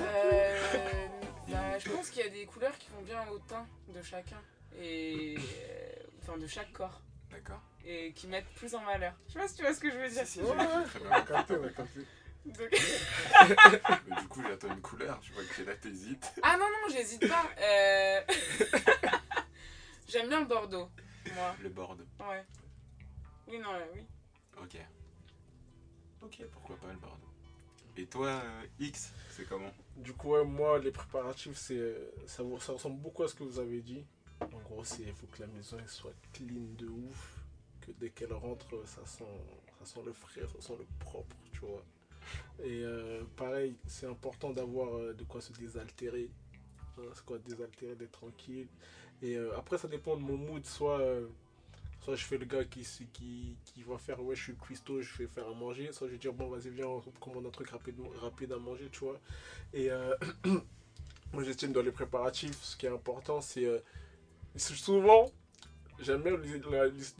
Euh, 0.00 1.08
bah, 1.48 1.78
je 1.78 1.90
pense 1.90 2.10
qu'il 2.10 2.22
y 2.22 2.26
a 2.26 2.30
des 2.30 2.44
couleurs 2.46 2.76
qui 2.78 2.90
vont 2.90 3.02
bien 3.02 3.26
au 3.28 3.38
teint 3.40 3.66
de 3.88 4.02
chacun. 4.02 4.40
Et. 4.78 5.36
euh, 5.38 5.94
Enfin, 6.22 6.36
de 6.36 6.46
chaque 6.46 6.70
corps. 6.72 7.00
D'accord 7.30 7.62
Et 7.86 8.12
qui 8.12 8.26
mettent 8.26 8.50
plus 8.56 8.74
en 8.74 8.84
valeur. 8.84 9.14
Je 9.28 9.32
sais 9.32 9.38
pas 9.38 9.48
si 9.48 9.54
tu 9.56 9.62
vois 9.62 9.72
ce 9.74 9.80
que 9.80 9.90
je 9.90 9.96
veux 9.96 10.08
dire. 10.10 10.26
Si, 10.26 10.32
si, 10.34 10.40
Ouais, 10.42 10.48
j'ai 10.48 10.66
ouais, 10.66 10.84
très 10.84 11.00
on 11.00 11.04
bien 11.08 11.72
Mais 12.58 14.16
du 14.20 14.28
coup, 14.28 14.42
j'attends 14.42 14.72
une 14.72 14.80
couleur. 14.80 15.20
Je 15.22 15.32
vois 15.32 15.44
que 15.44 15.62
là, 15.62 15.74
t'hésites. 15.76 16.32
Ah 16.42 16.56
non, 16.56 16.66
non, 16.66 16.92
j'hésite 16.92 17.28
pas. 17.28 17.44
Euh, 17.60 18.20
J'aime 20.08 20.28
bien 20.28 20.40
le 20.40 20.46
Bordeaux, 20.46 20.88
moi. 21.34 21.54
Le 21.62 21.68
board. 21.68 22.00
Ouais. 22.20 22.44
Oui, 23.46 23.58
non, 23.58 23.74
euh, 23.74 23.84
oui. 23.94 24.06
Ok. 24.62 24.76
Ok, 26.22 26.42
pourquoi 26.50 26.76
pas 26.76 26.92
le 26.92 26.98
board. 26.98 27.20
Et 27.96 28.06
toi, 28.06 28.28
euh, 28.28 28.66
X, 28.78 29.12
c'est 29.30 29.46
comment? 29.46 29.70
Du 29.96 30.14
coup, 30.14 30.30
ouais, 30.30 30.44
moi, 30.44 30.78
les 30.78 30.92
préparatifs, 30.92 31.56
c'est 31.56 31.94
ça, 32.26 32.42
ressemble 32.42 33.00
beaucoup 33.00 33.24
à 33.24 33.28
ce 33.28 33.34
que 33.34 33.42
vous 33.42 33.58
avez 33.58 33.80
dit. 33.82 34.06
En 34.40 34.58
gros, 34.60 34.84
c'est 34.84 35.02
il 35.02 35.12
faut 35.12 35.26
que 35.26 35.40
la 35.40 35.48
maison 35.48 35.76
elle 35.80 35.88
soit 35.88 36.14
clean 36.32 36.74
de 36.78 36.86
ouf. 36.86 37.42
Que 37.80 37.90
dès 37.92 38.10
qu'elle 38.10 38.32
rentre, 38.32 38.86
ça 38.86 39.04
sent, 39.04 39.24
ça 39.78 39.84
sent 39.84 40.00
le 40.06 40.12
frais, 40.12 40.42
ça 40.54 40.60
sent 40.60 40.76
le 40.78 40.86
propre, 41.00 41.36
tu 41.52 41.60
vois. 41.60 41.84
Et 42.64 42.82
euh, 42.84 43.22
pareil, 43.36 43.76
c'est 43.86 44.06
important 44.06 44.50
d'avoir 44.52 44.96
euh, 44.96 45.14
de 45.14 45.24
quoi 45.24 45.40
se 45.40 45.52
désaltérer. 45.52 46.30
Hein, 46.98 47.02
c'est 47.14 47.24
quoi 47.24 47.38
désaltérer, 47.38 47.94
d'être 47.96 48.12
tranquille. 48.12 48.68
Et 49.22 49.36
euh, 49.36 49.56
après, 49.58 49.78
ça 49.78 49.88
dépend 49.88 50.16
de 50.16 50.22
mon 50.22 50.36
mood. 50.36 50.64
Soit, 50.66 51.00
soit 52.00 52.16
je 52.16 52.24
fais 52.24 52.38
le 52.38 52.46
gars 52.46 52.64
qui, 52.64 52.82
qui, 53.12 53.56
qui 53.64 53.82
va 53.84 53.98
faire, 53.98 54.22
ouais, 54.22 54.36
je 54.36 54.42
suis 54.44 54.56
cuistot, 54.56 55.02
je 55.02 55.18
vais 55.18 55.28
faire 55.28 55.48
à 55.48 55.54
manger. 55.54 55.92
Soit 55.92 56.08
je 56.08 56.12
vais 56.12 56.18
dire, 56.18 56.32
bon, 56.32 56.48
vas-y, 56.48 56.70
viens, 56.70 56.86
on 56.88 57.00
commande 57.20 57.46
un 57.46 57.50
truc 57.50 57.70
rapide, 57.70 57.96
rapide 58.20 58.52
à 58.52 58.58
manger, 58.58 58.88
tu 58.92 59.00
vois. 59.00 59.20
Et 59.74 59.90
moi, 61.32 61.42
j'estime 61.44 61.72
dans 61.72 61.82
les 61.82 61.92
préparatifs, 61.92 62.62
ce 62.62 62.76
qui 62.76 62.86
est 62.86 62.90
important, 62.90 63.40
c'est. 63.40 63.66
souvent, 64.56 65.30
j'aime 66.00 66.22
bien 66.22 66.36
l'hi- 66.36 66.62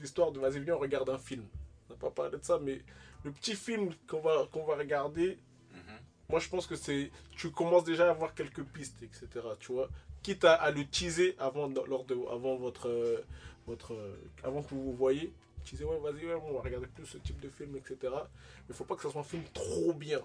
l'histoire 0.01 0.33
de 0.33 0.41
vas-y, 0.41 0.61
viens, 0.61 0.77
on 0.77 0.79
regarde 0.79 1.11
un 1.11 1.19
film. 1.19 1.45
On 1.89 1.95
n'a 1.95 1.99
pas 1.99 2.11
parlé 2.11 2.39
de 2.39 2.45
ça, 2.45 2.59
mais 2.63 2.83
le 3.25 3.33
petit 3.33 3.55
film 3.55 3.91
qu'on 4.09 4.21
va, 4.21 4.47
qu'on 4.53 4.65
va 4.65 4.77
regarder, 4.77 5.39
Mhm. 5.73 5.99
moi, 6.31 6.41
je 6.41 6.49
pense 6.49 6.67
que 6.67 6.77
c'est. 6.77 7.11
Tu 7.37 7.51
commences 7.51 7.85
déjà 7.85 8.07
à 8.09 8.11
avoir 8.11 8.35
quelques 8.35 8.63
pistes, 8.65 8.97
etc. 9.03 9.27
Tu 9.61 9.73
vois 9.73 9.89
Quitte 10.23 10.45
à, 10.45 10.55
à 10.55 10.71
le 10.71 10.85
teaser 10.87 11.37
avant, 11.39 11.69
lors 11.87 12.05
de, 12.05 12.15
avant 12.33 12.57
votre. 12.57 13.25
votre 13.67 13.95
avant 14.43 14.63
que 14.63 14.71
vous 14.71 14.83
vous 14.83 14.97
voyez. 14.97 15.33
Teaser, 15.65 15.85
ouais, 15.85 15.99
vas-y, 16.01 16.25
ouais, 16.27 16.35
on 16.47 16.53
va 16.55 16.61
regarder 16.61 16.87
plus 16.87 17.05
ce 17.07 17.19
type 17.19 17.41
de 17.41 17.49
film, 17.49 17.77
etc. 17.77 17.97
Mais 18.03 18.19
il 18.71 18.75
faut 18.75 18.85
pas 18.85 18.97
que 18.97 19.03
ça 19.03 19.11
soit 19.11 19.21
un 19.21 19.25
film 19.25 19.43
trop 19.53 19.93
bien. 19.93 20.21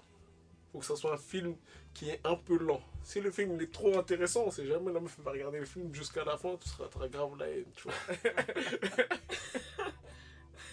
faut 0.72 0.78
que 0.80 0.86
ça 0.86 0.96
soit 0.96 1.12
un 1.14 1.18
film 1.18 1.54
qui 1.92 2.08
est 2.10 2.20
un 2.24 2.34
peu 2.36 2.56
lent. 2.58 2.80
Si 3.04 3.20
le 3.20 3.30
film 3.30 3.54
il 3.54 3.62
est 3.62 3.72
trop 3.72 3.96
intéressant, 3.98 4.44
on 4.46 4.50
sait 4.50 4.66
jamais, 4.66 4.92
la 4.92 4.98
meuf 5.00 5.16
va 5.20 5.30
regarder 5.32 5.58
le 5.60 5.66
film 5.66 5.94
jusqu'à 5.94 6.24
la 6.24 6.36
fin, 6.36 6.56
tu 6.56 6.68
seras 6.68 6.88
très 6.88 7.08
grave 7.08 7.36
la 7.38 7.48
haine, 7.48 7.64
tu 7.76 7.84
vois. 7.88 7.94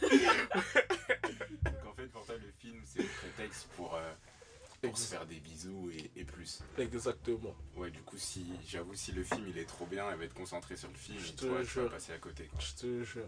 c'est 2.93 3.03
le 3.03 3.07
prétexte 3.07 3.67
pour, 3.75 3.95
euh, 3.95 4.13
pour 4.81 4.97
se 4.97 5.07
faire 5.07 5.25
des 5.25 5.39
bisous 5.39 5.91
et, 5.91 6.11
et 6.15 6.23
plus. 6.23 6.61
Exactement. 6.77 7.55
Ouais, 7.75 7.91
du 7.91 8.01
coup, 8.01 8.17
si 8.17 8.45
j'avoue, 8.67 8.95
si 8.95 9.11
le 9.11 9.23
film 9.23 9.45
il 9.47 9.57
est 9.57 9.65
trop 9.65 9.85
bien, 9.85 10.09
elle 10.11 10.17
va 10.17 10.25
être 10.25 10.33
concentrée 10.33 10.75
sur 10.77 10.89
le 10.89 10.95
film 10.95 11.19
Je 11.19 11.31
et 11.31 11.35
te 11.35 11.45
toi, 11.45 11.49
tu 11.59 11.63
vas 11.63 11.63
jure. 11.83 11.89
passer 11.91 12.13
à 12.13 12.17
côté. 12.17 12.45
Quoi. 12.45 12.59
Je 12.59 12.73
te 12.81 13.03
jure. 13.03 13.27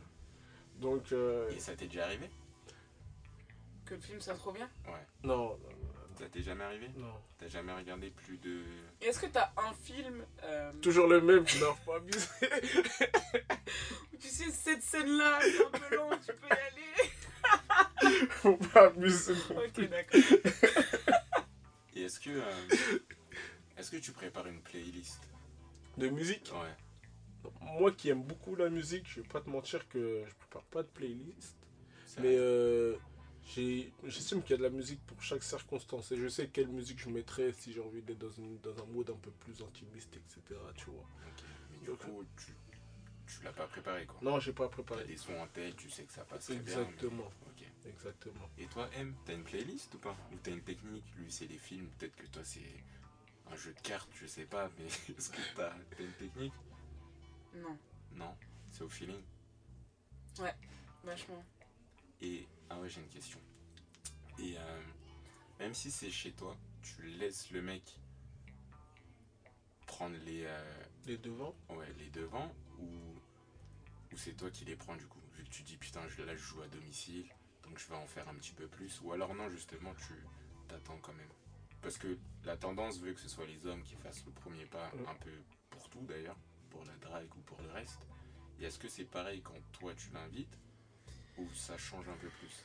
Donc, 0.80 1.12
euh, 1.12 1.50
Et 1.52 1.60
ça 1.60 1.76
t'est 1.76 1.88
déjà 1.88 2.06
arrivé? 2.06 2.30
Que 3.86 3.96
le 3.96 4.02
film 4.02 4.20
soit 4.22 4.34
trop 4.36 4.52
bien? 4.52 4.70
non, 5.24 5.38
non, 5.50 5.60
Ça 6.18 6.26
t'est 6.30 6.42
jamais 6.42 6.64
arrivé? 6.64 6.90
Non. 6.98 7.14
T'as 7.38 7.48
jamais 7.50 7.74
regardé 7.74 8.10
plus 8.10 8.38
de. 8.38 8.64
Et 9.02 9.06
Est-ce 9.08 9.20
que 9.20 9.26
t'as 9.28 9.52
un 9.58 9.74
film 9.74 10.26
euh, 10.44 10.72
Toujours 10.82 11.08
le 11.08 11.22
même, 11.22 11.46
non, 11.60 11.76
pas 11.86 11.98
abuser. 11.98 12.28
où 14.14 14.18
tu 14.18 14.28
sais 14.30 14.50
cette 14.52 14.82
scène-là, 14.82 15.40
c'est 15.42 15.66
un 15.66 15.70
peu 15.70 15.96
long, 15.96 16.10
tu 16.26 16.34
peux 16.34 16.48
y 16.48 16.52
aller 16.52 17.12
Faut 18.30 18.58
pas 18.58 18.88
abuser. 18.88 19.34
Ok, 19.52 19.90
d'accord. 19.90 20.22
Et 21.96 22.02
est-ce 22.04 22.20
que. 22.20 22.30
euh, 22.30 22.98
Est-ce 23.78 23.92
que 23.92 23.98
tu 23.98 24.12
prépares 24.12 24.48
une 24.48 24.62
playlist? 24.62 25.20
De 25.98 26.10
musique? 26.10 26.52
Ouais. 26.54 27.52
Moi 27.62 27.92
qui 27.92 28.10
aime 28.10 28.24
beaucoup 28.24 28.56
la 28.56 28.70
musique, 28.70 29.06
je 29.10 29.22
vais 29.22 29.28
pas 29.28 29.42
te 29.42 29.50
mentir 29.50 29.88
que 29.90 30.24
je 30.28 30.34
prépare 30.36 30.64
pas 30.66 30.84
de 30.84 30.88
playlist. 30.88 31.56
Mais 32.20 32.36
euh, 32.38 32.96
j'ai- 33.48 33.92
j'estime 34.06 34.42
qu'il 34.42 34.52
y 34.52 34.54
a 34.54 34.58
de 34.58 34.64
la 34.64 34.70
musique 34.70 35.04
pour 35.06 35.22
chaque 35.22 35.44
circonstance. 35.44 36.12
Et 36.12 36.18
je 36.18 36.28
sais 36.28 36.48
quelle 36.48 36.68
musique 36.70 37.00
je 37.00 37.10
mettrais 37.10 37.52
si 37.54 37.74
j'ai 37.74 37.82
envie 37.82 38.02
d'être 38.02 38.20
dans, 38.20 38.32
une- 38.32 38.60
dans 38.60 38.78
un 38.82 38.86
mode 38.88 39.10
un 39.10 39.18
peu 39.18 39.32
plus 39.32 39.62
intimiste, 39.62 40.16
etc. 40.16 40.42
Tu 40.76 40.86
vois. 40.86 41.02
Ok. 41.02 41.44
Mais 41.72 41.78
du 41.80 41.86
donc- 41.88 41.98
coup, 42.00 42.24
tu, 42.38 42.52
tu 43.38 43.44
l'as 43.44 43.54
pas 43.54 43.68
préparé 43.68 44.06
quoi. 44.06 44.18
Non, 44.22 44.40
j'ai 44.40 44.54
pas 44.54 44.66
T'as 44.68 44.74
préparé. 44.74 45.06
des 45.06 45.18
sons 45.18 45.36
en 45.40 45.48
tête, 45.48 45.76
tu 45.78 45.90
sais 45.90 46.04
que 46.04 46.14
ça 46.14 46.24
passe 46.26 46.46
très 46.46 46.56
bien. 46.56 46.64
mais- 46.78 46.82
Exactement. 46.84 47.32
Ok. 47.48 47.64
Exactement. 47.86 48.50
Et 48.58 48.66
toi, 48.68 48.90
M, 48.96 49.14
t'as 49.26 49.34
une 49.34 49.44
playlist 49.44 49.94
ou 49.96 49.98
pas? 50.00 50.16
Ou 50.32 50.38
t'as 50.42 50.52
une 50.52 50.62
technique? 50.64 51.04
Lui, 51.18 51.32
c'est 51.32 51.48
les 51.48 51.58
films. 51.58 51.88
Peut-être 51.98 52.16
que 52.16 52.28
toi, 52.28 52.44
c'est 52.46 52.62
un 53.52 53.56
jeu 53.56 53.74
de 53.74 53.80
cartes, 53.82 54.10
je 54.16 54.26
sais 54.26 54.46
pas. 54.46 54.70
Mais 54.78 54.86
est-ce 55.18 55.30
que 55.30 55.42
t'as 55.56 55.74
t'as 55.98 56.04
une 56.04 56.14
technique? 56.14 56.54
Non. 57.56 57.78
Non, 58.14 58.36
c'est 58.72 58.84
au 58.84 58.90
feeling? 58.90 59.22
Vachement. 61.04 61.44
Et. 62.22 62.48
Ah 62.70 62.80
ouais, 62.80 62.90
j'ai 62.90 63.02
une 63.02 63.10
question. 63.10 63.40
Et 64.40 64.56
euh, 64.58 64.82
même 65.60 65.74
si 65.74 65.92
c'est 65.92 66.10
chez 66.10 66.32
toi, 66.32 66.56
tu 66.82 67.04
laisses 67.04 67.52
le 67.52 67.62
mec 67.62 67.84
prendre 69.86 70.16
les, 70.26 70.44
euh, 70.46 70.84
Les 71.06 71.18
devants? 71.18 71.54
ouais, 71.70 71.94
les 72.00 72.10
devants 72.10 72.52
ou, 72.80 72.86
ou 74.14 74.18
c'est 74.18 74.34
toi 74.34 74.50
qui 74.52 74.66
les 74.66 74.76
prends 74.76 74.96
du 74.96 75.06
coup 75.08 75.20
Vu 75.36 75.44
que 75.44 75.50
tu 75.50 75.64
dis 75.64 75.78
putain, 75.78 76.08
je, 76.08 76.22
là 76.22 76.36
je 76.36 76.42
joue 76.44 76.62
à 76.62 76.68
domicile, 76.68 77.26
donc 77.64 77.80
je 77.80 77.88
vais 77.88 77.96
en 77.96 78.06
faire 78.06 78.28
un 78.30 78.36
petit 78.36 78.54
peu 78.54 78.68
plus. 78.68 79.02
Ou 79.02 79.12
alors 79.14 79.34
non, 79.34 79.50
justement, 79.50 79.94
tu 79.96 80.14
t'attends 80.68 80.98
quand 81.00 81.14
même. 81.14 81.30
Parce 81.82 81.98
que 81.98 82.18
la 82.46 82.56
tendance 82.56 83.00
veut 83.00 83.14
que 83.14 83.20
ce 83.20 83.28
soit 83.28 83.46
les 83.48 83.66
hommes 83.66 83.82
qui 83.84 83.96
fassent 83.96 84.26
le 84.26 84.32
premier 84.32 84.66
pas, 84.66 84.92
un 85.08 85.16
peu 85.16 85.32
pour 85.72 85.90
tout 85.90 86.02
d'ailleurs, 86.04 86.38
pour 86.70 86.86
la 86.86 86.96
drague 86.98 87.36
ou 87.36 87.42
pour 87.42 87.60
le 87.62 87.72
reste. 87.72 88.08
Et 88.60 88.66
est-ce 88.66 88.78
que 88.80 88.88
c'est 88.88 89.06
pareil 89.06 89.42
quand 89.42 89.60
toi 89.74 89.94
tu 89.96 90.12
l'invites 90.12 90.58
ou 91.38 91.50
ça 91.56 91.78
change 91.78 92.08
un 92.08 92.18
peu 92.18 92.30
plus? 92.30 92.64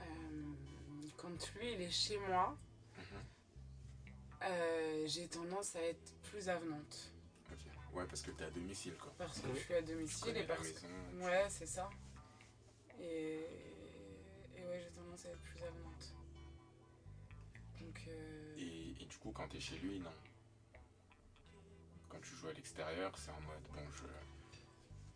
Euh, 0.00 0.54
quand 1.16 1.54
lui, 1.54 1.72
il 1.74 1.80
est 1.82 1.90
chez 1.90 2.18
moi, 2.18 2.58
Mhm. 2.98 3.22
euh, 4.42 5.04
j'ai 5.06 5.28
tendance 5.28 5.76
à 5.76 5.82
être 5.82 6.12
plus 6.24 6.48
avenante. 6.48 7.13
Ouais, 7.94 8.04
parce 8.06 8.22
que 8.22 8.30
t'es 8.32 8.44
à 8.44 8.50
domicile 8.50 8.94
quoi. 8.96 9.12
Parce 9.18 9.40
que 9.40 9.48
je 9.54 9.60
suis 9.60 9.74
à 9.74 9.82
domicile 9.82 10.36
et 10.36 10.42
parce 10.44 10.60
maison. 10.62 10.88
Ouais, 11.20 11.46
c'est 11.48 11.66
ça. 11.66 11.88
Et, 13.00 13.46
et 14.56 14.66
ouais, 14.66 14.80
j'ai 14.82 14.90
tendance 14.90 15.24
à 15.26 15.30
être 15.30 15.40
plus 15.40 15.62
avenante. 15.62 16.14
Donc, 17.80 18.00
euh, 18.08 18.54
Et, 18.58 19.02
et 19.02 19.06
du 19.06 19.16
coup, 19.18 19.30
quand 19.32 19.48
t'es 19.48 19.60
chez 19.60 19.76
lui, 19.78 20.00
non. 20.00 20.10
Quand 22.08 22.20
tu 22.20 22.34
joues 22.36 22.48
à 22.48 22.52
l'extérieur, 22.52 23.12
c'est 23.18 23.30
en 23.30 23.40
mode 23.40 23.62
bon, 23.72 23.90
je. 23.96 24.04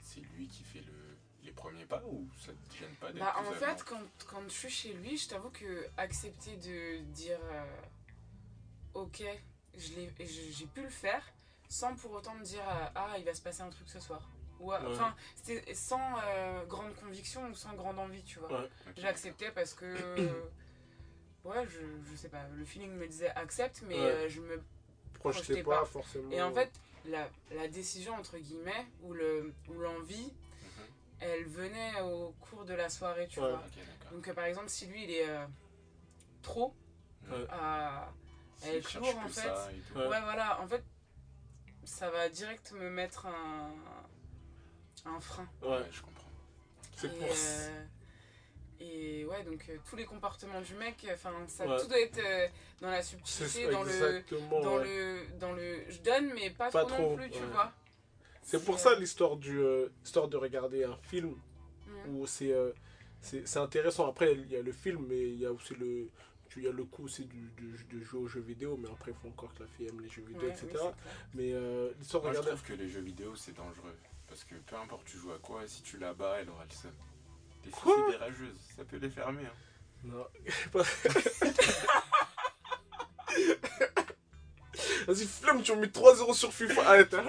C'est 0.02 0.20
lui 0.20 0.48
qui 0.48 0.62
fait 0.64 0.80
le, 0.80 1.16
les 1.42 1.52
premiers 1.52 1.84
pas 1.84 2.02
ou 2.06 2.26
ça 2.38 2.52
te 2.52 2.76
gêne 2.76 2.94
pas 2.96 3.12
d'être 3.12 3.22
bah, 3.24 3.34
en 3.38 3.52
fait, 3.52 3.84
quand, 3.84 4.00
quand 4.26 4.42
je 4.44 4.48
suis 4.54 4.70
chez 4.70 4.92
lui, 4.94 5.16
je 5.18 5.28
t'avoue 5.28 5.50
que 5.50 5.86
accepter 5.96 6.56
de 6.56 6.98
dire 7.12 7.38
euh, 7.42 7.80
ok, 8.94 9.22
je 9.76 9.94
l'ai- 9.94 10.12
je- 10.26 10.50
j'ai 10.50 10.66
pu 10.66 10.82
le 10.82 10.88
faire 10.88 11.22
sans 11.68 11.94
pour 11.94 12.12
autant 12.12 12.34
me 12.34 12.44
dire 12.44 12.62
euh, 12.68 12.86
ah, 12.94 13.14
il 13.18 13.24
va 13.24 13.34
se 13.34 13.42
passer 13.42 13.62
un 13.62 13.70
truc 13.70 13.88
ce 13.88 14.00
soir. 14.00 14.28
Ou, 14.60 14.72
euh, 14.72 14.80
Ouais. 14.80 14.86
Enfin, 14.94 15.14
c'était 15.36 15.74
sans 15.74 16.18
euh, 16.24 16.64
grande 16.66 16.94
conviction 16.96 17.46
ou 17.48 17.54
sans 17.54 17.74
grande 17.74 17.98
envie, 17.98 18.24
tu 18.24 18.38
vois. 18.40 18.62
Ouais. 18.62 19.04
Accepté 19.04 19.50
parce 19.52 19.74
que. 19.74 19.86
ouais, 21.44 21.66
je, 21.68 21.80
je 22.10 22.16
sais 22.16 22.28
pas, 22.28 22.46
le 22.56 22.64
feeling 22.64 22.92
me 22.92 23.06
disait 23.06 23.30
accepte, 23.30 23.82
mais 23.86 23.94
Ouais. 23.94 24.00
euh, 24.00 24.28
je 24.28 24.40
me. 24.40 24.62
Projetez 25.14 25.42
Projetez 25.44 25.62
pas, 25.64 25.80
pas. 25.80 25.84
forcément. 25.84 26.30
Et 26.30 26.40
en 26.40 26.52
fait, 26.54 26.70
la, 27.04 27.28
la 27.50 27.66
décision, 27.68 28.14
entre 28.14 28.38
guillemets, 28.38 28.86
ou 29.02 29.12
le- 29.12 29.52
ou 29.68 29.74
l'envie, 29.74 30.32
Mhm. 30.32 30.84
elle 31.20 31.44
venait 31.44 32.00
au 32.02 32.30
cours 32.40 32.64
de 32.64 32.74
la 32.74 32.88
soirée, 32.88 33.26
tu 33.28 33.40
Ouais. 33.40 33.48
vois. 33.50 33.62
Donc, 34.12 34.26
euh, 34.28 34.32
par 34.34 34.44
exemple, 34.44 34.68
si 34.68 34.86
lui, 34.86 35.04
il 35.04 35.10
est 35.10 35.28
euh, 35.28 35.44
trop 36.42 36.74
Ouais. 37.30 37.46
à. 37.50 38.08
Cherche 38.62 38.94
lourd, 38.96 39.12
que 39.20 39.24
en 39.26 39.28
fait. 39.28 39.48
Ouais, 39.94 40.20
voilà, 40.22 40.60
en 40.60 40.66
fait, 40.68 40.84
ça 41.88 42.10
va 42.10 42.28
direct 42.28 42.72
me 42.72 42.90
mettre 42.90 43.26
un. 43.26 43.72
un 45.06 45.20
frein. 45.20 45.48
Ouais, 45.62 45.84
je 45.90 46.02
comprends. 46.02 46.28
c'est 46.96 47.08
pour 47.18 47.34
ça. 47.34 47.70
euh, 47.70 47.84
et 48.80 49.24
ouais, 49.24 49.42
donc 49.44 49.64
euh, 49.68 49.76
tous 49.88 49.96
les 49.96 50.04
comportements 50.04 50.60
du 50.60 50.74
mec, 50.74 51.04
enfin, 51.12 51.32
ça 51.48 51.66
Ouais. 51.66 51.80
tout 51.80 51.88
doit 51.88 52.00
être 52.00 52.18
euh, 52.18 52.46
dans 52.80 52.90
la 52.90 53.02
subtilité, 53.02 53.68
dans 53.70 53.82
le, 53.82 54.22
dans 54.50 54.76
ouais. 54.78 54.84
le, 54.84 55.38
dans 55.40 55.52
le, 55.52 55.84
je 55.90 55.98
donne 56.00 56.32
mais 56.34 56.50
pas, 56.50 56.70
Pas 56.70 56.84
trop, 56.84 56.90
trop, 56.94 57.10
non 57.10 57.16
plus, 57.16 57.30
tu 57.30 57.42
vois. 57.52 57.72
C'est 58.42 58.64
pour 58.64 58.76
euh, 58.76 58.78
ça 58.78 58.94
l'histoire 58.98 59.36
du, 59.36 59.58
euh, 59.58 59.88
histoire 60.04 60.28
de 60.28 60.36
regarder 60.36 60.84
un 60.84 60.96
film 60.96 61.34
mhm. 61.86 62.16
où 62.16 62.26
c'est 62.26 62.52
euh, 62.52 62.72
c'est 63.20 63.48
c'est 63.48 63.58
intéressant. 63.58 64.08
Après, 64.08 64.32
il 64.32 64.46
y 64.52 64.56
a 64.56 64.62
le 64.62 64.72
film, 64.72 65.06
mais 65.08 65.18
il 65.20 65.40
y 65.40 65.46
a 65.46 65.52
aussi 65.52 65.74
le. 65.74 66.08
Il 66.58 66.64
y 66.64 66.68
a 66.68 66.72
le 66.72 66.84
coup 66.84 67.04
aussi 67.04 67.24
du, 67.24 67.38
du- 67.56 67.84
de 67.90 68.00
jouer 68.04 68.20
aux 68.20 68.26
jeux 68.26 68.40
vidéo, 68.40 68.76
mais 68.76 68.88
après, 68.90 69.12
il 69.12 69.16
faut 69.16 69.28
encore 69.28 69.54
que 69.54 69.62
la 69.62 69.68
fille 69.68 69.86
aime 69.86 70.00
les 70.00 70.08
jeux 70.08 70.22
vidéo, 70.22 70.42
Ouais, 70.42 70.48
etc. 70.50 70.66
oui, 70.72 70.78
c'est 70.80 71.36
mais 71.38 71.52
euh, 71.52 71.90
l'histoire 71.98 72.22
de 72.22 72.28
Moi, 72.28 72.34
je 72.34 72.38
regarder. 72.40 72.60
trouve 72.60 72.76
que 72.76 72.82
les 72.82 72.88
jeux 72.88 73.00
vidéo, 73.00 73.36
c'est 73.36 73.54
dangereux. 73.56 73.94
Parce 74.26 74.44
que 74.44 74.54
peu 74.56 74.76
importe 74.76 75.04
tu 75.06 75.16
joues 75.18 75.32
à 75.32 75.38
quoi, 75.38 75.66
si 75.66 75.82
tu 75.82 75.98
la 75.98 76.12
bats, 76.14 76.36
elle 76.40 76.50
aura 76.50 76.64
le 76.64 76.70
seum. 76.70 76.92
Les 77.64 77.70
filles, 77.70 77.92
c'est 78.06 78.10
des 78.12 78.16
rageuses, 78.16 78.58
ça 78.76 78.84
peut 78.84 78.96
les 78.98 79.10
fermer. 79.10 79.44
Hein. 79.46 79.52
Non. 80.04 80.26
Vas-y, 85.06 85.26
flemme, 85.26 85.62
tu 85.62 85.72
as 85.72 85.76
mis 85.76 85.86
3-0 85.86 86.34
sur 86.34 86.52
FIFA. 86.52 86.82
Arrête. 86.86 87.14
hein. 87.14 87.24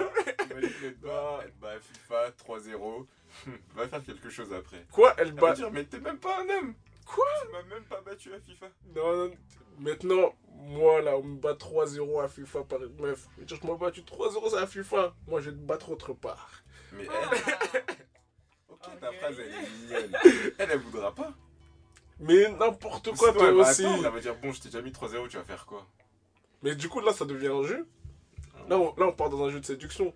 Elle 0.50 0.94
bat, 0.96 1.40
elle 1.42 1.80
FIFA 1.80 2.30
3-0. 2.46 3.06
Va 3.74 3.88
faire 3.88 4.04
quelque 4.04 4.28
chose 4.28 4.52
après. 4.52 4.84
Quoi 4.92 5.14
Elle 5.18 5.28
Elle 5.28 5.34
va 5.34 5.40
bat. 5.40 5.52
dire, 5.54 5.70
mais 5.70 5.84
t'es 5.84 5.98
même 6.00 6.18
pas 6.18 6.42
un 6.42 6.48
homme 6.58 6.74
Quoi 7.14 7.24
Tu 7.42 7.52
m'as 7.52 7.62
même 7.74 7.84
pas 7.84 8.00
battu 8.02 8.32
à 8.32 8.40
FIFA. 8.40 8.66
Non, 8.94 9.16
non, 9.28 9.32
maintenant, 9.78 10.34
moi 10.54 11.00
là, 11.02 11.16
on 11.16 11.22
me 11.24 11.36
bat 11.40 11.54
3-0 11.54 12.22
à 12.22 12.28
FIFA 12.28 12.64
par 12.64 12.82
une 12.82 12.94
meuf. 13.00 13.26
Dire, 13.38 13.58
je 13.60 13.66
m'en 13.66 13.74
battu 13.76 14.02
3-0 14.02 14.56
à 14.56 14.66
FIFA. 14.66 15.14
Moi, 15.26 15.40
je 15.40 15.50
vais 15.50 15.56
te 15.56 15.62
battre 15.62 15.90
autre 15.90 16.12
part. 16.12 16.62
Mais 16.92 17.06
Ah. 17.10 17.30
elle, 17.32 17.80
ok, 18.68 19.00
ta 19.00 19.08
Ok. 19.10 19.14
phrase, 19.16 19.36
elle 19.40 19.52
est 19.52 19.70
mignonne. 19.70 20.18
Elle, 20.58 20.70
elle 20.70 20.78
voudra 20.78 21.14
pas. 21.14 21.32
Mais 22.20 22.48
n'importe 22.52 23.16
quoi, 23.16 23.32
toi 23.32 23.50
aussi. 23.50 23.84
attendre, 23.86 24.06
Elle 24.06 24.12
va 24.12 24.20
dire, 24.20 24.36
bon, 24.36 24.52
je 24.52 24.60
t'ai 24.60 24.68
déjà 24.68 24.82
mis 24.82 24.92
3-0, 24.92 25.26
tu 25.28 25.36
vas 25.38 25.44
faire 25.44 25.64
quoi? 25.66 25.86
Mais 26.62 26.74
du 26.74 26.88
coup, 26.88 27.00
là, 27.00 27.12
ça 27.12 27.24
devient 27.24 27.46
un 27.48 27.62
jeu? 27.64 27.88
Là, 28.68 28.78
on, 28.78 28.94
là, 28.96 29.06
on 29.06 29.12
part 29.12 29.30
dans 29.30 29.42
un 29.44 29.50
jeu 29.50 29.58
de 29.60 29.64
séduction. 29.64 30.14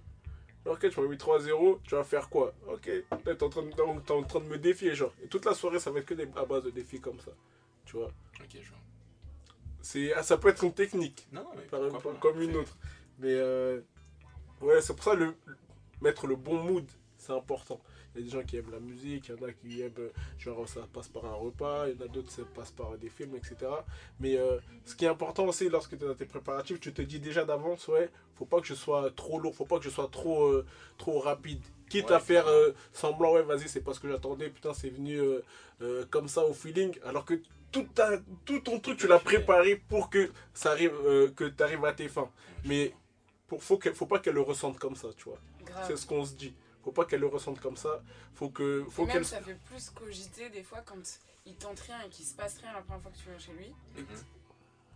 Ok, 0.67 0.89
tu 0.89 1.01
m'as 1.01 1.09
mis 1.09 1.17
3-0, 1.17 1.81
tu 1.83 1.95
vas 1.95 2.05
faire 2.05 2.29
quoi? 2.31 2.55
Ok, 2.69 2.83
t'es 3.25 3.43
en, 3.43 3.49
train 3.51 3.62
de- 3.62 3.71
t'es 4.01 4.12
en 4.12 4.23
train 4.23 4.41
de 4.41 4.47
me 4.47 4.57
défier, 4.59 4.95
genre. 4.95 5.12
Et 5.23 5.29
toute 5.29 5.45
la 5.45 5.53
soirée, 5.55 5.79
ça 5.79 5.91
va 5.91 5.99
être 6.01 6.07
que 6.07 6.15
des, 6.15 6.27
à 6.37 6.45
base 6.47 6.65
de 6.65 6.71
défis 6.71 7.01
comme 7.01 7.21
ça. 7.21 7.33
Tu 7.85 7.97
vois 7.97 8.07
Ok, 8.41 8.49
je 8.61 8.69
vois. 8.71 8.79
C'est, 9.83 10.15
ah, 10.15 10.23
Ça 10.23 10.39
peut 10.39 10.49
être 10.49 10.65
une 10.65 10.73
technique. 10.73 11.27
Non, 11.33 11.47
mais 11.55 11.62
Par- 11.65 11.81
pourquoi 11.89 12.12
pas, 12.15 12.19
comme 12.19 12.41
une 12.41 12.57
autre. 12.57 12.77
Mais 13.19 13.33
euh, 13.35 13.81
ouais, 14.62 14.81
c'est 14.81 14.95
pour 14.95 15.05
ça 15.05 15.15
le 15.15 15.35
mettre 16.01 16.27
le 16.27 16.37
bon 16.37 16.62
mood, 16.62 16.87
c'est 17.19 17.33
important. 17.33 17.81
Il 18.15 18.21
y 18.21 18.23
a 18.23 18.27
des 18.27 18.31
gens 18.33 18.43
qui 18.45 18.57
aiment 18.57 18.71
la 18.71 18.81
musique, 18.81 19.29
il 19.29 19.35
y 19.35 19.39
en 19.45 19.49
a 19.49 19.53
qui 19.53 19.81
aiment 19.83 19.93
euh, 19.99 20.09
genre 20.39 20.69
ça 20.69 20.81
passe 20.93 21.09
par 21.09 21.25
un 21.27 21.35
repas, 21.35 21.89
il 21.89 21.97
y 21.99 22.03
en 22.03 22.05
a 22.07 22.09
d'autres 22.09 22.31
ça 22.31 22.43
passe 22.55 22.71
par 22.71 22.97
des 22.99 23.09
films, 23.09 23.35
etc. 23.37 23.57
Mais 24.21 24.37
euh, 24.37 24.59
ce 24.85 24.95
qui 24.95 25.05
est 25.05 25.09
important 25.09 25.47
aussi 25.47 25.69
lorsque 25.69 25.99
tu 25.99 26.05
es 26.05 26.09
dans 26.09 26.15
tes 26.15 26.25
préparatifs, 26.27 26.79
tu 26.81 26.93
te 26.93 27.03
dis 27.03 27.19
déjà 27.19 27.45
d'avance, 27.45 27.89
ouais, 27.89 28.11
faut 28.37 28.45
pas 28.47 28.61
que 28.61 28.67
je 28.67 28.75
sois 28.75 29.11
trop 29.17 29.39
lourd, 29.39 29.55
faut 29.55 29.65
pas 29.65 29.79
que 29.79 29.85
je 29.85 29.91
sois 29.91 30.09
trop 30.11 30.45
euh, 30.47 30.65
trop 30.99 31.19
rapide. 31.19 31.61
Quitte 31.89 32.07
Ouais, 32.11 32.17
à 32.17 32.21
faire 32.21 32.47
euh, 32.49 32.73
semblant, 32.93 33.35
ouais, 33.35 33.43
vas-y, 33.43 33.69
c'est 33.69 33.81
pas 33.83 33.93
ce 33.95 34.01
que 34.01 34.09
j'attendais, 34.09 34.49
putain, 34.49 34.73
c'est 34.75 34.91
venu 34.91 35.19
comme 36.11 36.29
ça 36.29 36.45
au 36.47 36.55
feeling, 36.55 36.97
alors 37.05 37.25
que 37.27 37.35
tout, 37.71 37.87
ta- 37.95 38.19
tout 38.47 38.61
ton 38.61 38.79
truc, 38.81 38.97
tu 38.99 39.07
l'as 39.07 39.19
préparé 39.19 39.77
pour 39.89 40.09
que 40.09 40.31
ça 40.55 40.71
arrive, 40.71 40.93
que 41.37 41.45
tu 41.45 41.62
arrives 41.62 41.85
à 41.85 41.93
tes 41.93 42.09
fins. 42.09 42.31
Mais 42.65 42.95
pour, 43.49 43.62
faut, 43.62 43.79
faut 43.93 44.07
pas 44.07 44.19
qu'elle 44.21 44.35
le 44.35 44.41
ressente 44.41 44.79
comme 44.79 44.97
ça, 44.97 45.09
tu 45.17 45.25
vois. 45.25 45.39
C'est 45.87 45.97
ce 45.97 46.07
qu'on 46.07 46.25
se 46.25 46.35
dit. 46.35 46.55
Faut 46.85 46.93
pas 46.93 47.05
qu'elle 47.07 47.20
le 47.20 47.26
ressente 47.28 47.61
comme 47.61 47.76
ça. 47.76 48.03
Faut 48.35 48.51
que, 48.51 48.85
Et 48.87 48.91
faut 48.91 49.05
même 49.07 49.14
qu'elle. 49.14 49.24
ça 49.24 49.41
fait 49.41 49.55
plus 49.55 49.89
cogiter 49.91 50.51
des 50.51 50.62
fois 50.62 50.82
quand 50.85 51.18
il 51.47 51.55
tente 51.57 51.80
rien 51.80 52.01
et 52.03 52.11
qu'il 52.11 52.26
se 52.26 52.35
passe 52.35 52.59
rien 52.59 52.72
la 52.74 52.82
première 52.82 53.01
fois 53.03 53.11
que 53.11 53.16
tu 53.16 53.28
viens 53.30 53.39
chez 53.39 53.53
lui. 53.53 53.72
Mhm. 53.97 54.07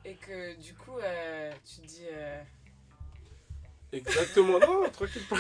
Et 0.05 0.15
que 0.15 0.55
du 0.61 0.75
coup, 0.75 0.99
euh, 0.99 1.53
tu 1.65 1.81
te 1.81 1.87
dis. 1.87 2.07
euh, 2.13 2.43
Exactement. 3.93 4.59
Non, 4.59 4.89
tranquille 4.93 5.25
pas. 5.29 5.37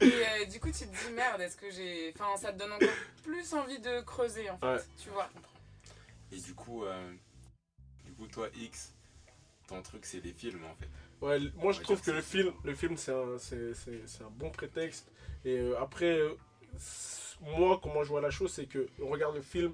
Et 0.00 0.04
euh, 0.04 0.44
du 0.46 0.58
coup, 0.58 0.70
tu 0.72 0.86
te 0.86 1.06
dis 1.06 1.12
merde, 1.14 1.40
est-ce 1.40 1.56
que 1.56 1.70
j'ai. 1.70 2.12
Enfin, 2.16 2.36
ça 2.36 2.52
te 2.52 2.58
donne 2.58 2.72
encore 2.72 2.88
plus 3.22 3.54
envie 3.54 3.78
de 3.78 4.00
creuser 4.00 4.50
en 4.50 4.58
fait, 4.58 4.66
Ouais. 4.66 4.80
tu 5.02 5.10
vois. 5.10 5.28
Et 6.32 6.36
du 6.40 6.54
coup, 6.54 6.84
euh, 6.84 7.12
du 8.04 8.12
coup, 8.12 8.26
toi, 8.26 8.48
X, 8.54 8.92
ton 9.68 9.80
truc, 9.82 10.04
c'est 10.04 10.20
les 10.20 10.32
films 10.32 10.64
en 10.64 10.74
fait. 10.74 10.88
Ouais, 11.22 11.38
moi 11.56 11.72
je 11.72 11.78
trouve 11.84 12.00
que 12.02 12.10
le 12.10 12.20
film, 12.22 12.52
le 12.64 12.74
film 12.74 12.96
c'est 12.96 13.12
un, 13.12 13.38
c'est, 13.38 13.74
c'est- 13.74 14.02
c'est 14.06 14.24
un 14.24 14.30
bon 14.30 14.50
prétexte. 14.50 15.10
Et 15.44 15.56
euh, 15.58 15.80
après, 15.80 16.18
euh, 16.18 16.34
moi 17.40 17.78
comment 17.82 18.02
je 18.02 18.08
vois 18.08 18.20
la 18.20 18.30
chose, 18.30 18.52
c'est 18.52 18.66
que 18.66 18.88
on 19.00 19.08
regarde 19.08 19.34
le 19.36 19.42
film 19.42 19.72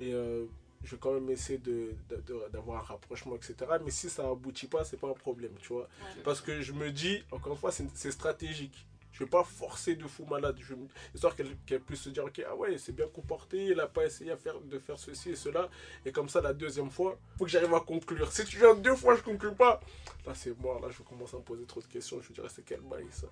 et 0.00 0.12
euh, 0.12 0.46
je 0.84 0.92
vais 0.92 0.98
quand 1.00 1.12
même 1.12 1.28
essayer 1.30 1.58
de, 1.58 1.94
de- 2.08 2.16
de- 2.26 2.48
d'avoir 2.52 2.78
un 2.80 2.84
rapprochement, 2.84 3.34
etc. 3.36 3.54
Mais 3.84 3.90
si 3.90 4.08
ça 4.10 4.28
aboutit 4.28 4.66
pas, 4.68 4.84
c'est 4.84 4.96
pas 4.98 5.08
un 5.08 5.14
problème, 5.14 5.52
tu 5.60 5.72
vois. 5.72 5.88
Parce 6.22 6.40
que 6.40 6.60
je 6.60 6.72
me 6.72 6.90
dis, 6.92 7.22
encore 7.32 7.52
une 7.54 7.58
fois, 7.58 7.72
c'est 7.72 8.10
stratégique. 8.12 8.86
Je 9.18 9.24
vais 9.24 9.30
pas 9.30 9.44
forcer 9.44 9.96
de 9.96 10.06
fou 10.06 10.26
malade. 10.26 10.58
Je, 10.60 10.74
histoire 11.14 11.34
qu'elle, 11.34 11.56
puisse 11.80 12.02
se 12.02 12.10
dire, 12.10 12.24
ok, 12.24 12.42
ah 12.46 12.54
ouais, 12.54 12.76
c'est 12.76 12.92
bien 12.92 13.08
comporté, 13.08 13.64
il 13.64 13.80
a 13.80 13.86
pas 13.86 14.04
essayé 14.04 14.30
à 14.30 14.36
faire, 14.36 14.60
de 14.60 14.78
faire 14.78 14.98
ceci 14.98 15.30
et 15.30 15.36
cela. 15.36 15.70
Et 16.04 16.12
comme 16.12 16.28
ça, 16.28 16.42
la 16.42 16.52
deuxième 16.52 16.90
fois, 16.90 17.18
faut 17.38 17.46
que 17.46 17.50
j'arrive 17.50 17.72
à 17.72 17.80
conclure. 17.80 18.30
Si 18.30 18.44
tu 18.44 18.58
viens 18.58 18.74
deux 18.74 18.94
fois, 18.94 19.16
je 19.16 19.22
conclue 19.22 19.54
pas. 19.54 19.80
Là, 20.26 20.34
c'est 20.34 20.54
mort. 20.60 20.80
Là, 20.80 20.88
je 20.90 20.98
vais 20.98 21.04
commencer 21.04 21.34
à 21.34 21.38
me 21.38 21.44
poser 21.44 21.64
trop 21.64 21.80
de 21.80 21.86
questions. 21.86 22.20
Je 22.20 22.28
me 22.28 22.34
dirais, 22.34 22.48
c'est 22.50 22.62
quel 22.62 22.82
bail 22.82 23.06
ça? 23.10 23.28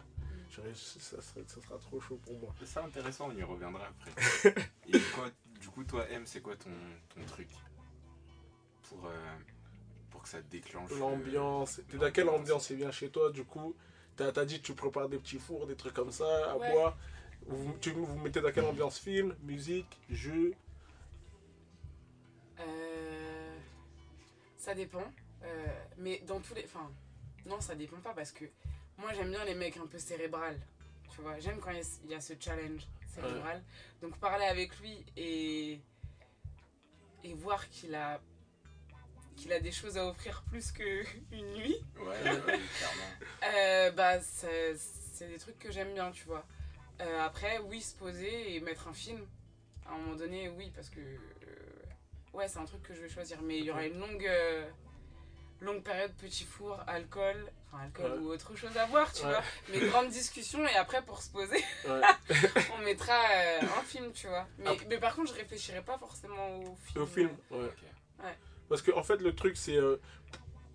Je 0.49 0.63
dirais, 0.63 0.73
ça, 0.75 1.21
serait- 1.21 1.45
ça 1.47 1.61
sera 1.61 1.77
trop 1.79 2.01
chaud 2.01 2.19
pour 2.25 2.33
moi. 2.39 2.55
C'est 2.65 2.79
intéressant, 2.81 3.29
on 3.31 3.37
y 3.37 3.43
reviendra 3.43 3.87
après. 3.87 4.55
Et 4.89 4.99
quoi, 5.15 5.31
du 5.61 5.69
coup, 5.69 5.85
toi, 5.85 6.09
M, 6.09 6.23
c'est 6.25 6.41
quoi 6.41 6.57
ton, 6.57 6.71
ton 7.15 7.27
truc 7.27 7.49
pour, 8.89 9.05
euh, 9.07 9.37
pour 10.11 10.23
que 10.23 10.29
ça 10.31 10.41
déclenche. 10.43 10.93
euh, 10.93 10.99
L'ambiance. 10.99 11.81
T'es 11.91 11.99
dans 11.99 12.11
quelle 12.11 12.31
ambiance 12.31 12.71
il 12.71 12.77
vient 12.77 12.91
chez 12.91 13.11
toi, 13.11 13.31
du 13.31 13.45
coup? 13.45 13.75
T'as 14.17 14.29
as 14.41 14.45
dit 14.45 14.61
que 14.61 14.67
tu 14.67 14.75
prépares 14.75 15.09
des 15.09 15.19
petits 15.19 15.39
fours, 15.39 15.67
des 15.67 15.75
trucs 15.77 15.95
comme 15.95 16.13
ça, 16.13 16.53
à 16.53 16.57
Ouais. 16.57 16.71
boire. 16.73 16.97
Vous, 17.47 17.75
tu, 17.81 17.91
vous 17.91 18.17
mettez 18.19 18.41
dans 18.41 18.53
quelle 18.53 18.65
ambiance? 18.65 18.99
Film, 18.99 19.35
musique, 19.43 19.99
jeu? 20.09 20.55
Euh, 22.61 23.57
ça 24.57 24.75
dépend. 24.75 25.05
Euh, 25.43 25.67
mais 25.99 26.21
dans 26.27 26.41
tous 26.41 26.55
les. 26.55 26.65
Enfin, 26.65 26.91
non, 27.47 27.61
ça 27.61 27.75
dépend 27.75 27.99
pas 27.99 28.15
parce 28.15 28.33
que 28.33 28.45
moi 28.97 29.13
j'aime 29.13 29.31
bien 29.31 29.45
les 29.45 29.55
mecs 29.55 29.77
un 29.77 29.87
peu 29.87 29.99
cérébral. 29.99 30.59
Tu 31.15 31.21
vois, 31.21 31.39
j'aime 31.39 31.59
quand 31.61 31.71
il 31.71 31.77
y 31.79 31.81
a- 31.81 31.99
il 32.05 32.11
y, 32.11 32.15
a 32.15 32.21
ce 32.21 32.33
challenge 32.41 32.87
cérébral. 33.07 33.63
Donc 34.01 34.17
parler 34.19 34.47
avec 34.47 34.79
lui 34.81 35.05
et. 35.17 35.81
et 37.25 37.35
voir 37.35 37.69
qu'il 37.69 37.95
a. 37.95 38.21
qu'il 39.37 39.53
a 39.53 39.61
des 39.61 39.73
choses 39.73 39.97
à 39.99 40.07
offrir 40.07 40.43
plus 40.51 40.73
qu'une 40.73 41.05
nuit. 41.55 41.77
Ouais, 41.99 42.21
clairement. 42.23 43.11
Euh, 43.57 43.91
bah, 43.93 44.21
c'est 44.21 45.29
des 45.29 45.39
trucs 45.39 45.59
que 45.59 45.71
j'aime 45.71 45.95
bien, 45.95 46.11
tu 46.11 46.25
vois. 46.25 46.45
Euh, 47.01 47.21
après, 47.25 47.59
oui, 47.59 47.81
se 47.81 47.95
poser 47.97 48.55
et 48.55 48.61
mettre 48.61 48.89
un 48.89 48.93
film. 48.95 49.27
À 49.87 49.95
un 49.95 49.99
moment 49.99 50.15
donné, 50.17 50.49
oui, 50.49 50.71
parce 50.75 50.89
que. 50.91 51.01
euh, 51.01 51.17
ouais, 52.33 52.49
c'est 52.49 52.59
un 52.59 52.65
truc 52.65 52.83
que 52.83 52.95
je 52.95 53.01
vais 53.03 53.09
choisir. 53.09 53.41
Mais 53.43 53.59
il 53.59 53.65
y 53.65 53.71
aura 53.71 53.85
une 53.87 53.99
longue. 53.99 54.27
euh, 54.27 54.65
longue 55.61 55.83
période 55.83 56.13
petit 56.15 56.45
four, 56.45 56.79
alcool. 56.87 57.51
Enfin, 57.73 57.85
alcool 57.85 58.13
Ouais. 58.13 58.19
ou 58.19 58.29
autre 58.31 58.55
chose 58.55 58.77
à 58.77 58.87
boire, 58.87 59.11
tu 59.13 59.25
Ouais. 59.25 59.31
vois. 59.31 59.43
Mais 59.71 59.81
grande 59.89 60.09
discussion 60.11 60.67
et 60.67 60.75
après, 60.77 61.03
pour 61.03 61.23
se 61.23 61.31
poser, 61.31 61.63
Ouais. 61.89 62.01
on 62.77 62.83
mettra 62.83 63.15
euh, 63.15 63.61
un 63.63 63.83
film, 63.83 64.13
tu 64.13 64.27
vois. 64.27 64.47
Mais, 64.59 64.77
mais 64.89 64.99
par 64.99 65.15
contre, 65.17 65.31
je 65.33 65.39
réfléchirai 65.39 65.83
pas 65.83 65.97
forcément 65.99 66.59
au 66.59 66.77
film. 66.77 67.03
Au 67.03 67.07
film, 67.07 67.31
ouais. 67.51 67.65
Ok. 67.67 68.25
Parce 68.69 68.83
que 68.83 68.93
en 68.93 69.03
fait, 69.03 69.21
le 69.21 69.35
truc, 69.35 69.57
c'est. 69.57 69.77
euh, 69.77 69.97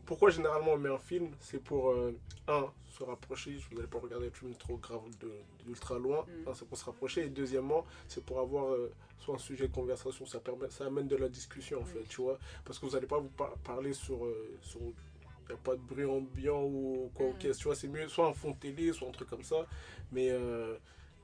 pourquoi 0.05 0.31
généralement 0.31 0.73
on 0.73 0.77
met 0.77 0.89
un 0.89 0.97
film 0.97 1.29
C'est 1.39 1.61
pour, 1.63 1.91
euh, 1.91 2.17
un, 2.47 2.65
se 2.87 3.03
rapprocher. 3.03 3.55
Vous 3.69 3.75
n'allez 3.75 3.87
pas 3.87 3.99
regarder 3.99 4.25
le 4.25 4.31
film 4.31 4.55
trop 4.55 4.77
grave 4.77 5.01
d'ultra 5.65 5.99
loin. 5.99 6.25
Mm. 6.45 6.49
Un, 6.49 6.53
c'est 6.55 6.67
pour 6.67 6.77
se 6.77 6.85
rapprocher. 6.85 7.25
Et 7.25 7.29
deuxièmement, 7.29 7.85
c'est 8.07 8.23
pour 8.25 8.39
avoir 8.39 8.73
euh, 8.73 8.91
soit 9.19 9.35
un 9.35 9.39
sujet 9.39 9.67
de 9.67 9.73
conversation. 9.73 10.25
Ça, 10.25 10.39
permet, 10.39 10.69
ça 10.71 10.85
amène 10.87 11.07
de 11.07 11.15
la 11.15 11.29
discussion, 11.29 11.81
en 11.81 11.85
fait, 11.85 11.99
Oui. 11.99 12.05
tu 12.09 12.21
vois. 12.21 12.39
Parce 12.65 12.79
que 12.79 12.85
vous 12.87 12.93
n'allez 12.93 13.05
pas 13.07 13.19
vous 13.19 13.29
par- 13.29 13.53
parler 13.59 13.93
sur. 13.93 14.19
sur 14.61 14.81
il 14.81 15.53
n'y 15.53 15.59
a 15.61 15.63
pas 15.63 15.75
de 15.75 15.81
bruit 15.81 16.05
ambiant 16.05 16.61
ou 16.63 17.09
quoi, 17.15 17.25
Mm. 17.25 17.29
ok, 17.29 17.39
tu 17.57 17.63
vois, 17.63 17.75
c'est 17.75 17.87
mieux 17.87 18.07
soit 18.07 18.27
un 18.27 18.33
fond 18.33 18.51
de 18.51 18.57
télé, 18.57 18.93
soit 18.93 19.07
un 19.07 19.11
truc 19.11 19.29
comme 19.29 19.43
ça. 19.43 19.65
Mais 20.11 20.29
euh, 20.29 20.75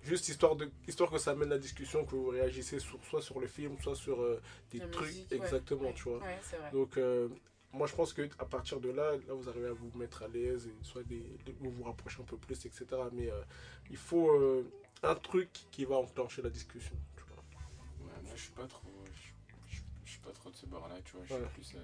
juste 0.06 0.30
histoire, 0.30 0.56
de, 0.56 0.70
histoire 0.88 1.10
que 1.12 1.18
ça 1.18 1.32
amène 1.32 1.50
la 1.50 1.58
discussion, 1.58 2.06
que 2.06 2.12
vous 2.16 2.28
réagissez 2.28 2.80
sur, 2.80 3.04
soit 3.06 3.22
sur 3.22 3.40
le 3.40 3.48
film, 3.48 3.78
soit 3.82 3.96
sur 3.96 4.22
euh, 4.22 4.42
des 4.72 4.80
La 4.80 4.88
trucs. 4.88 5.08
musique, 5.08 5.32
exactement, 5.32 5.88
Ouais. 5.90 5.94
tu 5.94 6.04
vois. 6.04 6.20
Ouais, 6.20 6.40
c'est 6.42 6.58
vrai. 6.58 6.72
Donc, 6.72 6.98
euh, 6.98 7.28
moi, 7.74 7.88
je 7.88 7.96
pense 7.96 8.14
que 8.14 8.22
à 8.40 8.46
partir 8.46 8.80
de 8.80 8.90
là, 8.90 9.18
là, 9.28 9.34
vous 9.34 9.50
arrivez 9.50 9.68
à 9.68 9.74
vous 9.74 9.92
mettre 9.98 10.24
à 10.24 10.28
l'aise, 10.28 10.68
et 10.68 10.74
soit 10.84 11.04
des, 11.04 11.20
des- 11.46 11.56
vous 11.60 11.72
vous 11.72 11.84
rapprochez 11.84 12.22
un 12.22 12.26
peu 12.26 12.38
plus, 12.38 12.66
etc. 12.66 12.86
Mais 13.12 13.30
euh, 13.30 13.42
il 13.90 13.98
faut 13.98 14.30
euh, 14.32 14.70
un 15.04 15.16
truc 15.16 15.50
qui 15.72 15.84
va 15.86 15.96
enclencher 15.98 16.42
la 16.42 16.50
discussion. 16.50 16.96
Tu 17.18 17.24
vois. 17.28 17.44
Ouais, 18.08 18.22
moi 18.24 18.32
je 18.36 18.42
suis 18.42 18.52
pas 18.52 18.68
trop. 18.68 18.88
Je, 19.14 19.76
je- 19.76 19.82
je 20.06 20.10
suis 20.12 20.22
pas 20.22 20.32
trop 20.32 20.50
de 20.50 20.56
ce 20.56 20.66
bord-là, 20.68 20.96
tu 21.04 21.18
vois. 21.18 21.26
Je 21.26 21.34
suis 21.34 21.44
plus, 21.54 21.76
euh, 21.76 21.84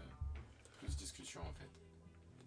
plus 0.79 0.95
discussion 0.95 1.41
en 1.41 1.53
fait. 1.53 1.67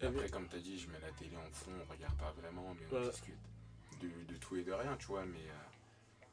Et 0.00 0.06
Après, 0.08 0.28
comme 0.28 0.48
t'as 0.48 0.58
dit, 0.58 0.78
je 0.78 0.88
mets 0.88 1.00
la 1.00 1.10
télé 1.12 1.36
en 1.36 1.50
fond, 1.52 1.70
on 1.86 1.92
regarde 1.92 2.16
pas 2.18 2.32
vraiment, 2.40 2.74
mais 2.74 2.86
on 2.90 2.94
Ouais. 3.02 3.10
discute 3.10 3.34
de, 4.08 4.32
de 4.32 4.38
tout 4.38 4.56
et 4.56 4.62
de 4.62 4.72
rien, 4.72 4.96
tu 4.98 5.06
vois. 5.06 5.24
Mais, 5.24 5.38
euh, 5.38 6.24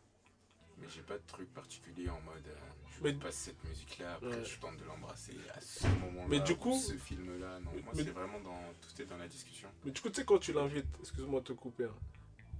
mais 0.77 0.87
j'ai 0.89 1.01
pas 1.01 1.15
de 1.17 1.23
truc 1.27 1.53
particulier 1.53 2.09
en 2.09 2.19
mode. 2.21 2.45
euh, 2.47 2.55
je 2.97 3.03
Mais- 3.03 3.13
passe 3.13 3.35
cette 3.35 3.55
après 4.05 4.27
Ouais. 4.27 4.43
je 4.45 4.59
tente 4.59 4.77
de 4.77 4.83
l'embrasser 4.85 5.33
à 5.55 5.61
ce 5.61 5.87
moment-là. 5.87 6.27
Mais 6.27 6.39
du 6.39 6.53
ou 6.53 6.55
coup- 6.55 6.77
Ce 6.79 6.93
film-là, 6.93 7.59
non. 7.59 7.71
Mais- 7.75 7.81
Moi, 7.81 7.93
c'est 7.95 8.09
vraiment 8.09 8.39
dans. 8.39 8.59
Tout 8.81 9.01
est 9.01 9.05
dans 9.05 9.17
la 9.17 9.27
discussion. 9.27 9.69
Mais 9.85 9.91
du 9.91 10.01
coup, 10.01 10.09
tu 10.09 10.15
sais, 10.15 10.25
quand 10.25 10.37
tu 10.39 10.53
l'invites, 10.53 10.85
excuse-moi 10.99 11.39
de 11.41 11.45
te 11.45 11.53
couper, 11.53 11.85
hein. 11.85 11.95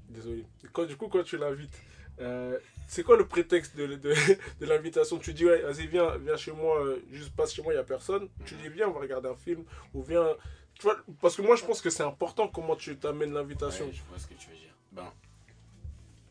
désolé. 0.10 0.46
Quand, 0.74 0.86
du 0.86 0.96
coup, 0.98 1.08
quand 1.08 1.24
tu 1.24 1.38
l'invites, 1.38 1.80
euh, 2.20 2.60
c'est 2.88 3.02
quoi 3.04 3.16
le 3.18 3.26
prétexte 3.28 3.76
de, 3.78 3.88
de, 3.96 4.14
de 4.60 4.66
l'invitation? 4.66 5.18
Tu 5.20 5.34
dis, 5.34 5.46
ouais, 5.46 5.62
vas-y, 5.62 5.88
viens, 5.88 6.18
viens 6.18 6.36
chez 6.38 6.52
moi, 6.52 6.84
euh, 6.86 7.02
juste 7.12 7.34
passe 7.36 7.54
chez 7.54 7.62
moi, 7.62 7.72
il 7.74 7.78
n'y 7.78 7.82
a 7.82 7.86
personne. 7.86 8.28
Tu 8.46 8.56
Mhm. 8.56 8.62
dis, 8.62 8.70
viens, 8.70 8.90
on 8.90 8.92
va 8.94 9.00
regarder 9.00 9.30
un 9.30 9.36
film, 9.36 9.64
ou 9.94 10.04
viens. 10.04 10.28
Tu 10.74 10.84
vois, 10.84 10.98
parce 11.22 11.36
que 11.36 11.42
moi, 11.44 11.56
je 11.56 11.64
pense 11.64 11.82
que 11.82 11.90
c'est 11.90 12.04
important 12.04 12.48
comment 12.48 12.76
tu 12.76 12.98
t'amènes 12.98 13.34
l'invitation. 13.34 13.86
Ouais, 13.86 13.94
je 13.94 14.02
vois 14.04 14.18
ce 14.20 14.28
que 14.28 14.34
tu 14.34 14.50
veux 14.50 14.56
dire. 14.56 14.61
Ben, 14.92 15.12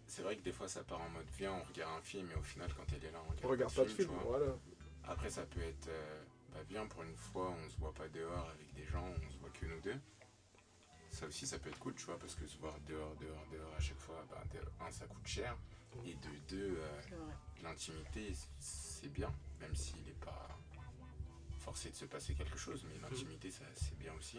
c'est 0.07 0.23
vrai 0.23 0.37
que 0.37 0.43
des 0.43 0.53
fois 0.53 0.69
ça 0.69 0.83
part 0.83 1.01
en 1.01 1.09
mode 1.11 1.27
viens, 1.39 1.53
on 1.55 1.63
regarde 1.63 1.99
un 1.99 2.03
film, 2.03 2.31
et 2.31 2.35
au 2.35 2.43
final, 2.43 2.73
quand 2.75 2.85
elle 2.93 3.05
est 3.05 3.11
là, 3.11 3.21
on 3.27 3.31
regarde, 3.31 3.45
on 3.45 3.49
regarde 3.49 3.75
pas 3.75 3.85
de 3.85 3.89
film, 3.89 4.11
voilà. 4.25 4.53
Après, 5.05 5.31
ça 5.31 5.43
peut 5.47 5.63
être 5.63 5.89
euh, 5.89 6.23
bah, 6.53 6.61
viens 6.69 6.87
pour 6.87 7.03
une 7.03 7.15
fois, 7.15 7.55
on 7.65 7.71
se 7.71 7.77
voit 7.79 7.95
pas 7.95 8.09
dehors 8.09 8.51
avec 8.51 8.73
des 8.75 8.85
gens, 8.87 9.05
on 9.05 9.31
se 9.31 9.39
voit 9.39 9.51
que 9.51 9.67
nous 9.67 9.81
deux. 9.81 9.99
Ça 11.11 11.27
aussi, 11.27 11.47
ça 11.47 11.59
peut 11.59 11.71
être 11.71 11.79
cool, 11.79 11.95
tu 11.95 12.05
vois, 12.05 12.19
parce 12.19 12.35
que 12.35 12.47
se 12.47 12.57
voir 12.59 12.79
dehors, 12.87 13.15
dehors, 13.17 13.47
dehors 13.51 13.75
à 13.77 13.81
chaque 13.81 13.99
fois, 13.99 14.25
bah, 14.31 14.43
de 14.53 14.59
un, 14.85 14.91
ça 14.91 15.07
coûte 15.07 15.27
cher, 15.27 15.57
et 16.05 16.15
de 16.15 16.39
deux, 16.49 16.79
euh, 16.79 17.01
l'intimité, 17.63 18.33
c'est 18.61 19.13
bien, 19.13 19.33
même 19.61 19.75
s'il 19.75 20.03
n'est 20.05 20.13
pas 20.13 20.49
forcé 21.59 21.91
de 21.91 21.97
se 21.97 22.05
passer 22.05 22.35
quelque 22.35 22.59
chose, 22.59 22.85
mais 22.89 22.99
l'intimité, 23.01 23.51
ça, 23.51 23.65
c'est 23.75 23.99
bien 23.99 24.13
aussi. 24.15 24.39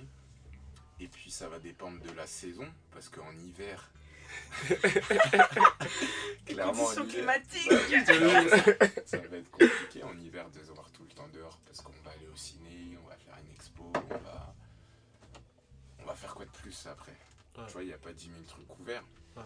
Et 1.00 1.08
puis, 1.08 1.30
ça 1.32 1.50
va 1.50 1.60
dépendre 1.60 2.00
de 2.00 2.12
la 2.12 2.28
saison, 2.28 2.68
parce 2.92 3.10
qu'en 3.10 3.32
hiver, 3.36 3.92
clairement, 6.46 6.72
en 6.72 6.76
Conditions 6.96 7.08
climatiques. 7.08 7.72
ça 9.06 9.18
va 9.18 9.38
être 9.38 9.52
compliqué 9.52 10.04
en 10.04 10.18
hiver 10.18 10.50
de 10.50 10.60
se 10.64 10.72
voir 10.72 10.90
tout 10.92 11.04
le 11.04 11.10
temps 11.10 11.28
dehors, 11.34 11.58
parce 11.66 11.82
qu'on 11.82 11.92
va 12.04 12.12
aller 12.12 12.28
au 12.32 12.36
ciné, 12.36 12.98
on 13.04 13.08
va 13.08 13.16
faire 13.18 13.36
une 13.44 13.52
expo, 13.54 13.84
on 13.96 14.00
va, 14.24 14.54
on 16.00 16.06
va 16.06 16.16
faire 16.16 16.34
quoi 16.36 16.46
de 16.46 16.52
plus 16.52 16.86
après? 16.88 17.12
Ouais. 17.58 17.66
Tu 17.68 17.74
vois, 17.74 17.84
il 17.84 17.88
n'y 17.88 17.94
a 17.94 17.98
pas 17.98 18.14
10 18.14 18.26
000 18.26 18.36
trucs 18.48 18.80
ouverts. 18.80 19.04
Ouais. 19.36 19.44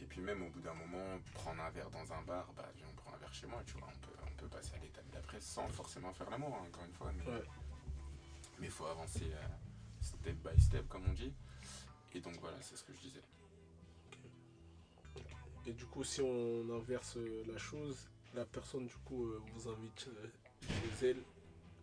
Et 0.00 0.04
puis 0.06 0.20
même 0.20 0.42
au 0.42 0.48
bout 0.48 0.60
d'un 0.60 0.74
moment, 0.74 1.18
prendre 1.34 1.62
un 1.62 1.70
verre 1.70 1.90
dans 1.90 2.12
un 2.12 2.22
bar, 2.22 2.52
bah 2.56 2.68
viens, 2.76 2.86
on 2.90 2.94
prend 2.94 3.14
un 3.14 3.18
verre 3.18 3.32
chez 3.34 3.46
moi, 3.46 3.62
tu 3.66 3.74
vois, 3.74 3.88
on 3.88 3.98
peut, 4.06 4.12
on 4.26 4.34
peut 4.36 4.48
passer 4.48 4.74
à 4.74 4.78
l'étape 4.78 5.08
d'après 5.12 5.40
sans 5.40 5.68
forcément 5.68 6.12
faire 6.12 6.28
l'amour, 6.30 6.56
hein, 6.60 6.66
encore 6.68 6.84
une 6.84 6.92
fois, 6.94 7.12
mais 7.16 7.24
Ouais. 7.32 7.42
il 8.60 8.70
faut 8.70 8.86
avancer 8.86 9.30
euh, 9.32 9.46
step 10.00 10.34
by 10.36 10.60
step, 10.60 10.88
comme 10.88 11.04
on 11.08 11.12
dit. 11.12 11.32
Et 12.14 12.20
donc 12.20 12.34
voilà, 12.40 12.56
c'est 12.60 12.76
ce 12.76 12.82
que 12.84 12.92
je 12.92 12.98
disais. 13.00 13.22
Et 15.66 15.72
du 15.72 15.84
coup, 15.86 16.02
si 16.02 16.20
on 16.20 16.68
inverse 16.70 17.16
euh, 17.16 17.44
la 17.46 17.56
chose, 17.56 18.08
la 18.34 18.44
personne 18.44 18.86
du 18.86 18.96
coup 19.04 19.26
euh, 19.26 19.40
vous 19.54 19.68
invite 19.68 20.08
euh, 20.08 20.26
chez 20.98 21.06
elle, 21.06 21.22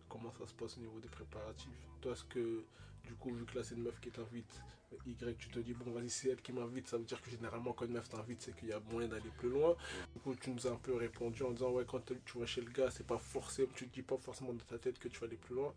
comment 0.08 0.32
ça 0.38 0.46
se 0.46 0.54
passe 0.54 0.76
au 0.76 0.80
niveau 0.80 1.00
des 1.00 1.08
préparatifs? 1.08 1.88
Toi, 2.00 2.12
est-ce 2.12 2.24
que 2.24 2.64
du 3.04 3.14
coup, 3.14 3.32
vu 3.32 3.44
que 3.46 3.56
là 3.56 3.64
c'est 3.64 3.74
une 3.74 3.84
meuf 3.84 3.98
qui 4.00 4.10
t'invite, 4.10 4.60
Y, 5.06 5.36
tu 5.38 5.48
te 5.48 5.60
dis 5.60 5.72
bon, 5.72 5.92
vas-y, 5.92 6.10
c'est 6.10 6.30
elle 6.30 6.42
qui 6.42 6.52
m'invite, 6.52 6.88
ça 6.88 6.98
veut 6.98 7.04
dire 7.04 7.22
que 7.22 7.30
généralement 7.30 7.72
quand 7.72 7.86
une 7.86 7.92
meuf 7.92 8.08
t'invite, 8.08 8.42
c'est 8.42 8.54
qu'il 8.56 8.68
y 8.68 8.72
a 8.72 8.80
moyen 8.90 9.08
d'aller 9.08 9.30
plus 9.38 9.48
loin. 9.48 9.76
Du 10.14 10.20
coup, 10.20 10.34
tu 10.34 10.50
nous 10.50 10.66
as 10.66 10.70
un 10.70 10.76
peu 10.76 10.94
répondu 10.96 11.42
en 11.44 11.52
disant 11.52 11.70
ouais, 11.70 11.84
quand 11.86 12.04
tu 12.24 12.38
vas 12.38 12.46
chez 12.46 12.60
le 12.60 12.70
gars, 12.70 12.90
c'est 12.90 13.06
pas 13.06 13.18
forcément, 13.18 13.68
tu 13.74 13.88
te 13.88 13.94
dis 13.94 14.02
pas 14.02 14.18
forcément 14.18 14.52
dans 14.52 14.64
ta 14.64 14.78
tête 14.78 14.98
que 14.98 15.08
tu 15.08 15.20
vas 15.20 15.26
aller 15.26 15.36
plus 15.36 15.54
loin. 15.54 15.72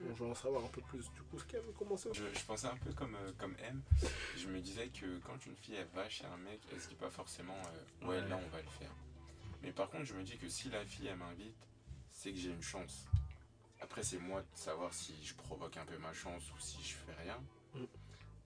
Bon, 0.00 0.14
je 0.14 0.22
veux 0.24 0.30
en 0.30 0.34
savoir 0.34 0.64
un 0.64 0.68
peu 0.68 0.80
plus. 0.82 1.10
Du 1.12 1.22
coup, 1.22 1.38
ce 1.38 1.44
qu'elle 1.44 1.62
veut 1.62 1.72
commencer 1.72 2.08
Je, 2.12 2.22
je 2.32 2.44
pensais 2.44 2.66
un 2.68 2.76
peu 2.76 2.92
comme, 2.92 3.14
euh, 3.16 3.32
comme 3.38 3.54
M. 3.60 3.82
Je 4.36 4.46
me 4.48 4.60
disais 4.60 4.88
que 4.88 5.18
quand 5.20 5.44
une 5.46 5.56
fille 5.56 5.74
elle 5.74 5.88
va 5.94 6.08
chez 6.08 6.24
un 6.26 6.36
mec, 6.38 6.60
elle 6.72 6.80
se 6.80 6.88
dit 6.88 6.94
pas 6.94 7.10
forcément 7.10 7.56
euh, 8.02 8.06
ouais, 8.06 8.28
là 8.28 8.38
on 8.44 8.48
va 8.48 8.62
le 8.62 8.68
faire. 8.68 8.92
Mais 9.62 9.72
par 9.72 9.90
contre, 9.90 10.04
je 10.04 10.14
me 10.14 10.22
dis 10.22 10.36
que 10.38 10.48
si 10.48 10.70
la 10.70 10.84
fille 10.84 11.08
elle 11.08 11.16
m'invite, 11.16 11.56
c'est 12.12 12.30
que 12.32 12.38
j'ai 12.38 12.50
une 12.50 12.62
chance. 12.62 13.06
Après, 13.80 14.02
c'est 14.02 14.18
moi 14.18 14.40
de 14.42 14.46
savoir 14.56 14.92
si 14.94 15.14
je 15.24 15.34
provoque 15.34 15.76
un 15.76 15.84
peu 15.84 15.98
ma 15.98 16.12
chance 16.12 16.42
ou 16.52 16.58
si 16.60 16.82
je 16.82 16.94
fais 16.94 17.14
rien. 17.22 17.38
Mm. 17.74 17.84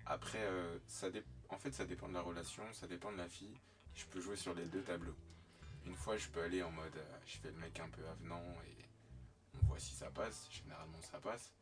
Après, 0.06 0.42
euh, 0.42 0.78
ça 0.86 1.10
dé- 1.10 1.22
en 1.48 1.58
fait, 1.58 1.72
ça 1.72 1.84
dépend 1.84 2.08
de 2.08 2.14
la 2.14 2.20
relation, 2.22 2.62
ça 2.72 2.86
dépend 2.86 3.12
de 3.12 3.18
la 3.18 3.28
fille. 3.28 3.54
Je 3.94 4.04
peux 4.06 4.20
jouer 4.20 4.36
sur 4.36 4.54
les 4.54 4.64
deux 4.64 4.82
tableaux. 4.82 5.16
Une 5.86 5.94
fois, 5.96 6.16
je 6.16 6.28
peux 6.28 6.42
aller 6.42 6.62
en 6.62 6.70
mode 6.70 6.98
je 7.26 7.36
fais 7.38 7.50
le 7.50 7.56
mec 7.58 7.78
un 7.80 7.88
peu 7.88 8.06
avenant 8.08 8.42
et 8.66 8.84
on 9.72 9.74
voit 9.74 9.80
si 9.80 9.94
ça 9.94 10.10
passe. 10.10 10.48
Généralement, 10.50 11.00
ça 11.00 11.18
passe. 11.18 11.52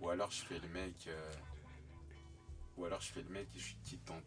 Ou 0.00 0.10
alors, 0.10 0.30
je 0.30 0.42
fais 0.42 0.58
le 0.58 0.68
mec. 0.68 1.06
euh, 1.06 1.30
ou 2.78 2.84
alors, 2.84 3.00
je 3.00 3.12
fais 3.12 3.22
le 3.22 3.28
mec 3.28 3.48
qui, 3.50 3.60
qui 3.84 3.98
tente 3.98 4.22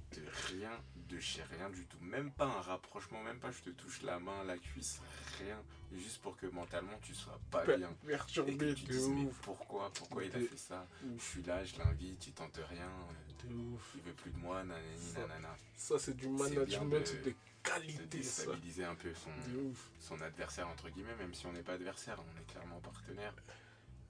rien 0.49 0.71
de 1.09 1.19
chez 1.19 1.41
rien 1.43 1.69
du 1.69 1.85
tout. 1.87 1.97
Même 2.01 2.31
pas 2.31 2.45
un 2.45 2.61
rapprochement, 2.61 3.21
même 3.23 3.39
pas 3.39 3.51
je 3.51 3.59
te 3.61 3.69
touche 3.71 4.01
la 4.03 4.19
main, 4.19 4.43
la 4.43 4.57
cuisse, 4.57 5.01
rien. 5.39 5.57
Juste 5.93 6.21
pour 6.21 6.37
que 6.37 6.45
mentalement 6.47 6.97
tu 7.01 7.13
sois 7.15 7.39
pas 7.49 7.61
Per- 7.63 7.77
bien. 7.77 7.89
Et 7.89 8.05
que 8.05 8.07
Perturbé 8.11 8.73
tu 8.75 8.83
de 8.85 8.91
dises, 8.91 9.07
mais 9.09 9.27
pourquoi 9.41 9.91
Pourquoi 9.93 10.23
il 10.23 10.35
a 10.35 10.39
De 10.39 10.45
fait 10.45 10.57
ça 10.57 10.87
ouf. 11.05 11.23
Je 11.25 11.29
suis 11.31 11.43
là, 11.43 11.63
je 11.65 11.77
l'invite, 11.79 12.27
il 12.27 12.33
tente 12.33 12.59
rien. 12.69 12.87
euh, 12.87 13.47
De 13.47 13.53
ouf. 13.53 13.91
Il 13.95 14.01
veut 14.01 14.13
plus 14.13 14.31
de 14.31 14.37
moi, 14.37 14.63
nanani, 14.63 15.11
Ça, 15.13 15.19
nanana. 15.21 15.55
Ça, 15.75 15.97
c'est 15.99 16.15
du 16.15 16.27
management 16.29 16.89
de- 16.91 17.17
de, 17.23 17.29
De 17.31 17.35
qualité, 17.63 18.23
ça. 18.23 18.43
déstabiliser 18.45 18.83
un 18.85 18.95
peu 18.95 19.13
son, 19.13 20.15
De 20.17 20.23
adversaire, 20.23 20.67
entre 20.67 20.89
guillemets, 20.89 21.15
même 21.15 21.33
si 21.33 21.45
on 21.45 21.53
n'est 21.53 21.63
pas 21.63 21.73
adversaire, 21.73 22.19
on 22.19 22.39
est 22.41 22.45
clairement 22.45 22.79
partenaire. 22.79 23.33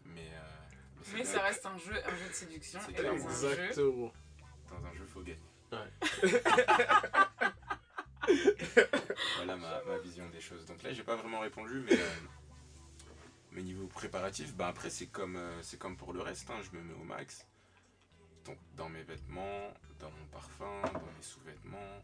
Mais, 0.05 0.29
euh, 0.33 1.03
Mais 1.13 1.23
ça 1.25 1.41
reste 1.41 1.65
un 1.65 1.77
jeu, 1.77 1.93
un 2.05 2.15
jeu 2.15 2.27
de 2.27 2.33
séduction. 2.33 2.79
C'est 2.85 2.93
Et 3.01 3.07
un 3.07 3.17
jeu, 3.17 3.23
Exactement. 3.23 4.13
Dans 4.71 4.85
un 4.85 4.93
jeu, 4.93 5.05
faut 5.05 5.21
gagner. 5.21 5.39
Ouais. 5.71 5.91
voilà 9.37 9.55
ma, 9.57 9.83
ma 9.83 9.97
vision 9.99 10.27
des 10.29 10.41
choses. 10.41 10.65
Donc 10.65 10.81
là, 10.83 10.93
j'ai 10.93 11.03
pas 11.03 11.15
vraiment 11.15 11.39
répondu, 11.39 11.81
mais 11.85 11.97
euh, 11.97 12.09
Mais 13.51 13.61
niveau 13.63 13.87
préparatif, 13.87 14.53
bah 14.55 14.67
après 14.67 14.89
c'est 14.89 15.07
comme, 15.07 15.35
euh, 15.35 15.61
c'est 15.63 15.77
comme 15.77 15.97
pour 15.97 16.13
le 16.13 16.21
reste, 16.21 16.49
hein, 16.49 16.59
je 16.61 16.77
me 16.77 16.83
mets 16.83 16.93
au 16.93 17.03
max. 17.03 17.45
Donc 18.45 18.57
dans 18.75 18.89
mes 18.89 19.03
vêtements, 19.03 19.73
dans 19.99 20.09
mon 20.11 20.25
parfum, 20.31 20.81
dans 20.93 20.99
mes 21.17 21.21
sous-vêtements, 21.23 22.01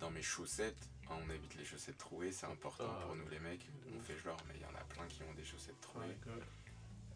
dans 0.00 0.10
mes 0.10 0.22
chaussettes. 0.22 0.88
Hein, 1.10 1.16
on 1.26 1.30
évite 1.30 1.54
les 1.56 1.64
chaussettes 1.64 1.96
trouées, 1.98 2.32
c'est 2.32 2.46
important 2.46 2.84
Ah. 2.86 3.02
pour 3.06 3.16
nous 3.16 3.26
les 3.28 3.38
mecs. 3.40 3.66
On 3.96 4.00
fait 4.00 4.16
genre, 4.18 4.36
mais 4.46 4.54
il 4.56 4.60
y 4.62 4.66
en 4.66 4.74
a 4.78 4.84
plein 4.84 5.06
qui 5.06 5.22
ont 5.22 5.32
des 5.34 5.44
chaussettes 5.44 5.80
trouées. 5.80 6.16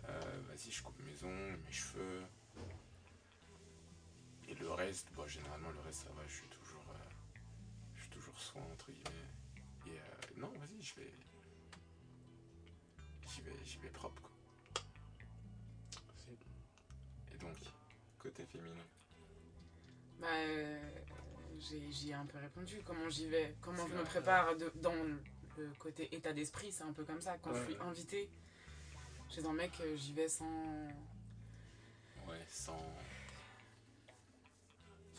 Euh, 0.08 0.20
Vas-y, 0.48 0.70
je 0.70 0.82
coupe 0.82 0.98
mes 1.04 1.22
ongles, 1.28 1.58
mes 1.64 1.72
cheveux. 1.72 2.22
Et 4.52 4.54
le 4.56 4.70
reste, 4.70 5.08
bon, 5.14 5.26
généralement, 5.26 5.70
le 5.70 5.80
reste, 5.80 6.02
ça 6.02 6.12
va, 6.12 6.22
je 6.28 6.34
suis 6.34 6.48
toujours, 6.48 6.84
euh, 6.90 7.08
je 7.96 8.00
suis 8.02 8.10
toujours 8.10 8.38
soin, 8.38 8.60
entre 8.70 8.92
guillemets. 8.92 9.28
Et 9.86 9.98
euh, 9.98 10.40
non, 10.40 10.52
vas-y, 10.58 10.82
je 10.82 10.94
vais. 10.96 11.10
J'y 13.34 13.40
vais, 13.40 13.56
j'y 13.64 13.78
vais 13.78 13.88
propre, 13.88 14.20
quoi. 14.20 14.30
Et 17.34 17.38
donc, 17.38 17.56
côté 18.18 18.44
féminin? 18.44 18.76
Bah, 20.20 20.26
euh, 20.30 20.90
j'ai- 21.58 21.90
j'y 21.90 22.10
ai 22.10 22.14
un 22.14 22.26
peu 22.26 22.36
répondu. 22.38 22.82
Comment 22.84 23.08
j'y 23.08 23.28
vais? 23.28 23.56
Comment 23.62 23.86
je 23.88 23.94
me 23.94 24.04
prépare 24.04 24.54
de- 24.56 24.70
dans 24.76 24.92
le 24.94 25.72
côté 25.78 26.14
état 26.14 26.34
d'esprit 26.34 26.70
C'est 26.72 26.84
un 26.84 26.92
peu 26.92 27.04
comme 27.04 27.22
ça. 27.22 27.38
Quand 27.38 27.54
je 27.54 27.64
suis 27.64 27.76
invitée 27.80 28.30
chez 29.30 29.46
un 29.46 29.52
mec, 29.54 29.72
euh, 29.80 29.96
j'y 29.96 30.12
vais 30.12 30.28
sans. 30.28 30.88
Ouais, 32.28 32.44
sans. 32.48 32.78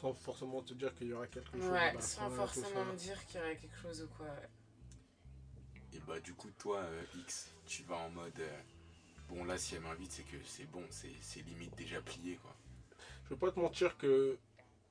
Sans 0.04 0.14
forcément 0.14 0.62
te 0.62 0.74
dire 0.74 0.94
qu'il 0.96 1.08
y 1.08 1.14
aura 1.14 1.28
quelque 1.28 1.58
chose. 1.58 1.70
Ouais, 1.72 1.94
sans 2.02 2.30
forcément 2.30 2.84
me 2.84 2.94
dire 2.98 3.26
qu'il 3.26 3.40
y 3.40 3.44
aurait 3.44 3.56
quelque 3.56 3.78
chose 3.82 4.02
ou 4.04 4.08
quoi. 4.18 4.28
Et 5.94 6.00
bah, 6.06 6.20
du 6.20 6.34
coup, 6.34 6.50
toi, 6.60 6.80
euh, 6.80 7.02
X, 7.20 7.54
tu 7.66 7.84
vas 7.84 7.96
en 7.96 8.10
mode. 8.10 8.38
euh, 8.40 8.60
bon, 9.30 9.46
là, 9.46 9.58
si 9.58 9.76
elle 9.76 9.82
m'invite, 9.82 10.12
c'est 10.12 10.24
que 10.24 10.36
c'est 10.46 10.66
bon, 10.70 10.84
c'est 10.90 11.12
c'est 11.22 11.42
limite 11.44 11.74
déjà 11.78 12.02
plié, 12.02 12.36
quoi. 12.42 12.54
Je 13.24 13.30
vais 13.30 13.38
pas 13.40 13.50
te 13.52 13.60
mentir 13.60 13.98
que. 13.98 14.38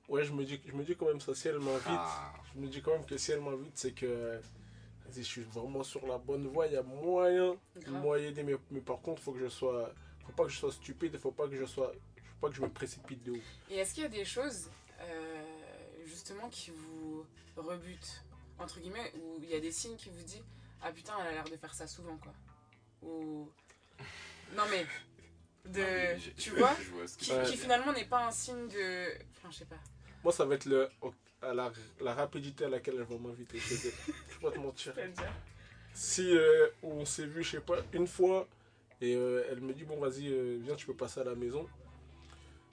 Ouais, 0.08 0.24
je 0.24 0.32
me 0.32 0.44
dis, 0.46 0.58
je 0.64 0.72
me 0.72 0.82
dis 0.82 0.96
quand 0.96 1.06
même 1.06 1.20
ça. 1.20 1.34
Si 1.34 1.46
elle 1.48 1.58
m'invite, 1.58 1.84
Ah, 1.88 2.32
je 2.54 2.60
me 2.60 2.66
dis 2.68 2.80
quand 2.80 2.92
même 2.92 3.04
que 3.04 3.18
si 3.18 3.32
elle 3.32 3.42
m'invite, 3.42 3.76
c'est 3.76 3.92
que. 3.92 4.40
vas-y, 5.04 5.16
Je 5.16 5.28
suis 5.28 5.42
vraiment 5.42 5.82
sur 5.82 6.06
la 6.06 6.16
bonne 6.16 6.46
voie. 6.46 6.68
Il 6.68 6.72
y 6.72 6.76
a 6.76 6.82
moyen 6.82 7.54
de 7.76 7.80
Grave. 7.82 8.02
moi 8.02 8.18
aider. 8.18 8.42
Mais, 8.44 8.56
mais 8.70 8.80
par 8.80 8.98
contre, 9.02 9.20
faut 9.20 9.32
que 9.32 9.40
je 9.40 9.48
sois. 9.48 9.92
Faut 10.24 10.32
pas 10.32 10.44
que 10.44 10.50
je 10.50 10.56
sois 10.58 10.72
stupide. 10.72 11.18
Faut 11.18 11.32
pas 11.32 11.46
que 11.48 11.56
je 11.56 11.66
sois. 11.66 11.92
Faut 11.92 12.46
pas 12.46 12.48
que 12.48 12.54
je 12.56 12.62
me 12.62 12.70
précipite 12.70 13.22
de 13.24 13.32
ouf. 13.32 13.44
Et 13.70 13.76
est-ce 13.76 13.92
qu'il 13.94 14.02
y 14.04 14.06
a 14.06 14.08
des 14.08 14.24
choses, 14.24 14.68
justement, 16.12 16.48
qui 16.50 16.70
vous 16.70 17.26
rebutent, 17.56 18.22
entre 18.58 18.78
guillemets, 18.80 19.12
où 19.16 19.40
il 19.42 19.50
y 19.50 19.54
a 19.54 19.60
des 19.60 19.72
signes 19.72 19.96
qui 19.96 20.10
vous 20.10 20.22
disent 20.22 20.44
Ah 20.82 20.92
putain, 20.92 21.14
elle 21.20 21.28
a 21.28 21.32
l'air 21.32 21.44
de 21.44 21.56
faire 21.56 21.74
ça 21.74 21.86
souvent, 21.86 22.16
quoi 22.18 22.32
Ou. 23.02 23.50
Non, 24.56 24.64
mais. 24.70 24.86
De. 25.64 25.80
non, 25.80 25.86
mais 25.86 26.18
j'ai- 26.18 26.34
tu 26.34 26.50
vois 26.50 26.74
Je 26.82 26.90
vois 26.90 27.06
ce 27.06 27.16
que 27.18 27.50
qui, 27.50 27.56
finalement 27.56 27.92
n'est 27.92 28.04
pas 28.04 28.26
un 28.26 28.30
signe 28.30 28.68
de. 28.68 29.08
Enfin, 29.36 29.50
je 29.50 29.58
sais 29.58 29.64
pas. 29.64 29.78
Moi, 30.22 30.32
ça 30.32 30.44
va 30.44 30.54
être 30.54 30.66
le, 30.66 30.88
à 31.40 31.52
la, 31.54 31.72
la 32.00 32.14
rapidité 32.14 32.64
à 32.64 32.68
laquelle 32.68 32.94
elle 32.98 33.02
va 33.04 33.18
m'inviter. 33.18 33.58
Je 33.58 33.74
vais 33.74 33.92
pas 34.42 34.50
te 34.52 34.58
mentir. 34.58 34.94
Si 35.94 36.34
euh, 36.36 36.68
on 36.82 37.04
s'est 37.04 37.26
vu, 37.26 37.42
je 37.42 37.50
sais 37.52 37.60
pas, 37.60 37.76
une 37.92 38.06
fois, 38.06 38.48
et 39.00 39.14
euh, 39.14 39.44
elle 39.50 39.60
me 39.60 39.72
dit, 39.74 39.84
bon, 39.84 39.98
vas-y, 39.98 40.28
euh, 40.32 40.58
viens, 40.62 40.74
tu 40.74 40.86
peux 40.86 40.94
passer 40.94 41.20
à 41.20 41.24
la 41.24 41.34
maison. 41.34 41.68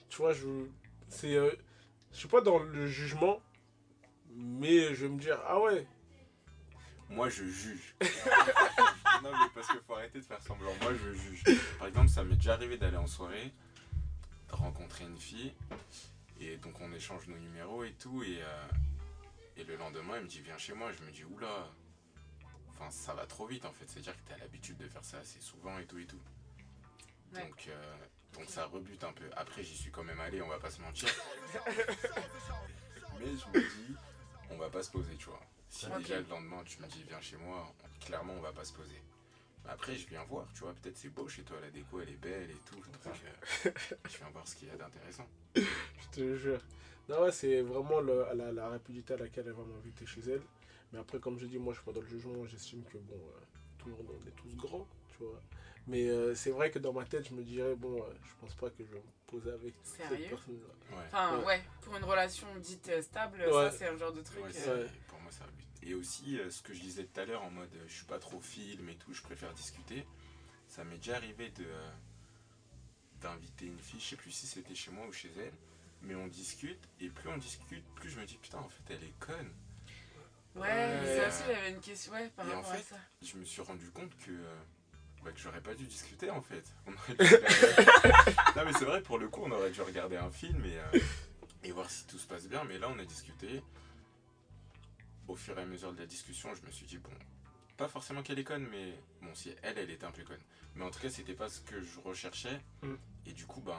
Tu 0.08 0.16
vois, 0.18 0.32
je. 0.32 0.46
C'est. 1.08 1.36
Je 2.12 2.18
suis 2.18 2.28
pas 2.28 2.40
dans 2.40 2.58
le 2.58 2.86
jugement, 2.86 3.40
mais 4.34 4.94
je 4.94 5.06
vais 5.06 5.12
me 5.12 5.18
dire, 5.18 5.38
ah 5.46 5.60
ouais, 5.60 5.86
Moi, 7.08 7.28
je 7.28 7.44
juge. 7.44 7.94
non, 9.22 9.30
mais 9.32 9.48
parce 9.54 9.66
qu'il 9.68 9.80
faut 9.86 9.94
arrêter 9.94 10.20
de 10.20 10.24
faire 10.24 10.40
semblant. 10.42 10.72
Moi, 10.82 10.92
je 10.94 11.12
juge. 11.12 11.42
Par 11.78 11.88
exemple, 11.88 12.08
ça 12.08 12.22
m'est 12.22 12.36
déjà 12.36 12.54
arrivé 12.54 12.76
d'aller 12.76 12.96
en 12.96 13.06
soirée, 13.06 13.52
de 14.48 14.54
rencontrer 14.54 15.04
une 15.04 15.18
fille, 15.18 15.52
et 16.40 16.56
donc 16.58 16.80
on 16.80 16.92
échange 16.92 17.26
nos 17.26 17.38
numéros 17.38 17.84
et 17.84 17.92
tout, 17.92 18.22
et, 18.22 18.40
euh, 18.42 18.68
et 19.56 19.64
le 19.64 19.76
lendemain, 19.76 20.14
elle 20.16 20.24
me 20.24 20.28
dit, 20.28 20.40
viens 20.40 20.58
chez 20.58 20.72
moi. 20.72 20.90
Je 20.92 21.04
me 21.04 21.10
dis, 21.10 21.24
oula, 21.24 21.68
enfin, 22.70 22.90
ça 22.90 23.14
va 23.14 23.26
trop 23.26 23.46
vite 23.46 23.64
en 23.64 23.72
fait. 23.72 23.88
C'est-à-dire 23.88 24.14
que 24.16 24.28
tu 24.28 24.32
as 24.32 24.38
l'habitude 24.38 24.76
de 24.78 24.88
faire 24.88 25.04
ça 25.04 25.18
assez 25.18 25.40
souvent 25.40 25.78
et 25.78 25.86
tout 25.86 25.98
et 25.98 26.06
tout. 26.06 26.20
Ouais. 27.34 27.42
Donc, 27.42 27.66
euh, 27.68 27.96
donc 28.34 28.48
ça 28.48 28.66
rebute 28.66 29.02
un 29.04 29.12
peu. 29.12 29.24
Après, 29.36 29.62
j'y 29.62 29.76
suis 29.76 29.90
quand 29.90 30.04
même 30.04 30.20
allé, 30.20 30.40
on 30.42 30.48
va 30.48 30.58
pas 30.58 30.70
se 30.70 30.80
mentir. 30.80 31.08
Mais 33.18 33.26
je 33.26 33.58
me 33.58 33.60
dis, 33.60 33.94
on 34.50 34.56
va 34.56 34.70
pas 34.70 34.82
se 34.82 34.90
poser, 34.90 35.14
tu 35.16 35.26
vois. 35.26 35.40
Si 35.68 35.86
déjà 35.98 36.20
le 36.20 36.26
lendemain 36.28 36.62
tu 36.64 36.80
me 36.82 36.86
dis 36.88 37.04
viens 37.06 37.20
chez 37.20 37.36
moi, 37.36 37.72
clairement 38.00 38.32
on 38.36 38.40
va 38.40 38.52
pas 38.52 38.64
se 38.64 38.72
poser. 38.72 39.00
Après 39.68 39.94
je 39.94 40.08
viens 40.08 40.24
voir, 40.24 40.48
tu 40.52 40.60
vois, 40.62 40.72
peut-être 40.74 40.96
c'est 40.96 41.10
beau 41.10 41.28
chez 41.28 41.42
toi, 41.42 41.58
la 41.60 41.70
déco 41.70 42.00
elle 42.00 42.08
est 42.08 42.16
belle 42.16 42.50
et 42.50 42.56
tout. 42.66 42.74
Donc 43.04 43.06
euh, 43.64 43.70
je 44.10 44.16
viens 44.18 44.30
voir 44.30 44.48
ce 44.48 44.56
qu'il 44.56 44.66
y 44.68 44.70
a 44.72 44.76
d'intéressant. 44.76 45.28
je 45.54 46.08
te 46.10 46.34
jure. 46.36 46.60
Non, 47.08 47.22
ouais, 47.22 47.30
c'est 47.32 47.60
vraiment 47.62 48.00
le- 48.00 48.26
la, 48.34 48.50
la 48.52 48.68
rapidité 48.68 49.14
à 49.14 49.16
laquelle 49.18 49.44
elle 49.46 49.52
va 49.52 49.64
m'inviter 49.64 50.06
chez 50.06 50.20
elle. 50.28 50.42
Mais 50.92 50.98
après, 50.98 51.20
comme 51.20 51.38
je 51.38 51.46
dis, 51.46 51.58
moi, 51.58 51.72
je 51.72 51.78
suis 51.78 51.84
pas 51.86 51.92
dans 51.92 52.00
le 52.00 52.06
jugement. 52.08 52.44
J'estime 52.46 52.82
que, 52.84 52.98
bon, 52.98 53.14
euh, 53.14 53.40
tout 53.78 53.88
le 53.88 53.94
monde, 53.96 54.08
on 54.10 54.26
est 54.28 54.32
tous 54.32 54.56
grands, 54.56 54.88
tu 55.08 55.18
vois. 55.24 55.40
Mais 55.90 56.08
euh, 56.08 56.36
c'est 56.36 56.50
vrai 56.52 56.70
que 56.70 56.78
dans 56.78 56.92
ma 56.92 57.04
tête, 57.04 57.28
je 57.28 57.34
me 57.34 57.42
dirais, 57.42 57.74
bon, 57.74 58.00
euh, 58.00 58.06
je 58.22 58.30
pense 58.40 58.54
pas 58.54 58.70
que 58.70 58.84
je 58.84 58.92
vais 58.92 58.98
me 59.00 59.12
poser 59.26 59.50
avec 59.50 59.74
cette 59.82 60.08
Sérieux? 60.08 60.26
personne-là. 60.30 60.96
Ouais. 60.96 61.02
Enfin, 61.08 61.38
Ouais. 61.38 61.44
ouais. 61.46 61.62
pour 61.82 61.96
une 61.96 62.04
relation 62.04 62.46
dite 62.60 62.88
euh, 62.90 63.02
stable, 63.02 63.38
Ouais. 63.40 63.50
ça 63.50 63.70
c'est 63.72 63.88
un 63.88 63.96
genre 63.96 64.12
de 64.12 64.22
truc. 64.22 64.38
Ouais, 64.44 64.50
euh, 64.50 64.52
c'est- 64.52 64.70
Ouais. 64.84 64.90
Pour 65.08 65.18
moi 65.20 65.32
ça 65.32 65.44
rebute. 65.46 65.66
Et 65.82 65.94
aussi 65.94 66.38
euh, 66.38 66.48
ce 66.48 66.62
que 66.62 66.72
je 66.72 66.80
disais 66.80 67.04
tout 67.06 67.18
à 67.20 67.24
l'heure 67.24 67.42
en 67.42 67.50
mode 67.50 67.74
euh, 67.74 67.84
je 67.88 67.92
suis 67.94 68.04
pas 68.06 68.20
trop 68.20 68.40
film 68.40 68.88
et 68.88 68.94
tout, 68.96 69.12
je 69.12 69.22
préfère 69.22 69.52
discuter. 69.52 70.06
Ça 70.68 70.84
m'est 70.84 70.98
déjà 70.98 71.16
arrivé 71.16 71.50
de 71.50 71.64
euh, 71.64 71.90
d'inviter 73.20 73.66
une 73.66 73.78
fille, 73.80 73.98
je 74.00 74.10
sais 74.10 74.16
plus 74.16 74.30
si 74.30 74.46
c'était 74.46 74.74
chez 74.76 74.90
moi 74.92 75.06
ou 75.08 75.12
chez 75.12 75.30
elle, 75.38 75.52
mais 76.02 76.14
on 76.14 76.28
discute 76.28 76.80
et 77.00 77.08
plus 77.08 77.28
on 77.28 77.36
discute, 77.38 77.84
plus 77.96 78.10
je 78.10 78.20
me 78.20 78.24
dis 78.26 78.36
putain 78.38 78.58
en 78.58 78.68
fait 78.68 78.82
elle 78.94 79.02
est 79.04 79.18
conne. 79.18 79.50
Ouais, 80.54 80.62
Ouais. 80.68 81.16
ça 81.20 81.28
aussi 81.28 81.42
j'avais 81.46 81.70
une 81.70 81.80
question 81.80 82.12
ouais, 82.12 82.28
par 82.30 82.48
Et 82.48 82.52
en 82.52 82.56
rapport 82.56 82.72
à 82.72 82.76
fait, 82.76 82.94
ça. 82.94 82.96
je 83.22 83.36
me 83.36 83.44
suis 83.44 83.62
rendu 83.62 83.90
compte 83.90 84.16
que, 84.18 84.30
euh, 84.30 84.56
bah, 85.24 85.32
que 85.32 85.38
j'aurais 85.40 85.60
pas 85.60 85.74
dû 85.74 85.84
discuter 85.86 86.30
en 86.30 86.40
fait. 86.42 86.64
On 86.86 86.92
aurait 86.92 87.14
dû 87.14 87.34
regarder- 87.34 88.32
non 88.56 88.64
mais 88.64 88.72
c'est 88.72 88.84
vrai, 88.84 89.02
pour 89.02 89.18
le 89.18 89.28
coup, 89.28 89.42
on 89.44 89.50
aurait 89.50 89.70
dû 89.70 89.80
regarder 89.82 90.16
un 90.16 90.30
film 90.30 90.64
et, 90.64 90.78
euh, 90.78 91.00
et 91.64 91.72
voir 91.72 91.90
si 91.90 92.06
tout 92.06 92.18
se 92.18 92.26
passe 92.26 92.48
bien. 92.48 92.64
Mais 92.64 92.78
là, 92.78 92.88
on 92.88 92.98
a 92.98 93.04
discuté. 93.04 93.62
Au 95.28 95.36
fur 95.36 95.56
et 95.58 95.62
à 95.62 95.66
mesure 95.66 95.92
de 95.92 95.98
la 96.00 96.06
discussion, 96.06 96.52
je 96.54 96.66
me 96.66 96.72
suis 96.72 96.86
dit, 96.86 96.98
bon, 96.98 97.10
pas 97.76 97.86
forcément 97.86 98.22
qu'elle 98.22 98.38
est 98.40 98.44
conne, 98.44 98.66
mais 98.70 98.94
bon, 99.22 99.32
si 99.34 99.54
elle, 99.62 99.78
elle 99.78 99.90
était 99.90 100.04
un 100.04 100.10
peu 100.10 100.24
conne. 100.24 100.40
Mais 100.74 100.84
en 100.84 100.90
tout 100.90 100.98
cas, 100.98 101.08
c'était 101.10 101.34
pas 101.34 101.48
ce 101.48 101.60
que 101.60 101.80
je 101.80 102.00
recherchais. 102.00 102.60
Mm. 102.82 102.94
Et 103.26 103.32
du 103.32 103.46
coup, 103.46 103.60
ben, 103.60 103.78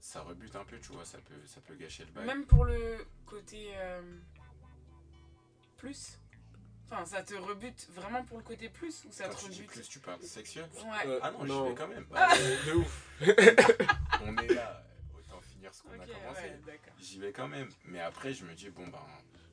ça 0.00 0.20
rebute 0.22 0.54
un 0.54 0.64
peu, 0.64 0.78
tu 0.78 0.92
vois, 0.92 1.04
ça 1.04 1.18
peut, 1.18 1.34
ça 1.46 1.60
peut 1.62 1.74
gâcher 1.74 2.04
le 2.04 2.12
bail. 2.12 2.26
Même 2.26 2.44
pour 2.46 2.64
le 2.64 3.04
côté 3.26 3.70
euh, 3.74 4.02
plus 5.78 6.18
Enfin, 6.90 7.04
ça 7.06 7.22
te 7.22 7.34
rebute 7.34 7.88
vraiment 7.94 8.22
pour 8.24 8.36
le 8.38 8.42
côté 8.44 8.68
plus 8.68 9.04
ou 9.06 9.12
ça 9.12 9.24
Quand 9.28 9.34
te 9.34 9.44
tu 9.44 9.48
dis 9.50 9.56
rebute 9.58 9.70
plus, 9.72 9.88
tu 9.88 9.98
parles 10.00 10.22
sexuel 10.22 10.68
Ouais. 10.74 11.06
Euh, 11.06 11.18
Ah 11.22 11.30
non, 11.30 11.44
j'y 11.46 11.68
vais 11.70 11.74
quand 11.74 11.88
même. 11.88 12.06
Euh, 12.12 12.56
de 12.66 12.72
ouf. 12.74 13.08
on 14.20 14.36
est 14.38 14.48
là, 14.54 14.84
autant 15.16 15.40
finir 15.40 15.74
ce 15.74 15.82
qu'on 15.82 15.90
Ok, 15.94 16.00
a 16.02 16.06
commencé. 16.06 16.40
ouais, 16.42 16.60
d'accord. 16.66 16.94
J'y 17.00 17.18
vais 17.18 17.32
quand 17.32 17.48
même. 17.48 17.68
Mais 17.86 18.00
après, 18.00 18.32
je 18.34 18.44
me 18.44 18.52
dis, 18.54 18.70
bon, 18.70 18.86
ben, 18.88 18.98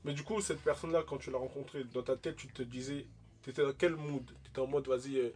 Mais 0.04 0.14
du 0.14 0.24
coup, 0.24 0.42
cette 0.42 0.62
personne-là, 0.62 1.04
quand 1.08 1.18
tu 1.18 1.32
l'as 1.32 1.38
rencontrée, 1.38 1.84
dans 1.86 2.04
ta 2.04 2.18
tête, 2.18 2.36
tu 2.36 2.48
te 2.48 2.64
disais, 2.64 3.08
tu 3.44 3.50
étais 3.52 3.64
dans 3.64 3.74
quel 3.74 3.96
mood? 3.96 4.26
Tu 4.44 4.50
étais 4.50 4.60
en 4.60 4.68
mode, 4.68 4.88
vas-y, 4.88 5.18
euh, 5.18 5.30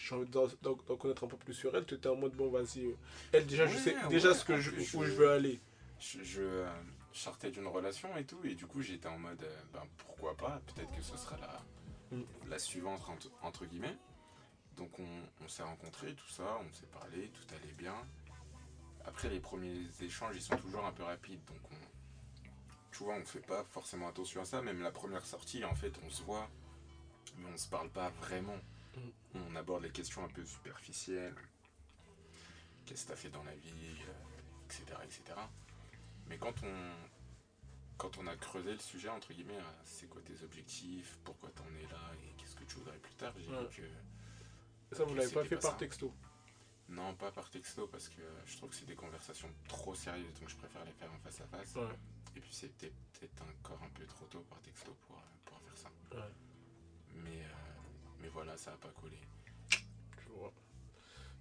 j'ai 0.00 0.14
envie 0.14 0.30
d'en 0.30 0.46
d'en- 0.62 0.78
d'en 0.88 0.96
connaître 0.96 1.24
un 1.24 1.28
peu 1.28 1.36
plus 1.36 1.54
sur 1.54 1.76
elle. 1.76 1.84
Tu 1.84 1.94
étais 1.94 2.08
en 2.08 2.16
mode, 2.16 2.32
bon, 2.32 2.50
vas-y, 2.50 2.86
euh, 2.86 2.96
elle, 3.32 3.46
déjà, 3.46 3.66
je 3.66 3.74
Ouais, 3.74 3.78
sais 3.78 3.96
déjà 4.08 4.30
ouais, 4.30 4.34
ce 4.34 4.44
que 4.44 4.54
en 4.54 4.60
je, 4.60 4.70
plus, 4.70 4.94
où 4.94 5.02
je- 5.02 5.06
je 5.10 5.12
veux 5.12 5.30
aller. 5.30 5.60
je, 6.00 6.22
je, 6.24 6.40
euh, 6.42 6.66
je 7.00 7.01
sortais 7.12 7.50
d'une 7.50 7.66
relation 7.66 8.16
et 8.16 8.24
tout. 8.24 8.40
Et 8.44 8.54
du 8.54 8.66
coup, 8.66 8.82
j'étais 8.82 9.08
en 9.08 9.18
mode, 9.18 9.42
euh, 9.42 9.62
ben, 9.72 9.82
pourquoi 9.98 10.36
pas 10.36 10.60
Peut-être 10.66 10.94
que 10.94 11.02
ce 11.02 11.16
sera 11.16 11.36
la, 11.38 11.60
Mm. 12.12 12.22
la 12.48 12.58
suivante, 12.58 13.00
entre, 13.08 13.30
entre 13.42 13.64
guillemets. 13.64 13.96
Donc, 14.76 14.98
on, 14.98 15.06
on 15.44 15.48
s'est 15.48 15.62
rencontrés, 15.62 16.14
tout 16.14 16.28
ça, 16.28 16.58
on 16.60 16.72
s'est 16.72 16.86
parlé, 16.86 17.30
tout 17.30 17.54
allait 17.54 17.72
bien. 17.72 17.94
Après, 19.04 19.28
les 19.28 19.40
premiers 19.40 19.86
échanges, 20.00 20.36
ils 20.36 20.42
sont 20.42 20.56
toujours 20.56 20.84
un 20.84 20.92
peu 20.92 21.02
rapides. 21.02 21.42
Donc, 21.46 21.60
on, 21.70 21.76
tu 22.90 23.04
vois, 23.04 23.14
on 23.14 23.24
fait 23.24 23.40
pas 23.46 23.64
forcément 23.64 24.08
attention 24.08 24.42
à 24.42 24.44
ça. 24.44 24.60
Même 24.62 24.82
la 24.82 24.90
première 24.90 25.24
sortie, 25.24 25.64
en 25.64 25.74
fait, 25.74 25.92
on 26.04 26.10
se 26.10 26.22
voit, 26.22 26.48
mais 27.38 27.48
on 27.52 27.56
se 27.56 27.68
parle 27.68 27.90
pas 27.90 28.10
vraiment. 28.10 28.58
Mm. 28.96 29.00
On 29.34 29.56
aborde 29.56 29.82
les 29.82 29.90
questions 29.90 30.22
un 30.22 30.28
peu 30.28 30.44
superficielles. 30.44 31.34
Qu'est-ce 32.84 33.04
que 33.04 33.08
t'as 33.12 33.16
fait 33.16 33.30
dans 33.30 33.44
la 33.44 33.54
vie, 33.54 33.96
euh, 34.08 34.64
etc., 34.66 34.84
etc. 35.04 35.22
Mais 36.32 36.38
quand 36.38 36.54
on, 36.62 36.94
quand 37.98 38.16
on 38.16 38.26
a 38.26 38.34
creusé 38.36 38.72
le 38.72 38.78
sujet, 38.78 39.10
entre 39.10 39.34
guillemets, 39.34 39.58
euh, 39.58 39.80
c'est 39.84 40.08
quoi 40.08 40.22
tes 40.22 40.42
objectifs, 40.42 41.18
pourquoi 41.24 41.50
t'en 41.50 41.66
es 41.78 41.82
là 41.92 42.00
et 42.24 42.32
qu'est-ce 42.38 42.56
que 42.56 42.64
tu 42.64 42.76
voudrais 42.76 42.96
plus 42.96 43.14
tard, 43.16 43.34
j'ai 43.38 43.50
Ouais. 43.52 43.66
vu 43.68 43.82
que 44.88 44.96
ça, 44.96 45.04
vous 45.04 45.14
l'avez 45.14 45.30
pas 45.30 45.44
fait 45.44 45.56
pas 45.56 45.60
par 45.62 45.70
ça. 45.72 45.76
texto. 45.76 46.10
non, 46.88 47.14
pas 47.16 47.30
par 47.32 47.50
texto 47.50 47.86
parce 47.86 48.08
que 48.08 48.22
je 48.46 48.56
trouve 48.56 48.70
que 48.70 48.76
c'est 48.76 48.86
des 48.86 48.94
conversations 48.94 49.50
trop 49.68 49.94
sérieuses, 49.94 50.32
donc 50.40 50.48
je 50.48 50.56
préfère 50.56 50.82
les 50.86 50.92
faire 50.92 51.12
en 51.12 51.18
face 51.18 51.38
à 51.42 51.46
face. 51.48 51.74
Ouais. 51.74 51.82
Et 52.34 52.40
puis 52.40 52.54
c'était 52.54 52.92
peut-être 53.12 53.42
encore 53.42 53.82
un 53.82 53.90
peu 53.90 54.06
trop 54.06 54.24
tôt 54.26 54.40
par 54.48 54.58
texto 54.62 54.96
pour, 55.06 55.16
euh, 55.18 55.20
pour 55.44 55.60
faire 55.60 55.76
ça. 55.76 55.90
Ouais. 56.16 56.32
Mais, 57.14 57.42
euh, 57.44 57.48
mais 58.20 58.28
voilà, 58.28 58.56
ça 58.56 58.72
a 58.72 58.76
pas 58.78 58.90
collé. 58.98 59.18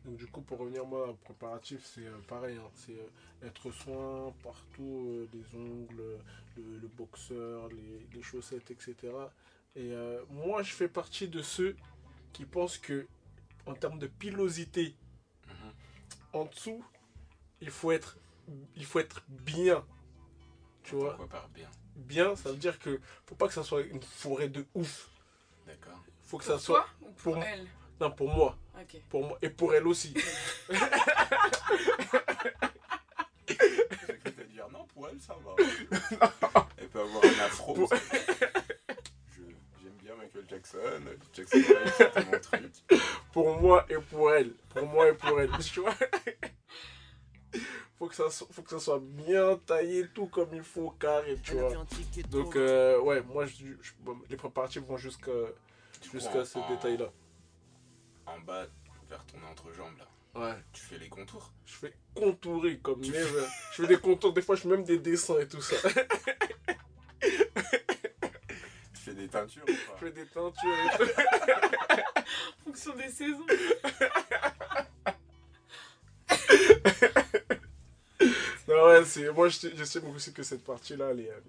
Vois. 0.04 0.12
Donc 0.12 0.18
du 0.20 0.28
coup, 0.28 0.42
pour 0.42 0.60
revenir 0.60 0.86
moi, 0.86 1.10
au 1.10 1.14
préparatif, 1.14 1.82
c'est 1.84 2.06
euh, 2.06 2.18
pareil. 2.28 2.58
hein, 2.58 2.70
c'est 2.76 2.94
euh, 2.94 3.48
être 3.48 3.72
soin 3.72 4.34
partout, 4.44 5.06
euh, 5.08 5.28
les 5.34 5.58
ongles, 5.60 6.20
le, 6.58 6.78
le 6.80 6.88
boxeur, 6.88 7.68
les, 7.70 8.08
les 8.14 8.24
chaussettes, 8.24 8.72
etc. 8.72 9.32
Et 9.76 9.94
euh, 9.94 10.22
moi, 10.30 10.64
je 10.64 10.74
fais 10.74 10.88
partie 10.90 11.28
de 11.28 11.42
ceux 11.42 11.76
qui 12.34 12.46
pensent 12.46 12.78
que, 12.78 13.08
en 13.66 13.74
termes 13.74 14.00
de 14.00 14.08
pilosité, 14.08 14.96
Mhm. 15.48 15.74
en 16.34 16.46
dessous, 16.46 16.84
il 17.62 17.70
faut 17.70 17.92
être, 17.92 18.18
il 18.76 18.86
faut 18.86 19.00
être 19.00 19.22
bien. 19.28 19.86
Tu 20.84 20.96
vois, 20.96 21.10
Pourquoi 21.16 21.28
par 21.28 21.50
bien? 21.50 21.70
Bien, 21.96 22.36
ça 22.36 22.52
veut 22.52 22.58
dire 22.58 22.80
que 22.80 23.00
faut 23.26 23.36
pas 23.36 23.48
que 23.48 23.54
ça 23.54 23.64
soit 23.64 23.82
une 23.82 24.02
forêt 24.02 24.50
de 24.50 24.66
ouf. 24.74 25.10
D'accord. 25.68 26.00
Faut 26.24 26.38
que 26.38 26.44
Pour 26.46 26.54
ça 26.54 26.60
soit, 26.60 26.80
toi 26.80 26.88
pour, 27.18 27.34
pour- 27.34 27.44
elle? 27.44 27.68
Non, 28.02 28.12
pour 28.12 28.30
moi, 28.30 28.58
Ok. 28.80 29.02
pour 29.10 29.26
moi 29.28 29.38
et 29.42 29.50
pour 29.50 29.74
elle 29.76 29.88
aussi. 29.88 30.14
J'ai 33.48 33.56
cru 33.56 34.32
te 34.34 34.42
dire 34.52 34.68
non, 34.72 34.86
pour 34.94 35.08
elle, 35.10 35.20
ça 35.22 35.36
va. 35.46 35.56
Elle 36.78 36.88
peut 36.90 37.02
avoir 37.02 37.24
un 37.24 37.40
afro. 37.46 37.74
Pour- 37.74 37.94
Je- 37.96 39.42
J'aime 39.84 39.94
bien 40.02 40.16
Michael 40.16 40.46
Jackson. 40.50 40.80
Jackson 41.34 41.58
c'était 41.98 42.26
mon 42.26 42.40
truc. 42.40 42.72
pour 43.34 43.60
moi 43.62 43.86
et 43.90 43.96
pour 43.98 44.32
elle. 44.34 44.54
Pour 44.74 44.88
moi 44.88 45.10
et 45.10 45.14
pour 45.14 45.40
elle. 45.40 45.52
Tu 45.60 45.80
vois 45.82 45.94
faut 48.00 48.08
que, 48.08 48.16
ça, 48.16 48.30
so- 48.32 48.48
faut 48.52 48.62
que 48.64 48.70
ça 48.72 48.80
soit 48.80 49.00
bien 49.02 49.58
taillé, 49.66 50.08
tout 50.14 50.28
comme 50.28 50.54
il 50.54 50.64
faut, 50.64 50.92
carré, 50.92 51.38
tu 51.44 51.54
vois. 51.54 51.72
Donc, 52.30 52.56
euh, 52.56 53.00
ouais, 53.02 53.22
moi, 53.22 53.46
je, 53.46 53.66
je- 53.82 53.92
bon, 54.00 54.18
les 54.30 54.38
préparatifs 54.38 54.84
vont 54.84 54.98
jusqu'à 54.98 55.32
en- 55.32 56.46
ce 56.46 56.60
détail-là. 56.74 57.10
En 58.36 58.40
bas, 58.42 58.66
vers 59.10 59.26
ton 59.26 59.38
entrejambe, 59.50 59.98
là, 59.98 60.08
Ouais. 60.40 60.56
tu 60.72 60.82
fais 60.82 60.98
les 60.98 61.10
contours. 61.10 61.52
Je 61.66 61.74
fais 61.74 61.94
contourer 62.16 62.78
comme 62.80 63.02
Tu 63.02 63.12
never. 63.12 63.46
Je 63.74 63.82
fais 63.82 63.88
des 63.88 63.98
contours, 64.00 64.34
des 64.34 64.42
fois, 64.42 64.56
je 64.56 64.62
fais 64.62 64.70
même 64.70 64.84
des 64.84 65.00
dessins 65.00 65.40
et 65.40 65.48
tout 65.48 65.62
ça. 65.62 65.76
Tu 67.20 67.30
fais 68.94 69.14
des 69.14 69.28
teintures 69.28 69.64
ou 69.68 69.72
Je 69.72 69.92
pas 69.92 69.98
fais 70.00 70.12
des 70.12 70.26
teintures 70.28 70.74
et 70.74 70.98
tout. 70.98 71.04
En 72.62 72.64
fonction 72.66 72.96
des 72.96 73.10
saisons. 73.10 73.46
Non, 78.68 78.86
ouais, 78.86 79.04
c'est, 79.06 79.30
moi, 79.32 79.50
je- 79.50 79.76
j'estime 79.76 80.08
aussi 80.16 80.32
que 80.34 80.44
cette 80.44 80.64
partie-là, 80.64 81.10
elle 81.12 81.22
est, 81.22 81.30
euh, 81.32 81.40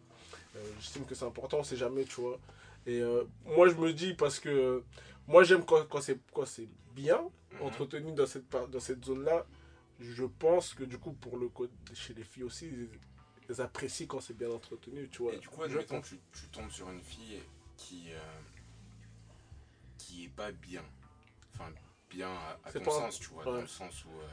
euh, 0.56 0.60
j'estime 0.80 1.04
que 1.04 1.14
c'est 1.14 1.24
important, 1.26 1.58
on 1.58 1.64
sait 1.64 1.76
jamais, 1.76 2.04
tu 2.04 2.20
vois. 2.20 2.38
Et 2.86 3.00
euh, 3.00 3.22
moi, 3.44 3.68
je 3.68 3.74
me 3.74 3.92
dis, 3.92 4.14
parce 4.14 4.40
que 4.40 4.48
euh, 4.48 4.80
moi, 5.26 5.44
j'aime 5.44 5.64
quand, 5.64 5.86
quand, 5.88 6.00
c'est, 6.00 6.18
quand 6.32 6.46
c'est 6.46 6.68
bien 6.94 7.20
Mhm. 7.52 7.62
entretenu 7.62 8.12
dans 8.12 8.26
cette, 8.26 8.48
dans 8.50 8.80
cette 8.80 9.04
zone-là. 9.04 9.46
Je 10.00 10.24
pense 10.24 10.74
que, 10.74 10.84
du 10.84 10.98
coup, 10.98 11.12
pour 11.12 11.36
le 11.36 11.48
côté 11.48 11.72
chez 11.94 12.14
les 12.14 12.24
filles 12.24 12.42
aussi, 12.44 12.68
elles, 13.48 13.60
apprécient 13.60 14.06
quand 14.06 14.20
c'est 14.20 14.36
bien 14.36 14.50
entretenu, 14.50 15.08
tu 15.10 15.22
vois. 15.22 15.34
Et 15.34 15.38
du 15.38 15.48
coup, 15.48 15.62
admettons, 15.62 16.00
tu, 16.00 16.18
tu 16.32 16.48
tombes 16.48 16.70
sur 16.70 16.90
une 16.90 17.02
fille 17.02 17.40
qui, 17.76 18.06
euh, 18.12 18.18
qui 19.98 20.24
est 20.24 20.28
pas 20.34 20.50
bien. 20.52 20.82
Enfin, 21.54 21.70
bien 22.10 22.30
à, 22.30 22.58
à 22.64 22.72
ton 22.72 22.80
pas- 22.82 22.90
sens, 22.90 23.18
tu 23.20 23.28
vois, 23.28 23.44
dans 23.44 23.60
le 23.60 23.66
sens 23.66 24.04
où, 24.06 24.10
euh, 24.20 24.26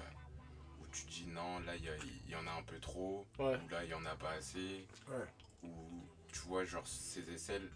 où 0.81 0.87
tu 0.91 1.05
dis 1.05 1.27
non, 1.27 1.59
là, 1.59 1.75
il 1.75 1.83
y, 1.83 2.31
y 2.31 2.35
en 2.35 2.47
a 2.47 2.51
un 2.51 2.63
peu 2.63 2.79
trop, 2.79 3.27
Ouais. 3.37 3.59
ou 3.63 3.67
là, 3.69 3.83
il 3.83 3.89
y 3.89 3.93
en 3.93 4.05
a 4.05 4.15
pas 4.15 4.31
assez, 4.31 4.87
Ouais. 5.09 5.25
ou 5.69 6.03
tu 6.31 6.39
vois, 6.41 6.63
genre, 6.63 6.87
ces 6.87 7.29
aisselles, 7.31 7.69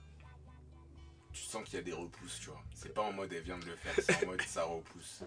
tu 1.34 1.42
sens 1.44 1.64
qu'il 1.66 1.76
y 1.76 1.78
a 1.78 1.82
des 1.82 1.94
repousses, 1.94 2.40
tu 2.40 2.50
vois. 2.50 2.64
C'est 2.76 2.94
pas 2.94 3.02
en 3.02 3.12
mode 3.12 3.32
elle 3.34 3.44
vient 3.44 3.58
de 3.58 3.66
le 3.66 3.76
faire, 3.76 3.94
c'est 3.98 4.24
en 4.26 4.30
mode 4.32 4.42
ça 4.44 4.64
repousse. 4.64 5.22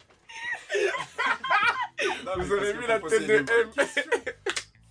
Non, 2.24 2.32
Vous 2.44 2.52
avez 2.52 2.72
vu 2.72 2.80
faut 2.82 2.86
la 2.88 3.00
poser 3.00 3.26
tête 3.26 3.44
de 3.44 3.44
bonnes 3.44 3.68
M. 3.68 3.70
questions. 3.74 4.02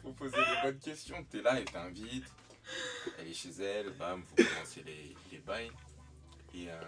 Faut 0.01 0.11
poser 0.13 0.37
les 0.37 0.61
bonnes 0.63 0.79
questions. 0.79 1.23
T'es 1.29 1.41
là, 1.41 1.57
elle 1.57 1.65
t'invite. 1.65 2.25
Elle 3.19 3.27
est 3.27 3.33
chez 3.33 3.51
elle, 3.61 3.89
bam, 3.91 4.23
vous 4.23 4.43
commencez 4.43 4.83
les, 4.83 5.15
les 5.31 5.37
bails. 5.39 5.71
Et, 6.53 6.69
euh, 6.69 6.81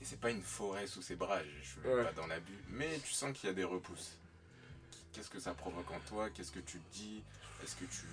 et 0.00 0.04
c'est 0.04 0.18
pas 0.20 0.30
une 0.30 0.42
forêt 0.42 0.86
sous 0.86 1.02
ses 1.02 1.16
bras, 1.16 1.40
je 1.44 1.68
suis 1.68 1.80
Ouais. 1.80 2.04
pas 2.04 2.12
dans 2.12 2.26
l'abus. 2.26 2.58
Mais 2.68 2.98
tu 3.04 3.12
sens 3.12 3.36
qu'il 3.36 3.48
y 3.48 3.50
a 3.50 3.54
des 3.54 3.64
repousses. 3.64 4.16
Qu'est-ce 5.12 5.28
que 5.28 5.40
ça 5.40 5.52
provoque 5.54 5.90
en 5.90 6.00
toi? 6.00 6.30
Qu'est-ce 6.30 6.52
que 6.52 6.60
tu 6.60 6.78
te 6.78 6.92
dis? 6.94 7.22
Est-ce 7.62 7.74
que 7.76 7.84
tu, 7.84 8.06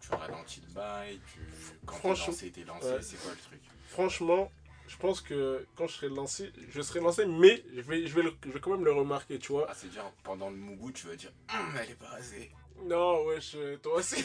tu 0.00 0.12
ralentis 0.14 0.62
le 0.66 0.72
bail 0.74 1.20
tu, 1.32 1.40
Quand 1.86 1.94
t'es 1.94 1.98
Franchement, 2.00 2.26
lancé, 2.28 2.50
t'es 2.50 2.64
lancé, 2.64 2.86
ouais. 2.86 3.02
c'est 3.02 3.16
quoi 3.22 3.32
le 3.32 3.38
truc? 3.38 3.60
Franchement, 3.88 4.50
je 4.88 4.96
pense 4.96 5.20
que 5.20 5.66
quand 5.76 5.86
je 5.86 5.92
serai 5.94 6.08
lancé, 6.08 6.52
je 6.70 6.80
serai 6.82 7.00
lancé, 7.00 7.26
mais 7.26 7.62
je 7.74 7.80
vais, 7.82 8.06
je 8.06 8.14
vais, 8.14 8.22
le- 8.22 8.34
je 8.44 8.50
vais 8.50 8.60
quand 8.60 8.70
même 8.72 8.84
le 8.84 8.92
remarquer, 8.92 9.38
tu 9.38 9.52
vois. 9.52 9.66
Ah, 9.68 9.74
c'est 9.74 9.88
dire 9.90 10.04
pendant 10.24 10.50
le 10.50 10.56
mougou, 10.56 10.90
tu 10.92 11.06
vas 11.06 11.14
dire 11.16 11.30
Hum, 11.52 11.74
elle 11.82 11.90
est 11.90 11.94
pas 11.94 12.08
rasée. 12.08 12.50
Non, 12.84 13.24
wesh, 13.26 13.52
euh, 13.56 13.76
toi 13.76 13.96
aussi. 13.96 14.24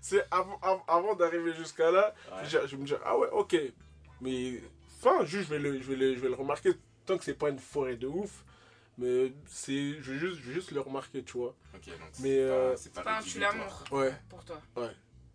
c'est 0.00 0.24
avant, 0.30 0.58
av- 0.62 0.82
avant 0.88 1.14
d'arriver 1.14 1.54
jusqu'à 1.54 1.90
là, 1.90 2.14
Ouais. 2.32 2.44
je, 2.44 2.58
je 2.66 2.76
vais 2.76 2.82
me 2.82 2.86
dire, 2.86 3.00
ah 3.04 3.16
ouais, 3.18 3.28
ok. 3.32 3.56
Mais, 4.20 4.60
enfin, 4.98 5.24
juste, 5.24 5.48
je 5.48 5.54
vais 5.54 5.58
le, 5.58 5.80
je 5.80 5.86
vais 5.88 5.96
le, 5.96 6.14
je 6.14 6.20
vais 6.20 6.28
le 6.28 6.34
remarquer. 6.34 6.72
Tant 7.06 7.16
que 7.18 7.24
c'est 7.24 7.34
pas 7.34 7.48
une 7.50 7.58
forêt 7.58 7.96
de 7.96 8.06
ouf, 8.06 8.44
mais 8.98 9.32
c'est, 9.46 10.00
je 10.02 10.12
vais 10.12 10.18
juste, 10.18 10.40
je 10.42 10.52
juste 10.52 10.70
le 10.72 10.80
remarquer, 10.80 11.22
tu 11.24 11.38
vois. 11.38 11.54
Ok, 11.74 11.86
donc 11.86 11.96
Mais, 12.20 12.28
c'est 12.36 12.40
euh, 12.40 12.70
pas, 12.72 12.76
c'est 12.76 12.92
pas 12.92 13.02
pas 13.02 13.18
un. 13.18 13.96
Ouais. 13.96 14.14
Pour 14.28 14.44
toi. 14.44 14.60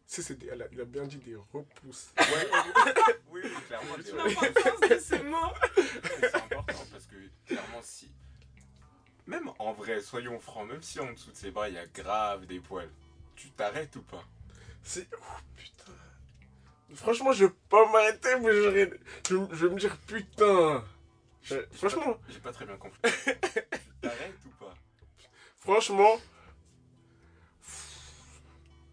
Si, 0.08 0.22
c'est 0.22 0.36
des- 0.36 0.48
elle 0.52 0.62
a- 0.62 0.68
il 0.72 0.80
a 0.80 0.86
bien 0.86 1.04
dit 1.06 1.18
des 1.18 1.36
repousses. 1.36 2.12
Ouais, 2.18 2.26
oui, 3.32 3.42
oui, 3.44 3.50
clairement. 3.68 3.96
L'importance 3.98 4.90
de 4.90 4.98
ces 5.00 5.24
mots. 5.24 5.54
C'est 6.20 6.36
important 6.36 6.84
parce 6.92 7.06
que 7.08 7.16
clairement, 7.48 7.80
si. 7.82 8.12
Même 9.26 9.50
en 9.58 9.74
vrai, 9.74 10.02
soyons 10.02 10.40
francs, 10.40 10.68
même 10.68 10.84
si 10.84 11.00
en 11.00 11.12
dessous 11.12 11.32
de 11.32 11.36
ses 11.36 11.50
bras 11.50 11.68
il 11.70 11.74
y 11.76 11.80
a 11.80 11.88
grave 11.88 12.46
des 12.46 12.60
poils, 12.60 12.92
tu 13.36 13.50
t'arrêtes 13.50 13.96
ou 13.96 14.04
pas? 14.04 14.24
C'est. 14.84 15.08
Oh 15.14 15.38
putain. 15.58 15.92
Franchement, 16.94 17.32
je 17.32 17.46
vais 17.46 17.54
pas 17.70 17.92
m'arrêter, 17.92 18.40
mais 18.40 18.54
j'aurais- 18.54 18.92
je, 19.28 19.36
je 19.56 19.66
vais 19.66 19.74
me 19.74 19.80
dire 19.80 19.98
putain. 20.06 20.84
Euh, 21.52 21.66
franchement. 21.74 22.18
J'ai 22.30 22.40
pas 22.40 22.52
très 22.52 22.66
bien 22.66 22.78
compris. 22.78 23.00
t'arrêtes 24.02 24.36
ou 24.46 24.50
pas? 24.64 24.74
Franchement. 25.60 26.18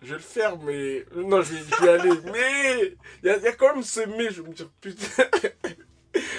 Je 0.03 0.09
vais 0.09 0.15
le 0.15 0.19
faire, 0.19 0.59
mais. 0.59 1.05
Non, 1.15 1.43
je 1.43 1.55
vais, 1.55 1.61
je 1.65 1.83
vais 1.83 1.89
aller. 1.91 2.21
Mais. 2.33 2.97
Il 3.23 3.29
y 3.41 3.45
y 3.45 3.47
a 3.49 3.53
quand 3.53 3.75
même 3.75 3.85
ce 3.85 4.01
mais. 4.01 4.31
Je 4.31 4.43
vais 4.43 4.49
me 4.49 4.55
dire 4.55 4.69
putain. 4.81 5.07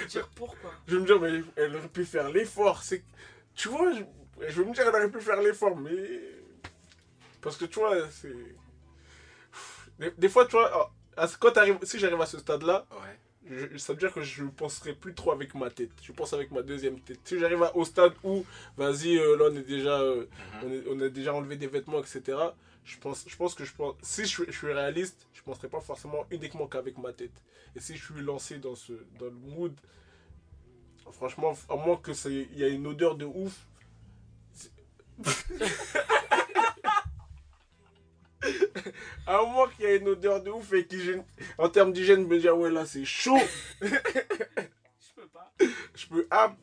Dire 0.10 0.30
pourquoi? 0.36 0.72
Je 0.88 0.96
vais 0.96 1.02
me 1.02 1.06
dire, 1.08 1.20
mais 1.20 1.42
elle 1.56 1.76
aurait 1.78 1.88
pu 1.88 2.04
faire 2.06 2.30
l'effort. 2.30 2.84
C'est. 2.84 3.04
Tu 3.56 3.70
vois, 3.70 3.92
je, 3.94 4.02
je 4.50 4.62
vais 4.62 4.68
me 4.68 4.74
dire, 4.74 4.84
elle 4.84 4.90
aurait 4.96 5.10
pu 5.10 5.22
faire 5.22 5.42
l'effort, 5.42 5.76
mais. 5.78 5.96
Parce 7.42 7.56
que 7.58 7.66
tu 7.66 7.80
vois, 7.80 7.96
c'est. 8.12 8.36
Des, 10.00 10.12
des 10.12 10.30
fois, 10.30 10.46
tu 10.46 10.52
vois, 10.58 10.92
ce- 11.26 11.38
quand 11.38 11.52
t'arrives- 11.52 11.80
si 11.84 11.98
j'arrive 12.00 12.20
à 12.22 12.26
ce 12.26 12.38
stade-là, 12.38 12.86
Ouais. 12.92 13.18
Je- 13.50 13.78
ça 13.78 13.94
veut 13.94 14.00
dire 14.00 14.14
que 14.14 14.22
je 14.22 14.44
ne 14.44 14.50
penserai 14.50 14.94
plus 14.94 15.14
trop 15.14 15.32
avec 15.32 15.54
ma 15.56 15.70
tête. 15.70 15.92
Je 16.02 16.12
pense 16.12 16.34
avec 16.34 16.52
ma 16.52 16.62
deuxième 16.62 17.00
tête. 17.00 17.20
Si 17.26 17.40
j'arrive 17.40 17.64
au 17.76 17.86
stade 17.86 18.14
où, 18.24 18.46
vas-y, 18.78 19.18
euh, 19.18 19.38
là 19.38 19.46
on 19.52 19.56
est 19.56 19.64
déjà, 19.64 20.00
euh, 20.02 20.26
Mhm. 20.26 20.64
on, 20.64 20.72
est- 20.74 20.84
on 20.90 21.00
a 21.02 21.10
déjà 21.10 21.34
enlevé 21.34 21.56
des 21.58 21.68
vêtements, 21.68 22.00
etc. 22.00 22.22
Je 22.86 22.98
pense, 22.98 23.26
je 23.28 23.36
pense 23.36 23.54
que 23.56 23.64
je 23.66 23.74
pense, 23.74 23.96
si 24.02 24.22
je, 24.24 24.28
suis- 24.28 24.46
je 24.48 24.52
suis 24.58 24.72
réaliste, 24.72 25.28
je 25.34 25.40
ne 25.42 25.46
penserai 25.46 25.68
pas 25.70 25.80
forcément 25.82 26.26
uniquement 26.32 26.68
qu'avec 26.68 26.98
ma 26.98 27.14
tête. 27.14 27.32
Et 27.76 27.80
si 27.80 27.96
je 27.96 28.04
suis 28.06 28.22
lancé 28.22 28.58
dans 28.60 28.76
ce, 28.76 28.94
dans 29.20 29.26
le 29.26 29.32
mood, 29.32 29.74
franchement, 31.12 31.54
à 31.70 31.76
moins 31.76 31.98
que 31.98 32.14
c'est, 32.14 32.48
il 32.52 32.58
y 32.60 32.64
a 32.64 32.68
une 32.68 32.86
odeur 32.88 33.16
de 33.16 33.26
ouf. 33.26 33.66
à 39.28 39.42
moins 39.46 39.70
qu'il 39.70 39.86
y 39.86 39.88
ait 39.88 39.98
une 39.98 40.08
odeur 40.10 40.42
de 40.44 40.50
ouf 40.52 40.74
et 40.74 40.86
qu'hygiène, 40.86 41.24
en 41.58 41.70
termes 41.70 41.94
d'hygiène, 41.94 42.28
me 42.28 42.40
dire 42.40 42.58
ouais 42.58 42.72
là 42.72 42.86
c'est 42.86 43.06
chaud. 43.06 43.40
Je 43.82 43.88
peux 45.16 45.28
pas. 45.28 45.54
Je 45.96 46.08
peux. 46.08 46.28
Ah 46.32 46.56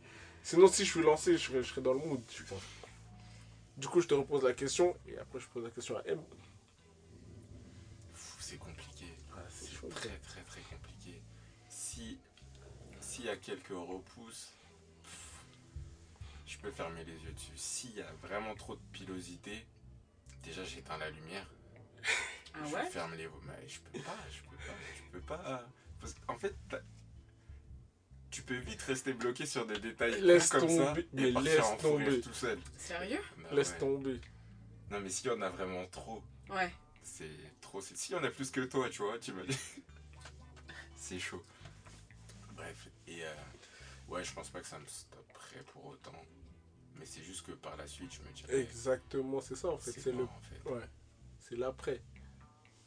Sinon, 0.42 0.66
si 0.68 0.84
je 0.84 0.90
suis 0.90 1.02
lancé, 1.02 1.32
je 1.36 1.38
serais, 1.38 1.62
je 1.62 1.68
serais 1.68 1.82
dans 1.82 1.92
le 1.92 1.98
mood, 2.00 2.20
je 2.34 2.42
pense. 2.44 2.62
Du 3.76 3.86
coup, 3.88 4.00
je 4.00 4.08
te 4.08 4.14
repose 4.14 4.42
la 4.42 4.52
question 4.54 4.96
et 5.06 5.16
après, 5.18 5.38
je 5.38 5.46
pose 5.48 5.64
la 5.64 5.70
question 5.70 5.96
à 5.98 6.02
M. 6.06 6.20
C'est 8.38 8.58
compliqué. 8.58 9.04
c'est 9.48 9.66
C'est 9.66 9.72
chaud. 9.72 9.88
très 9.88 10.08
très 10.18 10.40
très 10.42 10.60
compliqué. 10.62 11.22
Si 11.68 12.18
s'il 13.00 13.26
y 13.26 13.28
a 13.28 13.36
quelques 13.36 13.68
repousses, 13.68 14.50
pff, 15.02 15.44
je 16.46 16.58
peux 16.58 16.70
fermer 16.70 17.04
les 17.04 17.12
yeux 17.12 17.32
dessus. 17.32 17.52
S'il 17.56 17.96
y 17.96 18.02
a 18.02 18.12
vraiment 18.22 18.54
trop 18.54 18.74
de 18.74 18.80
pilosité, 18.92 19.66
déjà 20.42 20.64
j'éteins 20.64 20.98
la 20.98 21.10
lumière. 21.10 21.46
Ah 22.54 22.58
je 22.66 22.74
ouais 22.74 22.90
ferme 22.90 23.14
les 23.14 23.26
mais 23.46 23.68
je 23.68 23.78
peux 23.80 23.98
pas, 24.00 24.16
je 24.30 24.40
peux 24.42 24.56
pas, 24.56 24.74
je 24.96 25.02
peux 25.12 25.20
pas. 25.20 25.66
Parce 26.00 26.14
qu'en 26.14 26.38
fait, 26.38 26.54
tu 28.30 28.42
peux 28.42 28.56
vite 28.58 28.82
rester 28.82 29.12
bloqué 29.12 29.46
sur 29.46 29.66
des 29.66 29.78
détails 29.78 30.20
Laisse 30.20 30.48
comme 30.50 30.68
ça 30.68 30.86
tomber, 30.86 31.00
et 31.00 31.06
mais 31.14 31.32
partir 31.32 31.52
laisse 31.52 31.64
en 31.64 31.76
tomber. 31.76 32.20
tout 32.20 32.32
seul. 32.32 32.58
Sérieux 32.78 33.20
Bah 33.38 33.48
Laisse 33.52 33.72
ouais. 33.72 33.78
tomber. 33.78 34.20
Non 34.90 35.00
mais 35.00 35.08
s'il 35.10 35.26
y 35.26 35.30
en 35.30 35.40
a 35.42 35.50
vraiment 35.50 35.86
trop, 35.86 36.22
Ouais. 36.48 36.72
c'est 37.02 37.30
trop. 37.60 37.80
c'est- 37.80 37.96
S'il 37.96 38.14
y 38.14 38.18
en 38.18 38.24
a 38.24 38.30
plus 38.30 38.50
que 38.50 38.60
toi, 38.62 38.88
tu 38.90 39.02
vois, 39.02 39.18
tu 39.18 39.32
vas. 39.32 39.42
c'est 40.96 41.18
chaud. 41.18 41.44
Bref, 42.54 42.88
et 43.06 43.24
euh, 43.24 43.34
Ouais, 44.08 44.24
je 44.24 44.32
pense 44.32 44.48
pas 44.50 44.60
que 44.60 44.66
ça 44.66 44.78
me 44.78 44.86
stopperait 44.88 45.62
pour 45.72 45.86
autant. 45.86 46.20
Mais 46.96 47.06
c'est 47.06 47.22
juste 47.22 47.46
que 47.46 47.52
par 47.52 47.76
la 47.76 47.86
suite, 47.86 48.12
je 48.12 48.20
me 48.22 48.32
dirais. 48.34 48.60
Exactement, 48.60 49.40
c'est 49.40 49.54
ça 49.54 49.68
en 49.68 49.78
fait. 49.78 49.92
C'est 49.92 50.10
le. 50.10 50.18
mort, 50.24 50.32
en 50.36 50.40
fait. 50.40 50.70
Ouais. 50.70 50.88
C'est 51.38 51.56
l'après. 51.56 52.02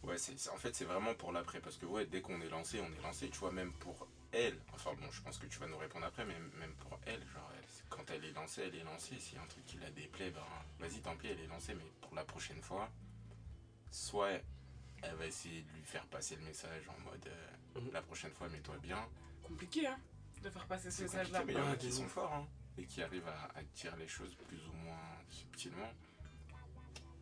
Ouais, 0.04 0.18
c'est, 0.18 0.50
en 0.50 0.58
fait, 0.58 0.76
c'est 0.76 0.86
vraiment 0.86 1.14
pour 1.16 1.32
l'après. 1.32 1.60
Parce 1.62 1.78
que, 1.78 1.86
ouais, 1.86 2.06
dès 2.06 2.22
qu'on 2.22 2.40
est 2.42 2.50
lancé, 2.50 2.80
on 2.82 2.92
est 2.94 3.02
lancé. 3.02 3.30
Tu 3.30 3.38
vois, 3.40 3.52
même 3.52 3.72
pour 3.74 4.08
elle. 4.32 4.60
Enfin, 4.74 4.92
bon, 5.00 5.10
je 5.12 5.22
pense 5.22 5.38
que 5.38 5.46
tu 5.46 5.60
vas 5.60 5.68
nous 5.68 5.78
répondre 5.78 6.06
après, 6.06 6.26
mais 6.26 6.38
même 6.60 6.74
pour 6.76 7.00
elle, 7.06 7.22
genre, 7.30 7.50
elle- 7.58 7.64
quand 7.90 8.10
elle 8.12 8.26
est 8.26 8.34
lancée, 8.34 8.64
elle 8.68 8.76
est 8.76 8.84
lancée. 8.84 9.18
S'il 9.20 9.36
y 9.36 9.38
a 9.38 9.44
un 9.44 9.48
truc 9.48 9.66
qui 9.66 9.78
la 9.78 9.90
déplaît, 9.92 10.32
ben, 10.32 10.42
vas-y, 10.80 11.00
tant 11.02 11.16
pis, 11.16 11.28
elle 11.28 11.40
est 11.40 11.48
lancée. 11.48 11.74
Mais 11.76 11.86
pour 12.02 12.14
la 12.16 12.24
prochaine 12.26 12.62
fois, 12.62 12.90
soit 13.92 14.32
elle 15.04 15.16
va 15.16 15.26
essayer 15.26 15.62
de 15.62 15.72
lui 15.74 15.84
faire 15.84 16.06
passer 16.08 16.36
le 16.36 16.42
message 16.44 16.84
en 16.90 17.00
mode 17.10 17.28
euh, 17.28 17.80
Mhm. 17.82 17.92
la 17.92 18.02
prochaine 18.02 18.32
fois, 18.32 18.50
mets-toi 18.50 18.76
bien. 18.82 19.08
Compliqué, 19.44 19.88
hein, 19.88 20.00
de 20.42 20.50
faire 20.50 20.66
passer 20.68 20.92
ce 20.92 21.04
message-là. 21.04 21.44
mais 21.46 21.54
il 21.54 21.60
y 21.60 21.62
en 21.62 21.68
a 21.72 21.76
qui 21.76 21.92
sont 21.92 22.08
forts 22.08 22.34
hein, 22.34 22.48
et 22.78 22.86
qui 22.86 23.02
arrivent 23.04 23.28
à, 23.28 23.52
à 23.58 23.64
dire 23.64 23.96
les 23.98 24.08
choses 24.08 24.36
plus 24.48 24.60
ou 24.68 24.74
moins 24.74 25.00
subtilement. 25.30 25.92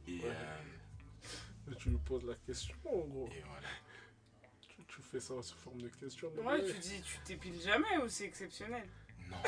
Et, 0.07 0.19
Ouais. 0.19 0.25
euh, 0.25 0.61
Tu 1.78 1.89
lui 1.89 1.97
poses 1.97 2.26
la 2.26 2.36
question 2.36 2.76
en 2.86 3.07
gros. 3.07 3.30
et 3.36 3.41
voilà. 3.47 3.67
Tu, 4.61 4.84
tu 4.88 5.01
fais 5.01 5.19
ça 5.19 5.41
sous 5.41 5.57
forme 5.57 5.82
de 5.82 5.88
question. 5.89 6.30
Ouais, 6.38 6.43
ouais. 6.61 6.65
tu 6.65 6.78
dis, 6.80 7.01
tu 7.01 7.17
t'épiles 7.26 7.59
jamais 7.61 7.97
ou 8.03 8.07
c'est 8.09 8.26
exceptionnel? 8.26 8.88
Non, 9.30 9.38
non, 9.38 9.43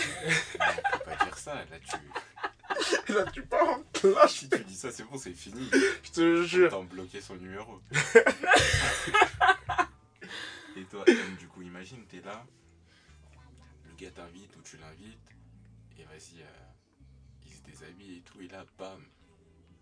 faut 0.92 1.00
pas 1.06 1.26
dire 1.26 1.38
ça. 1.38 1.56
Là, 1.66 1.80
tu... 1.80 1.98
Là, 3.14 3.26
tu 3.32 3.44
pars 3.46 3.68
en 3.70 3.84
clash, 3.94 4.32
Si 4.40 4.50
tu 4.50 4.64
dis 4.64 4.76
ça, 4.76 4.92
c'est 4.92 5.04
bon, 5.04 5.18
c'est 5.18 5.34
fini. 5.34 5.70
je 6.04 6.12
te 6.12 6.40
On 6.42 6.44
jure. 6.44 6.72
t'a 6.72 6.82
bloqué 6.82 7.22
son 7.22 7.36
numéro. 7.36 7.82
et 10.76 10.86
toi, 10.86 11.04
du 11.40 11.48
coup, 11.48 11.62
imagine, 11.62 12.04
t'es 12.08 12.22
là, 12.22 12.46
le 13.86 13.94
gars 13.96 14.12
t'invite 14.12 14.56
ou 14.58 14.62
tu 14.62 14.78
l'invites, 14.78 15.20
et 16.00 16.04
vas-y, 16.06 16.42
euh, 16.42 16.46
il 17.46 17.54
se 17.54 17.62
déshabille 17.62 18.18
et 18.18 18.22
tout, 18.22 18.42
et 18.42 18.48
là, 18.48 18.66
bam. 18.78 19.04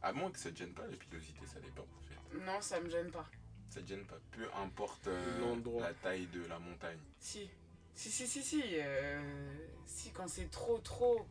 À 0.04 0.14
moins 0.14 0.32
que 0.32 0.40
ça 0.40 0.52
te 0.52 0.58
gêne 0.58 0.74
pas, 0.74 0.86
la 0.88 0.98
pilosité, 0.98 1.46
ça 1.46 1.60
dépend 1.60 1.84
en 1.84 2.02
fait. 2.08 2.38
Non, 2.46 2.60
ça 2.62 2.80
me 2.80 2.90
gêne 2.90 3.12
pas. 3.12 3.30
Ça 3.70 3.82
te 3.82 3.88
gêne 3.88 4.06
pas, 4.06 4.18
peu 4.32 4.48
importe 4.56 5.08
euh, 5.08 5.40
L'endroit. 5.40 5.82
la 5.84 5.94
taille 5.94 6.28
de 6.28 6.44
la 6.46 6.60
montagne. 6.60 7.00
Si. 7.20 7.50
Si, 7.94 8.10
si, 8.12 8.28
si, 8.28 8.42
si. 8.42 8.64
euh, 8.66 9.68
si, 9.86 10.12
quand 10.12 10.28
c'est 10.28 10.50
trop, 10.50 10.78
trop, 10.80 11.26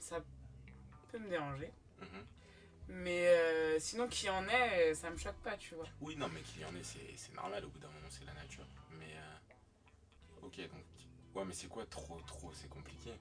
ça 0.00 0.22
peut 1.10 1.18
me 1.18 1.28
déranger. 1.28 1.70
Mhm. 2.00 2.26
Mais 2.88 3.28
euh, 3.28 3.78
sinon, 3.78 4.08
qui 4.08 4.28
en 4.28 4.46
est, 4.48 4.94
ça 4.94 5.10
me 5.10 5.16
choque 5.16 5.36
pas, 5.36 5.56
tu 5.56 5.74
vois. 5.76 5.86
Oui, 6.00 6.16
non, 6.16 6.28
mais 6.28 6.40
qu'il 6.42 6.62
y 6.62 6.64
en 6.64 6.74
ait, 6.74 6.82
c'est 6.82 7.32
normal, 7.34 7.64
au 7.64 7.68
bout 7.68 7.78
d'un 7.78 7.88
moment, 7.88 8.08
c'est 8.10 8.24
la 8.24 8.34
nature. 8.34 8.66
Mais, 8.98 9.14
euh, 9.16 10.46
ok, 10.46 10.56
donc, 10.56 10.84
ouais, 11.34 11.44
mais 11.44 11.54
c'est 11.54 11.68
quoi 11.68 11.86
trop, 11.86 12.20
trop? 12.22 12.50
C'est 12.52 12.68
compliqué. 12.68 13.12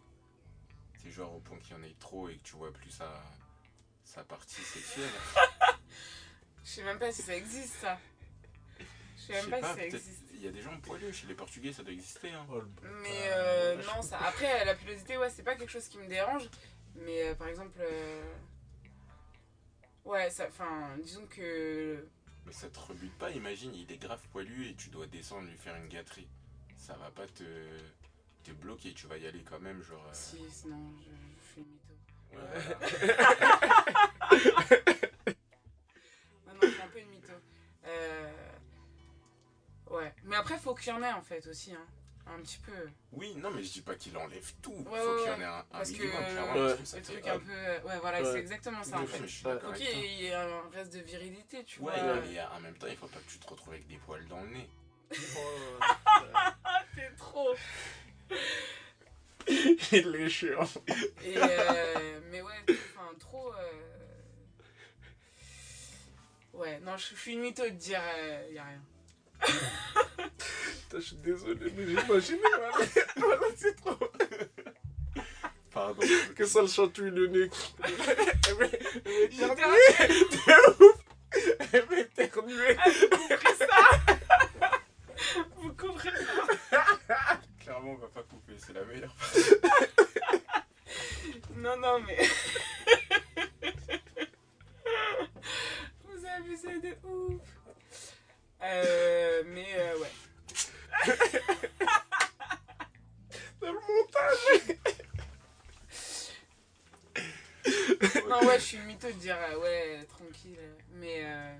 C'est 0.97 1.11
genre 1.11 1.35
au 1.35 1.39
point 1.39 1.59
qu'il 1.59 1.75
y 1.75 1.79
en 1.79 1.83
ait 1.83 1.95
trop 1.99 2.27
et 2.29 2.35
que 2.37 2.43
tu 2.43 2.55
vois 2.55 2.73
plus 2.73 2.89
sa, 2.89 3.21
sa 4.09 4.23
partie 4.23 4.61
sexuelle. 4.61 5.09
Je 6.63 6.69
sais 6.69 6.83
même 6.83 6.99
pas 6.99 7.11
si 7.11 7.21
ça 7.21 7.35
existe, 7.35 7.75
ça. 7.75 7.99
Je 9.17 9.21
sais 9.21 9.33
même 9.33 9.49
pas, 9.49 9.59
pas, 9.61 9.73
si 9.73 9.79
ça 9.79 9.85
existe. 9.85 10.23
il 10.33 10.43
y 10.43 10.47
a 10.47 10.51
des 10.51 10.61
gens 10.61 10.77
poilus, 10.81 11.13
chez 11.13 11.27
les 11.27 11.33
Portugais, 11.35 11.73
ça 11.73 11.83
doit 11.83 11.93
exister, 11.93 12.31
hein. 12.31 12.45
Oh, 12.51 12.61
Mais 13.01 13.31
euh, 13.31 13.81
je 13.81 13.87
non, 13.87 14.01
ça. 14.01 14.17
Après, 14.19 14.65
la 14.65 14.75
pilosité, 14.75 15.17
ouais, 15.17 15.29
c'est 15.29 15.43
pas 15.43 15.55
quelque 15.55 15.69
chose 15.71 15.87
qui 15.87 15.97
me 15.99 16.07
dérange. 16.07 16.49
Mais 16.95 17.23
euh, 17.29 17.35
par 17.35 17.47
exemple. 17.47 17.77
euh, 17.81 18.33
Ouais, 20.05 20.29
ça. 20.31 20.47
Enfin, 20.47 20.97
disons 21.03 21.25
que. 21.27 22.07
Mais 22.45 22.53
ça 22.53 22.67
te 22.69 22.79
rebute 22.79 23.15
pas, 23.19 23.29
imagine, 23.31 23.73
il 23.75 23.91
est 23.91 23.97
grave 23.97 24.21
poilu 24.31 24.67
et 24.69 24.75
tu 24.75 24.89
dois 24.89 25.05
descendre 25.05 25.47
lui 25.47 25.57
faire 25.57 25.75
une 25.75 25.87
gâterie. 25.87 26.27
Ça 26.77 26.95
va 26.95 27.11
pas 27.11 27.27
te, 27.27 27.43
te 28.43 28.51
bloquer, 28.51 28.93
tu 28.93 29.05
vas 29.07 29.17
y 29.17 29.27
aller 29.27 29.43
quand 29.43 29.59
même, 29.59 29.83
genre. 29.83 30.03
euh, 30.07 30.13
Si, 30.13 30.37
sinon, 30.51 30.91
je, 30.99 31.09
je 36.61 36.67
suis 36.67 36.81
un 36.81 36.87
peu 36.87 36.99
une 36.99 37.09
mytho. 37.09 37.33
Euh, 37.87 38.31
Ouais. 39.89 40.13
Mais 40.23 40.35
après, 40.35 40.57
faut 40.59 40.75
qu'il 40.75 40.89
y 40.93 40.95
en 40.95 41.01
ait, 41.01 41.11
en 41.11 41.23
fait, 41.23 41.47
aussi. 41.47 41.73
Hein. 41.73 41.85
Un 42.27 42.39
petit 42.43 42.59
peu. 42.59 42.71
Oui, 43.11 43.33
non, 43.37 43.49
mais 43.49 43.63
je 43.63 43.71
dis 43.71 43.81
pas 43.81 43.95
qu'il 43.95 44.15
enlève 44.15 44.53
tout. 44.61 44.71
Ouais, 44.87 44.99
Faut 44.99 45.15
ouais, 45.15 45.23
qu'il 45.23 45.31
y 45.31 45.33
en 45.33 45.37
ouais. 45.37 45.41
ait 45.41 45.45
un, 45.45 45.57
un 45.57 45.63
Parce 45.71 45.89
que, 45.91 45.97
clairement, 45.97 46.53
Ouais. 46.53 46.59
parce 46.67 46.79
que 46.79 46.85
ça 46.85 46.97
Le 46.97 47.03
fait 47.03 47.13
truc 47.13 47.27
un 47.27 47.39
peu. 47.39 47.51
euh, 47.51 47.81
Ouais, 47.81 47.97
voilà, 47.99 48.21
Ouais. 48.21 48.31
c'est 48.31 48.37
exactement 48.39 48.83
ça, 48.83 48.97
en 48.97 49.01
Ouais, 49.01 49.07
fait. 49.07 49.19
mais 49.21 49.27
je 49.27 49.33
suis 49.35 49.45
Ouais. 49.47 49.53
d'accord 49.55 49.69
Ok, 49.71 49.75
avec 49.77 49.89
toi. 49.91 49.99
il 50.03 50.21
y 50.21 50.31
a 50.31 50.43
un 50.43 50.69
reste 50.69 50.93
de 50.93 50.99
virilité, 50.99 51.63
tu 51.63 51.79
Ouais, 51.79 51.99
vois. 51.99 52.15
mais 52.21 52.39
en 52.39 52.59
même 52.59 52.75
temps, 52.77 52.85
il 52.87 52.97
faut 52.97 53.07
pas 53.07 53.17
que 53.17 53.31
tu 53.31 53.39
te 53.39 53.47
retrouves 53.49 53.73
avec 53.73 53.87
des 53.87 53.97
poils 53.97 54.27
dans 54.27 54.41
le 54.41 54.49
nez. 54.49 54.69
Oh, 55.11 55.79
t'es 56.95 57.09
trop. 57.17 57.55
Il 59.91 60.15
est 60.15 60.29
chiant. 60.29 60.67
Et 61.23 61.37
euh, 61.37 62.19
mais 62.31 62.41
ouais, 62.41 62.51
enfin, 62.69 63.11
trop. 63.19 63.51
euh, 63.53 63.71
Ouais, 66.53 66.79
non, 66.81 66.97
je 66.97 67.15
suis 67.15 67.33
une 67.33 67.39
mytho 67.41 67.63
de 67.63 67.69
dire 67.69 68.01
il 68.49 68.55
y 68.55 68.59
a 68.59 68.63
rien. 68.65 68.81
Putain, 69.47 70.99
je 70.99 70.99
suis 70.99 71.15
désolé, 71.17 71.71
mais 71.75 71.85
j'imagine. 71.87 72.37
Voilà, 72.41 72.71
voilà 73.15 73.41
c'est 73.55 73.75
trop. 73.75 73.97
Pardon. 75.71 76.01
Que 76.35 76.45
ça 76.45 76.61
le 76.61 76.67
chatouille 76.67 77.11
le 77.11 77.27
nez. 77.27 77.47
De 77.47 77.53
ouf. 80.83 80.97
Elle 81.71 81.85
va 81.85 81.99
éternuer. 81.99 82.75
compris 82.75 83.55
ça 83.57 83.65
Vous 85.57 85.73
comprenez 85.73 86.17
ça? 86.69 87.39
Clairement, 87.69 87.91
on 87.91 87.97
va 87.97 88.07
pas 88.07 88.23
couper, 88.23 88.53
c'est 88.57 88.73
la 88.73 88.83
meilleure. 88.83 89.15
Non, 91.55 91.77
non, 91.77 91.99
mais. 91.99 92.17
Vous 96.03 96.25
abusez 96.25 96.79
de 96.79 96.97
ouf. 97.07 97.41
Euh, 98.63 99.43
mais 99.45 99.67
euh, 99.75 99.99
ouais. 99.99 100.11
Dans 103.61 103.71
le 103.71 103.79
montage. 103.87 104.77
Non, 108.27 108.47
ouais, 108.47 108.57
je 108.59 108.63
suis 108.65 108.79
mytho 108.79 109.07
de 109.09 109.13
dire 109.13 109.37
euh, 109.39 109.59
ouais, 109.59 110.05
tranquille. 110.05 110.57
Mais. 110.93 111.21
euh, 111.23 111.55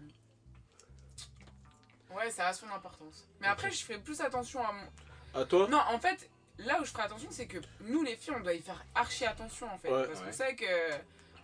Ouais, 2.10 2.32
ça 2.32 2.47
a 2.47 2.53
son 2.53 2.68
importance. 2.70 3.28
Mais 3.39 3.45
après, 3.47 3.70
je 3.70 3.86
fais 3.86 3.99
plus 3.99 4.20
attention 4.22 4.66
à 4.68 4.72
mon. 4.72 4.88
À 5.40 5.46
toi 5.46 5.68
Non, 5.70 5.80
en 5.88 6.00
fait, 6.00 6.30
là 6.58 6.80
où 6.82 6.86
je 6.86 6.92
ferai 6.92 7.04
attention, 7.04 7.30
c'est 7.32 7.48
que 7.48 7.58
nous, 7.82 8.04
les 8.04 8.16
filles, 8.16 8.34
on 8.38 8.42
doit 8.42 8.54
y 8.54 8.62
faire 8.62 8.84
archi 8.96 9.26
attention, 9.26 9.68
en 9.72 9.78
fait. 9.78 9.92
Ouais. 9.92 10.08
parce 10.08 10.22
qu'on 10.22 10.32
sait 10.32 10.56
que 10.56 10.66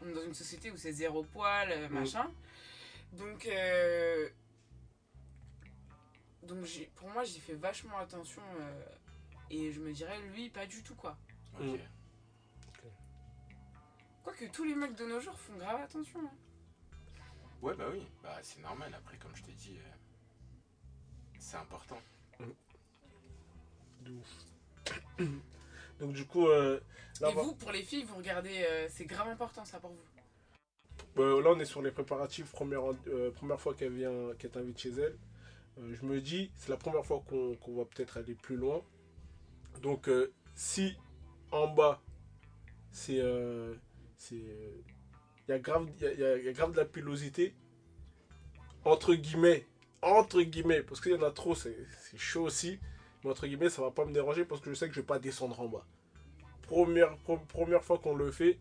on 0.02 0.10
est 0.10 0.14
dans 0.14 0.24
une 0.24 0.34
société 0.34 0.72
où 0.72 0.78
c'est 0.78 0.92
zéro 0.92 1.24
poil, 1.24 1.72
euh, 1.72 1.88
Mm. 1.90 1.94
machin. 1.94 2.32
Donc, 3.14 3.46
euh, 3.46 4.30
donc 6.44 6.66
j'ai- 6.66 6.92
pour 6.96 7.10
moi, 7.10 7.24
j'y 7.24 7.40
fais 7.40 7.54
vachement 7.56 7.98
attention. 7.98 8.42
euh, 8.60 8.86
Et 9.52 9.72
je 9.72 9.80
me 9.80 9.94
dirais, 9.94 10.20
lui, 10.34 10.50
pas 10.50 10.66
du 10.66 10.82
tout, 10.82 10.96
quoi. 10.96 11.16
Ok. 11.54 11.62
Mm. 11.66 11.78
Quoique 14.24 14.46
tous 14.46 14.64
les 14.64 14.74
mecs 14.74 14.96
de 14.96 15.06
nos 15.06 15.20
jours 15.20 15.40
font 15.40 15.56
grave 15.56 15.82
attention. 15.82 16.20
hein. 16.20 16.32
Ouais, 17.62 17.76
bah 17.76 17.86
oui, 17.92 18.06
bah 18.24 18.40
c'est 18.42 18.60
normal. 18.62 18.92
Après, 18.96 19.18
comme 19.18 19.36
je 19.36 19.44
t'ai 19.44 19.52
dit, 19.52 19.78
euh, 19.78 19.92
c'est 21.40 21.58
important. 21.58 22.02
De 24.06 24.12
ouf. 24.12 25.28
Donc 26.00 26.14
du 26.14 26.26
coup, 26.26 26.48
euh, 26.48 26.80
là, 27.22 27.30
Et 27.32 27.34
vous, 27.34 27.56
pour 27.56 27.72
les 27.72 27.82
filles, 27.84 28.04
vous 28.04 28.16
regardez, 28.18 28.64
euh, 28.70 28.88
c'est 28.90 29.06
grave 29.06 29.28
important, 29.30 29.64
ça, 29.66 29.80
pour 29.80 29.92
vous. 29.92 31.22
euh, 31.22 31.42
là, 31.42 31.52
on 31.52 31.60
est 31.60 31.66
sur 31.66 31.82
les 31.82 31.92
préparatifs. 31.92 32.52
Première, 32.52 32.82
première 33.36 33.60
fois 33.60 33.74
qu'elle 33.74 33.94
vient, 33.94 34.34
qu'elle 34.38 34.52
t'invite 34.52 34.78
chez 34.78 34.92
elle. 34.92 35.18
Je 35.78 36.06
me 36.06 36.22
dis, 36.22 36.52
c'est 36.56 36.70
la 36.70 36.78
première 36.78 37.06
fois 37.06 37.22
qu'on 37.28 37.56
qu'on 37.56 37.76
va 37.76 37.86
peut-être 37.86 38.18
aller 38.18 38.36
plus 38.36 38.56
loin. 38.56 38.82
Donc, 39.82 40.10
si 40.56 40.96
en 41.52 41.68
bas, 41.68 42.02
c'est, 42.92 43.22
c'est, 44.18 44.36
il 44.36 45.50
y 45.50 45.52
a 45.52 45.60
grave, 45.60 45.90
y 46.02 46.06
a- 46.06 46.14
il 46.14 46.20
y 46.20 46.24
a- 46.26 46.38
il 46.38 46.46
y 46.46 46.50
a 46.50 46.54
grave 46.54 46.72
de 46.72 46.78
la 46.78 46.86
pilosité. 46.86 47.54
Entre 48.86 49.16
guillemets, 49.16 49.66
entre 50.02 50.42
guillemets, 50.42 50.84
parce 50.84 51.02
qu'il 51.02 51.12
y 51.14 51.16
en 51.16 51.24
a 51.24 51.32
trop, 51.32 51.56
c'est 51.56 51.76
c'est 52.04 52.18
chaud 52.18 52.44
aussi. 52.44 52.80
Mais 53.26 53.32
entre 53.32 53.48
guillemets, 53.48 53.72
ça 53.72 53.82
va 53.82 53.90
pas 53.90 54.06
me 54.06 54.14
déranger 54.14 54.46
parce 54.46 54.62
que 54.62 54.70
je 54.70 54.76
sais 54.76 54.88
que 54.88 54.94
je 54.94 55.00
vais 55.00 55.06
pas 55.06 55.18
descendre 55.18 55.60
en 55.60 55.68
bas. 55.68 55.84
Première, 56.62 57.18
première 57.48 57.84
fois 57.84 57.98
qu'on 57.98 58.16
le 58.16 58.30
fait, 58.30 58.60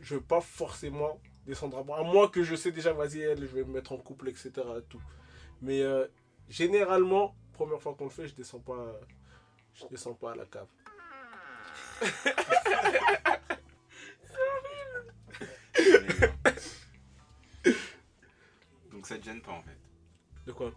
je 0.00 0.14
vais 0.14 0.22
pas 0.22 0.40
forcément 0.40 1.20
descendre 1.44 1.76
en 1.76 1.84
bas. 1.84 1.98
À 1.98 2.02
moins 2.02 2.28
que 2.28 2.42
je 2.42 2.56
sais 2.56 2.72
déjà, 2.72 2.94
vas-y, 2.94 3.20
elle, 3.20 3.42
je 3.42 3.54
vais 3.54 3.64
me 3.64 3.72
mettre 3.74 3.92
en 3.92 3.98
couple, 3.98 4.30
etc. 4.30 4.50
Tout. 4.88 5.02
Mais 5.60 5.82
euh, 5.82 6.06
généralement, 6.48 7.36
première 7.52 7.82
fois 7.82 7.94
qu'on 7.94 8.04
le 8.04 8.10
fait, 8.10 8.28
je 8.28 8.34
descends 8.34 8.60
pas, 8.60 8.98
je 9.74 9.84
descends 9.88 10.14
pas 10.14 10.32
à 10.32 10.36
la 10.36 10.46
cave. 10.46 10.68
Donc 18.90 19.06
ça 19.06 19.18
te 19.18 19.24
gêne 19.24 19.42
pas 19.42 19.52
en 19.52 19.62
fait. 19.62 19.76
De 20.46 20.52
quoi? 20.52 20.72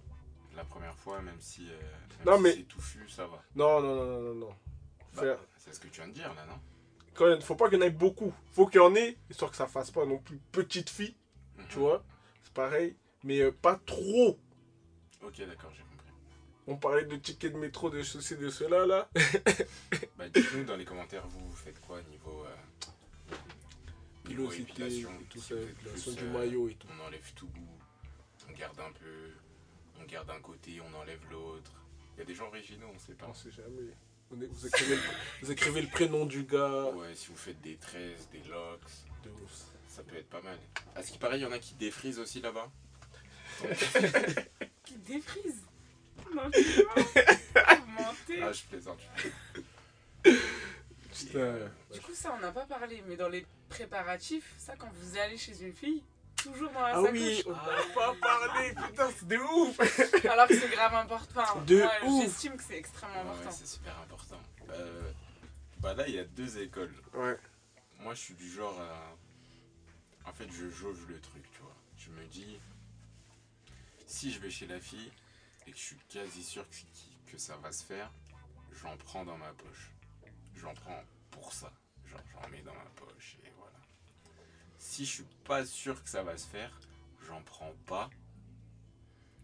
La 0.56 0.64
première 0.64 0.96
fois, 0.96 1.22
même 1.22 1.40
si, 1.40 1.70
euh, 1.70 1.78
même 2.20 2.26
Non, 2.26 2.38
si 2.38 2.42
mais- 2.44 2.52
c'est 2.54 2.64
touffu, 2.64 3.10
ça 3.10 3.28
va. 3.28 3.44
Non, 3.56 3.82
non, 3.82 3.96
non, 3.96 4.06
non, 4.06 4.22
non, 4.22 4.34
non. 4.36 4.56
Bah, 5.16 5.22
Faire- 5.22 5.40
c'est 5.58 5.74
ce 5.74 5.80
que 5.80 5.88
tu 5.88 6.00
viens 6.02 6.08
de 6.08 6.14
dire 6.14 6.34
là, 6.34 6.46
non? 6.46 6.60
Quand 7.14 7.28
même, 7.28 7.42
faut 7.42 7.56
pas 7.56 7.70
qu'il 7.70 7.78
y 7.80 7.82
en 7.82 7.86
ait 7.86 7.90
beaucoup. 7.92 8.34
Faut 8.52 8.66
qu'il 8.68 8.80
y 8.82 8.84
en 8.84 8.94
ait, 8.96 9.18
histoire 9.30 9.52
que 9.52 9.58
ça 9.58 9.68
fasse 9.68 9.92
pas 9.92 10.06
non 10.06 10.18
plus 10.18 10.38
petite 10.52 10.90
fille, 10.90 11.16
tu 11.70 11.78
Mhm. 11.78 11.84
vois. 11.84 12.04
C'est 12.44 12.54
pareil. 12.54 12.96
Mais 13.24 13.40
euh, 13.42 13.52
pas 13.52 13.78
trop. 13.86 14.38
Ok, 15.24 15.38
d'accord, 15.40 15.72
j'ai 15.74 15.82
compris. 15.84 16.12
On 16.68 16.78
parlait 16.78 17.06
de 17.06 17.16
tickets 17.16 17.54
de 17.54 17.58
métro, 17.58 17.90
de 17.90 18.02
ceci, 18.04 18.36
de 18.38 18.50
cela, 18.50 18.86
là. 18.86 19.10
Bah, 20.18 20.30
dites-nous 20.30 20.64
dans 20.66 20.76
les 20.78 20.86
commentaires, 20.86 21.26
vous, 21.28 21.48
vous 21.50 21.56
faites 21.56 21.80
quoi 21.82 22.02
niveau. 22.04 22.46
Euh, 22.46 23.36
Pilosité, 24.24 25.02
et 25.02 25.06
tout 25.30 25.40
ça, 25.40 25.54
épilation 25.56 26.12
du 26.14 26.24
euh, 26.24 26.32
maillot 26.34 26.68
et 26.70 26.74
tout. 26.76 26.88
On 27.00 27.06
enlève 27.06 27.32
tout 27.36 27.48
bout, 27.48 27.78
on 28.50 28.54
garde 28.54 28.80
un 28.80 28.92
peu, 28.94 29.32
on 30.00 30.06
garde 30.06 30.30
un 30.30 30.40
côté, 30.42 30.80
on 30.82 30.94
enlève 31.00 31.20
l'autre. 31.32 31.72
Il 32.16 32.20
y 32.20 32.22
a 32.24 32.26
des 32.26 32.36
gens 32.36 32.48
originaux, 32.48 32.88
on 32.94 33.00
sait 33.00 33.14
pas. 33.14 33.28
On 33.30 33.34
sait 33.34 33.52
jamais. 33.52 33.92
On 34.32 34.42
est- 34.42 34.48
vous, 34.48 34.68
écrivez 34.68 34.96
le, 34.96 35.02
vous 35.42 35.52
écrivez 35.52 35.82
le 35.82 35.88
prénom 35.90 36.26
du 36.26 36.44
gars. 36.44 36.86
Ouais, 36.94 37.14
si 37.16 37.28
vous 37.28 37.36
faites 37.38 37.62
des 37.62 37.76
tresses, 37.78 38.28
des 38.32 38.40
locks, 38.50 38.82
De 39.24 39.30
ouf. 39.44 39.52
ça 39.88 40.02
peut 40.04 40.16
être 40.16 40.30
pas 40.30 40.42
mal. 40.42 40.58
À 40.96 41.04
ce 41.04 41.12
qui 41.12 41.18
paraît, 41.18 41.38
il 41.38 41.44
y 41.44 41.46
en 41.46 41.52
a 41.52 41.60
qui 41.60 41.76
défrisent 41.76 42.20
aussi 42.20 42.42
là-bas. 42.42 42.70
Qui 44.84 44.96
défrise 44.98 45.62
Non, 46.34 46.50
tu 46.52 46.84
vois. 46.84 46.96
Ah, 48.44 48.52
je 48.52 48.64
plaisante. 48.70 49.00
Putain. 50.24 51.56
Du 51.94 52.02
coup, 52.02 52.14
ça, 52.14 52.34
on 52.38 52.40
n'a 52.42 52.52
pas 52.52 52.66
parlé, 52.66 53.02
mais 53.08 53.16
dans 53.16 53.30
les 53.30 53.46
préparatifs, 53.70 54.54
ça, 54.58 54.76
quand 54.78 54.92
vous 54.94 55.18
allez 55.18 55.38
chez 55.38 55.60
une 55.64 55.74
fille, 55.74 56.04
toujours 56.52 56.72
dans 56.72 56.82
la 56.82 56.88
Ah 56.96 57.02
sacoche. 57.02 57.12
oui, 57.14 57.44
on 57.46 57.52
n'a 57.52 57.94
pas 57.94 58.16
parlé, 58.22 58.70
putain, 58.74 59.10
c'est 59.18 59.28
de 59.28 59.38
ouf. 59.38 60.26
Alors 60.26 60.48
que 60.48 60.60
c'est 60.60 60.70
grave 60.70 60.94
important. 60.96 61.60
De 61.66 61.78
moi, 61.82 61.92
ouf. 62.06 62.24
J'estime 62.24 62.58
que 62.58 62.64
c'est 62.64 62.78
extrêmement 62.78 63.24
Ouais, 63.24 63.30
important. 63.30 63.52
c'est 63.52 63.68
super 63.68 63.98
important. 64.00 64.40
Euh, 64.72 65.12
bah 65.80 65.94
là, 65.94 66.08
il 66.08 66.16
y 66.16 66.20
a 66.20 66.24
deux 66.24 66.58
écoles. 66.60 66.94
Ouais. 67.14 67.38
Moi, 68.00 68.14
je 68.14 68.20
suis 68.20 68.34
du 68.36 68.50
genre 68.50 68.80
à. 68.80 70.30
En 70.30 70.34
fait, 70.34 70.48
je 70.52 70.70
jauge 70.70 71.06
le 71.08 71.20
truc, 71.22 71.44
tu 71.52 71.62
vois. 71.62 71.76
Je 71.98 72.10
me 72.10 72.26
dis, 72.26 72.60
si 74.08 74.32
je 74.32 74.40
vais 74.40 74.50
chez 74.50 74.68
la 74.68 74.80
fille 74.80 75.12
et 75.68 75.72
que 75.72 75.78
je 75.78 75.84
suis 75.84 75.98
quasi 76.10 76.44
sûr 76.44 76.66
que, 76.70 77.32
que 77.32 77.38
ça 77.38 77.56
va 77.58 77.72
se 77.72 77.84
faire, 77.84 78.12
j'en 78.82 78.96
prends 78.98 79.24
dans 79.26 79.38
ma 79.38 79.54
poche. 79.54 79.92
J'en 80.56 80.74
prends 80.74 81.04
pour 81.32 81.54
ça. 81.54 81.72
Genre, 82.06 82.20
j'en 82.34 82.50
mets 82.50 82.62
dans 82.62 82.74
ma 82.74 82.90
poche 82.96 83.38
et. 83.46 83.50
Si 84.96 85.04
je 85.04 85.12
suis 85.12 85.26
pas 85.44 85.66
sûr 85.66 86.02
que 86.02 86.08
ça 86.08 86.24
va 86.24 86.38
se 86.38 86.48
faire, 86.48 86.72
j'en 87.28 87.42
prends 87.42 87.74
pas. 87.86 88.10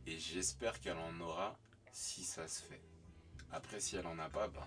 Et 0.07 0.17
j'espère 0.17 0.79
qu'elle 0.79 0.95
en 0.95 1.19
aura 1.19 1.59
si 1.91 2.23
ça 2.23 2.47
se 2.47 2.61
fait. 2.63 2.79
Après, 3.51 3.81
si 3.81 3.97
elle 3.97 4.07
en 4.07 4.17
a 4.19 4.29
pas, 4.29 4.47
ben. 4.47 4.65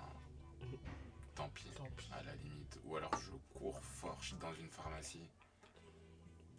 Tant 1.36 1.48
pis 1.48 1.70
Tant 1.74 1.88
pis. 1.96 2.10
à 2.12 2.22
la 2.24 2.34
limite. 2.34 2.78
Ou 2.84 2.96
alors 2.96 3.16
je 3.16 3.30
cours 3.58 3.82
fort 3.82 4.18
je 4.20 4.26
suis 4.26 4.36
dans 4.36 4.52
une 4.52 4.68
pharmacie. 4.68 5.26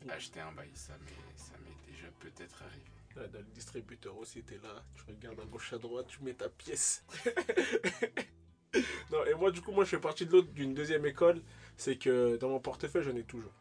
Acheter 0.09 0.39
un 0.39 0.53
bail, 0.53 0.71
ça 0.73 0.97
m'est, 0.97 1.38
ça 1.38 1.53
m'est 1.59 1.93
déjà 1.93 2.07
peut-être 2.19 2.63
arrivé. 2.63 2.86
Ouais, 3.17 3.28
Dans 3.28 3.38
le 3.38 3.53
distributeur 3.53 4.17
aussi, 4.17 4.41
t'es 4.41 4.57
là, 4.57 4.84
tu 4.95 5.03
regardes 5.07 5.39
à 5.39 5.45
gauche 5.45 5.71
à 5.71 5.78
droite, 5.78 6.07
tu 6.07 6.23
mets 6.23 6.34
ta 6.34 6.49
pièce. 6.49 7.05
non, 9.11 9.23
et 9.23 9.36
moi, 9.36 9.51
du 9.51 9.61
coup, 9.61 9.71
moi, 9.71 9.84
je 9.84 9.91
fais 9.91 9.99
partie 9.99 10.26
de 10.26 10.32
l'autre, 10.32 10.51
d'une 10.51 10.73
deuxième 10.73 11.05
école, 11.05 11.43
c'est 11.78 11.99
que 11.99 12.38
dans 12.38 12.49
mon 12.49 12.59
portefeuille, 12.59 13.03
j'en 13.03 13.15
ai 13.15 13.23
toujours. 13.23 13.53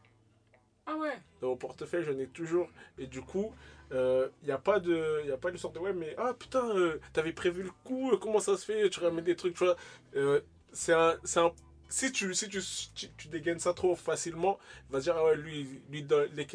Ah 0.87 0.97
ouais 0.97 1.19
Dans 1.41 1.49
mon 1.49 1.57
portefeuille, 1.57 2.05
j'en 2.05 2.19
ai 2.19 2.27
toujours, 2.27 2.69
et 2.99 3.07
du 3.07 3.23
coup, 3.23 3.53
il 3.91 4.31
n'y 4.45 4.51
a 4.51 4.59
pas 4.59 4.81
de, 4.81 5.27
y 5.27 5.33
a 5.33 5.37
pas 5.37 5.51
de 5.51 5.57
sorte 5.57 5.75
de 5.75 5.81
ouais, 5.81 5.93
mais 5.93 6.15
ah 6.19 6.35
putain, 6.35 6.65
euh, 6.77 7.01
t'avais 7.13 7.33
prévu 7.33 7.63
le 7.63 7.71
coup, 7.85 8.13
euh, 8.13 8.17
comment 8.17 8.41
ça 8.41 8.57
se 8.57 8.65
fait, 8.65 8.89
tu 8.91 9.01
ramènes 9.01 9.25
des 9.25 9.37
trucs, 9.37 9.55
tu 9.55 9.65
vois. 9.65 9.77
Euh, 10.17 10.41
c'est 10.73 10.93
un, 10.93 11.17
un, 11.37 11.53
si 11.89 12.11
tu, 12.13 12.35
si 12.35 12.49
tu, 12.49 12.61
tu, 13.17 13.29
dégaines 13.29 13.61
ça 13.61 13.73
trop 13.73 13.95
facilement, 13.95 14.59
il 14.89 14.93
va 14.93 14.99
se 14.99 15.05
dire, 15.05 15.17
ah 15.17 15.25
ouais, 15.25 15.37
lui, 15.37 15.81
lui 15.91 16.05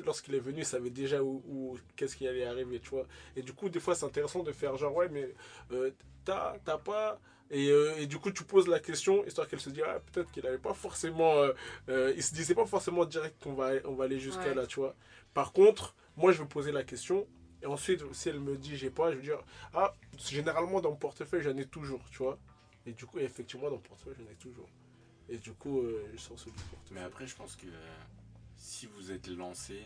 lorsqu'il 0.05 0.35
est 0.35 0.39
venu, 0.39 0.59
il 0.59 0.65
savait 0.65 0.89
déjà 0.89 1.23
où, 1.23 1.77
qu'est-ce 1.95 2.15
qui 2.17 2.27
allait 2.27 2.45
arriver, 2.45 2.79
tu 2.81 2.89
vois. 2.89 3.05
Et 3.35 3.41
du 3.41 3.53
coup, 3.53 3.69
des 3.69 3.79
fois, 3.79 3.95
c'est 3.95 4.05
intéressant 4.05 4.43
de 4.43 4.51
faire 4.51 4.75
genre, 4.77 4.93
ouais, 4.95 5.07
mais 5.09 5.33
euh, 5.71 5.91
t'as 6.25 6.77
pas. 6.83 7.19
Et, 7.51 7.69
euh, 7.69 7.95
et 7.97 8.05
du 8.05 8.19
coup, 8.19 8.31
tu 8.31 8.43
poses 8.43 8.67
la 8.67 8.79
question, 8.79 9.25
histoire 9.25 9.47
qu'elle 9.47 9.59
se 9.59 9.71
dise, 9.71 9.83
ah, 9.87 9.99
peut-être 9.99 10.31
qu'il 10.31 10.43
n'avait 10.43 10.59
pas 10.59 10.73
forcément. 10.73 11.33
euh, 11.37 11.53
euh, 11.89 12.13
il 12.15 12.21
se 12.23 12.33
disait 12.33 12.53
pas 12.55 12.65
forcément 12.67 13.05
direct 13.05 13.41
qu'on 13.41 13.53
va, 13.53 13.71
on 13.85 13.93
va 13.95 14.03
aller 14.05 14.19
jusqu'à 14.19 14.49
Ouais. 14.49 14.55
là, 14.55 14.67
tu 14.67 14.79
vois. 14.79 14.95
Par 15.33 15.51
contre, 15.51 15.95
moi, 16.15 16.31
je 16.31 16.41
vais 16.43 16.47
poser 16.47 16.71
la 16.71 16.83
question. 16.83 17.27
Et 17.61 17.65
ensuite, 17.65 18.01
si 18.13 18.29
elle 18.29 18.39
me 18.39 18.55
dit, 18.55 18.77
j'ai 18.77 18.89
pas, 18.91 19.11
je 19.11 19.17
vais 19.17 19.23
dire, 19.23 19.43
ah, 19.73 19.93
généralement, 20.17 20.79
dans 20.79 20.91
mon 20.91 20.95
portefeuille, 20.95 21.41
j'en 21.41 21.57
ai 21.57 21.65
toujours, 21.65 22.03
tu 22.11 22.19
vois. 22.19 22.37
Et 22.85 22.93
du 22.93 23.05
coup, 23.05 23.19
effectivement, 23.19 23.65
dans 23.65 23.75
mon 23.77 23.81
portefeuille, 23.81 24.15
j'en 24.17 24.31
ai 24.31 24.35
toujours. 24.35 24.69
Et 25.27 25.37
du 25.37 25.51
coup, 25.53 25.79
euh, 25.81 26.07
je 26.13 26.17
sors 26.19 26.39
celui 26.39 26.51
portefeuille. 26.51 26.97
Mais 26.97 27.01
après, 27.01 27.27
je 27.27 27.35
pense 27.35 27.55
que 27.55 27.67
si 28.57 28.85
vous 28.87 29.11
êtes 29.11 29.27
lancé 29.27 29.83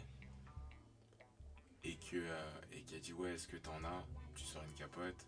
et 1.83 1.95
que 1.95 2.15
euh, 2.17 2.51
et 2.71 2.81
qu'elle 2.81 3.01
dit 3.01 3.13
ouais, 3.13 3.33
est-ce 3.33 3.47
que 3.47 3.57
t'en 3.57 3.83
as? 3.83 4.05
Tu 4.35 4.45
sors 4.45 4.63
une 4.63 4.73
capote. 4.73 5.25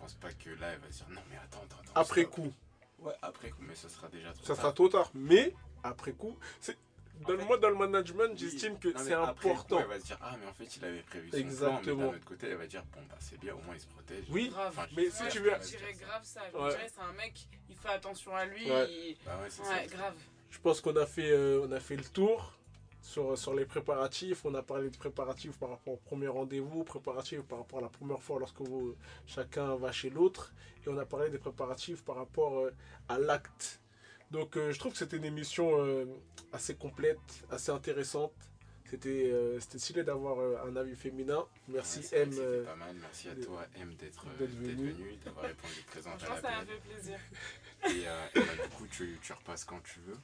Je 0.00 0.04
pense 0.04 0.14
pas 0.14 0.32
que 0.32 0.48
là, 0.58 0.68
elle 0.72 0.78
va 0.78 0.90
se 0.90 0.98
dire 1.04 1.06
non, 1.10 1.20
mais 1.30 1.36
attends, 1.36 1.60
attends, 1.62 1.76
attends. 1.82 2.00
Après 2.00 2.24
coup, 2.24 2.50
Ouais, 3.00 3.12
après 3.20 3.50
coup, 3.50 3.62
mais 3.68 3.74
ça 3.74 3.88
sera 3.90 4.08
déjà 4.08 4.32
trop 4.32 4.42
ça 4.44 4.54
tard. 4.54 4.56
sera 4.56 4.72
trop 4.72 4.88
tard. 4.88 5.10
Mais, 5.14 5.54
après 5.82 6.12
coup, 6.12 6.36
c'est. 6.60 6.76
Dans 7.26 7.36
fait, 7.36 7.44
moi, 7.44 7.58
dans 7.58 7.68
le 7.68 7.74
management, 7.74 8.30
Oui. 8.30 8.38
j'estime 8.38 8.78
que 8.78 8.88
c'est 8.96 9.14
coup, 9.14 9.20
important. 9.20 9.78
elle 9.80 9.86
va 9.88 10.00
se 10.00 10.06
dire 10.06 10.18
ah, 10.22 10.36
mais 10.40 10.46
en 10.46 10.54
fait, 10.54 10.74
il 10.76 10.84
avait 10.86 11.02
prévu 11.02 11.26
son 11.26 11.30
plan. 11.32 11.38
Mais 11.38 11.50
Exactement. 11.50 12.02
d'un 12.10 12.16
autre 12.16 12.24
côté, 12.24 12.46
elle 12.48 12.56
va 12.56 12.66
dire 12.66 12.82
bon, 12.94 13.00
bah 13.10 13.16
c'est 13.20 13.38
bien, 13.38 13.54
au 13.54 13.58
moins 13.60 13.74
il 13.74 13.80
se 13.80 13.86
protège. 13.88 14.24
Oui, 14.30 14.48
Grave. 14.48 14.68
Enfin, 14.78 14.86
mais 14.96 15.04
je- 15.04 15.10
si 15.10 15.22
Ouais, 15.22 15.28
tu 15.28 15.38
je 15.38 15.42
veux- 15.44 15.50
me 15.50 15.58
dirais 15.58 15.92
grave 16.00 16.24
ça. 16.24 16.40
Je 16.50 16.56
Ouais. 16.58 16.70
dirais, 16.70 16.90
c'est 16.94 17.00
un 17.02 17.12
mec, 17.12 17.34
il 17.68 17.76
fait 17.76 17.88
attention 17.90 18.34
à 18.34 18.46
lui. 18.46 18.70
Ouais. 18.70 18.90
il- 18.90 19.18
Bah 19.26 19.38
ouais, 19.42 19.50
c'est 19.50 19.60
Ouais, 19.62 19.86
ça. 19.88 19.96
grave. 19.96 20.14
Je 20.50 20.58
pense 20.60 20.80
qu'on 20.80 20.96
a 20.96 21.04
fait, 21.06 21.30
euh, 21.30 21.66
on 21.68 21.72
a 21.72 21.80
fait 21.80 21.96
le 21.96 22.04
tour 22.04 22.54
sur, 23.02 23.36
sur 23.38 23.54
les 23.54 23.64
préparatifs. 23.64 24.44
On 24.44 24.54
a 24.54 24.62
parlé 24.62 24.90
de 24.90 24.96
préparatifs 24.96 25.58
par 25.58 25.70
rapport 25.70 25.94
au 25.94 25.96
premier 25.98 26.28
rendez-vous, 26.28 26.84
préparatifs 26.84 27.42
par 27.42 27.58
rapport 27.58 27.78
à 27.78 27.82
la 27.82 27.88
première 27.88 28.22
fois 28.22 28.38
lorsque 28.38 28.60
vous, 28.60 28.94
chacun 29.26 29.74
va 29.76 29.92
chez 29.92 30.10
l'autre. 30.10 30.52
Et 30.84 30.88
on 30.88 30.98
a 30.98 31.04
parlé 31.06 31.30
des 31.30 31.38
préparatifs 31.38 32.02
par 32.04 32.16
rapport 32.16 32.58
euh, 32.58 32.72
à 33.08 33.18
l'acte. 33.18 33.80
Donc 34.30 34.56
euh, 34.56 34.70
je 34.72 34.78
trouve 34.78 34.92
que 34.92 34.98
c'était 34.98 35.16
une 35.16 35.24
émission 35.24 35.82
euh, 35.84 36.04
assez 36.52 36.74
complète, 36.74 37.18
assez 37.50 37.72
intéressante. 37.72 38.32
C'était 38.88 39.30
euh, 39.30 39.60
c'était 39.60 39.78
stylé 39.78 40.02
d'avoir 40.02 40.40
euh, 40.40 40.56
un 40.66 40.74
avis 40.74 40.96
féminin. 40.96 41.46
Merci 41.68 42.00
Ouais, 42.12 42.22
M. 42.22 42.32
c'était 42.32 42.62
pas 42.62 42.74
mal. 42.74 42.96
Merci 43.00 43.28
à 43.28 43.34
toi, 43.36 43.64
M, 43.76 43.94
d'être 43.94 44.26
venu. 44.36 44.94
d'avoir 45.24 45.44
répondu 45.44 45.82
présent 45.86 46.10
à 46.10 46.18
Franchement, 46.18 46.36
ça 46.36 46.42
m'a 46.42 46.50
l'appel. 46.58 46.74
fait 46.74 46.88
plaisir. 46.94 47.18
Et, 47.86 48.08
euh, 48.08 48.26
et 48.34 48.40
bah, 48.40 48.62
du 48.64 48.68
coup, 48.70 48.86
tu, 48.90 49.16
tu 49.22 49.32
repasses 49.32 49.64
quand 49.64 49.80
tu 49.84 50.00
veux. 50.00 50.16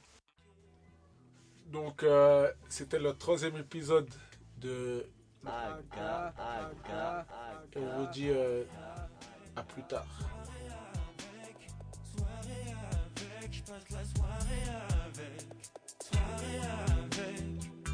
Donc, 1.71 2.03
euh, 2.03 2.51
c'était 2.69 2.99
le 2.99 3.13
troisième 3.13 3.57
épisode 3.57 4.09
de. 4.57 5.05
Aga, 5.45 6.33
Aga, 6.37 7.19
Aga. 7.19 7.25
Et 7.75 7.79
on 7.79 7.99
vous 7.99 8.07
dit 8.11 8.29
euh, 8.29 8.63
à 9.55 9.63
plus 9.63 9.83
tard. 9.83 10.05
Soirée 10.19 10.71
avec, 11.31 11.67
Soirée 12.15 12.73
avec, 12.91 13.53
je 13.53 13.61
passe 13.61 13.89
la 13.91 14.03
soirée 14.15 14.67
avec. 15.05 15.47
Soirée 16.03 16.59
avec, 16.97 17.45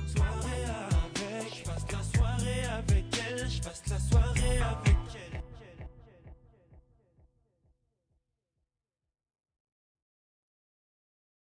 soirée 0.07 0.65
avec, 0.93 1.55
je 1.55 1.63
passe 1.63 1.91
la 1.91 2.03
soirée 2.17 2.63
avec 2.65 3.05
elle, 3.30 3.49
je 3.49 3.61
passe 3.61 3.84
la 3.89 3.99
soirée 3.99 4.57
avec. 4.61 4.92